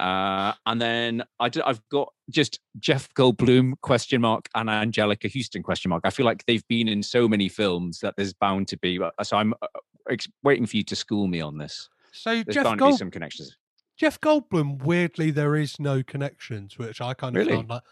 uh, 0.00 0.52
and 0.66 0.80
then 0.80 1.22
I've 1.38 1.80
got 1.90 2.12
just 2.30 2.60
Jeff 2.78 3.12
Goldblum 3.14 3.74
question 3.82 4.20
mark 4.22 4.48
and 4.54 4.68
Anjelica 4.70 5.30
Huston 5.32 5.62
question 5.62 5.90
mark. 5.90 6.02
I 6.04 6.10
feel 6.10 6.24
like 6.24 6.44
they've 6.46 6.66
been 6.68 6.88
in 6.88 7.02
so 7.02 7.28
many 7.28 7.48
films 7.48 8.00
that 8.00 8.14
there's 8.16 8.32
bound 8.32 8.68
to 8.68 8.78
be. 8.78 8.98
uh, 8.98 9.10
So 9.22 9.36
I'm 9.36 9.52
uh, 9.60 9.66
ex- 10.08 10.28
waiting 10.42 10.64
for 10.66 10.78
you 10.78 10.84
to 10.84 10.96
school 10.96 11.26
me 11.26 11.40
on 11.42 11.58
this. 11.58 11.88
So 12.12 12.42
There's 12.42 12.54
Jeff 12.54 12.64
bound 12.64 12.78
to 12.80 12.86
be 12.86 12.92
some 12.96 13.10
connections. 13.10 13.56
Jeff 13.98 14.20
Goldblum, 14.20 14.82
weirdly, 14.84 15.30
there 15.32 15.56
is 15.56 15.78
no 15.80 16.02
connections, 16.04 16.78
which 16.78 17.00
I 17.00 17.14
kind 17.14 17.36
of 17.36 17.40
Really? 17.40 17.56
found 17.56 17.68
like 17.68 17.82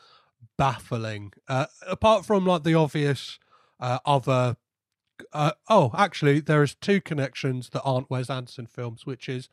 baffling. 0.56 1.32
Uh, 1.48 1.66
apart 1.86 2.24
from 2.24 2.46
like 2.46 2.62
the 2.62 2.74
obvious 2.74 3.38
uh, 3.80 3.98
other. 4.04 4.56
Uh, 5.32 5.52
oh, 5.70 5.90
actually, 5.96 6.40
there 6.40 6.62
is 6.62 6.74
two 6.74 7.00
connections 7.00 7.70
that 7.70 7.82
aren't 7.82 8.10
Wes 8.10 8.28
Anderson 8.28 8.66
films, 8.66 9.06
which 9.06 9.28
is 9.28 9.48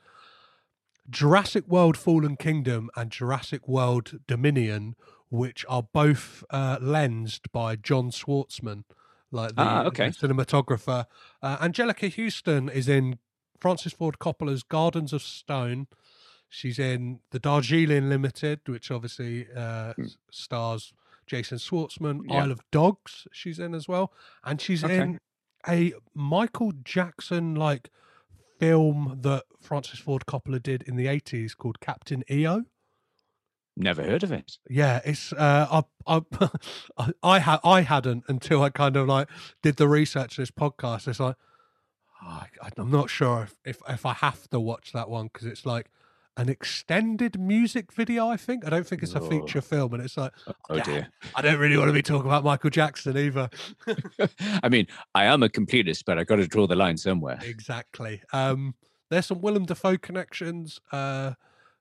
Jurassic 1.09 1.67
World: 1.67 1.97
Fallen 1.97 2.35
Kingdom 2.37 2.89
and 2.95 3.11
Jurassic 3.11 3.67
World: 3.67 4.19
Dominion, 4.27 4.95
which 5.29 5.65
are 5.69 5.83
both 5.83 6.43
uh, 6.49 6.77
lensed 6.81 7.51
by 7.51 7.75
John 7.75 8.11
Schwartzman, 8.11 8.83
like 9.31 9.55
the, 9.55 9.61
Ah, 9.61 9.83
okay. 9.85 10.09
the 10.09 10.27
cinematographer. 10.27 11.05
Uh, 11.41 11.57
Anjelica 11.57 12.13
Huston 12.13 12.69
is 12.69 12.87
in 12.89 13.19
Francis 13.59 13.93
Ford 13.93 14.19
Coppola's 14.19 14.63
Gardens 14.63 15.13
of 15.13 15.21
Stone. 15.21 15.87
She's 16.55 16.77
in 16.77 17.19
the 17.31 17.39
Darjeeling 17.39 18.09
Limited, 18.09 18.59
which 18.67 18.91
obviously 18.91 19.47
uh, 19.55 19.93
s- 19.99 20.17
stars 20.29 20.93
Jason 21.25 21.57
Schwartzman. 21.57 22.21
Yeah. 22.27 22.43
Isle 22.43 22.51
of 22.51 22.59
Dogs, 22.69 23.27
she's 23.31 23.57
in 23.57 23.73
as 23.73 23.87
well, 23.87 24.13
and 24.43 24.61
she's 24.61 24.83
Okay. 24.83 24.99
in 24.99 25.19
a 25.67 25.93
Michael 26.13 26.71
Jackson 26.83 27.55
like 27.55 27.89
film 28.59 29.17
that 29.21 29.45
Francis 29.61 29.97
Ford 29.99 30.25
Coppola 30.27 30.61
did 30.61 30.83
in 30.83 30.95
the 30.95 31.07
eighties 31.07 31.55
called 31.55 31.79
Captain 31.79 32.23
EO. 32.29 32.65
Never 33.75 34.03
heard 34.03 34.21
of 34.21 34.31
it. 34.31 34.59
Yeah, 34.69 35.01
it's 35.03 35.33
uh, 35.33 35.81
I 36.07 36.21
I 36.95 37.11
I 37.23 37.39
had 37.39 37.59
I 37.63 37.81
hadn't 37.81 38.25
until 38.27 38.61
I 38.61 38.69
kind 38.69 38.95
of 38.95 39.07
like 39.07 39.27
did 39.63 39.77
the 39.77 39.87
research 39.87 40.35
for 40.35 40.41
this 40.43 40.51
podcast. 40.51 41.07
It's 41.07 41.19
like 41.19 41.35
oh, 42.23 42.43
I, 42.61 42.69
I'm 42.77 42.91
not 42.91 43.09
sure 43.09 43.41
if, 43.41 43.55
if 43.65 43.81
if 43.89 44.05
I 44.05 44.13
have 44.13 44.47
to 44.51 44.59
watch 44.59 44.91
that 44.93 45.09
one 45.09 45.31
because 45.33 45.47
it's 45.47 45.65
like 45.65 45.89
an 46.35 46.49
extended 46.49 47.39
music 47.39 47.93
video. 47.93 48.27
I 48.27 48.37
think 48.37 48.65
I 48.65 48.69
don't 48.69 48.87
think 48.87 49.03
it's 49.03 49.13
a 49.13 49.19
Oh. 49.19 49.29
feature 49.29 49.61
film, 49.61 49.93
and 49.93 50.03
it's 50.03 50.17
like 50.17 50.31
Oh 50.69 50.75
"Yeah, 50.75 50.83
dear. 50.83 51.07
I 51.35 51.41
don't 51.41 51.59
really 51.59 51.77
want 51.77 51.89
to 51.89 51.93
be 51.93 52.01
talking 52.01 52.25
about 52.27 52.43
Michael 52.43 52.69
Jackson 52.71 53.17
either. 53.17 53.49
I 54.63 54.69
mean, 54.69 54.87
I 55.13 55.25
am 55.25 55.43
a 55.43 55.49
completist, 55.49 56.03
but 56.05 56.17
I 56.17 56.23
got 56.23 56.37
to 56.37 56.47
draw 56.47 56.65
the 56.67 56.75
line 56.75 56.97
somewhere. 56.97 57.39
Exactly. 57.43 58.21
Um, 58.33 58.75
there's 59.09 59.27
some 59.27 59.41
Willem 59.41 59.65
Dafoe 59.65 59.97
connections 59.97 60.79
uh, 60.91 61.33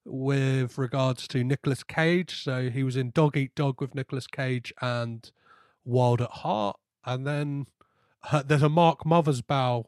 with 0.04 0.76
regards 0.76 1.26
to 1.28 1.42
Nicolas 1.44 1.82
Cage. 1.82 2.42
So 2.42 2.68
he 2.68 2.82
was 2.82 2.96
in 2.96 3.10
Dog 3.10 3.36
Eat 3.36 3.54
Dog 3.54 3.80
with 3.80 3.94
Nicolas 3.94 4.26
Cage 4.26 4.72
and 4.82 5.30
Wild 5.84 6.20
at 6.20 6.30
Heart. 6.30 6.76
And 7.06 7.26
then 7.26 7.66
uh, 8.30 8.42
there's 8.42 8.62
a 8.62 8.68
Mark 8.68 9.04
Mothersbaugh 9.04 9.84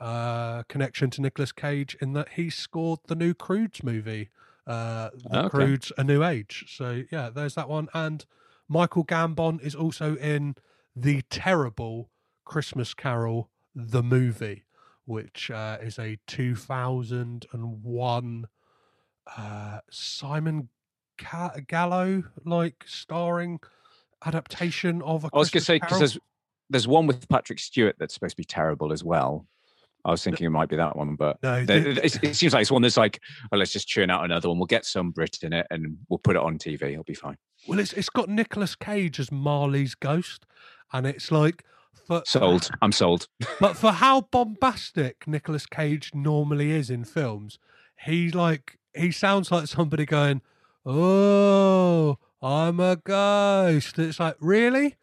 uh, 0.00 0.62
connection 0.64 1.10
to 1.10 1.20
Nicolas 1.20 1.52
Cage 1.52 1.96
in 2.00 2.12
that 2.14 2.30
he 2.30 2.50
scored 2.50 3.00
the 3.06 3.14
new 3.14 3.34
Croods 3.34 3.82
movie, 3.82 4.30
uh, 4.66 5.10
the 5.14 5.38
Okay. 5.38 5.48
Croods 5.48 5.92
A 5.96 6.04
New 6.04 6.24
Age. 6.24 6.64
So 6.68 7.02
yeah, 7.10 7.30
there's 7.30 7.54
that 7.54 7.68
one. 7.68 7.88
And 7.94 8.24
Michael 8.68 9.04
Gambon 9.04 9.62
is 9.62 9.74
also 9.74 10.16
in 10.16 10.56
the 10.96 11.22
terrible 11.22 12.10
Christmas 12.44 12.94
Carol, 12.94 13.50
the 13.74 14.02
movie, 14.02 14.64
which 15.04 15.50
uh, 15.50 15.78
is 15.80 15.98
a 15.98 16.18
2001 16.26 18.48
uh, 19.36 19.80
Simon 19.90 20.68
Ca- 21.16 21.60
Gallo 21.66 22.24
like 22.44 22.84
starring 22.86 23.60
adaptation 24.24 25.02
of 25.02 25.24
a 25.24 25.30
I 25.32 25.38
was 25.38 25.50
going 25.50 25.60
to 25.60 25.64
say 25.64 25.76
because 25.76 25.98
there's 25.98 26.18
there's 26.70 26.88
one 26.88 27.06
with 27.06 27.28
Patrick 27.28 27.58
Stewart 27.58 27.96
that's 27.98 28.14
supposed 28.14 28.32
to 28.32 28.36
be 28.36 28.44
terrible 28.44 28.92
as 28.92 29.04
well. 29.04 29.46
I 30.04 30.10
was 30.10 30.22
thinking 30.22 30.46
it 30.46 30.50
might 30.50 30.68
be 30.68 30.76
that 30.76 30.96
one, 30.96 31.14
but 31.14 31.42
No, 31.42 31.64
it, 31.66 32.22
it 32.22 32.36
seems 32.36 32.52
like 32.52 32.62
it's 32.62 32.70
one 32.70 32.82
that's 32.82 32.96
like, 32.96 33.20
oh, 33.52 33.56
let's 33.56 33.72
just 33.72 33.88
churn 33.88 34.10
out 34.10 34.24
another 34.24 34.48
one. 34.48 34.58
We'll 34.58 34.66
get 34.66 34.84
some 34.84 35.10
Brit 35.10 35.38
in 35.42 35.52
it 35.52 35.66
and 35.70 35.96
we'll 36.08 36.18
put 36.18 36.36
it 36.36 36.42
on 36.42 36.58
TV. 36.58 36.92
It'll 36.92 37.04
be 37.04 37.14
fine. 37.14 37.36
Well, 37.66 37.78
it's 37.78 37.94
it's 37.94 38.10
got 38.10 38.28
Nicolas 38.28 38.74
Cage 38.74 39.18
as 39.18 39.32
Marley's 39.32 39.94
ghost, 39.94 40.44
and 40.92 41.06
it's 41.06 41.30
like 41.32 41.64
for 42.06 42.22
Sold. 42.26 42.70
I'm 42.82 42.92
sold. 42.92 43.28
but 43.60 43.76
for 43.76 43.92
how 43.92 44.22
bombastic 44.22 45.26
Nicolas 45.26 45.66
Cage 45.66 46.10
normally 46.14 46.72
is 46.72 46.90
in 46.90 47.04
films, 47.04 47.58
he 48.04 48.30
like 48.30 48.78
he 48.94 49.10
sounds 49.10 49.50
like 49.50 49.68
somebody 49.68 50.04
going, 50.04 50.42
"Oh, 50.84 52.18
I'm 52.42 52.80
a 52.80 52.96
ghost." 52.96 53.98
It's 53.98 54.20
like 54.20 54.36
really. 54.40 54.96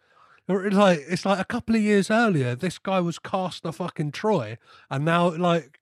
Like 0.52 1.06
it's 1.08 1.26
like 1.26 1.40
a 1.40 1.46
couple 1.46 1.76
of 1.76 1.82
years 1.82 2.10
earlier, 2.12 2.56
this 2.56 2.78
guy 2.78 3.00
was 3.00 3.20
Castor 3.20 3.72
fucking 3.72 4.12
Troy, 4.12 4.58
and 4.90 5.06
now 5.06 5.30
like 5.30 5.80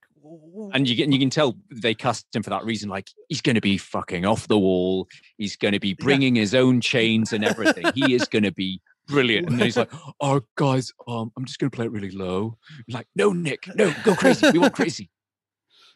And 0.73 0.87
you 0.87 0.95
can 0.95 1.11
you 1.11 1.19
can 1.19 1.29
tell 1.29 1.55
they 1.71 1.93
cast 1.93 2.33
him 2.35 2.43
for 2.43 2.49
that 2.49 2.65
reason. 2.65 2.89
Like 2.89 3.09
he's 3.27 3.41
going 3.41 3.55
to 3.55 3.61
be 3.61 3.77
fucking 3.77 4.25
off 4.25 4.47
the 4.47 4.59
wall. 4.59 5.07
He's 5.37 5.55
going 5.55 5.73
to 5.73 5.79
be 5.79 5.93
bringing 5.93 6.35
his 6.35 6.53
own 6.53 6.81
chains 6.81 7.33
and 7.33 7.43
everything. 7.43 7.85
he 7.95 8.13
is 8.13 8.25
going 8.27 8.43
to 8.43 8.51
be 8.51 8.81
brilliant. 9.09 9.49
And 9.49 9.59
then 9.59 9.65
he's 9.65 9.77
like, 9.77 9.91
"Oh, 10.21 10.41
guys, 10.55 10.93
um, 11.07 11.31
I'm 11.37 11.45
just 11.45 11.59
going 11.59 11.71
to 11.71 11.75
play 11.75 11.85
it 11.85 11.91
really 11.91 12.11
low." 12.11 12.57
Like, 12.87 13.07
no, 13.15 13.33
Nick, 13.33 13.67
no, 13.75 13.93
go 14.03 14.15
crazy. 14.15 14.49
We 14.51 14.59
want 14.59 14.73
crazy. 14.73 15.09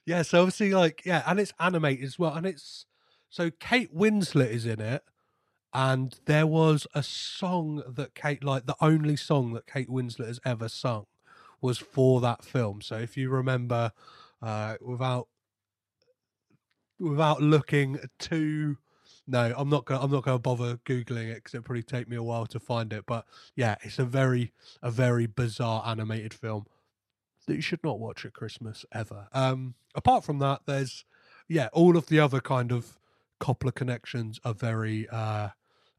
Yeah, 0.06 0.24
so 0.24 0.42
obviously, 0.42 0.72
like, 0.72 1.04
yeah, 1.06 1.24
and 1.26 1.40
it's 1.40 1.54
animated 1.62 2.04
as 2.04 2.20
well, 2.20 2.34
and 2.34 2.46
it's 2.46 2.86
so 3.30 3.52
Kate 3.62 3.96
Winslet 3.96 4.50
is 4.50 4.66
in 4.66 4.82
it, 4.82 5.02
and 5.74 6.16
there 6.26 6.48
was 6.48 6.86
a 6.94 7.04
song 7.04 7.84
that 7.88 8.16
Kate, 8.16 8.44
like, 8.44 8.66
the 8.66 8.76
only 8.80 9.16
song 9.16 9.54
that 9.54 9.68
Kate 9.68 9.90
Winslet 9.90 10.28
has 10.28 10.40
ever 10.46 10.70
sung 10.70 11.06
was 11.62 11.78
for 11.78 12.22
that 12.22 12.44
film. 12.44 12.82
So 12.82 12.98
if 12.98 13.18
you 13.18 13.30
remember, 13.30 13.92
uh, 14.42 14.76
without 14.82 15.28
without 17.00 17.42
looking 17.42 18.00
too. 18.20 18.78
No, 19.26 19.54
I'm 19.56 19.70
not 19.70 19.86
gonna. 19.86 20.04
I'm 20.04 20.12
not 20.12 20.24
gonna 20.24 20.40
bother 20.40 20.78
googling 20.86 21.30
it 21.30 21.36
because 21.36 21.54
it'll 21.54 21.64
probably 21.64 21.84
take 21.84 22.10
me 22.10 22.18
a 22.18 22.24
while 22.24 22.46
to 22.48 22.60
find 22.60 22.92
it. 22.92 23.06
But 23.06 23.26
yeah, 23.56 23.76
it's 23.82 24.00
a 24.00 24.06
very, 24.06 24.52
a 24.82 24.92
very 24.92 25.28
bizarre 25.28 25.84
animated 25.86 26.34
film 26.34 26.66
that 27.48 27.56
you 27.56 27.62
should 27.62 27.84
not 27.84 28.00
watch 28.00 28.26
at 28.26 28.34
Christmas 28.34 28.86
ever. 28.94 29.28
Um, 29.32 29.76
apart 29.96 30.24
from 30.24 30.40
that, 30.40 30.62
there's 30.66 31.06
yeah, 31.48 31.70
all 31.72 31.96
of 31.96 32.08
the 32.08 32.20
other 32.20 32.42
kind 32.42 32.72
of 32.72 33.00
Coppola 33.40 33.74
connections 33.74 34.40
are 34.44 34.54
very 34.54 35.08
uh, 35.10 35.50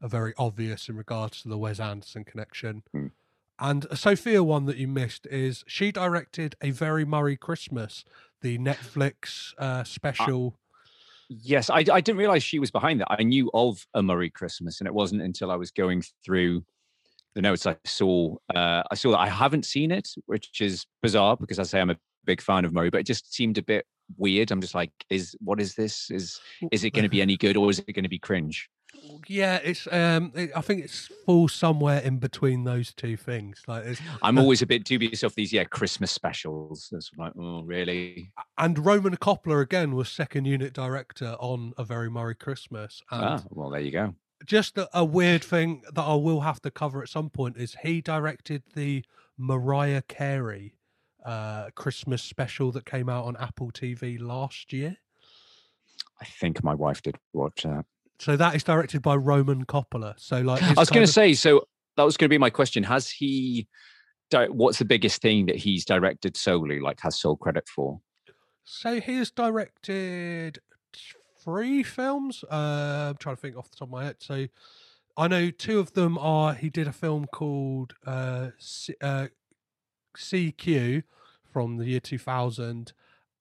are 0.05 0.09
very 0.09 0.33
obvious 0.37 0.87
in 0.87 0.95
regards 0.95 1.41
to 1.41 1.49
the 1.49 1.57
Wes 1.57 1.79
Anderson 1.79 2.23
connection. 2.23 2.83
Hmm. 2.93 3.07
And 3.57 3.85
a 3.89 3.97
Sofia 3.97 4.43
one 4.43 4.65
that 4.65 4.77
you 4.77 4.87
missed 4.87 5.25
is 5.27 5.63
she 5.65 5.91
directed 5.91 6.55
a 6.61 6.71
Very 6.71 7.05
Murray 7.05 7.37
Christmas, 7.37 8.03
the 8.41 8.57
Netflix 8.57 9.53
uh, 9.57 9.83
special. 9.83 10.59
Yes, 11.29 11.69
I, 11.69 11.77
I 11.77 12.01
didn't 12.01 12.17
realize 12.17 12.43
she 12.43 12.59
was 12.59 12.69
behind 12.69 12.99
that. 13.01 13.07
I 13.09 13.23
knew 13.23 13.49
of 13.53 13.87
a 13.93 14.03
Murray 14.03 14.29
Christmas, 14.29 14.79
and 14.79 14.87
it 14.87 14.93
wasn't 14.93 15.21
until 15.21 15.49
I 15.51 15.55
was 15.55 15.71
going 15.71 16.03
through 16.23 16.63
the 17.33 17.41
notes 17.41 17.65
I 17.65 17.77
saw. 17.85 18.35
Uh, 18.53 18.83
I 18.91 18.95
saw 18.95 19.11
that 19.11 19.19
I 19.19 19.29
haven't 19.29 19.65
seen 19.65 19.89
it, 19.89 20.09
which 20.25 20.61
is 20.61 20.85
bizarre 21.01 21.37
because 21.37 21.57
I 21.57 21.63
say 21.63 21.79
I'm 21.79 21.89
a 21.89 21.97
big 22.25 22.41
fan 22.41 22.65
of 22.65 22.73
Murray, 22.73 22.89
but 22.89 22.99
it 22.99 23.07
just 23.07 23.33
seemed 23.33 23.57
a 23.57 23.63
bit 23.63 23.85
weird. 24.17 24.51
I'm 24.51 24.61
just 24.61 24.75
like, 24.75 24.91
is 25.09 25.35
what 25.39 25.61
is 25.61 25.75
this? 25.75 26.11
Is 26.11 26.39
is 26.71 26.83
it 26.83 26.91
going 26.91 27.03
to 27.03 27.09
be 27.09 27.21
any 27.23 27.37
good 27.37 27.57
or 27.57 27.69
is 27.69 27.79
it 27.79 27.93
going 27.93 28.03
to 28.03 28.09
be 28.09 28.19
cringe? 28.19 28.69
Yeah, 29.27 29.57
it's 29.63 29.87
um, 29.91 30.31
it, 30.35 30.51
I 30.55 30.61
think 30.61 30.83
it's 30.83 31.09
falls 31.25 31.53
somewhere 31.53 31.99
in 31.99 32.17
between 32.19 32.63
those 32.63 32.93
two 32.93 33.17
things. 33.17 33.63
Like, 33.67 33.85
it's, 33.85 34.01
I'm 34.21 34.37
always 34.37 34.61
a 34.61 34.65
bit 34.67 34.83
dubious 34.83 35.23
of 35.23 35.33
these, 35.35 35.51
yeah, 35.51 35.63
Christmas 35.63 36.11
specials. 36.11 36.89
It's 36.91 37.11
like, 37.17 37.33
oh, 37.39 37.63
really? 37.63 38.31
and 38.57 38.77
Roman 38.85 39.17
Coppola 39.17 39.61
again 39.61 39.95
was 39.95 40.09
second 40.09 40.45
unit 40.45 40.73
director 40.73 41.35
on 41.39 41.73
A 41.77 41.83
Very 41.83 42.09
Murray 42.09 42.35
Christmas. 42.35 43.01
And 43.11 43.23
Ah, 43.23 43.41
well, 43.49 43.69
there 43.71 43.81
you 43.81 43.91
go. 43.91 44.15
just 44.45 44.77
a, 44.77 44.87
a 44.93 45.03
weird 45.03 45.43
thing 45.43 45.81
that 45.93 46.03
I 46.03 46.15
will 46.15 46.41
have 46.41 46.61
to 46.61 46.71
cover 46.71 47.01
at 47.01 47.09
some 47.09 47.29
point 47.29 47.57
is 47.57 47.75
he 47.81 48.01
directed 48.01 48.63
the 48.75 49.03
Mariah 49.37 50.03
Carey 50.03 50.75
uh, 51.25 51.71
Christmas 51.73 52.21
special 52.21 52.71
that 52.73 52.85
came 52.85 53.09
out 53.09 53.25
on 53.25 53.35
Apple 53.37 53.71
TV 53.71 54.19
last 54.21 54.71
year. 54.71 54.97
I 56.21 56.25
think 56.25 56.63
my 56.63 56.73
wife 56.75 57.01
did 57.01 57.15
watch 57.33 57.63
that. 57.63 57.85
So 58.19 58.37
that 58.37 58.55
is 58.55 58.63
directed 58.63 59.01
by 59.01 59.15
Roman 59.15 59.65
Coppola. 59.65 60.13
So 60.17 60.41
like, 60.41 60.63
I 60.63 60.73
was 60.73 60.89
going 60.89 61.03
of- 61.03 61.09
to 61.09 61.13
say, 61.13 61.33
so 61.33 61.67
that 61.97 62.03
was 62.03 62.17
going 62.17 62.27
to 62.27 62.33
be 62.33 62.37
my 62.37 62.49
question. 62.49 62.83
Has 62.83 63.09
he? 63.09 63.67
di- 64.29 64.47
What's 64.47 64.79
the 64.79 64.85
biggest 64.85 65.21
thing 65.21 65.45
that 65.47 65.57
he's 65.57 65.85
directed 65.85 66.37
solely, 66.37 66.79
like 66.79 66.99
has 67.01 67.19
sole 67.19 67.35
credit 67.35 67.67
for? 67.67 67.99
So 68.63 68.99
he 68.99 69.17
has 69.17 69.31
directed 69.31 70.59
three 71.43 71.83
films. 71.83 72.43
Uh, 72.49 73.09
I'm 73.09 73.17
trying 73.17 73.35
to 73.35 73.41
think 73.41 73.57
off 73.57 73.69
the 73.69 73.77
top 73.77 73.87
of 73.89 73.91
my 73.91 74.05
head. 74.05 74.15
So 74.19 74.47
I 75.17 75.27
know 75.27 75.51
two 75.51 75.79
of 75.79 75.93
them 75.93 76.17
are 76.17 76.53
he 76.53 76.69
did 76.69 76.87
a 76.87 76.91
film 76.93 77.25
called 77.27 77.93
uh, 78.05 78.49
C- 78.57 78.95
uh, 79.01 79.27
CQ 80.17 81.03
from 81.51 81.77
the 81.77 81.85
year 81.85 81.99
2000 81.99 82.93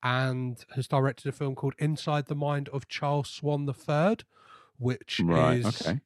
and 0.03 0.65
has 0.75 0.87
directed 0.87 1.27
a 1.29 1.33
film 1.33 1.55
called 1.55 1.75
Inside 1.79 2.27
the 2.27 2.35
Mind 2.35 2.69
of 2.69 2.89
Charles 2.89 3.31
Swan 3.31 3.67
III, 3.67 4.17
which 4.79 5.21
Right. 5.25 5.59
is 5.59 5.67
Okay. 5.83 6.01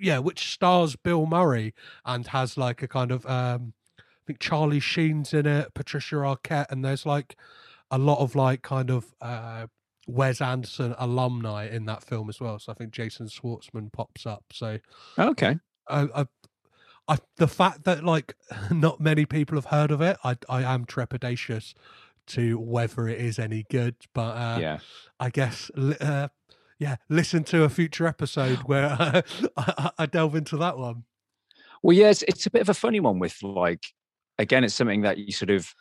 yeah, 0.00 0.18
which 0.18 0.52
stars 0.52 0.96
Bill 0.96 1.26
Murray 1.26 1.74
and 2.04 2.26
has 2.28 2.56
like 2.56 2.82
a 2.82 2.88
kind 2.88 3.10
of 3.10 3.26
um 3.26 3.72
I 3.98 4.02
think 4.26 4.40
Charlie 4.40 4.80
Sheen's 4.80 5.32
in 5.32 5.46
it, 5.46 5.72
Patricia 5.74 6.16
Arquette, 6.16 6.66
and 6.70 6.84
there's 6.84 7.06
like 7.06 7.36
a 7.90 7.98
lot 7.98 8.18
of 8.18 8.34
like 8.34 8.62
kind 8.62 8.90
of 8.90 9.14
uh 9.20 9.66
Wes 10.06 10.40
Anderson 10.40 10.94
alumni 10.98 11.66
in 11.68 11.84
that 11.86 12.02
film 12.02 12.28
as 12.30 12.40
well. 12.40 12.58
So 12.58 12.72
I 12.72 12.74
think 12.74 12.92
Jason 12.92 13.26
Schwartzman 13.26 13.92
pops 13.92 14.24
up. 14.26 14.44
So 14.52 14.78
Okay. 15.18 15.58
I, 15.88 16.02
I, 16.14 16.26
I 17.08 17.18
the 17.36 17.48
fact 17.48 17.84
that 17.84 18.04
like 18.04 18.34
not 18.70 19.00
many 19.00 19.26
people 19.26 19.56
have 19.56 19.66
heard 19.66 19.90
of 19.90 20.00
it, 20.00 20.16
I 20.24 20.36
I 20.48 20.62
am 20.62 20.84
trepidatious 20.86 21.74
to 22.28 22.58
whether 22.58 23.08
it 23.08 23.18
is 23.20 23.38
any 23.38 23.64
good. 23.70 23.96
But 24.14 24.36
uh, 24.36 24.58
yeah. 24.60 24.78
I 25.18 25.30
guess 25.30 25.70
uh, 25.70 26.28
yeah, 26.78 26.96
listen 27.08 27.44
to 27.44 27.64
a 27.64 27.68
future 27.68 28.06
episode 28.06 28.58
where 28.64 28.86
I, 29.00 29.22
I, 29.56 29.90
I 29.98 30.06
delve 30.06 30.34
into 30.34 30.56
that 30.58 30.78
one. 30.78 31.04
Well, 31.82 31.96
yes, 31.96 32.22
it's 32.26 32.46
a 32.46 32.50
bit 32.50 32.62
of 32.62 32.68
a 32.68 32.74
funny 32.74 33.00
one 33.00 33.18
with 33.18 33.42
like, 33.42 33.84
again, 34.38 34.64
it's 34.64 34.74
something 34.74 35.02
that 35.02 35.18
you 35.18 35.32
sort 35.32 35.50
of 35.50 35.72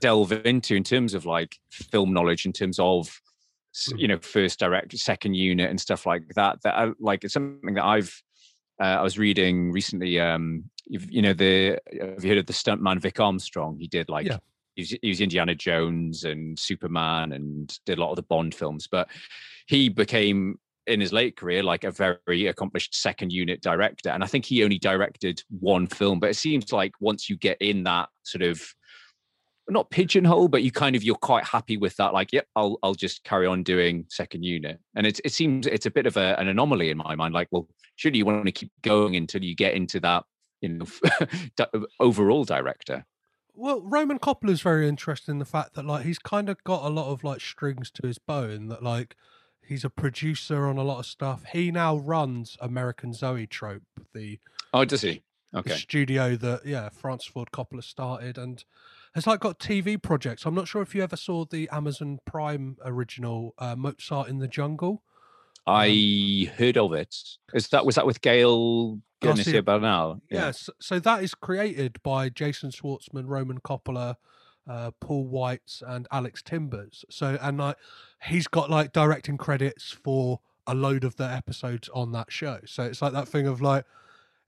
delve 0.00 0.32
into 0.32 0.74
in 0.74 0.84
terms 0.84 1.14
of 1.14 1.24
like 1.26 1.56
film 1.70 2.12
knowledge, 2.12 2.44
in 2.46 2.52
terms 2.52 2.78
of 2.78 3.20
you 3.96 4.08
know 4.08 4.18
first 4.18 4.58
direct, 4.58 4.96
second 4.98 5.34
unit, 5.34 5.70
and 5.70 5.80
stuff 5.80 6.04
like 6.06 6.22
that. 6.34 6.60
That 6.62 6.74
I, 6.76 6.90
like 7.00 7.24
it's 7.24 7.34
something 7.34 7.74
that 7.74 7.84
I've 7.84 8.22
uh, 8.80 8.84
I 8.98 9.02
was 9.02 9.18
reading 9.18 9.72
recently. 9.72 10.18
Um, 10.20 10.64
you've, 10.86 11.10
you 11.10 11.22
know 11.22 11.32
the 11.32 11.78
have 12.00 12.22
you 12.24 12.30
heard 12.30 12.38
of 12.38 12.46
the 12.46 12.52
stuntman 12.52 13.00
Vic 13.00 13.18
Armstrong? 13.20 13.78
He 13.78 13.86
did 13.86 14.08
like 14.10 14.26
Yeah. 14.26 14.38
he, 14.74 14.82
was, 14.82 14.90
he 15.02 15.08
was 15.08 15.20
Indiana 15.20 15.54
Jones 15.54 16.24
and 16.24 16.58
Superman 16.58 17.32
and 17.32 17.78
did 17.86 17.96
a 17.98 18.00
lot 18.00 18.10
of 18.10 18.16
the 18.16 18.22
Bond 18.22 18.54
films, 18.54 18.86
but 18.90 19.08
he 19.70 19.88
became 19.88 20.58
in 20.88 21.00
his 21.00 21.12
late 21.12 21.36
career 21.36 21.62
like 21.62 21.84
a 21.84 21.92
very 21.92 22.48
accomplished 22.48 22.92
second 22.92 23.32
unit 23.32 23.60
director 23.62 24.10
and 24.10 24.24
i 24.24 24.26
think 24.26 24.44
he 24.44 24.64
only 24.64 24.78
directed 24.78 25.40
one 25.60 25.86
film 25.86 26.18
but 26.18 26.30
it 26.30 26.34
seems 26.34 26.72
like 26.72 26.92
once 26.98 27.30
you 27.30 27.36
get 27.36 27.56
in 27.60 27.84
that 27.84 28.08
sort 28.24 28.42
of 28.42 28.60
not 29.68 29.88
pigeonhole 29.90 30.48
but 30.48 30.64
you 30.64 30.72
kind 30.72 30.96
of 30.96 31.04
you're 31.04 31.14
quite 31.14 31.44
happy 31.44 31.76
with 31.76 31.94
that 31.96 32.12
like 32.12 32.32
yep 32.32 32.46
i'll 32.56 32.76
i'll 32.82 32.94
just 32.94 33.22
carry 33.22 33.46
on 33.46 33.62
doing 33.62 34.04
second 34.08 34.42
unit. 34.42 34.80
And 34.96 35.06
it, 35.06 35.20
it 35.24 35.32
seems 35.32 35.68
it's 35.68 35.86
a 35.86 35.92
bit 35.92 36.06
of 36.06 36.16
a, 36.16 36.36
an 36.40 36.48
anomaly 36.48 36.90
in 36.90 36.98
my 36.98 37.14
mind 37.14 37.32
like 37.32 37.46
well 37.52 37.68
surely 37.94 38.18
you 38.18 38.24
want 38.24 38.46
to 38.46 38.52
keep 38.52 38.72
going 38.82 39.14
until 39.14 39.44
you 39.44 39.54
get 39.54 39.74
into 39.74 40.00
that 40.00 40.24
you 40.60 40.70
know 40.70 40.86
overall 42.00 42.42
director. 42.42 43.06
Well, 43.54 43.82
Roman 43.82 44.18
Coppola's 44.18 44.62
very 44.62 44.88
interesting 44.88 45.34
in 45.34 45.38
the 45.38 45.44
fact 45.44 45.74
that 45.74 45.84
like 45.84 46.06
he's 46.06 46.18
kind 46.18 46.48
of 46.48 46.64
got 46.64 46.82
a 46.82 46.88
lot 46.88 47.12
of 47.12 47.22
like 47.22 47.40
strings 47.40 47.90
to 47.92 48.06
his 48.06 48.18
bow, 48.18 48.56
that 48.56 48.82
like 48.82 49.16
he's 49.70 49.84
a 49.84 49.90
producer 49.90 50.66
on 50.66 50.76
a 50.76 50.82
lot 50.82 50.98
of 50.98 51.06
stuff. 51.06 51.44
He 51.52 51.70
now 51.70 51.96
runs 51.96 52.58
American 52.60 53.14
Zoetrope, 53.14 53.82
the 54.12 54.38
oh 54.74 54.84
does 54.84 55.02
he 55.02 55.22
okay 55.54 55.76
studio 55.76 56.36
that 56.36 56.66
yeah 56.66 56.90
Francis 56.90 57.28
Ford 57.28 57.48
Coppola 57.52 57.82
started 57.82 58.36
and 58.36 58.64
has 59.14 59.26
like 59.26 59.40
got 59.40 59.58
TV 59.58 60.00
projects. 60.00 60.44
I'm 60.44 60.54
not 60.54 60.68
sure 60.68 60.82
if 60.82 60.94
you 60.94 61.02
ever 61.02 61.16
saw 61.16 61.44
the 61.44 61.68
Amazon 61.70 62.18
Prime 62.26 62.76
original 62.84 63.54
uh, 63.58 63.76
Mozart 63.76 64.28
in 64.28 64.38
the 64.38 64.48
Jungle. 64.48 65.02
i 65.66 66.50
heard 66.56 66.76
of 66.76 66.92
it 66.92 67.14
is 67.54 67.68
that 67.68 67.86
was 67.86 67.94
that 67.94 68.06
with 68.06 68.20
Gael 68.20 69.00
Garcia 69.20 69.62
Bernal 69.62 70.20
Yes, 70.30 70.68
so 70.80 70.98
that 70.98 71.22
is 71.22 71.34
created 71.34 72.02
by 72.02 72.28
Jason 72.28 72.70
Schwartzman, 72.70 73.26
Roman 73.26 73.60
Coppola, 73.60 74.16
uh, 74.68 74.90
Paul 75.00 75.28
Weitz, 75.28 75.82
and 75.86 76.06
Alex 76.10 76.42
Timbers. 76.42 77.04
So 77.10 77.38
and 77.40 77.58
like 77.58 77.76
he's 78.24 78.46
got 78.46 78.70
like 78.70 78.92
directing 78.92 79.36
credits 79.36 79.90
for 79.90 80.40
a 80.66 80.74
load 80.74 81.04
of 81.04 81.16
the 81.16 81.24
episodes 81.24 81.88
on 81.94 82.12
that 82.12 82.30
show. 82.30 82.60
So 82.66 82.84
it's 82.84 83.02
like 83.02 83.12
that 83.12 83.28
thing 83.28 83.46
of 83.46 83.60
like 83.60 83.84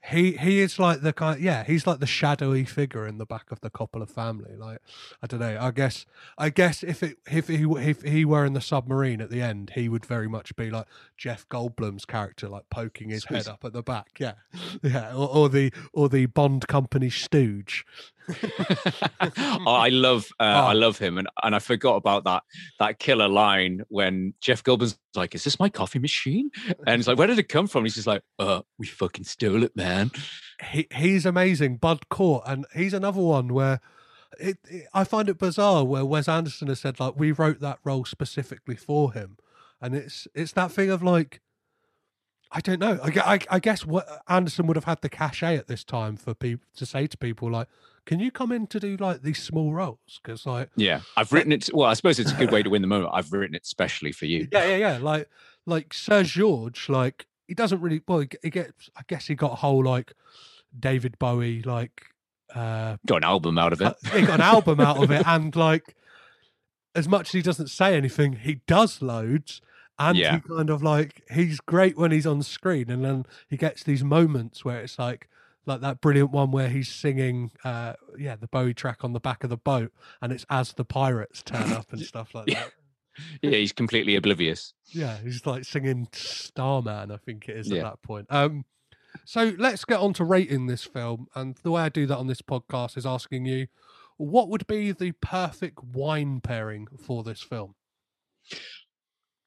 he 0.04 0.32
he 0.32 0.58
is 0.58 0.80
like 0.80 1.00
the 1.02 1.12
kind 1.12 1.40
yeah 1.40 1.62
he's 1.62 1.86
like 1.86 2.00
the 2.00 2.08
shadowy 2.08 2.64
figure 2.64 3.06
in 3.06 3.18
the 3.18 3.24
back 3.26 3.52
of 3.52 3.60
the 3.60 3.70
Coppola 3.70 4.08
family. 4.08 4.56
Like 4.56 4.78
I 5.22 5.26
don't 5.28 5.40
know. 5.40 5.56
I 5.60 5.70
guess 5.70 6.06
I 6.36 6.50
guess 6.50 6.82
if 6.82 7.02
it 7.02 7.18
if 7.30 7.46
he 7.46 7.62
if 7.62 8.02
he 8.02 8.24
were 8.24 8.44
in 8.44 8.52
the 8.52 8.60
submarine 8.60 9.20
at 9.20 9.30
the 9.30 9.40
end, 9.40 9.72
he 9.74 9.88
would 9.88 10.04
very 10.04 10.28
much 10.28 10.56
be 10.56 10.70
like 10.70 10.86
Jeff 11.16 11.48
Goldblum's 11.48 12.04
character, 12.04 12.48
like 12.48 12.68
poking 12.68 13.10
his 13.10 13.24
head 13.24 13.46
up 13.46 13.64
at 13.64 13.72
the 13.72 13.82
back. 13.82 14.18
Yeah, 14.18 14.34
yeah, 14.82 15.14
or, 15.14 15.28
or 15.28 15.48
the 15.48 15.72
or 15.92 16.08
the 16.08 16.26
Bond 16.26 16.66
company 16.66 17.10
stooge. 17.10 17.86
oh, 19.20 19.64
I 19.66 19.88
love 19.88 20.26
uh, 20.40 20.42
I 20.42 20.72
Oh. 20.72 20.76
love 20.76 20.98
him 20.98 21.18
and, 21.18 21.28
and 21.42 21.54
I 21.54 21.58
forgot 21.58 21.96
about 21.96 22.24
that 22.24 22.42
that 22.78 22.98
killer 22.98 23.28
line 23.28 23.82
when 23.88 24.34
Jeff 24.40 24.62
Goldblum's 24.62 24.98
like, 25.14 25.34
"Is 25.34 25.44
this 25.44 25.58
my 25.58 25.68
coffee 25.68 25.98
machine?" 25.98 26.50
And 26.86 26.98
he's 26.98 27.08
like, 27.08 27.18
"Where 27.18 27.26
did 27.26 27.38
it 27.38 27.48
come 27.48 27.66
from?" 27.66 27.80
And 27.80 27.86
he's 27.86 27.94
just 27.96 28.06
like, 28.06 28.22
"Uh, 28.38 28.62
we 28.78 28.86
fucking 28.86 29.24
stole 29.24 29.62
it, 29.62 29.74
man." 29.76 30.10
He 30.70 30.86
he's 30.94 31.26
amazing, 31.26 31.76
Bud 31.78 32.08
Cort, 32.08 32.44
and 32.46 32.66
he's 32.74 32.94
another 32.94 33.20
one 33.20 33.48
where. 33.54 33.80
It, 34.40 34.56
it, 34.70 34.86
I 34.94 35.04
find 35.04 35.28
it 35.28 35.36
bizarre 35.36 35.84
where 35.84 36.06
Wes 36.06 36.26
Anderson 36.26 36.68
has 36.68 36.80
said 36.80 36.98
like 36.98 37.18
we 37.18 37.32
wrote 37.32 37.60
that 37.60 37.80
role 37.84 38.06
specifically 38.06 38.76
for 38.76 39.12
him, 39.12 39.36
and 39.78 39.94
it's 39.94 40.26
it's 40.34 40.52
that 40.52 40.72
thing 40.72 40.88
of 40.88 41.02
like 41.02 41.42
I 42.50 42.60
don't 42.60 42.80
know. 42.80 42.98
I, 43.02 43.34
I, 43.34 43.38
I 43.50 43.58
guess 43.60 43.84
what 43.84 44.08
Anderson 44.28 44.66
would 44.68 44.76
have 44.76 44.84
had 44.86 45.02
the 45.02 45.10
cachet 45.10 45.56
at 45.58 45.66
this 45.68 45.84
time 45.84 46.16
for 46.16 46.32
people 46.32 46.66
to 46.76 46.86
say 46.86 47.06
to 47.06 47.16
people 47.18 47.50
like, 47.50 47.68
"Can 48.06 48.20
you 48.20 48.30
come 48.30 48.52
in 48.52 48.66
to 48.68 48.80
do 48.80 48.96
like 48.96 49.22
these 49.22 49.42
small 49.42 49.72
roles?" 49.72 50.20
Because 50.22 50.44
like, 50.46 50.70
Yeah, 50.76 51.00
I've 51.16 51.32
written 51.32 51.52
it. 51.52 51.68
Well, 51.72 51.88
I 51.88 51.94
suppose 51.94 52.18
it's 52.18 52.32
a 52.32 52.36
good 52.36 52.50
way 52.50 52.62
to 52.62 52.70
win 52.70 52.82
the 52.82 52.88
moment. 52.88 53.10
I've 53.14 53.32
written 53.32 53.54
it 53.54 53.66
specially 53.66 54.12
for 54.12 54.26
you. 54.26 54.48
yeah, 54.52 54.64
yeah, 54.66 54.76
yeah. 54.76 54.98
Like 55.00 55.28
like 55.66 55.92
Seu 55.94 56.24
Jorge, 56.24 56.72
like 56.88 57.26
he 57.48 57.54
doesn't 57.54 57.80
really. 57.80 58.02
Well, 58.06 58.24
he, 58.42 58.50
gets. 58.50 58.90
I 58.96 59.02
guess 59.06 59.26
he 59.26 59.34
got 59.34 59.52
a 59.52 59.56
whole 59.56 59.84
like 59.84 60.12
David 60.78 61.18
Bowie 61.18 61.62
like 61.62 62.02
uh 62.54 62.96
Got 63.06 63.18
an 63.18 63.24
album 63.24 63.58
out 63.58 63.72
of 63.72 63.80
it. 63.80 63.86
uh, 63.86 63.94
he 64.16 64.22
got 64.26 64.34
an 64.34 64.40
album 64.42 64.80
out 64.80 65.02
of 65.02 65.10
it, 65.10 65.26
and 65.26 65.54
like 65.56 65.94
as 66.94 67.08
much 67.08 67.28
as 67.28 67.32
he 67.32 67.42
doesn't 67.42 67.68
say 67.68 67.96
anything, 67.96 68.34
he 68.34 68.60
does 68.66 69.00
loads. 69.02 69.60
And 69.98 70.16
Yeah. 70.18 70.34
he 70.36 70.40
kind 70.40 70.68
of 70.70 70.82
like 70.82 71.22
he's 71.30 71.60
great 71.60 71.96
when 71.96 72.10
he's 72.12 72.26
on 72.26 72.42
screen, 72.42 72.90
and 72.90 73.04
then 73.04 73.26
he 73.48 73.56
gets 73.56 73.82
these 73.84 74.02
moments 74.02 74.64
where 74.64 74.80
it's 74.80 74.98
like 74.98 75.28
like 75.66 75.80
that 75.80 76.00
brilliant 76.00 76.30
one 76.30 76.50
where 76.50 76.68
he's 76.68 76.88
singing 76.88 77.52
uh 77.64 77.94
yeah 78.18 78.36
the 78.36 78.48
Bowie 78.48 78.74
track 78.74 79.04
on 79.04 79.12
the 79.12 79.20
back 79.20 79.44
of 79.44 79.50
the 79.50 79.56
boat, 79.56 79.92
and 80.20 80.32
it's 80.32 80.46
as 80.50 80.72
the 80.72 80.84
pirates 80.84 81.42
turn 81.42 81.72
up 81.72 81.92
and 81.92 82.00
stuff 82.02 82.34
like 82.34 82.46
that. 82.46 82.72
Yeah, 83.42 83.50
he's 83.50 83.72
completely 83.72 84.16
oblivious. 84.16 84.72
Yeah, 84.86 85.18
he's 85.18 85.44
like 85.46 85.64
singing 85.64 86.08
Starman, 86.12 87.10
I 87.10 87.16
think 87.18 87.48
it 87.48 87.56
is 87.56 87.70
at 87.70 87.82
that 87.82 88.02
point. 88.02 88.26
Um, 88.30 88.64
so 89.24 89.52
let's 89.58 89.84
get 89.84 90.00
on 90.00 90.12
to 90.14 90.24
rating 90.24 90.66
this 90.66 90.84
film. 90.84 91.28
And 91.34 91.56
the 91.62 91.70
way 91.70 91.82
I 91.82 91.88
do 91.88 92.06
that 92.06 92.16
on 92.16 92.26
this 92.26 92.42
podcast 92.42 92.96
is 92.96 93.06
asking 93.06 93.46
you, 93.46 93.66
what 94.16 94.48
would 94.48 94.66
be 94.66 94.92
the 94.92 95.12
perfect 95.12 95.82
wine 95.82 96.40
pairing 96.40 96.88
for 97.04 97.22
this 97.22 97.42
film? 97.42 97.74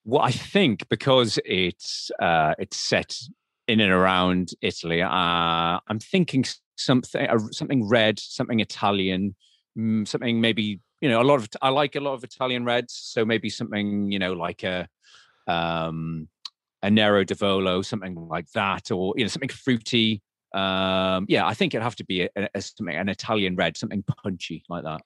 Well, 0.04 0.22
I 0.22 0.32
think 0.32 0.88
because 0.90 1.40
it's 1.46 2.12
uh, 2.20 2.54
it's 2.60 2.78
set 2.78 3.18
in 3.68 3.80
and 3.80 3.92
around 3.92 4.52
Italy, 4.62 5.02
uh, 5.02 5.80
I'm 5.88 6.00
thinking 6.00 6.46
something 6.76 7.28
something 7.52 7.88
red, 7.88 8.20
something 8.20 8.60
Italian, 8.60 9.36
mm, 9.78 10.08
something 10.08 10.42
maybe 10.42 10.80
you 11.02 11.10
know 11.10 11.22
a 11.22 11.24
lot 11.24 11.36
of 11.36 11.50
I 11.62 11.70
like 11.70 11.96
a 11.96 12.00
lot 12.00 12.14
of 12.14 12.24
Italian 12.24 12.66
reds, 12.66 12.94
so 12.94 13.26
maybe 13.26 13.50
something 13.50 14.12
you 14.12 14.20
know 14.20 14.34
like 14.34 14.64
a 14.64 14.88
um, 15.48 16.28
a 16.82 16.90
Nero 16.90 17.24
d'Avola, 17.24 17.84
something 17.84 18.16
like 18.28 18.52
that, 18.52 18.92
or 18.92 19.14
you 19.18 19.24
know 19.24 19.30
something 19.30 19.50
fruity. 19.50 20.22
Um, 20.54 21.26
yeah, 21.28 21.46
I 21.46 21.54
think 21.54 21.74
it'd 21.74 21.84
have 21.84 21.98
to 21.98 22.06
be 22.06 22.22
a, 22.24 22.30
a, 22.36 22.62
an 22.88 23.10
Italian 23.10 23.56
red, 23.56 23.76
something 23.76 24.04
punchy 24.04 24.64
like 24.70 24.84
that. 24.84 25.02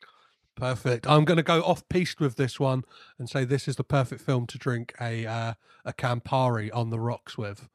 Perfect. 0.55 1.07
I'm 1.07 1.25
going 1.25 1.37
to 1.37 1.43
go 1.43 1.61
off 1.61 1.87
piste 1.89 2.19
with 2.19 2.35
this 2.35 2.59
one 2.59 2.83
and 3.17 3.29
say 3.29 3.45
this 3.45 3.67
is 3.67 3.77
the 3.77 3.83
perfect 3.83 4.21
film 4.21 4.45
to 4.47 4.57
drink 4.57 4.93
a 4.99 5.25
uh, 5.25 5.53
a 5.85 5.93
Campari 5.93 6.69
on 6.73 6.89
the 6.89 6.99
rocks 6.99 7.37
with. 7.37 7.69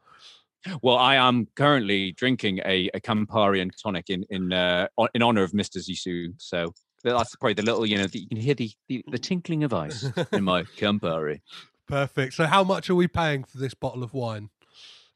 Well, 0.82 0.97
I 0.97 1.16
am 1.16 1.47
currently 1.57 2.12
drinking 2.12 2.61
a, 2.65 2.91
a 2.95 3.01
Campari 3.01 3.61
and 3.61 3.73
tonic 3.82 4.11
in 4.11 4.24
in 4.31 4.53
uh, 4.53 4.89
in 5.15 5.23
honor 5.23 5.43
of 5.43 5.53
Mr. 5.53 5.78
Zissou. 5.78 6.32
So 6.39 6.73
that's 7.03 7.36
probably 7.36 7.55
the 7.55 7.62
little, 7.62 7.85
you 7.85 7.99
know, 7.99 8.07
the, 8.07 8.20
you 8.20 8.28
can 8.28 8.39
hear 8.39 8.55
the, 8.55 8.70
the 8.89 9.05
the 9.11 9.19
tinkling 9.19 9.65
of 9.65 9.74
ice 9.74 10.07
in 10.32 10.45
my 10.45 10.62
Campari. 10.78 11.41
Perfect. 11.86 12.35
So 12.35 12.47
how 12.47 12.65
much 12.65 12.89
are 12.89 12.95
we 12.95 13.09
paying 13.09 13.45
for 13.45 13.59
this 13.59 13.74
bottle 13.74 14.03
of 14.03 14.15
wine? 14.15 14.51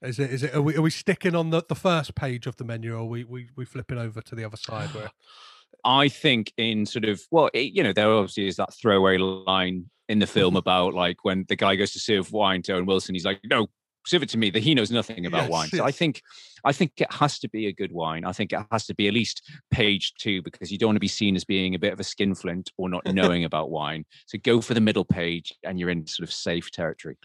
Is 0.03 0.19
it 0.19 0.31
is 0.31 0.43
it 0.43 0.55
are 0.55 0.63
we, 0.63 0.77
are 0.77 0.83
we 0.83 0.91
sticking 0.91 1.35
on 1.35 1.51
the, 1.51 1.63
the 1.67 1.75
first 1.75 2.15
page 2.15 2.47
of 2.47 2.57
the 2.57 2.65
menu 2.65 2.95
or 2.95 2.99
are 2.99 3.05
we, 3.05 3.25
we 3.25 3.49
we 3.57 3.65
flipping 3.65 3.99
over 3.99 4.21
to 4.21 4.35
the 4.35 4.45
other 4.45 4.57
side 4.57 4.95
where 4.95 5.11
I 5.85 6.09
think 6.09 6.53
in 6.57 6.87
sort 6.87 7.05
of 7.05 7.23
well, 7.31 7.51
it, 7.55 7.73
you 7.73 7.83
know, 7.83 7.93
there 7.93 8.11
obviously 8.11 8.49
is 8.49 8.57
that 8.57 8.75
throwaway 8.75 9.17
line 9.17 9.89
in 10.09 10.19
the 10.19 10.27
film 10.27 10.57
about 10.57 10.95
like 10.95 11.25
when 11.25 11.47
the 11.49 11.57
guy 11.57 11.77
goes 11.77 11.93
to 11.93 12.01
serve 12.01 12.33
wine 12.33 12.63
to 12.63 12.75
Owen 12.75 12.87
Wilson, 12.87 13.15
he's 13.15 13.25
like, 13.25 13.41
"No, 13.45 13.69
serve 14.09 14.23
it 14.23 14.29
to 14.31 14.39
me 14.39 14.51
that 14.51 14.63
he 14.63 14.75
knows 14.75 14.91
nothing 14.91 15.27
about 15.27 15.43
Yes, 15.43 15.51
wine. 15.51 15.69
So 15.69 15.85
I 15.85 15.93
think 15.93 16.23
I 16.65 16.73
think 16.73 16.93
it 16.97 17.13
has 17.13 17.39
to 17.41 17.49
be 17.49 17.67
a 17.67 17.73
good 17.73 17.93
wine. 17.93 18.25
I 18.25 18.33
think 18.33 18.53
it 18.53 18.61
has 18.73 18.87
to 18.87 18.95
be 18.95 19.07
at 19.07 19.15
least 19.15 19.51
page 19.71 20.15
two 20.15 20.43
because 20.43 20.73
you 20.73 20.79
don't 20.79 20.89
want 20.89 20.97
to 20.97 21.01
be 21.01 21.09
seen 21.09 21.37
as 21.37 21.45
being 21.45 21.75
a 21.75 21.79
bit 21.79 21.93
of 21.93 22.01
a 22.01 22.05
skinflint 22.05 22.73
or 22.79 22.89
not 22.89 23.05
knowing 23.15 23.45
about 23.45 23.71
wine. 23.71 24.05
So 24.27 24.39
go 24.43 24.61
for 24.61 24.75
the 24.75 24.81
middle 24.81 25.05
page 25.05 25.55
and 25.63 25.79
you're 25.79 25.91
in 25.91 26.07
sort 26.07 26.29
of 26.29 26.33
safe 26.33 26.71
territory. 26.71 27.19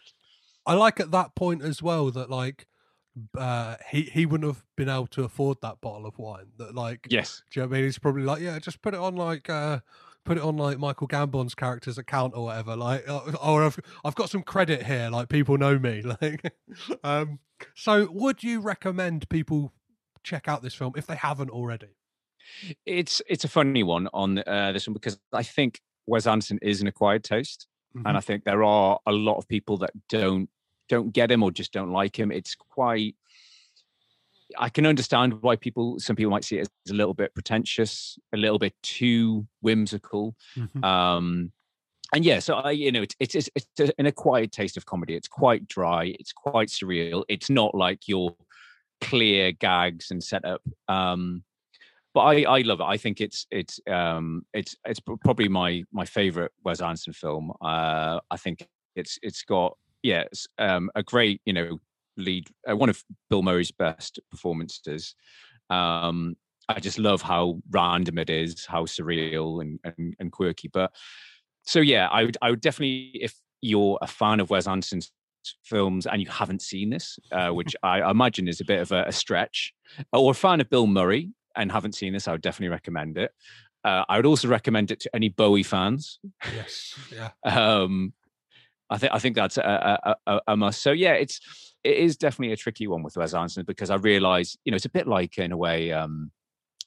I 0.66 0.74
like 0.74 1.00
at 1.00 1.12
that 1.12 1.36
point 1.36 1.62
as 1.62 1.82
well 1.82 2.12
that 2.12 2.30
like 2.30 2.68
uh 3.38 3.76
he 3.90 4.04
he 4.04 4.26
wouldn't 4.26 4.50
have 4.50 4.66
been 4.76 4.90
able 4.90 5.08
to 5.08 5.24
afford 5.24 5.58
that 5.62 5.80
bottle 5.82 6.08
of 6.08 6.18
wine 6.18 6.48
that 6.58 6.74
like 6.74 7.08
Yes. 7.10 7.44
do 7.52 7.60
you 7.60 7.64
know 7.66 7.70
what 7.70 7.76
I 7.76 7.78
mean 7.78 7.86
he's 7.86 8.00
probably 8.00 8.24
like 8.24 8.42
yeah 8.42 8.58
just 8.60 8.82
put 8.82 8.96
it 8.96 9.00
on 9.00 9.16
like 9.16 9.50
uh 9.50 9.80
put 10.26 10.38
it 10.38 10.44
on 10.44 10.58
like 10.58 10.80
Michael 10.80 11.08
Gambon's 11.08 11.56
character's 11.56 11.98
account 11.98 12.34
or 12.36 12.46
whatever 12.46 12.76
like 12.76 13.08
uh, 13.08 13.20
or 13.44 13.64
I've, 13.64 13.80
I've 14.06 14.16
got 14.16 14.30
some 14.30 14.44
credit 14.44 14.84
here 14.84 15.10
like 15.12 15.30
people 15.30 15.58
know 15.58 15.78
me 15.78 16.02
like 16.22 16.54
um 17.04 17.40
so 17.76 18.08
would 18.12 18.44
you 18.44 18.62
recommend 18.62 19.28
people 19.30 19.74
check 20.24 20.48
out 20.48 20.62
this 20.62 20.74
film 20.74 20.94
if 20.96 21.06
they 21.08 21.16
haven't 21.16 21.50
already 21.50 21.96
It's 22.86 23.22
it's 23.28 23.44
a 23.44 23.48
funny 23.48 23.84
one 23.84 24.08
on 24.14 24.40
uh, 24.46 24.72
this 24.72 24.88
one 24.88 24.94
because 24.94 25.18
I 25.32 25.44
think 25.44 25.82
Wes 26.06 26.28
Anderson 26.28 26.60
is 26.62 26.82
an 26.82 26.88
acquired 26.88 27.24
taste, 27.24 27.68
and 28.06 28.18
I 28.18 28.20
think 28.20 28.44
there 28.44 28.64
are 28.64 29.00
a 29.06 29.12
lot 29.12 29.38
of 29.38 29.48
people 29.48 29.78
that 29.78 29.92
don't 30.10 30.50
don't 30.90 31.14
get 31.14 31.32
him 31.32 31.44
or 31.44 31.52
just 31.52 31.72
don't 31.72 31.92
like 31.92 32.18
him. 32.18 32.32
It's 32.32 32.56
quite. 32.56 33.16
I 34.58 34.70
can 34.70 34.86
understand 34.86 35.42
why 35.42 35.56
people, 35.56 36.00
some 36.00 36.16
people 36.16 36.32
might 36.32 36.44
see 36.44 36.58
it 36.58 36.70
as 36.86 36.92
a 36.92 36.96
little 36.96 37.14
bit 37.14 37.34
pretentious, 37.34 38.18
a 38.34 38.38
little 38.38 38.60
bit 38.60 38.74
too 38.84 39.48
whimsical. 39.62 40.36
Mhm. 40.56 40.84
Um, 40.84 41.52
and 42.14 42.24
yeah, 42.24 42.40
so 42.40 42.56
I, 42.56 42.72
you 42.72 42.92
know, 42.92 43.02
it's 43.02 43.36
it's 43.36 43.50
it's, 43.56 43.92
an 43.98 44.06
acquired 44.06 44.52
taste 44.52 44.78
of 44.78 44.86
comedy. 44.86 45.16
It's 45.16 45.28
quite 45.28 45.68
dry. 45.68 46.14
It's 46.20 46.32
quite 46.32 46.68
surreal. 46.68 47.24
It's 47.28 47.50
not 47.50 47.74
like 47.74 48.08
your 48.08 48.36
clear 49.02 49.52
gags 49.52 50.12
and 50.12 50.24
setup. 50.24 50.62
Um, 50.88 51.44
but 52.14 52.22
I, 52.22 52.44
I 52.44 52.62
love 52.62 52.80
it. 52.82 52.86
I 52.86 52.98
think 52.98 53.20
it's 53.20 53.48
it's 53.50 53.80
um 53.90 54.46
it's 54.54 54.76
it's 54.86 55.00
probably 55.00 55.50
my 55.50 55.84
my 55.92 56.06
favorite 56.06 56.52
Wes 56.64 56.82
Anderson 56.82 57.14
film. 57.14 57.52
Uh, 57.62 58.20
I 58.30 58.38
think 58.38 58.68
it's 58.96 59.18
it's 59.24 59.42
got 59.42 59.76
yeah 60.04 60.26
it's, 60.32 60.48
um 60.60 60.92
a 60.94 61.02
great 61.02 61.42
you 61.46 61.54
know 61.54 61.80
lead 62.18 62.48
uh, 62.70 62.76
one 62.76 62.90
of 62.90 63.04
Bill 63.30 63.44
Murray's 63.44 63.72
best 63.72 64.20
performances. 64.32 65.16
Um, 65.70 66.36
I 66.70 66.80
just 66.80 67.00
love 67.00 67.22
how 67.22 67.60
random 67.72 68.18
it 68.18 68.30
is, 68.30 68.66
how 68.66 68.86
surreal 68.86 69.62
and 69.62 69.80
and, 69.84 70.16
and 70.20 70.32
quirky. 70.32 70.70
But 70.72 70.92
so 71.66 71.80
yeah, 71.80 72.08
I 72.08 72.24
would 72.26 72.38
I 72.42 72.50
would 72.50 72.62
definitely 72.62 73.12
if 73.16 73.36
you're 73.62 73.98
a 74.02 74.08
fan 74.08 74.40
of 74.40 74.50
Wes 74.50 74.68
Anderson's 74.68 75.12
films 75.64 76.06
and 76.06 76.22
you 76.22 76.28
haven't 76.30 76.62
seen 76.62 76.90
this, 76.90 77.18
uh, 77.32 77.50
which 77.52 77.76
I 77.84 78.10
imagine 78.10 78.48
is 78.48 78.62
a 78.62 78.66
bit 78.66 78.80
of 78.82 78.92
a, 78.92 79.06
a 79.08 79.12
stretch, 79.12 79.74
or 80.12 80.32
a 80.32 80.36
fan 80.36 80.62
of 80.62 80.70
Bill 80.70 80.88
Murray 80.88 81.32
and 81.56 81.72
haven't 81.72 81.96
seen 81.96 82.14
this, 82.14 82.28
I 82.28 82.32
would 82.32 82.42
definitely 82.42 82.70
recommend 82.70 83.18
it. 83.18 83.32
Uh, 83.84 84.06
I 84.08 84.18
would 84.18 84.26
also 84.26 84.48
recommend 84.48 84.92
it 84.92 85.02
to 85.02 85.16
any 85.16 85.30
Bowie 85.30 85.64
fans. 85.64 86.20
yes 86.54 86.98
yeah 87.12 87.32
Um, 87.46 88.14
I 88.94 88.98
think 89.00 89.12
I 89.12 89.20
think 89.20 89.36
that's 89.36 89.58
a, 89.58 89.98
a, 90.04 90.16
a, 90.28 90.42
a 90.50 90.58
must. 90.58 90.84
So 90.84 90.92
yeah, 90.92 91.14
it's 91.14 91.42
it 91.84 91.98
is 91.98 92.16
definitely 92.16 92.54
a 92.54 92.58
tricky 92.58 92.86
one 92.86 93.02
with 93.02 93.18
Wes 93.18 93.34
Anderson 93.34 93.66
because 93.66 93.90
I 93.90 93.96
realize 93.96 94.56
you 94.64 94.72
know 94.72 94.76
it's 94.76 94.86
a 94.86 94.90
bit 94.90 95.08
like 95.08 95.40
in 95.40 95.52
a 95.52 95.58
way 95.58 95.92
um, 95.92 96.32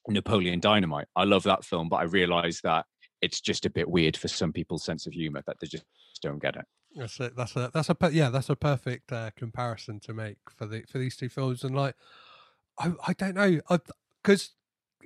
Napoleon 0.07 0.61
Dynamite. 0.61 1.09
I 1.17 1.25
love 1.25 1.43
that 1.43 1.65
film, 1.65 1.89
but 1.89 1.97
I 1.97 2.05
realize 2.05 2.61
that 2.63 2.87
it's 3.23 3.41
just 3.41 3.67
a 3.67 3.71
bit 3.71 3.89
weird 3.89 4.17
for 4.17 4.29
some 4.29 4.53
people's 4.53 4.85
sense 4.85 5.07
of 5.09 5.15
humor 5.15 5.43
that 5.49 5.57
they 5.61 5.67
just 5.67 5.85
don't 6.23 6.41
get 6.41 6.55
it. 6.55 6.65
That's. 6.95 7.17
That's 7.17 7.57
a 7.57 7.71
that's 7.75 7.91
a 7.91 7.97
yeah. 8.13 8.31
That's 8.31 8.51
a 8.51 8.57
perfect 8.57 9.11
uh, 9.11 9.31
comparison 9.37 9.99
to 10.01 10.15
make 10.15 10.39
for 10.57 10.67
the 10.67 10.85
for 10.89 10.99
these 10.99 11.17
two 11.17 11.29
films. 11.29 11.65
And 11.65 11.75
like, 11.75 11.97
I 12.79 12.93
I 13.05 13.15
don't 13.15 13.35
know, 13.35 13.61
because 14.23 14.55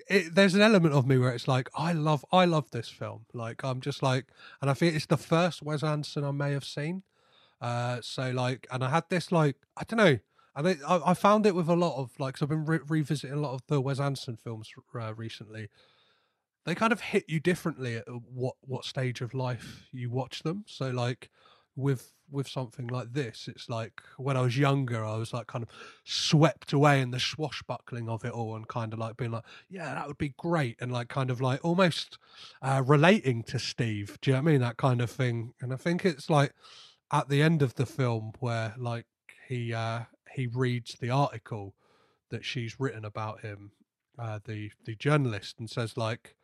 there's 0.08 0.54
an 0.54 0.62
element 0.62 0.94
of 0.94 1.06
me 1.06 1.18
where 1.18 1.32
it's 1.32 1.48
like 1.48 1.68
I 1.74 1.92
love 1.92 2.24
I 2.32 2.44
love 2.44 2.70
this 2.70 2.88
film. 2.88 3.26
Like 3.32 3.64
I'm 3.64 3.80
just 3.80 4.02
like, 4.02 4.26
and 4.60 4.70
I 4.70 4.74
think 4.74 4.94
it's 4.94 5.06
the 5.06 5.16
first 5.16 5.62
Wes 5.62 5.82
Anderson 5.82 6.24
I 6.24 6.30
may 6.30 6.52
have 6.52 6.64
seen. 6.64 7.02
Uh, 7.60 8.00
so 8.02 8.30
like, 8.30 8.66
and 8.70 8.82
I 8.84 8.90
had 8.90 9.04
this 9.08 9.30
like 9.32 9.56
I 9.76 9.84
don't 9.84 9.98
know. 9.98 10.18
And 10.56 10.66
it, 10.66 10.78
I, 10.86 11.00
I 11.06 11.14
found 11.14 11.46
it 11.46 11.54
with 11.54 11.68
a 11.68 11.76
lot 11.76 11.96
of 11.96 12.10
like, 12.18 12.42
i 12.42 12.44
I've 12.44 12.48
been 12.48 12.64
re- 12.64 12.80
revisiting 12.88 13.36
a 13.36 13.40
lot 13.40 13.54
of 13.54 13.62
the 13.68 13.80
Wes 13.80 14.00
Anderson 14.00 14.36
films 14.36 14.72
uh, 14.94 15.14
recently. 15.14 15.68
They 16.66 16.74
kind 16.74 16.92
of 16.92 17.00
hit 17.00 17.24
you 17.28 17.40
differently 17.40 17.96
at 17.96 18.04
what 18.08 18.56
what 18.60 18.84
stage 18.84 19.20
of 19.20 19.32
life 19.32 19.88
you 19.92 20.10
watch 20.10 20.42
them. 20.42 20.64
So 20.66 20.90
like, 20.90 21.30
with 21.76 22.12
with 22.30 22.48
something 22.48 22.86
like 22.86 23.12
this 23.12 23.48
it's 23.48 23.68
like 23.68 24.00
when 24.16 24.36
i 24.36 24.40
was 24.40 24.56
younger 24.56 25.04
i 25.04 25.16
was 25.16 25.32
like 25.32 25.46
kind 25.46 25.62
of 25.62 25.68
swept 26.04 26.72
away 26.72 27.00
in 27.00 27.10
the 27.10 27.20
swashbuckling 27.20 28.08
of 28.08 28.24
it 28.24 28.32
all 28.32 28.56
and 28.56 28.68
kind 28.68 28.92
of 28.92 28.98
like 28.98 29.16
being 29.16 29.30
like 29.30 29.44
yeah 29.68 29.94
that 29.94 30.06
would 30.06 30.18
be 30.18 30.34
great 30.36 30.76
and 30.80 30.92
like 30.92 31.08
kind 31.08 31.30
of 31.30 31.40
like 31.40 31.64
almost 31.64 32.18
uh, 32.62 32.82
relating 32.86 33.42
to 33.42 33.58
steve 33.58 34.18
do 34.20 34.30
you 34.30 34.34
know 34.34 34.42
what 34.42 34.48
i 34.48 34.52
mean? 34.52 34.60
That 34.60 34.76
kind 34.76 35.00
of 35.00 35.10
thing 35.10 35.54
and 35.60 35.72
i 35.72 35.76
think 35.76 36.04
it's 36.04 36.30
like 36.30 36.52
at 37.12 37.28
the 37.28 37.42
end 37.42 37.62
of 37.62 37.74
the 37.74 37.86
film 37.86 38.32
where 38.40 38.74
like 38.78 39.06
he 39.48 39.74
uh 39.74 40.00
he 40.34 40.46
reads 40.46 40.94
the 41.00 41.10
article 41.10 41.74
that 42.30 42.44
she's 42.44 42.78
written 42.78 43.04
about 43.04 43.40
him 43.40 43.72
uh 44.18 44.38
the 44.44 44.70
the 44.84 44.94
journalist 44.94 45.56
and 45.58 45.68
says 45.68 45.96
like 45.96 46.36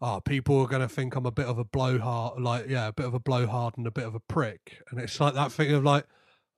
oh, 0.00 0.20
people 0.20 0.58
are 0.60 0.66
going 0.66 0.82
to 0.82 0.88
think 0.88 1.14
I'm 1.16 1.26
a 1.26 1.30
bit 1.30 1.46
of 1.46 1.58
a 1.58 1.64
blowhard, 1.64 2.40
like, 2.40 2.68
yeah, 2.68 2.88
a 2.88 2.92
bit 2.92 3.06
of 3.06 3.14
a 3.14 3.20
blowhard 3.20 3.76
and 3.76 3.86
a 3.86 3.90
bit 3.90 4.06
of 4.06 4.14
a 4.14 4.20
prick. 4.20 4.82
And 4.90 5.00
it's 5.00 5.20
like 5.20 5.34
that 5.34 5.52
thing 5.52 5.72
of 5.72 5.84
like, 5.84 6.06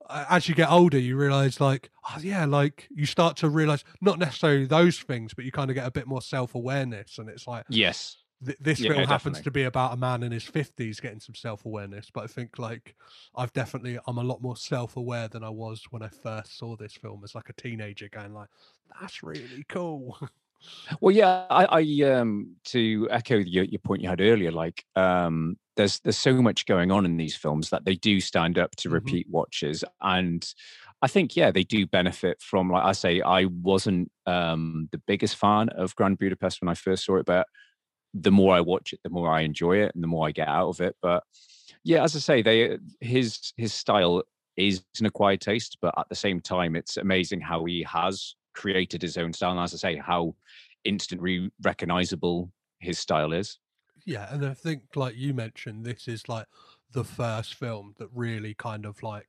as 0.09 0.49
you 0.49 0.55
get 0.55 0.69
older, 0.71 0.97
you 0.99 1.17
realize, 1.17 1.61
like, 1.61 1.89
oh, 2.09 2.19
yeah, 2.21 2.45
like 2.45 2.87
you 2.91 3.05
start 3.05 3.37
to 3.37 3.49
realize 3.49 3.83
not 4.01 4.19
necessarily 4.19 4.65
those 4.65 4.99
things, 4.99 5.33
but 5.33 5.45
you 5.45 5.51
kind 5.51 5.69
of 5.71 5.75
get 5.75 5.87
a 5.87 5.91
bit 5.91 6.07
more 6.07 6.21
self 6.21 6.55
awareness. 6.55 7.17
And 7.17 7.29
it's 7.29 7.47
like, 7.47 7.65
Yes. 7.67 8.23
th- 8.45 8.57
this 8.59 8.79
Yeah, 8.79 8.85
film 8.85 9.05
happens 9.05 9.39
definitely. 9.39 9.43
to 9.43 9.51
be 9.51 9.63
about 9.63 9.93
a 9.93 9.97
man 9.97 10.23
in 10.23 10.31
his 10.31 10.43
50s 10.45 10.99
getting 11.01 11.19
some 11.19 11.35
self 11.35 11.65
awareness. 11.65 12.09
But 12.13 12.25
I 12.25 12.27
think, 12.27 12.59
like, 12.59 12.95
I've 13.35 13.53
definitely, 13.53 13.99
I'm 14.07 14.17
a 14.17 14.23
lot 14.23 14.41
more 14.41 14.57
self 14.57 14.97
aware 14.97 15.27
than 15.27 15.43
I 15.43 15.49
was 15.49 15.83
when 15.91 16.03
I 16.03 16.09
first 16.09 16.57
saw 16.57 16.75
this 16.75 16.93
film 16.93 17.23
as 17.23 17.35
like 17.35 17.49
a 17.49 17.53
teenager, 17.53 18.09
going, 18.09 18.33
like, 18.33 18.49
that's 18.99 19.23
really 19.23 19.65
cool. 19.69 20.17
Well, 21.01 21.15
yeah, 21.15 21.45
I, 21.49 21.65
I 21.81 22.11
um 22.11 22.55
to 22.65 23.07
echo 23.11 23.37
your, 23.37 23.63
your 23.63 23.79
point 23.79 24.01
you 24.01 24.09
had 24.09 24.21
earlier, 24.21 24.51
like 24.51 24.85
um 24.95 25.57
there's 25.75 25.99
there's 26.01 26.17
so 26.17 26.41
much 26.41 26.65
going 26.65 26.91
on 26.91 27.05
in 27.05 27.17
these 27.17 27.35
films 27.35 27.69
that 27.69 27.85
they 27.85 27.95
do 27.95 28.19
stand 28.19 28.57
up 28.57 28.75
to 28.77 28.89
Mhm. 28.89 28.93
repeat 28.93 29.27
watches. 29.29 29.83
And 30.01 30.45
I 31.01 31.07
think, 31.07 31.35
yeah, 31.35 31.51
they 31.51 31.63
do 31.63 31.85
benefit 31.87 32.41
from 32.41 32.69
like 32.69 32.83
I 32.83 32.91
say, 32.93 33.21
I 33.21 33.45
wasn't 33.45 34.11
um 34.25 34.89
the 34.91 35.01
biggest 35.07 35.35
fan 35.37 35.69
of 35.69 35.95
Grand 35.95 36.17
Budapest 36.19 36.61
when 36.61 36.69
I 36.69 36.75
first 36.75 37.05
saw 37.05 37.17
it, 37.17 37.25
but 37.25 37.47
the 38.13 38.31
more 38.31 38.55
I 38.55 38.61
watch 38.61 38.93
it, 38.93 38.99
the 39.03 39.09
more 39.09 39.29
I 39.31 39.41
enjoy 39.41 39.77
it 39.77 39.93
and 39.95 40.03
the 40.03 40.07
more 40.07 40.27
I 40.27 40.31
get 40.31 40.47
out 40.47 40.69
of 40.69 40.81
it. 40.81 40.95
But 41.01 41.23
yeah, 41.83 42.03
as 42.03 42.15
I 42.15 42.19
say, 42.19 42.41
they 42.41 42.77
his 43.01 43.53
his 43.57 43.73
style 43.73 44.23
is 44.57 44.83
an 44.99 45.05
acquired 45.07 45.41
taste, 45.41 45.77
but 45.81 45.93
at 45.97 46.07
the 46.09 46.15
same 46.15 46.39
time, 46.41 46.75
it's 46.75 46.97
amazing 46.97 47.41
how 47.41 47.65
he 47.65 47.83
has 47.89 48.35
created 48.53 49.01
his 49.01 49.17
own 49.17 49.33
style. 49.33 49.51
And 49.51 49.59
as 49.59 49.73
I 49.73 49.77
say, 49.77 49.97
how 49.97 50.35
instantly 50.83 51.51
recognizable 51.63 52.51
his 52.79 52.99
style 52.99 53.33
is. 53.33 53.59
Yeah, 54.05 54.33
and 54.33 54.45
I 54.45 54.53
think 54.53 54.95
like 54.95 55.15
you 55.15 55.33
mentioned, 55.33 55.85
this 55.85 56.07
is 56.07 56.27
like 56.27 56.47
the 56.91 57.03
first 57.05 57.53
film 57.55 57.95
that 57.99 58.09
really 58.13 58.53
kind 58.53 58.85
of 58.85 59.01
like 59.01 59.27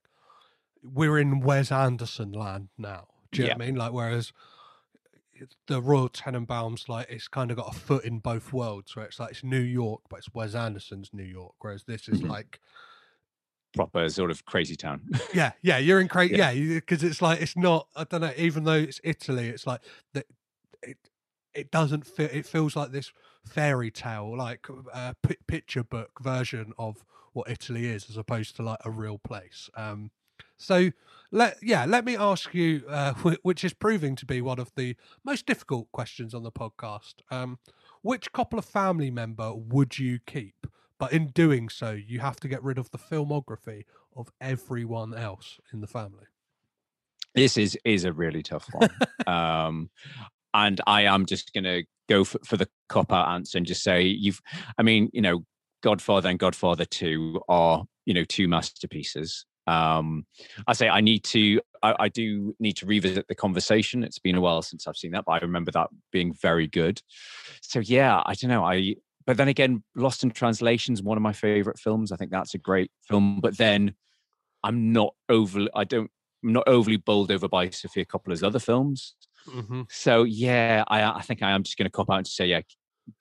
we're 0.82 1.18
in 1.18 1.40
Wes 1.40 1.70
Anderson 1.72 2.32
land 2.32 2.68
now. 2.76 3.06
Do 3.32 3.42
you 3.42 3.48
know 3.48 3.54
what 3.54 3.62
I 3.62 3.66
mean? 3.66 3.74
Like 3.76 3.92
whereas 3.92 4.32
the 5.66 5.82
Royal 5.82 6.08
Tenenbaums, 6.08 6.88
like 6.88 7.08
it's 7.10 7.28
kind 7.28 7.50
of 7.50 7.56
got 7.56 7.74
a 7.74 7.78
foot 7.78 8.04
in 8.04 8.18
both 8.18 8.52
worlds, 8.52 8.94
where 8.94 9.06
it's 9.06 9.18
like 9.18 9.30
it's 9.32 9.44
New 9.44 9.60
York, 9.60 10.02
but 10.08 10.18
it's 10.18 10.34
Wes 10.34 10.54
Anderson's 10.54 11.10
New 11.12 11.24
York. 11.24 11.54
Whereas 11.60 11.84
this 11.84 12.08
is 12.08 12.20
Mhm. 12.20 12.28
like 12.28 12.60
Proper 13.74 14.08
sort 14.08 14.30
of 14.30 14.44
crazy 14.44 14.76
town. 14.76 15.02
yeah, 15.34 15.52
yeah, 15.62 15.78
you're 15.78 16.00
in 16.00 16.08
crazy. 16.08 16.36
Yeah. 16.36 16.50
Yeah, 16.50 16.74
because 16.74 17.02
it's 17.02 17.20
like 17.20 17.40
it's 17.40 17.56
not. 17.56 17.88
I 17.96 18.04
don't 18.04 18.20
know. 18.20 18.32
Even 18.36 18.64
though 18.64 18.72
it's 18.74 19.00
Italy, 19.04 19.48
it's 19.48 19.66
like 19.66 19.80
that. 20.12 20.26
It 20.82 20.98
it 21.54 21.70
doesn't 21.70 22.06
feel. 22.06 22.28
It 22.32 22.46
feels 22.46 22.76
like 22.76 22.92
this 22.92 23.12
fairy 23.44 23.90
tale, 23.90 24.36
like 24.36 24.66
uh, 24.92 25.14
pi 25.22 25.36
picture 25.46 25.82
book 25.84 26.10
version 26.22 26.72
of 26.78 27.04
what 27.32 27.50
Italy 27.50 27.86
is, 27.86 28.08
as 28.08 28.16
opposed 28.16 28.56
to 28.56 28.62
like 28.62 28.78
a 28.84 28.90
real 28.90 29.18
place. 29.18 29.68
Um, 29.76 30.10
so 30.56 30.90
let 31.30 31.56
yeah, 31.62 31.84
let 31.84 32.04
me 32.04 32.16
ask 32.16 32.54
you, 32.54 32.84
uh, 32.88 33.12
wh- 33.14 33.44
which 33.44 33.64
is 33.64 33.72
proving 33.72 34.16
to 34.16 34.26
be 34.26 34.40
one 34.40 34.58
of 34.58 34.72
the 34.76 34.96
most 35.24 35.46
difficult 35.46 35.90
questions 35.92 36.34
on 36.34 36.42
the 36.42 36.52
podcast. 36.52 37.14
Um, 37.30 37.58
which 38.02 38.32
couple 38.32 38.58
of 38.58 38.64
family 38.64 39.10
member 39.10 39.52
would 39.54 39.98
you 39.98 40.18
keep? 40.26 40.66
But 40.98 41.12
in 41.12 41.28
doing 41.28 41.68
so, 41.68 41.90
you 41.90 42.20
have 42.20 42.36
to 42.40 42.48
get 42.48 42.62
rid 42.62 42.78
of 42.78 42.90
the 42.90 42.98
filmography 42.98 43.84
of 44.16 44.28
everyone 44.40 45.14
else 45.14 45.58
in 45.72 45.80
the 45.80 45.86
family. 45.86 46.26
this 47.34 47.56
is 47.56 47.76
is 47.84 48.04
a 48.04 48.12
really 48.12 48.42
tough 48.42 48.68
one. 48.72 48.90
um, 49.26 49.90
and 50.52 50.80
I 50.86 51.02
am 51.02 51.26
just 51.26 51.52
going 51.52 51.64
to 51.64 51.84
go 52.08 52.24
for, 52.24 52.38
for 52.44 52.56
the 52.56 52.68
cop 52.88 53.12
out 53.12 53.28
answer 53.28 53.58
and 53.58 53.66
just 53.66 53.82
say 53.82 54.02
you've. 54.02 54.40
I 54.78 54.82
mean, 54.82 55.10
you 55.12 55.20
know, 55.20 55.44
Godfather 55.82 56.28
and 56.28 56.38
Godfather 56.38 56.84
Two 56.84 57.40
are 57.48 57.84
you 58.06 58.14
know 58.14 58.24
two 58.24 58.48
masterpieces. 58.48 59.46
Um, 59.66 60.26
I 60.66 60.74
say 60.74 60.88
I 60.88 61.00
need 61.00 61.24
to. 61.24 61.60
I, 61.82 61.94
I, 62.00 62.08
do 62.08 62.54
need 62.60 62.76
to 62.76 62.86
revisit 62.86 63.28
the 63.28 63.34
conversation. 63.34 64.04
It's 64.04 64.18
been 64.18 64.36
a 64.36 64.40
while 64.40 64.62
since 64.62 64.86
I've 64.86 64.96
seen 64.96 65.12
that, 65.12 65.24
but 65.24 65.32
I 65.32 65.38
remember 65.38 65.70
that 65.72 65.88
being 66.12 66.34
very 66.34 66.66
good. 66.66 67.00
So 67.62 67.80
yeah, 67.80 68.22
I 68.26 68.34
don't 68.34 68.50
know. 68.50 68.64
I 68.64 68.96
but 69.26 69.36
then 69.36 69.48
again, 69.48 69.82
Lost 69.94 70.22
in 70.22 70.30
Translation 70.30 70.94
is 70.94 71.02
one 71.02 71.16
of 71.16 71.22
my 71.22 71.32
favorite 71.32 71.78
films. 71.78 72.12
I 72.12 72.16
think 72.16 72.30
that's 72.30 72.54
a 72.54 72.58
great 72.58 72.90
film. 73.08 73.40
But 73.40 73.56
then 73.56 73.94
I'm 74.62 74.92
not 74.92 75.14
overly. 75.28 75.70
I 75.74 75.84
don't. 75.84 76.10
I'm 76.44 76.52
not 76.52 76.68
overly 76.68 76.98
bowled 76.98 77.32
over 77.32 77.48
by 77.48 77.70
Sofia 77.70 78.04
Coppola's 78.04 78.42
other 78.42 78.58
films. 78.58 79.14
Mm-hmm. 79.48 79.82
So 79.88 80.24
yeah, 80.24 80.84
I, 80.88 81.04
I 81.04 81.20
think 81.22 81.42
I 81.42 81.52
am 81.52 81.62
just 81.62 81.78
going 81.78 81.86
to 81.86 81.90
cop 81.90 82.10
out 82.10 82.18
and 82.18 82.26
say 82.26 82.46
yeah, 82.46 82.60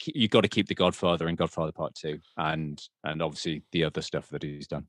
you 0.06 0.28
got 0.28 0.42
to 0.42 0.50
keep 0.50 0.68
the 0.68 0.76
Godfather 0.76 1.28
and 1.28 1.38
Godfather 1.38 1.72
Part 1.72 1.96
Two, 1.96 2.20
and 2.38 2.82
and 3.04 3.22
obviously 3.22 3.64
the 3.72 3.86
other 3.86 4.02
stuff 4.02 4.30
that 4.30 4.44
he's 4.44 4.68
done. 4.68 4.88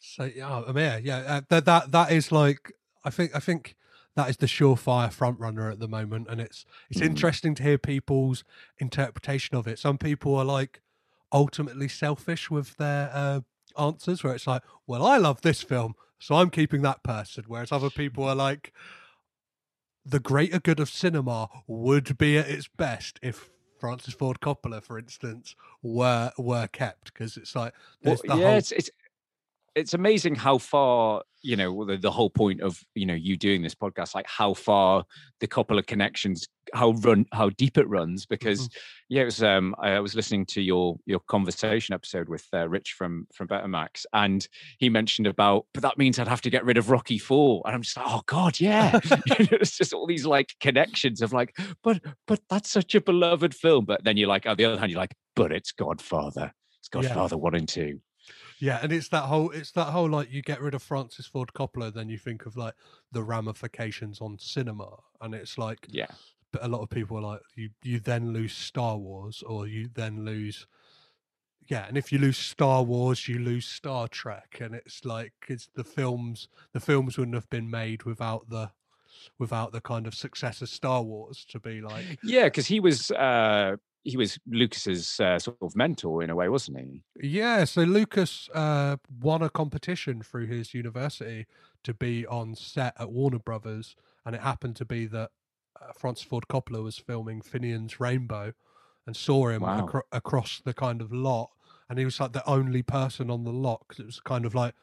so 0.00 0.24
yeah, 0.24 0.62
mean, 0.66 0.76
yeah, 0.76 0.98
yeah, 0.98 1.16
uh, 1.18 1.40
that 1.48 1.64
that 1.64 1.92
that 1.92 2.12
is 2.12 2.30
like 2.30 2.72
I 3.04 3.10
think 3.10 3.34
I 3.34 3.40
think 3.40 3.76
that 4.14 4.28
is 4.28 4.36
the 4.36 4.46
surefire 4.46 5.12
front 5.12 5.40
runner 5.40 5.70
at 5.70 5.78
the 5.78 5.88
moment, 5.88 6.28
and 6.28 6.40
it's 6.40 6.64
it's 6.90 7.00
mm. 7.00 7.06
interesting 7.06 7.54
to 7.56 7.62
hear 7.62 7.78
people's 7.78 8.44
interpretation 8.78 9.56
of 9.56 9.66
it. 9.66 9.78
Some 9.78 9.98
people 9.98 10.34
are 10.34 10.44
like 10.44 10.80
ultimately 11.32 11.88
selfish 11.88 12.50
with 12.50 12.76
their 12.76 13.10
uh, 13.12 13.40
answers, 13.78 14.22
where 14.22 14.34
it's 14.34 14.46
like, 14.46 14.62
well, 14.86 15.04
I 15.04 15.16
love 15.16 15.40
this 15.42 15.62
film, 15.62 15.94
so 16.18 16.34
I'm 16.36 16.50
keeping 16.50 16.82
that 16.82 17.02
person, 17.02 17.44
whereas 17.46 17.72
other 17.72 17.90
people 17.90 18.24
are 18.24 18.36
like. 18.36 18.72
The 20.04 20.18
greater 20.18 20.58
good 20.58 20.80
of 20.80 20.90
cinema 20.90 21.48
would 21.68 22.18
be 22.18 22.36
at 22.36 22.50
its 22.50 22.66
best 22.66 23.20
if 23.22 23.52
Francis 23.82 24.14
Ford 24.14 24.40
Coppola, 24.40 24.80
for 24.80 24.96
instance, 24.96 25.56
were 25.82 26.30
were 26.38 26.68
kept 26.68 27.12
because 27.12 27.36
it's 27.36 27.54
like 27.54 27.72
well, 28.04 28.16
yeah, 28.24 28.34
whole... 28.34 28.46
it's, 28.58 28.72
it's 28.72 28.90
it's 29.74 29.94
amazing 29.94 30.34
how 30.34 30.58
far 30.58 31.22
you 31.42 31.56
know 31.56 31.84
the, 31.84 31.96
the, 31.96 32.10
whole 32.10 32.30
point 32.30 32.60
of 32.60 32.80
you 32.94 33.04
know 33.04 33.14
you 33.14 33.36
doing 33.36 33.62
this 33.62 33.74
podcast 33.74 34.14
like 34.14 34.26
how 34.26 34.54
far 34.54 35.04
the 35.40 35.46
couple 35.46 35.78
of 35.78 35.86
connections 35.86 36.46
how 36.72 36.92
run 37.02 37.26
how 37.32 37.48
deep 37.50 37.76
it 37.76 37.88
runs 37.88 38.26
because 38.26 38.68
mm-hmm. 38.68 38.76
yeah 39.08 39.22
it 39.22 39.26
was 39.26 39.42
um 39.42 39.74
i 39.80 39.98
was 39.98 40.14
listening 40.14 40.46
to 40.46 40.62
your 40.62 40.96
your 41.06 41.20
conversation 41.20 41.94
episode 41.94 42.28
with 42.28 42.46
uh, 42.54 42.68
rich 42.68 42.94
from 42.96 43.26
from 43.34 43.48
betamax 43.48 44.04
and 44.12 44.46
he 44.78 44.88
mentioned 44.88 45.26
about 45.26 45.66
but 45.74 45.82
that 45.82 45.98
means 45.98 46.18
i'd 46.18 46.28
have 46.28 46.40
to 46.40 46.50
get 46.50 46.64
rid 46.64 46.78
of 46.78 46.90
rocky 46.90 47.18
4 47.18 47.62
and 47.64 47.74
i'm 47.74 47.82
just 47.82 47.96
like 47.96 48.06
oh 48.08 48.22
god 48.26 48.60
yeah 48.60 49.00
it's 49.26 49.76
just 49.76 49.92
all 49.92 50.06
these 50.06 50.26
like 50.26 50.54
connections 50.60 51.22
of 51.22 51.32
like 51.32 51.56
but 51.82 52.00
but 52.26 52.40
that's 52.48 52.70
such 52.70 52.94
a 52.94 53.00
beloved 53.00 53.54
film 53.54 53.84
but 53.84 54.04
then 54.04 54.16
you're 54.16 54.28
like 54.28 54.46
on 54.46 54.56
the 54.56 54.64
other 54.64 54.78
hand 54.78 54.90
you're 54.90 55.00
like 55.00 55.14
but 55.34 55.50
it's 55.50 55.72
godfather 55.72 56.52
it's 56.78 56.88
godfather 56.88 57.36
yeah. 57.36 57.42
1 57.42 57.54
and 57.54 57.68
2 57.68 58.00
yeah, 58.62 58.78
and 58.80 58.92
it's 58.92 59.08
that 59.08 59.24
whole 59.24 59.50
it's 59.50 59.72
that 59.72 59.86
whole 59.86 60.08
like 60.08 60.30
you 60.30 60.40
get 60.40 60.60
rid 60.60 60.72
of 60.74 60.84
Francis 60.84 61.26
Ford 61.26 61.50
Coppola, 61.52 61.92
then 61.92 62.08
you 62.08 62.16
think 62.16 62.46
of 62.46 62.56
like 62.56 62.74
the 63.10 63.24
ramifications 63.24 64.20
on 64.20 64.38
cinema, 64.38 64.98
and 65.20 65.34
it's 65.34 65.58
like 65.58 65.84
yeah, 65.90 66.06
but 66.52 66.62
a 66.62 66.68
lot 66.68 66.80
of 66.80 66.88
people 66.88 67.18
are 67.18 67.22
like 67.22 67.40
you 67.56 67.70
you 67.82 67.98
then 67.98 68.32
lose 68.32 68.52
Star 68.52 68.96
Wars, 68.96 69.42
or 69.44 69.66
you 69.66 69.88
then 69.92 70.24
lose 70.24 70.68
yeah, 71.66 71.86
and 71.88 71.96
if 71.96 72.12
you 72.12 72.20
lose 72.20 72.38
Star 72.38 72.84
Wars, 72.84 73.26
you 73.26 73.40
lose 73.40 73.66
Star 73.66 74.06
Trek, 74.06 74.58
and 74.60 74.76
it's 74.76 75.04
like 75.04 75.32
it's 75.48 75.68
the 75.74 75.82
films 75.82 76.46
the 76.72 76.78
films 76.78 77.18
wouldn't 77.18 77.34
have 77.34 77.50
been 77.50 77.68
made 77.68 78.04
without 78.04 78.48
the 78.48 78.70
without 79.40 79.72
the 79.72 79.80
kind 79.80 80.06
of 80.06 80.14
success 80.14 80.62
of 80.62 80.68
Star 80.68 81.02
Wars 81.02 81.44
to 81.48 81.58
be 81.58 81.80
like 81.80 82.16
yeah, 82.22 82.44
because 82.44 82.68
he 82.68 82.78
was 82.78 83.10
uh 83.10 83.74
he 84.04 84.16
was 84.16 84.38
Lucas's 84.46 85.20
uh, 85.20 85.38
sort 85.38 85.58
of 85.62 85.76
mentor 85.76 86.22
in 86.22 86.30
a 86.30 86.36
way, 86.36 86.48
wasn't 86.48 86.78
he? 86.78 87.02
Yeah. 87.20 87.64
So 87.64 87.82
Lucas 87.82 88.48
uh, 88.54 88.96
won 89.20 89.42
a 89.42 89.50
competition 89.50 90.22
through 90.22 90.46
his 90.46 90.74
university 90.74 91.46
to 91.84 91.94
be 91.94 92.26
on 92.26 92.54
set 92.54 92.94
at 92.98 93.10
Warner 93.10 93.38
Brothers, 93.38 93.96
and 94.24 94.34
it 94.34 94.40
happened 94.40 94.76
to 94.76 94.84
be 94.84 95.06
that 95.06 95.30
uh, 95.80 95.92
Francis 95.96 96.26
Ford 96.26 96.44
Coppola 96.48 96.82
was 96.82 96.98
filming 96.98 97.42
Finian's 97.42 98.00
Rainbow, 98.00 98.54
and 99.06 99.16
saw 99.16 99.48
him 99.48 99.62
wow. 99.62 99.84
acro- 99.84 100.02
across 100.12 100.60
the 100.64 100.74
kind 100.74 101.00
of 101.00 101.12
lot, 101.12 101.50
and 101.88 101.98
he 101.98 102.04
was 102.04 102.18
like 102.20 102.32
the 102.32 102.48
only 102.48 102.82
person 102.82 103.30
on 103.30 103.44
the 103.44 103.52
lot 103.52 103.84
because 103.86 104.00
it 104.00 104.06
was 104.06 104.20
kind 104.20 104.44
of 104.44 104.54
like 104.54 104.74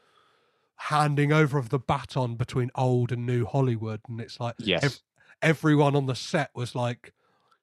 handing 0.76 1.34
over 1.34 1.58
of 1.58 1.70
the 1.70 1.80
baton 1.80 2.36
between 2.36 2.72
old 2.76 3.12
and 3.12 3.26
new 3.26 3.46
Hollywood, 3.46 4.02
and 4.08 4.22
it's 4.22 4.40
like 4.40 4.56
yes. 4.60 4.84
Ev- 4.84 5.00
everyone 5.41 5.96
on 5.96 6.06
the 6.06 6.16
set 6.16 6.52
was 6.54 6.76
like 6.76 7.14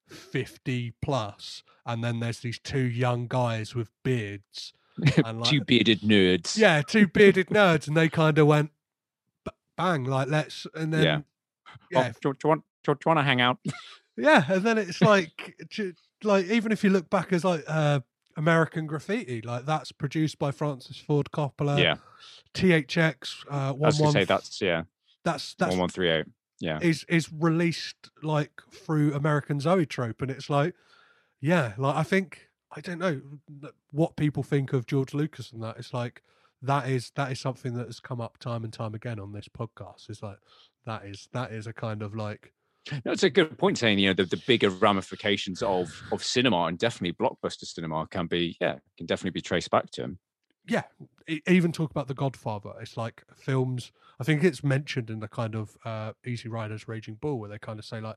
50 0.09 0.95
plus 1.03 1.63
and 1.85 2.03
then 2.03 2.21
there's 2.21 2.41
these 2.41 2.59
two 2.59 2.81
young 2.81 3.27
guys 3.27 3.75
with 3.75 3.91
beards 4.03 4.73
and 5.25 5.41
like, 5.41 5.51
two 5.51 5.61
bearded 5.63 6.01
nerds 6.01 6.57
yeah 6.57 6.83
two 6.83 7.07
bearded 7.07 7.49
nerds 7.49 7.87
and 7.87 7.97
they 7.97 8.09
kind 8.09 8.39
of 8.39 8.47
went 8.47 8.71
bang 9.77 10.05
like 10.05 10.29
let's 10.29 10.67
and 10.75 10.93
then 10.93 11.05
yeah, 11.05 11.21
yeah. 11.91 12.09
Oh, 12.09 12.13
do, 12.21 12.33
do, 12.33 12.39
you 12.45 12.49
want 12.49 12.63
do, 12.85 12.95
do 12.95 12.99
you 13.05 13.11
want 13.11 13.19
to 13.19 13.23
hang 13.23 13.41
out 13.41 13.59
yeah 14.17 14.45
and 14.49 14.63
then 14.63 14.79
it's 14.79 15.03
like 15.03 15.57
like 16.25 16.47
even 16.47 16.73
if 16.73 16.83
you 16.83 16.91
look 16.91 17.11
back 17.11 17.33
as 17.33 17.45
like 17.45 17.65
uh 17.69 18.01
American 18.37 18.87
Graffiti, 18.87 19.41
like 19.41 19.65
that's 19.65 19.93
produced 19.93 20.39
by 20.39 20.51
Francis 20.51 20.99
Ford 20.99 21.31
Coppola. 21.33 21.79
Yeah. 21.79 21.97
THX. 22.55 23.47
Uh, 23.49 23.73
one, 23.73 23.85
I 23.85 23.87
was 23.87 23.99
gonna 23.99 24.13
say 24.13 24.25
that's 24.25 24.61
yeah. 24.61 24.83
That's 25.25 25.55
that's 25.55 25.71
one 25.71 25.81
one 25.81 25.89
three 25.89 26.11
eight 26.11 26.27
yeah 26.61 26.79
is 26.81 27.05
is 27.09 27.33
released 27.33 28.11
like 28.23 28.63
through 28.73 29.15
American 29.15 29.61
Zoetrope, 29.61 30.23
and 30.23 30.31
it's 30.31 30.51
like, 30.51 30.75
yeah, 31.41 31.73
like 31.79 31.97
I 31.97 32.03
think 32.03 32.49
I 32.75 32.81
don't 32.81 32.99
know 32.99 33.21
what 33.91 34.17
people 34.17 34.43
think 34.43 34.73
of 34.73 34.87
George 34.87 35.15
Lucas 35.15 35.53
and 35.53 35.63
that. 35.63 35.77
It's 35.79 35.93
like 35.93 36.23
that 36.63 36.89
is 36.89 37.13
that 37.17 37.33
is 37.33 37.41
something 37.41 37.75
that 37.75 37.87
has 37.87 38.01
come 38.01 38.21
up 38.21 38.39
time 38.39 38.65
and 38.65 38.73
time 38.73 38.95
again 38.95 39.21
on 39.21 39.33
this 39.33 39.49
podcast. 39.49 40.09
It's 40.09 40.23
like 40.23 40.39
that 40.85 41.05
is 41.05 41.29
that 41.33 41.53
is 41.53 41.67
a 41.67 41.73
kind 41.73 42.03
of 42.03 42.15
like 42.15 42.53
no, 43.05 43.13
it's 43.13 43.25
a 43.25 43.31
good 43.31 43.59
point 43.59 43.79
saying, 43.79 43.99
you 43.99 44.09
know, 44.09 44.15
the, 44.15 44.25
the 44.25 44.43
bigger 44.47 44.71
ramifications 44.71 45.63
of 45.63 45.91
of 46.13 46.23
cinema 46.23 46.65
and 46.65 46.79
definitely 46.79 47.13
blockbuster 47.13 47.65
cinema 47.65 48.07
can 48.11 48.27
be, 48.27 48.57
yeah, 48.61 48.77
can 48.97 49.07
definitely 49.07 49.33
be 49.33 49.41
traced 49.41 49.71
back 49.71 49.91
to 49.93 50.03
him 50.03 50.19
yeah, 50.67 50.83
even 51.47 51.73
talk 51.73 51.91
about 51.91 52.09
The 52.09 52.15
Godfather. 52.15 52.73
It's 52.81 52.97
like 52.97 53.25
films. 53.37 53.93
I 54.21 54.25
think 54.25 54.43
it's 54.45 54.65
mentioned 54.65 55.11
in 55.11 55.21
the 55.21 55.29
kind 55.29 55.55
of 55.55 55.77
uh, 55.85 56.13
Easy 56.27 56.49
Riders 56.49 56.89
Raging 56.89 57.15
Bull, 57.15 57.39
where 57.39 57.49
they 57.49 57.59
kind 57.59 57.79
of 57.79 57.85
say 57.85 58.01
like 58.01 58.17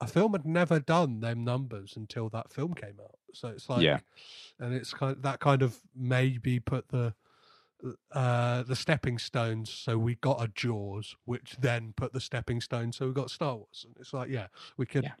a 0.00 0.06
film 0.06 0.32
had 0.32 0.44
never 0.44 0.78
done 0.78 1.20
them 1.20 1.44
numbers 1.44 1.94
until 1.96 2.28
that 2.30 2.52
film 2.52 2.74
came 2.74 2.98
out. 3.02 3.18
So 3.32 3.48
it's 3.48 3.68
like, 3.68 3.82
yeah, 3.82 3.98
and 4.58 4.74
it's 4.74 4.92
kind 4.92 5.12
of, 5.12 5.22
that 5.22 5.40
kind 5.40 5.62
of 5.62 5.80
maybe 5.94 6.60
put 6.60 6.88
the 6.88 7.14
uh 8.12 8.62
the 8.62 8.74
stepping 8.74 9.18
stones 9.18 9.70
so 9.70 9.98
we 9.98 10.14
got 10.14 10.42
a 10.42 10.48
jaws 10.48 11.14
which 11.26 11.56
then 11.60 11.92
put 11.94 12.14
the 12.14 12.20
stepping 12.20 12.58
stones 12.58 12.96
so 12.96 13.06
we 13.06 13.12
got 13.12 13.30
star 13.30 13.54
wars 13.54 13.84
and 13.86 13.94
it's 14.00 14.14
like 14.14 14.30
yeah 14.30 14.46
we 14.78 14.86
could 14.86 15.04
yeah 15.04 15.12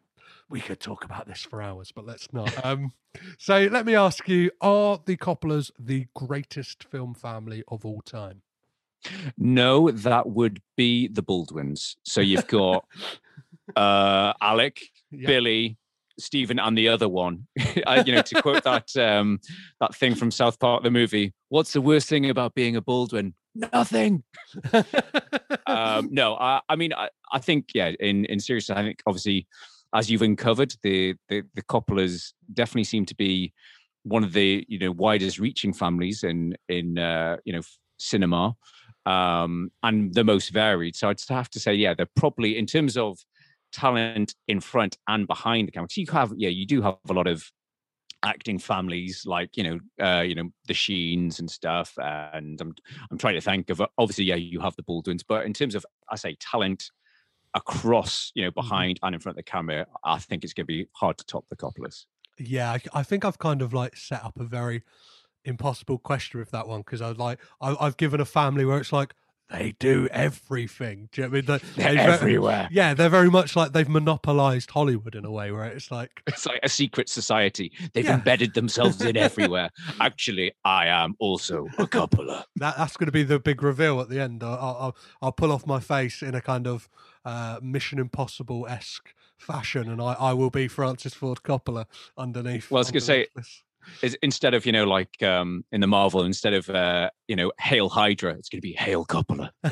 we 0.48 0.60
could 0.60 0.80
talk 0.80 1.04
about 1.04 1.26
this 1.26 1.42
for 1.42 1.62
hours, 1.62 1.92
but 1.94 2.06
let's 2.06 2.32
not. 2.32 2.64
Um, 2.64 2.92
so 3.38 3.68
let 3.70 3.86
me 3.86 3.94
ask 3.94 4.28
you: 4.28 4.50
Are 4.60 5.00
the 5.04 5.16
Coppolas 5.16 5.70
the 5.78 6.06
greatest 6.14 6.84
film 6.84 7.14
family 7.14 7.62
of 7.68 7.84
all 7.84 8.02
time? 8.02 8.42
No, 9.38 9.90
that 9.90 10.28
would 10.28 10.60
be 10.76 11.08
the 11.08 11.22
Baldwins. 11.22 11.96
So 12.04 12.20
you've 12.20 12.46
got 12.48 12.84
uh, 13.74 14.32
Alec, 14.40 14.80
yep. 15.10 15.26
Billy, 15.26 15.76
Stephen, 16.18 16.58
and 16.58 16.76
the 16.76 16.88
other 16.88 17.08
one. 17.08 17.46
I, 17.86 18.02
you 18.04 18.12
know, 18.12 18.22
to 18.22 18.42
quote 18.42 18.64
that 18.64 18.96
um, 18.96 19.40
that 19.80 19.94
thing 19.94 20.14
from 20.14 20.30
South 20.30 20.58
Park, 20.58 20.82
the 20.82 20.90
movie. 20.90 21.34
What's 21.48 21.72
the 21.72 21.80
worst 21.80 22.08
thing 22.08 22.30
about 22.30 22.54
being 22.54 22.76
a 22.76 22.80
Baldwin? 22.80 23.34
Nothing. 23.54 24.22
um, 25.66 26.08
no, 26.10 26.34
I, 26.36 26.60
I 26.68 26.76
mean, 26.76 26.92
I, 26.92 27.08
I 27.32 27.38
think 27.38 27.70
yeah. 27.74 27.92
In 28.00 28.24
in 28.26 28.40
seriousness, 28.40 28.76
I 28.76 28.82
think 28.82 29.02
obviously 29.06 29.46
as 29.94 30.10
you've 30.10 30.22
uncovered, 30.22 30.74
the 30.82 31.14
the, 31.28 31.42
the 31.54 31.62
Coppolas 31.62 32.32
definitely 32.52 32.84
seem 32.84 33.06
to 33.06 33.14
be 33.14 33.52
one 34.02 34.22
of 34.22 34.32
the 34.32 34.64
you 34.68 34.78
know 34.78 34.92
widest 34.92 35.38
reaching 35.38 35.72
families 35.72 36.22
in 36.22 36.56
in 36.68 36.98
uh, 36.98 37.36
you 37.44 37.52
know 37.52 37.62
cinema 37.98 38.54
um, 39.06 39.70
and 39.82 40.12
the 40.14 40.24
most 40.24 40.50
varied. 40.50 40.96
So 40.96 41.08
I'd 41.08 41.20
have 41.28 41.50
to 41.50 41.60
say, 41.60 41.74
yeah, 41.74 41.94
they're 41.94 42.08
probably 42.16 42.58
in 42.58 42.66
terms 42.66 42.96
of 42.96 43.18
talent 43.72 44.34
in 44.48 44.60
front 44.60 44.98
and 45.08 45.26
behind 45.26 45.68
the 45.68 45.72
camera. 45.72 45.88
So 45.90 46.00
you 46.00 46.06
have, 46.12 46.32
yeah, 46.36 46.48
you 46.48 46.66
do 46.66 46.82
have 46.82 46.96
a 47.08 47.12
lot 47.12 47.26
of 47.26 47.50
acting 48.22 48.58
families 48.58 49.24
like 49.26 49.56
you 49.56 49.62
know 49.62 49.78
uh 50.04 50.22
you 50.22 50.34
know 50.34 50.48
the 50.66 50.74
sheens 50.74 51.38
and 51.38 51.50
stuff 51.50 51.92
and 51.98 52.60
i'm 52.60 52.74
i'm 53.10 53.18
trying 53.18 53.34
to 53.34 53.40
think 53.42 53.68
of 53.70 53.80
obviously 53.98 54.24
yeah 54.24 54.34
you 54.34 54.58
have 54.58 54.74
the 54.74 54.82
baldwins 54.82 55.22
but 55.22 55.44
in 55.44 55.52
terms 55.52 55.74
of 55.74 55.84
i 56.10 56.16
say 56.16 56.34
talent 56.40 56.90
across, 57.56 58.30
you 58.34 58.42
know, 58.44 58.50
mm-hmm. 58.50 58.60
behind 58.60 59.00
and 59.02 59.14
in 59.14 59.20
front 59.20 59.36
of 59.38 59.44
the 59.44 59.50
camera, 59.50 59.86
I 60.04 60.18
think 60.18 60.44
it's 60.44 60.52
going 60.52 60.66
to 60.66 60.72
be 60.72 60.86
hard 60.92 61.18
to 61.18 61.26
top 61.26 61.46
the 61.48 61.56
Coppolas. 61.56 62.04
Yeah, 62.38 62.76
I, 62.92 63.02
think 63.02 63.24
I've 63.24 63.38
kind 63.38 63.62
of 63.62 63.72
like 63.72 63.96
set 63.96 64.22
up 64.22 64.38
a 64.38 64.44
very 64.44 64.82
impossible 65.44 65.98
question 65.98 66.38
with 66.38 66.50
that 66.50 66.68
one 66.68 66.80
because 66.80 67.00
I 67.00 67.10
like, 67.12 67.40
I, 67.60 67.74
I've 67.80 67.96
given 67.96 68.20
a 68.20 68.26
family 68.26 68.66
where 68.66 68.78
it's 68.78 68.92
like 68.92 69.14
they 69.48 69.74
do 69.78 70.08
everything. 70.10 71.08
Do 71.12 71.22
you 71.22 71.28
know 71.28 71.30
what 71.30 71.48
I 71.48 71.52
mean? 71.52 71.60
They- 71.76 71.82
They're 71.82 71.94
they 71.94 72.06
ve- 72.06 72.12
everywhere. 72.12 72.68
Yeah, 72.70 72.94
they're 72.94 73.08
very 73.08 73.30
much 73.30 73.54
like 73.56 73.72
they've 73.72 73.88
monopolized 73.88 74.70
Hollywood 74.70 75.14
in 75.14 75.24
a 75.24 75.30
way 75.30 75.50
where 75.52 75.64
it's 75.64 75.90
like 75.90 76.22
It's 76.26 76.44
like 76.46 76.60
a 76.62 76.68
secret 76.68 77.08
society. 77.08 77.72
They've 77.94 78.04
Yeah. 78.04 78.14
embedded 78.14 78.54
themselves 78.54 79.00
in 79.00 79.16
everywhere. 79.28 79.70
Actually, 80.00 80.52
I 80.64 80.88
am 80.88 81.14
also 81.20 81.68
a 81.78 81.86
Coppola. 81.86 82.44
that 82.56 82.76
that's 82.76 82.96
going 82.96 83.06
to 83.06 83.12
be 83.12 83.22
the 83.22 83.38
big 83.38 83.62
reveal 83.62 84.00
at 84.00 84.08
the 84.08 84.20
end. 84.20 84.42
I'll, 84.42 84.58
I'll, 84.58 84.96
I'll 85.22 85.32
pull 85.32 85.52
off 85.52 85.66
my 85.66 85.80
face 85.80 86.22
in 86.22 86.34
a 86.34 86.40
kind 86.40 86.66
of 86.66 86.88
uh, 87.26 87.58
Mission 87.60 87.98
Impossible 87.98 88.66
esque 88.68 89.12
fashion, 89.36 89.90
and 89.90 90.00
I, 90.00 90.14
I 90.14 90.32
will 90.32 90.48
be 90.48 90.68
Francis 90.68 91.12
Ford 91.12 91.42
Coppola 91.42 91.84
underneath. 92.16 92.70
Well, 92.70 92.78
I 92.78 92.80
was 92.80 92.90
gonna 92.90 93.00
say- 93.00 93.26
this. 93.36 93.62
Is 94.02 94.18
instead 94.20 94.52
of 94.52 94.66
you 94.66 94.72
know 94.72 94.82
like 94.82 95.22
um 95.22 95.64
in 95.70 95.80
the 95.80 95.86
Marvel, 95.86 96.24
instead 96.24 96.54
of 96.54 96.68
uh 96.68 97.08
you 97.28 97.36
know 97.36 97.52
Hail 97.60 97.88
Hydra, 97.88 98.32
it's 98.32 98.48
going 98.48 98.58
to 98.58 98.66
be 98.66 98.72
Hail 98.72 99.04
Coppola. 99.04 99.50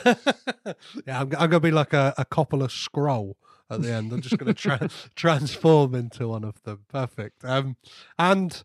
yeah, 1.05 1.21
I'm, 1.21 1.33
I'm 1.33 1.51
going 1.51 1.51
to 1.51 1.61
be 1.61 1.73
like 1.73 1.93
a, 1.93 2.15
a 2.17 2.25
Coppola 2.25 2.71
scroll 2.71 3.37
at 3.69 3.83
the 3.83 3.93
end. 3.93 4.13
I'm 4.13 4.21
just 4.21 4.39
going 4.39 4.55
to 4.55 4.55
tra- 4.55 4.89
transform 5.17 5.97
into 5.97 6.29
one 6.29 6.45
of 6.45 6.63
them. 6.63 6.85
Perfect. 6.89 7.45
Um, 7.45 7.77
and 8.17 8.63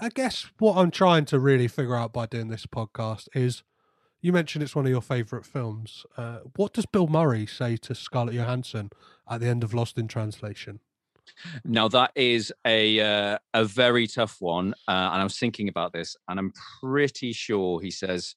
I 0.00 0.08
guess 0.08 0.46
what 0.58 0.78
I'm 0.78 0.90
trying 0.90 1.26
to 1.26 1.38
really 1.38 1.68
figure 1.68 1.96
out 1.96 2.14
by 2.14 2.24
doing 2.24 2.48
this 2.48 2.64
podcast 2.64 3.28
is 3.34 3.62
you 4.20 4.32
mentioned 4.32 4.62
it's 4.62 4.74
one 4.74 4.84
of 4.84 4.90
your 4.90 5.02
favorite 5.02 5.44
films. 5.44 6.04
Uh, 6.16 6.38
what 6.56 6.72
does 6.72 6.86
Bill 6.86 7.06
Murray 7.06 7.46
say 7.46 7.76
to 7.78 7.94
Scarlett 7.94 8.34
Johansson 8.34 8.90
at 9.28 9.40
the 9.40 9.46
end 9.46 9.62
of 9.62 9.74
Lost 9.74 9.98
in 9.98 10.08
Translation? 10.08 10.80
Now 11.64 11.88
that 11.88 12.12
is 12.14 12.52
a 12.64 13.00
uh, 13.00 13.38
a 13.52 13.64
very 13.64 14.06
tough 14.06 14.36
one, 14.40 14.72
uh, 14.88 15.10
and 15.12 15.20
I 15.20 15.24
was 15.24 15.38
thinking 15.38 15.68
about 15.68 15.92
this, 15.92 16.16
and 16.26 16.38
I'm 16.38 16.52
pretty 16.80 17.32
sure 17.32 17.80
he 17.80 17.90
says, 17.90 18.34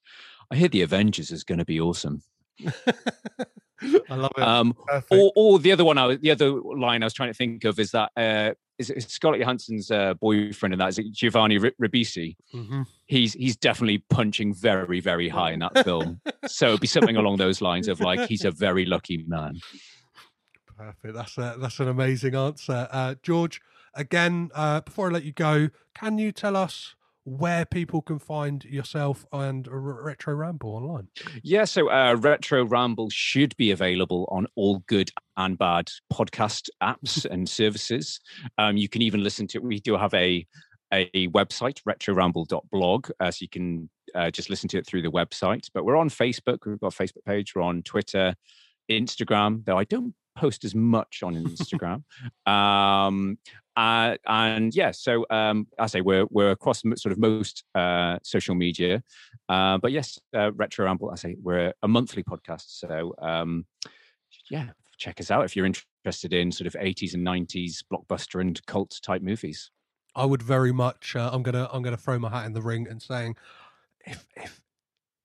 "I 0.51 0.57
hear 0.57 0.67
the 0.67 0.81
Avengers 0.81 1.31
is 1.31 1.43
going 1.43 1.59
to 1.59 1.65
be 1.65 1.79
awesome." 1.79 2.21
I 4.09 4.15
love 4.15 4.31
it. 4.37 4.43
Um, 4.43 4.75
or, 5.09 5.31
or 5.35 5.59
the 5.59 5.71
other 5.71 5.83
one, 5.85 5.97
I 5.97 6.05
was, 6.05 6.19
the 6.19 6.31
other 6.31 6.51
line 6.51 7.03
I 7.03 7.05
was 7.05 7.13
trying 7.13 7.29
to 7.29 7.33
think 7.33 7.63
of 7.63 7.79
is 7.79 7.91
that 7.91 8.11
uh, 8.15 8.53
is 8.77 8.89
it 8.89 9.09
Scarlett 9.09 9.39
Johansson's 9.41 9.91
uh, 9.91 10.13
boyfriend, 10.15 10.73
and 10.73 10.81
that 10.81 10.89
is 10.89 10.99
it 10.99 11.11
Giovanni 11.11 11.57
Ri- 11.57 11.73
Ribisi. 11.81 12.35
Mhm. 12.53 12.85
He's 13.07 13.33
he's 13.33 13.55
definitely 13.55 13.99
punching 14.09 14.53
very 14.53 14.99
very 14.99 15.29
high 15.29 15.51
in 15.51 15.59
that 15.59 15.83
film. 15.83 16.21
so 16.47 16.69
it'd 16.69 16.81
be 16.81 16.87
something 16.87 17.17
along 17.17 17.37
those 17.37 17.61
lines 17.61 17.87
of 17.87 17.99
like 17.99 18.27
he's 18.29 18.45
a 18.45 18.51
very 18.51 18.85
lucky 18.85 19.23
man. 19.27 19.59
Perfect. 20.77 21.13
That's 21.13 21.37
a, 21.37 21.55
that's 21.59 21.79
an 21.79 21.87
amazing 21.89 22.35
answer, 22.35 22.87
uh, 22.91 23.15
George. 23.21 23.61
Again, 23.93 24.49
uh, 24.55 24.81
before 24.81 25.09
I 25.09 25.11
let 25.11 25.23
you 25.23 25.31
go, 25.33 25.69
can 25.93 26.17
you 26.17 26.31
tell 26.31 26.55
us 26.55 26.95
where 27.23 27.65
people 27.65 28.01
can 28.01 28.19
find 28.19 28.63
yourself 28.65 29.25
and 29.31 29.67
Retro 29.69 30.33
Ramble 30.33 30.75
online? 30.75 31.07
Yeah, 31.43 31.65
so 31.65 31.89
uh, 31.91 32.15
Retro 32.15 32.65
Ramble 32.65 33.09
should 33.09 33.55
be 33.57 33.71
available 33.71 34.27
on 34.31 34.47
all 34.55 34.79
good 34.87 35.11
and 35.37 35.57
bad 35.57 35.89
podcast 36.11 36.69
apps 36.81 37.25
and 37.31 37.47
services. 37.47 38.19
Um, 38.57 38.77
you 38.77 38.89
can 38.89 39.01
even 39.01 39.23
listen 39.23 39.47
to 39.47 39.57
it. 39.57 39.63
We 39.63 39.79
do 39.79 39.97
have 39.97 40.13
a 40.13 40.45
a 40.93 41.29
website, 41.29 41.81
retroramble.blog, 41.83 43.11
uh, 43.21 43.31
so 43.31 43.37
you 43.39 43.47
can 43.47 43.89
uh, 44.13 44.29
just 44.29 44.49
listen 44.49 44.67
to 44.67 44.77
it 44.77 44.85
through 44.85 45.01
the 45.01 45.11
website. 45.11 45.67
But 45.73 45.85
we're 45.85 45.95
on 45.95 46.09
Facebook. 46.09 46.65
We've 46.65 46.81
got 46.81 46.93
a 46.93 47.03
Facebook 47.03 47.23
page. 47.25 47.55
We're 47.55 47.61
on 47.61 47.81
Twitter, 47.83 48.35
Instagram, 48.89 49.63
though 49.63 49.77
I 49.77 49.85
don't 49.85 50.13
post 50.41 50.65
as 50.65 50.73
much 50.73 51.21
on 51.21 51.35
Instagram. 51.35 52.03
um, 52.51 53.37
uh, 53.77 54.17
and 54.27 54.75
yeah, 54.75 54.91
so 54.91 55.25
um, 55.29 55.67
I 55.79 55.85
say 55.85 56.01
we're 56.01 56.25
we're 56.29 56.51
across 56.51 56.81
sort 56.81 57.11
of 57.13 57.19
most 57.19 57.63
uh, 57.75 58.17
social 58.23 58.55
media. 58.55 59.03
Uh, 59.47 59.77
but 59.77 59.91
yes, 59.91 60.19
uh, 60.35 60.51
Retro 60.53 60.85
Ramble, 60.85 61.11
I 61.11 61.15
say 61.15 61.35
we're 61.41 61.73
a 61.83 61.87
monthly 61.87 62.23
podcast. 62.23 62.65
So 62.67 63.13
um, 63.21 63.65
yeah, 64.49 64.69
check 64.97 65.21
us 65.21 65.31
out 65.31 65.45
if 65.45 65.55
you're 65.55 65.67
interested 65.67 66.33
in 66.33 66.51
sort 66.51 66.67
of 66.67 66.73
80s 66.73 67.13
and 67.13 67.25
90s 67.25 67.83
blockbuster 67.91 68.41
and 68.41 68.63
cult 68.65 68.99
type 69.03 69.21
movies. 69.21 69.69
I 70.15 70.25
would 70.25 70.41
very 70.41 70.73
much. 70.73 71.15
Uh, 71.15 71.29
I'm 71.31 71.43
gonna 71.43 71.69
I'm 71.71 71.83
gonna 71.83 71.97
throw 71.97 72.19
my 72.19 72.29
hat 72.29 72.45
in 72.45 72.53
the 72.53 72.61
ring 72.61 72.87
and 72.89 73.01
saying, 73.01 73.35
if 74.05 74.25
if 74.35 74.59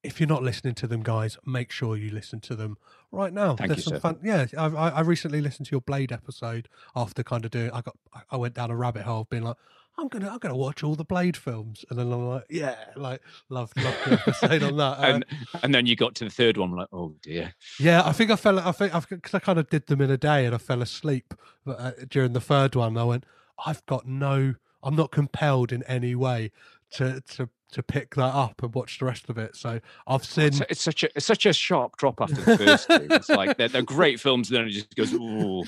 if 0.05 0.21
you're 0.21 0.29
not 0.29 0.43
listening 0.43 0.75
to 0.75 0.87
them, 0.87 1.03
guys, 1.03 1.39
make 1.45 1.73
sure 1.73 1.97
you 1.97 2.11
listen 2.11 2.41
to 2.41 2.55
them 2.55 2.77
right 3.17 3.33
now. 3.33 3.57
Thank 3.57 3.69
There's 3.71 3.79
you, 3.79 3.83
some 3.85 3.95
sir. 3.95 4.01
fun. 4.01 4.19
Yeah, 4.23 4.47
I, 4.57 4.67
I 4.67 4.89
I 4.91 5.01
recently 5.01 5.41
listened 5.41 5.67
to 5.67 5.73
your 5.73 5.81
Blade 5.81 6.13
episode 6.13 6.69
after 6.95 7.23
kind 7.23 7.45
of 7.45 7.51
doing. 7.51 7.71
I 7.73 7.81
got 7.81 7.97
I- 8.31 8.37
went 8.37 8.55
down 8.55 8.71
a 8.71 8.77
rabbit 8.77 9.03
hole 9.03 9.23
of 9.23 9.31
being 9.31 9.43
like. 9.43 9.57
I'm 9.99 10.09
gonna, 10.09 10.29
I'm 10.29 10.37
gonna 10.37 10.55
watch 10.55 10.85
all 10.85 10.95
the 10.95 11.05
Blade 11.07 11.39
films, 11.39 11.83
and 11.89 11.99
then 11.99 12.13
I'm 12.13 12.29
like, 12.29 12.45
yeah, 12.51 12.77
like, 12.97 13.23
love, 13.49 13.73
love 13.79 13.95
the 14.05 14.13
episode 14.13 14.63
on 14.63 14.77
that. 14.77 14.99
Uh, 14.99 15.03
and 15.07 15.25
and 15.63 15.75
then 15.75 15.87
you 15.87 15.97
got 15.97 16.15
to 16.17 16.25
the 16.25 16.31
third 16.31 16.59
one, 16.59 16.73
like, 16.73 16.89
oh 16.93 17.15
dear. 17.23 17.55
Yeah, 17.81 18.03
I 18.05 18.13
think 18.13 18.31
I 18.31 18.37
fell. 18.37 18.59
I 18.59 18.73
think 18.73 18.95
I've 18.95 19.09
because 19.09 19.33
I 19.33 19.39
kind 19.39 19.59
of 19.59 19.71
did 19.71 19.87
them 19.87 20.03
in 20.03 20.11
a 20.11 20.19
day, 20.19 20.45
and 20.45 20.55
I 20.55 20.59
fell 20.59 20.83
asleep 20.83 21.33
uh, 21.67 21.93
during 22.11 22.35
the 22.35 22.43
third 22.43 22.75
one. 22.75 22.99
I 22.99 23.05
went, 23.05 23.25
I've 23.65 23.87
got 23.87 24.07
no. 24.07 24.57
I'm 24.83 24.97
not 24.97 25.11
compelled 25.11 25.73
in 25.73 25.83
any 25.85 26.15
way 26.15 26.53
to 26.93 27.21
to 27.21 27.49
to 27.73 27.83
pick 27.83 28.15
that 28.15 28.33
up 28.35 28.63
and 28.63 28.73
watch 28.75 29.01
the 29.01 29.05
rest 29.05 29.29
of 29.29 29.39
it. 29.39 29.57
So 29.57 29.81
I've 30.07 30.25
seen. 30.25 30.47
It's, 30.47 30.61
it's 30.71 30.81
such 30.83 31.03
a 31.03 31.09
it's 31.17 31.27
such 31.27 31.47
a 31.47 31.53
sharp 31.53 31.97
drop 31.97 32.21
after 32.21 32.41
the 32.41 32.57
first 32.57 32.89
two. 32.89 33.09
It's 33.11 33.29
like 33.29 33.57
they're, 33.57 33.69
they're 33.69 33.83
great 33.99 34.21
films, 34.21 34.51
and 34.51 34.59
then 34.59 34.67
it 34.67 34.71
just 34.71 34.95
goes 34.95 35.13
ooh. 35.13 35.65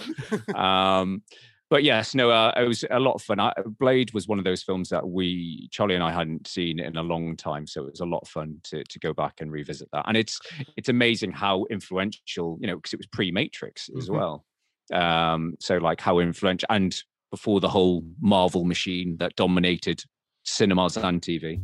Um, 0.54 1.22
but 1.70 1.82
yes, 1.84 2.14
no, 2.14 2.30
uh, 2.30 2.52
it 2.56 2.66
was 2.66 2.84
a 2.90 2.98
lot 2.98 3.12
of 3.12 3.22
fun. 3.22 3.38
I, 3.40 3.52
Blade 3.78 4.14
was 4.14 4.26
one 4.26 4.38
of 4.38 4.44
those 4.44 4.62
films 4.62 4.88
that 4.88 5.06
we 5.06 5.68
Charlie 5.70 5.96
and 5.96 6.04
I 6.04 6.12
hadn't 6.12 6.46
seen 6.46 6.78
in 6.80 6.96
a 6.96 7.02
long 7.02 7.36
time, 7.36 7.66
so 7.66 7.82
it 7.84 7.90
was 7.90 8.00
a 8.00 8.06
lot 8.06 8.20
of 8.22 8.28
fun 8.28 8.60
to 8.64 8.84
to 8.84 8.98
go 8.98 9.12
back 9.12 9.40
and 9.40 9.50
revisit 9.52 9.88
that. 9.92 10.04
And 10.08 10.16
it's 10.16 10.40
it's 10.76 10.88
amazing 10.88 11.32
how 11.32 11.66
influential, 11.68 12.56
you 12.60 12.68
know, 12.68 12.76
because 12.76 12.92
it 12.94 12.98
was 12.98 13.06
pre 13.08 13.30
Matrix 13.32 13.90
as 13.98 14.08
Mhm. 14.08 14.14
well. 14.14 14.44
Um, 14.92 15.54
so 15.60 15.76
like 15.76 16.00
how 16.00 16.20
influential 16.20 16.66
and 16.70 16.96
before 17.30 17.60
the 17.60 17.68
whole 17.68 18.04
Marvel 18.20 18.64
machine 18.64 19.16
that 19.18 19.36
dominated 19.36 20.04
cinemas 20.44 20.96
and 20.96 21.20
TV. 21.20 21.60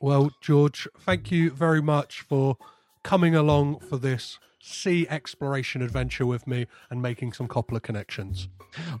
Well, 0.00 0.30
George, 0.40 0.88
thank 0.98 1.30
you 1.30 1.50
very 1.50 1.80
much 1.80 2.22
for 2.22 2.56
coming 3.04 3.34
along 3.34 3.80
for 3.80 3.96
this 3.96 4.38
sea 4.60 5.06
exploration 5.08 5.82
adventure 5.82 6.24
with 6.24 6.46
me 6.46 6.66
and 6.90 7.02
making 7.02 7.32
some 7.32 7.48
Coppola 7.48 7.82
connections. 7.82 8.48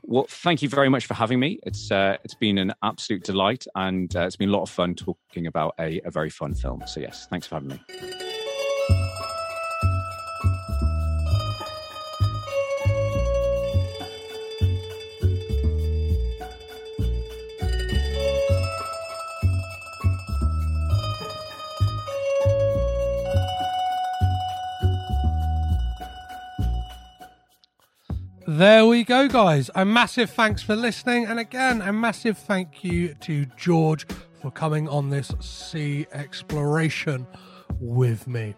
Well, 0.02 0.26
thank 0.28 0.60
you 0.62 0.68
very 0.68 0.88
much 0.88 1.06
for 1.06 1.14
having 1.14 1.40
me. 1.40 1.58
It's 1.62 1.90
uh, 1.90 2.18
it's 2.24 2.34
been 2.34 2.58
an 2.58 2.74
absolute 2.82 3.24
delight, 3.24 3.64
and 3.74 4.14
uh, 4.14 4.26
it's 4.26 4.36
been 4.36 4.50
a 4.50 4.52
lot 4.52 4.62
of 4.62 4.70
fun 4.70 4.94
talking 4.94 5.46
about 5.46 5.74
a, 5.78 6.00
a 6.04 6.10
very 6.10 6.30
fun 6.30 6.54
film. 6.54 6.82
So 6.86 7.00
yes, 7.00 7.26
thanks 7.30 7.46
for 7.46 7.56
having 7.56 7.70
me. 7.70 8.31
There 28.58 28.84
we 28.84 29.02
go, 29.02 29.28
guys. 29.28 29.70
A 29.74 29.82
massive 29.82 30.28
thanks 30.28 30.62
for 30.62 30.76
listening. 30.76 31.24
And 31.24 31.38
again, 31.38 31.80
a 31.80 31.90
massive 31.90 32.36
thank 32.36 32.84
you 32.84 33.14
to 33.20 33.46
George 33.56 34.06
for 34.42 34.50
coming 34.50 34.86
on 34.90 35.08
this 35.08 35.32
sea 35.40 36.06
exploration 36.12 37.26
with 37.80 38.26
me. 38.26 38.54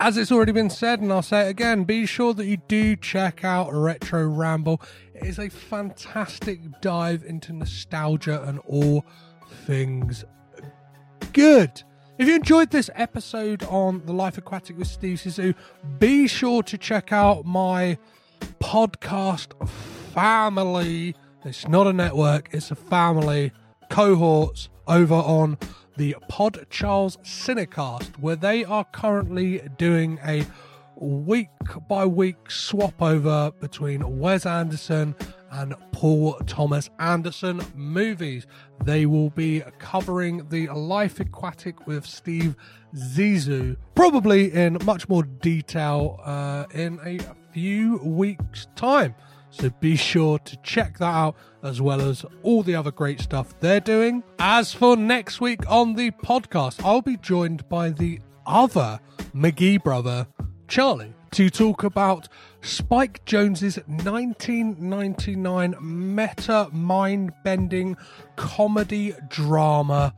As 0.00 0.18
it's 0.18 0.30
already 0.30 0.52
been 0.52 0.68
said, 0.68 1.00
and 1.00 1.10
I'll 1.10 1.22
say 1.22 1.46
it 1.46 1.48
again, 1.48 1.84
be 1.84 2.04
sure 2.04 2.34
that 2.34 2.44
you 2.44 2.58
do 2.68 2.94
check 2.94 3.42
out 3.42 3.72
Retro 3.72 4.28
Ramble. 4.28 4.82
It 5.14 5.28
is 5.28 5.38
a 5.38 5.48
fantastic 5.48 6.60
dive 6.82 7.24
into 7.24 7.54
nostalgia 7.54 8.42
and 8.42 8.58
all 8.66 9.06
things 9.64 10.26
good. 11.32 11.82
If 12.18 12.28
you 12.28 12.34
enjoyed 12.34 12.70
this 12.70 12.90
episode 12.94 13.62
on 13.62 14.04
The 14.04 14.12
Life 14.12 14.36
Aquatic 14.36 14.76
with 14.76 14.88
Steve 14.88 15.20
Zissou, 15.20 15.54
be 15.98 16.28
sure 16.28 16.62
to 16.64 16.76
check 16.76 17.14
out 17.14 17.46
my 17.46 17.96
podcast 18.74 19.68
family. 20.12 21.14
It's 21.44 21.68
not 21.68 21.86
a 21.86 21.92
network, 21.92 22.48
it's 22.50 22.72
a 22.72 22.74
family 22.74 23.52
cohorts 23.88 24.68
over 24.88 25.14
on 25.14 25.58
the 25.96 26.16
Pod 26.28 26.66
Charles 26.70 27.16
Cinecast, 27.18 28.18
where 28.18 28.34
they 28.34 28.64
are 28.64 28.84
currently 28.86 29.62
doing 29.78 30.18
a 30.26 30.44
week 30.96 31.50
by 31.88 32.04
week 32.04 32.50
swap 32.50 33.00
over 33.00 33.52
between 33.60 34.18
Wes 34.18 34.44
Anderson 34.44 35.14
and 35.52 35.76
Paul 35.92 36.32
Thomas 36.48 36.90
Anderson 36.98 37.62
movies. 37.76 38.44
They 38.82 39.06
will 39.06 39.30
be 39.30 39.62
covering 39.78 40.48
the 40.48 40.66
Life 40.66 41.20
Aquatic 41.20 41.86
with 41.86 42.04
Steve 42.04 42.56
Zissou, 42.92 43.76
probably 43.94 44.52
in 44.52 44.78
much 44.84 45.08
more 45.08 45.22
detail 45.22 46.18
uh, 46.24 46.64
in 46.74 46.98
a 47.04 47.20
few 47.54 47.98
weeks' 47.98 48.66
time. 48.74 49.14
So 49.50 49.70
be 49.70 49.94
sure 49.94 50.40
to 50.40 50.56
check 50.64 50.98
that 50.98 51.04
out 51.04 51.36
as 51.62 51.80
well 51.80 52.00
as 52.00 52.26
all 52.42 52.64
the 52.64 52.74
other 52.74 52.90
great 52.90 53.20
stuff 53.20 53.58
they're 53.60 53.78
doing. 53.78 54.24
As 54.40 54.72
for 54.72 54.96
next 54.96 55.40
week 55.40 55.60
on 55.70 55.94
the 55.94 56.10
podcast, 56.10 56.84
I'll 56.84 57.02
be 57.02 57.16
joined 57.16 57.68
by 57.68 57.90
the 57.90 58.18
other 58.44 58.98
McGee 59.32 59.80
brother, 59.82 60.26
Charlie, 60.66 61.14
to 61.30 61.48
talk 61.50 61.84
about 61.84 62.28
Spike 62.62 63.24
Jonze's 63.24 63.78
1999 63.86 65.76
meta 65.80 66.68
mind 66.72 67.32
bending 67.44 67.96
comedy 68.34 69.14
drama, 69.28 70.14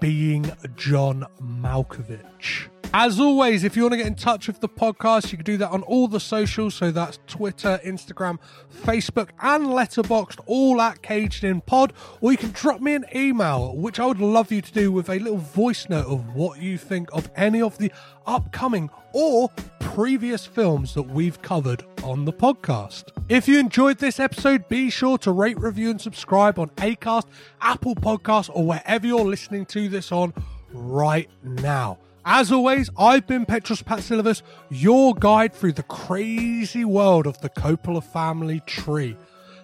Being 0.00 0.50
John 0.76 1.26
Malkovich. 1.40 2.68
As 2.92 3.20
always, 3.20 3.62
if 3.62 3.76
you 3.76 3.82
want 3.82 3.92
to 3.92 3.98
get 3.98 4.08
in 4.08 4.16
touch 4.16 4.48
with 4.48 4.58
the 4.58 4.68
podcast, 4.68 5.30
you 5.30 5.38
can 5.38 5.44
do 5.44 5.56
that 5.58 5.70
on 5.70 5.82
all 5.82 6.08
the 6.08 6.18
socials. 6.18 6.74
So 6.74 6.90
that's 6.90 7.20
Twitter, 7.28 7.80
Instagram, 7.84 8.40
Facebook, 8.84 9.28
and 9.40 9.66
Letterboxd, 9.66 10.40
all 10.46 10.80
at 10.80 11.00
Caged 11.00 11.44
In 11.44 11.60
Pod. 11.60 11.92
Or 12.20 12.32
you 12.32 12.38
can 12.38 12.50
drop 12.50 12.80
me 12.80 12.94
an 12.94 13.04
email, 13.14 13.76
which 13.76 14.00
I 14.00 14.06
would 14.06 14.18
love 14.18 14.50
you 14.50 14.60
to 14.60 14.72
do 14.72 14.90
with 14.90 15.08
a 15.08 15.20
little 15.20 15.38
voice 15.38 15.88
note 15.88 16.06
of 16.06 16.34
what 16.34 16.60
you 16.60 16.76
think 16.76 17.08
of 17.12 17.30
any 17.36 17.62
of 17.62 17.78
the 17.78 17.92
upcoming 18.26 18.90
or 19.12 19.50
previous 19.78 20.44
films 20.44 20.92
that 20.94 21.04
we've 21.04 21.40
covered 21.42 21.84
on 22.02 22.24
the 22.24 22.32
podcast. 22.32 23.04
If 23.28 23.46
you 23.46 23.60
enjoyed 23.60 23.98
this 23.98 24.18
episode, 24.18 24.66
be 24.66 24.90
sure 24.90 25.16
to 25.18 25.30
rate, 25.30 25.60
review, 25.60 25.90
and 25.90 26.00
subscribe 26.00 26.58
on 26.58 26.70
Acast, 26.70 27.26
Apple 27.60 27.94
Podcasts, 27.94 28.50
or 28.52 28.66
wherever 28.66 29.06
you're 29.06 29.24
listening 29.24 29.64
to 29.66 29.88
this 29.88 30.10
on 30.10 30.34
right 30.72 31.30
now. 31.44 31.96
As 32.32 32.52
always, 32.52 32.88
I've 32.96 33.26
been 33.26 33.44
Petros 33.44 33.82
Patsilivus, 33.82 34.42
your 34.68 35.16
guide 35.16 35.52
through 35.52 35.72
the 35.72 35.82
crazy 35.82 36.84
world 36.84 37.26
of 37.26 37.40
the 37.40 37.48
Coppola 37.48 38.04
family 38.04 38.60
tree. 38.66 39.16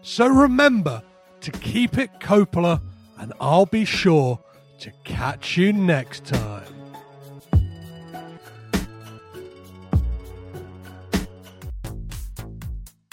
So 0.03 0.27
remember 0.27 1.01
to 1.43 1.53
keep 1.53 1.97
it 1.97 2.11
Coppola, 2.19 2.81
and 3.21 3.33
I'll 3.41 3.67
be 3.67 3.85
sure 3.85 4.41
to 4.81 4.91
catch 5.05 5.57
you 5.57 5.73
next 5.73 6.25
time. 6.25 6.67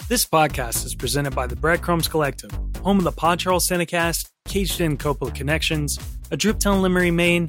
This 0.08 0.26
podcast 0.26 0.84
is 0.84 0.96
presented 0.96 1.36
by 1.36 1.46
the 1.46 1.54
Breadcrumbs 1.54 2.08
Collective, 2.08 2.50
home 2.82 2.98
of 2.98 3.04
the 3.04 3.12
Pod 3.12 3.38
Charles 3.38 3.68
Cinecast, 3.68 4.30
Caged 4.48 4.80
In 4.80 4.98
Coppola 4.98 5.32
Connections, 5.32 5.96
a 6.32 6.36
Driptown 6.36 6.82
Limerick, 6.82 7.12
Maine, 7.12 7.48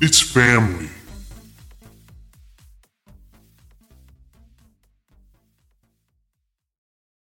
it's 0.00 0.20
family. 0.20 0.88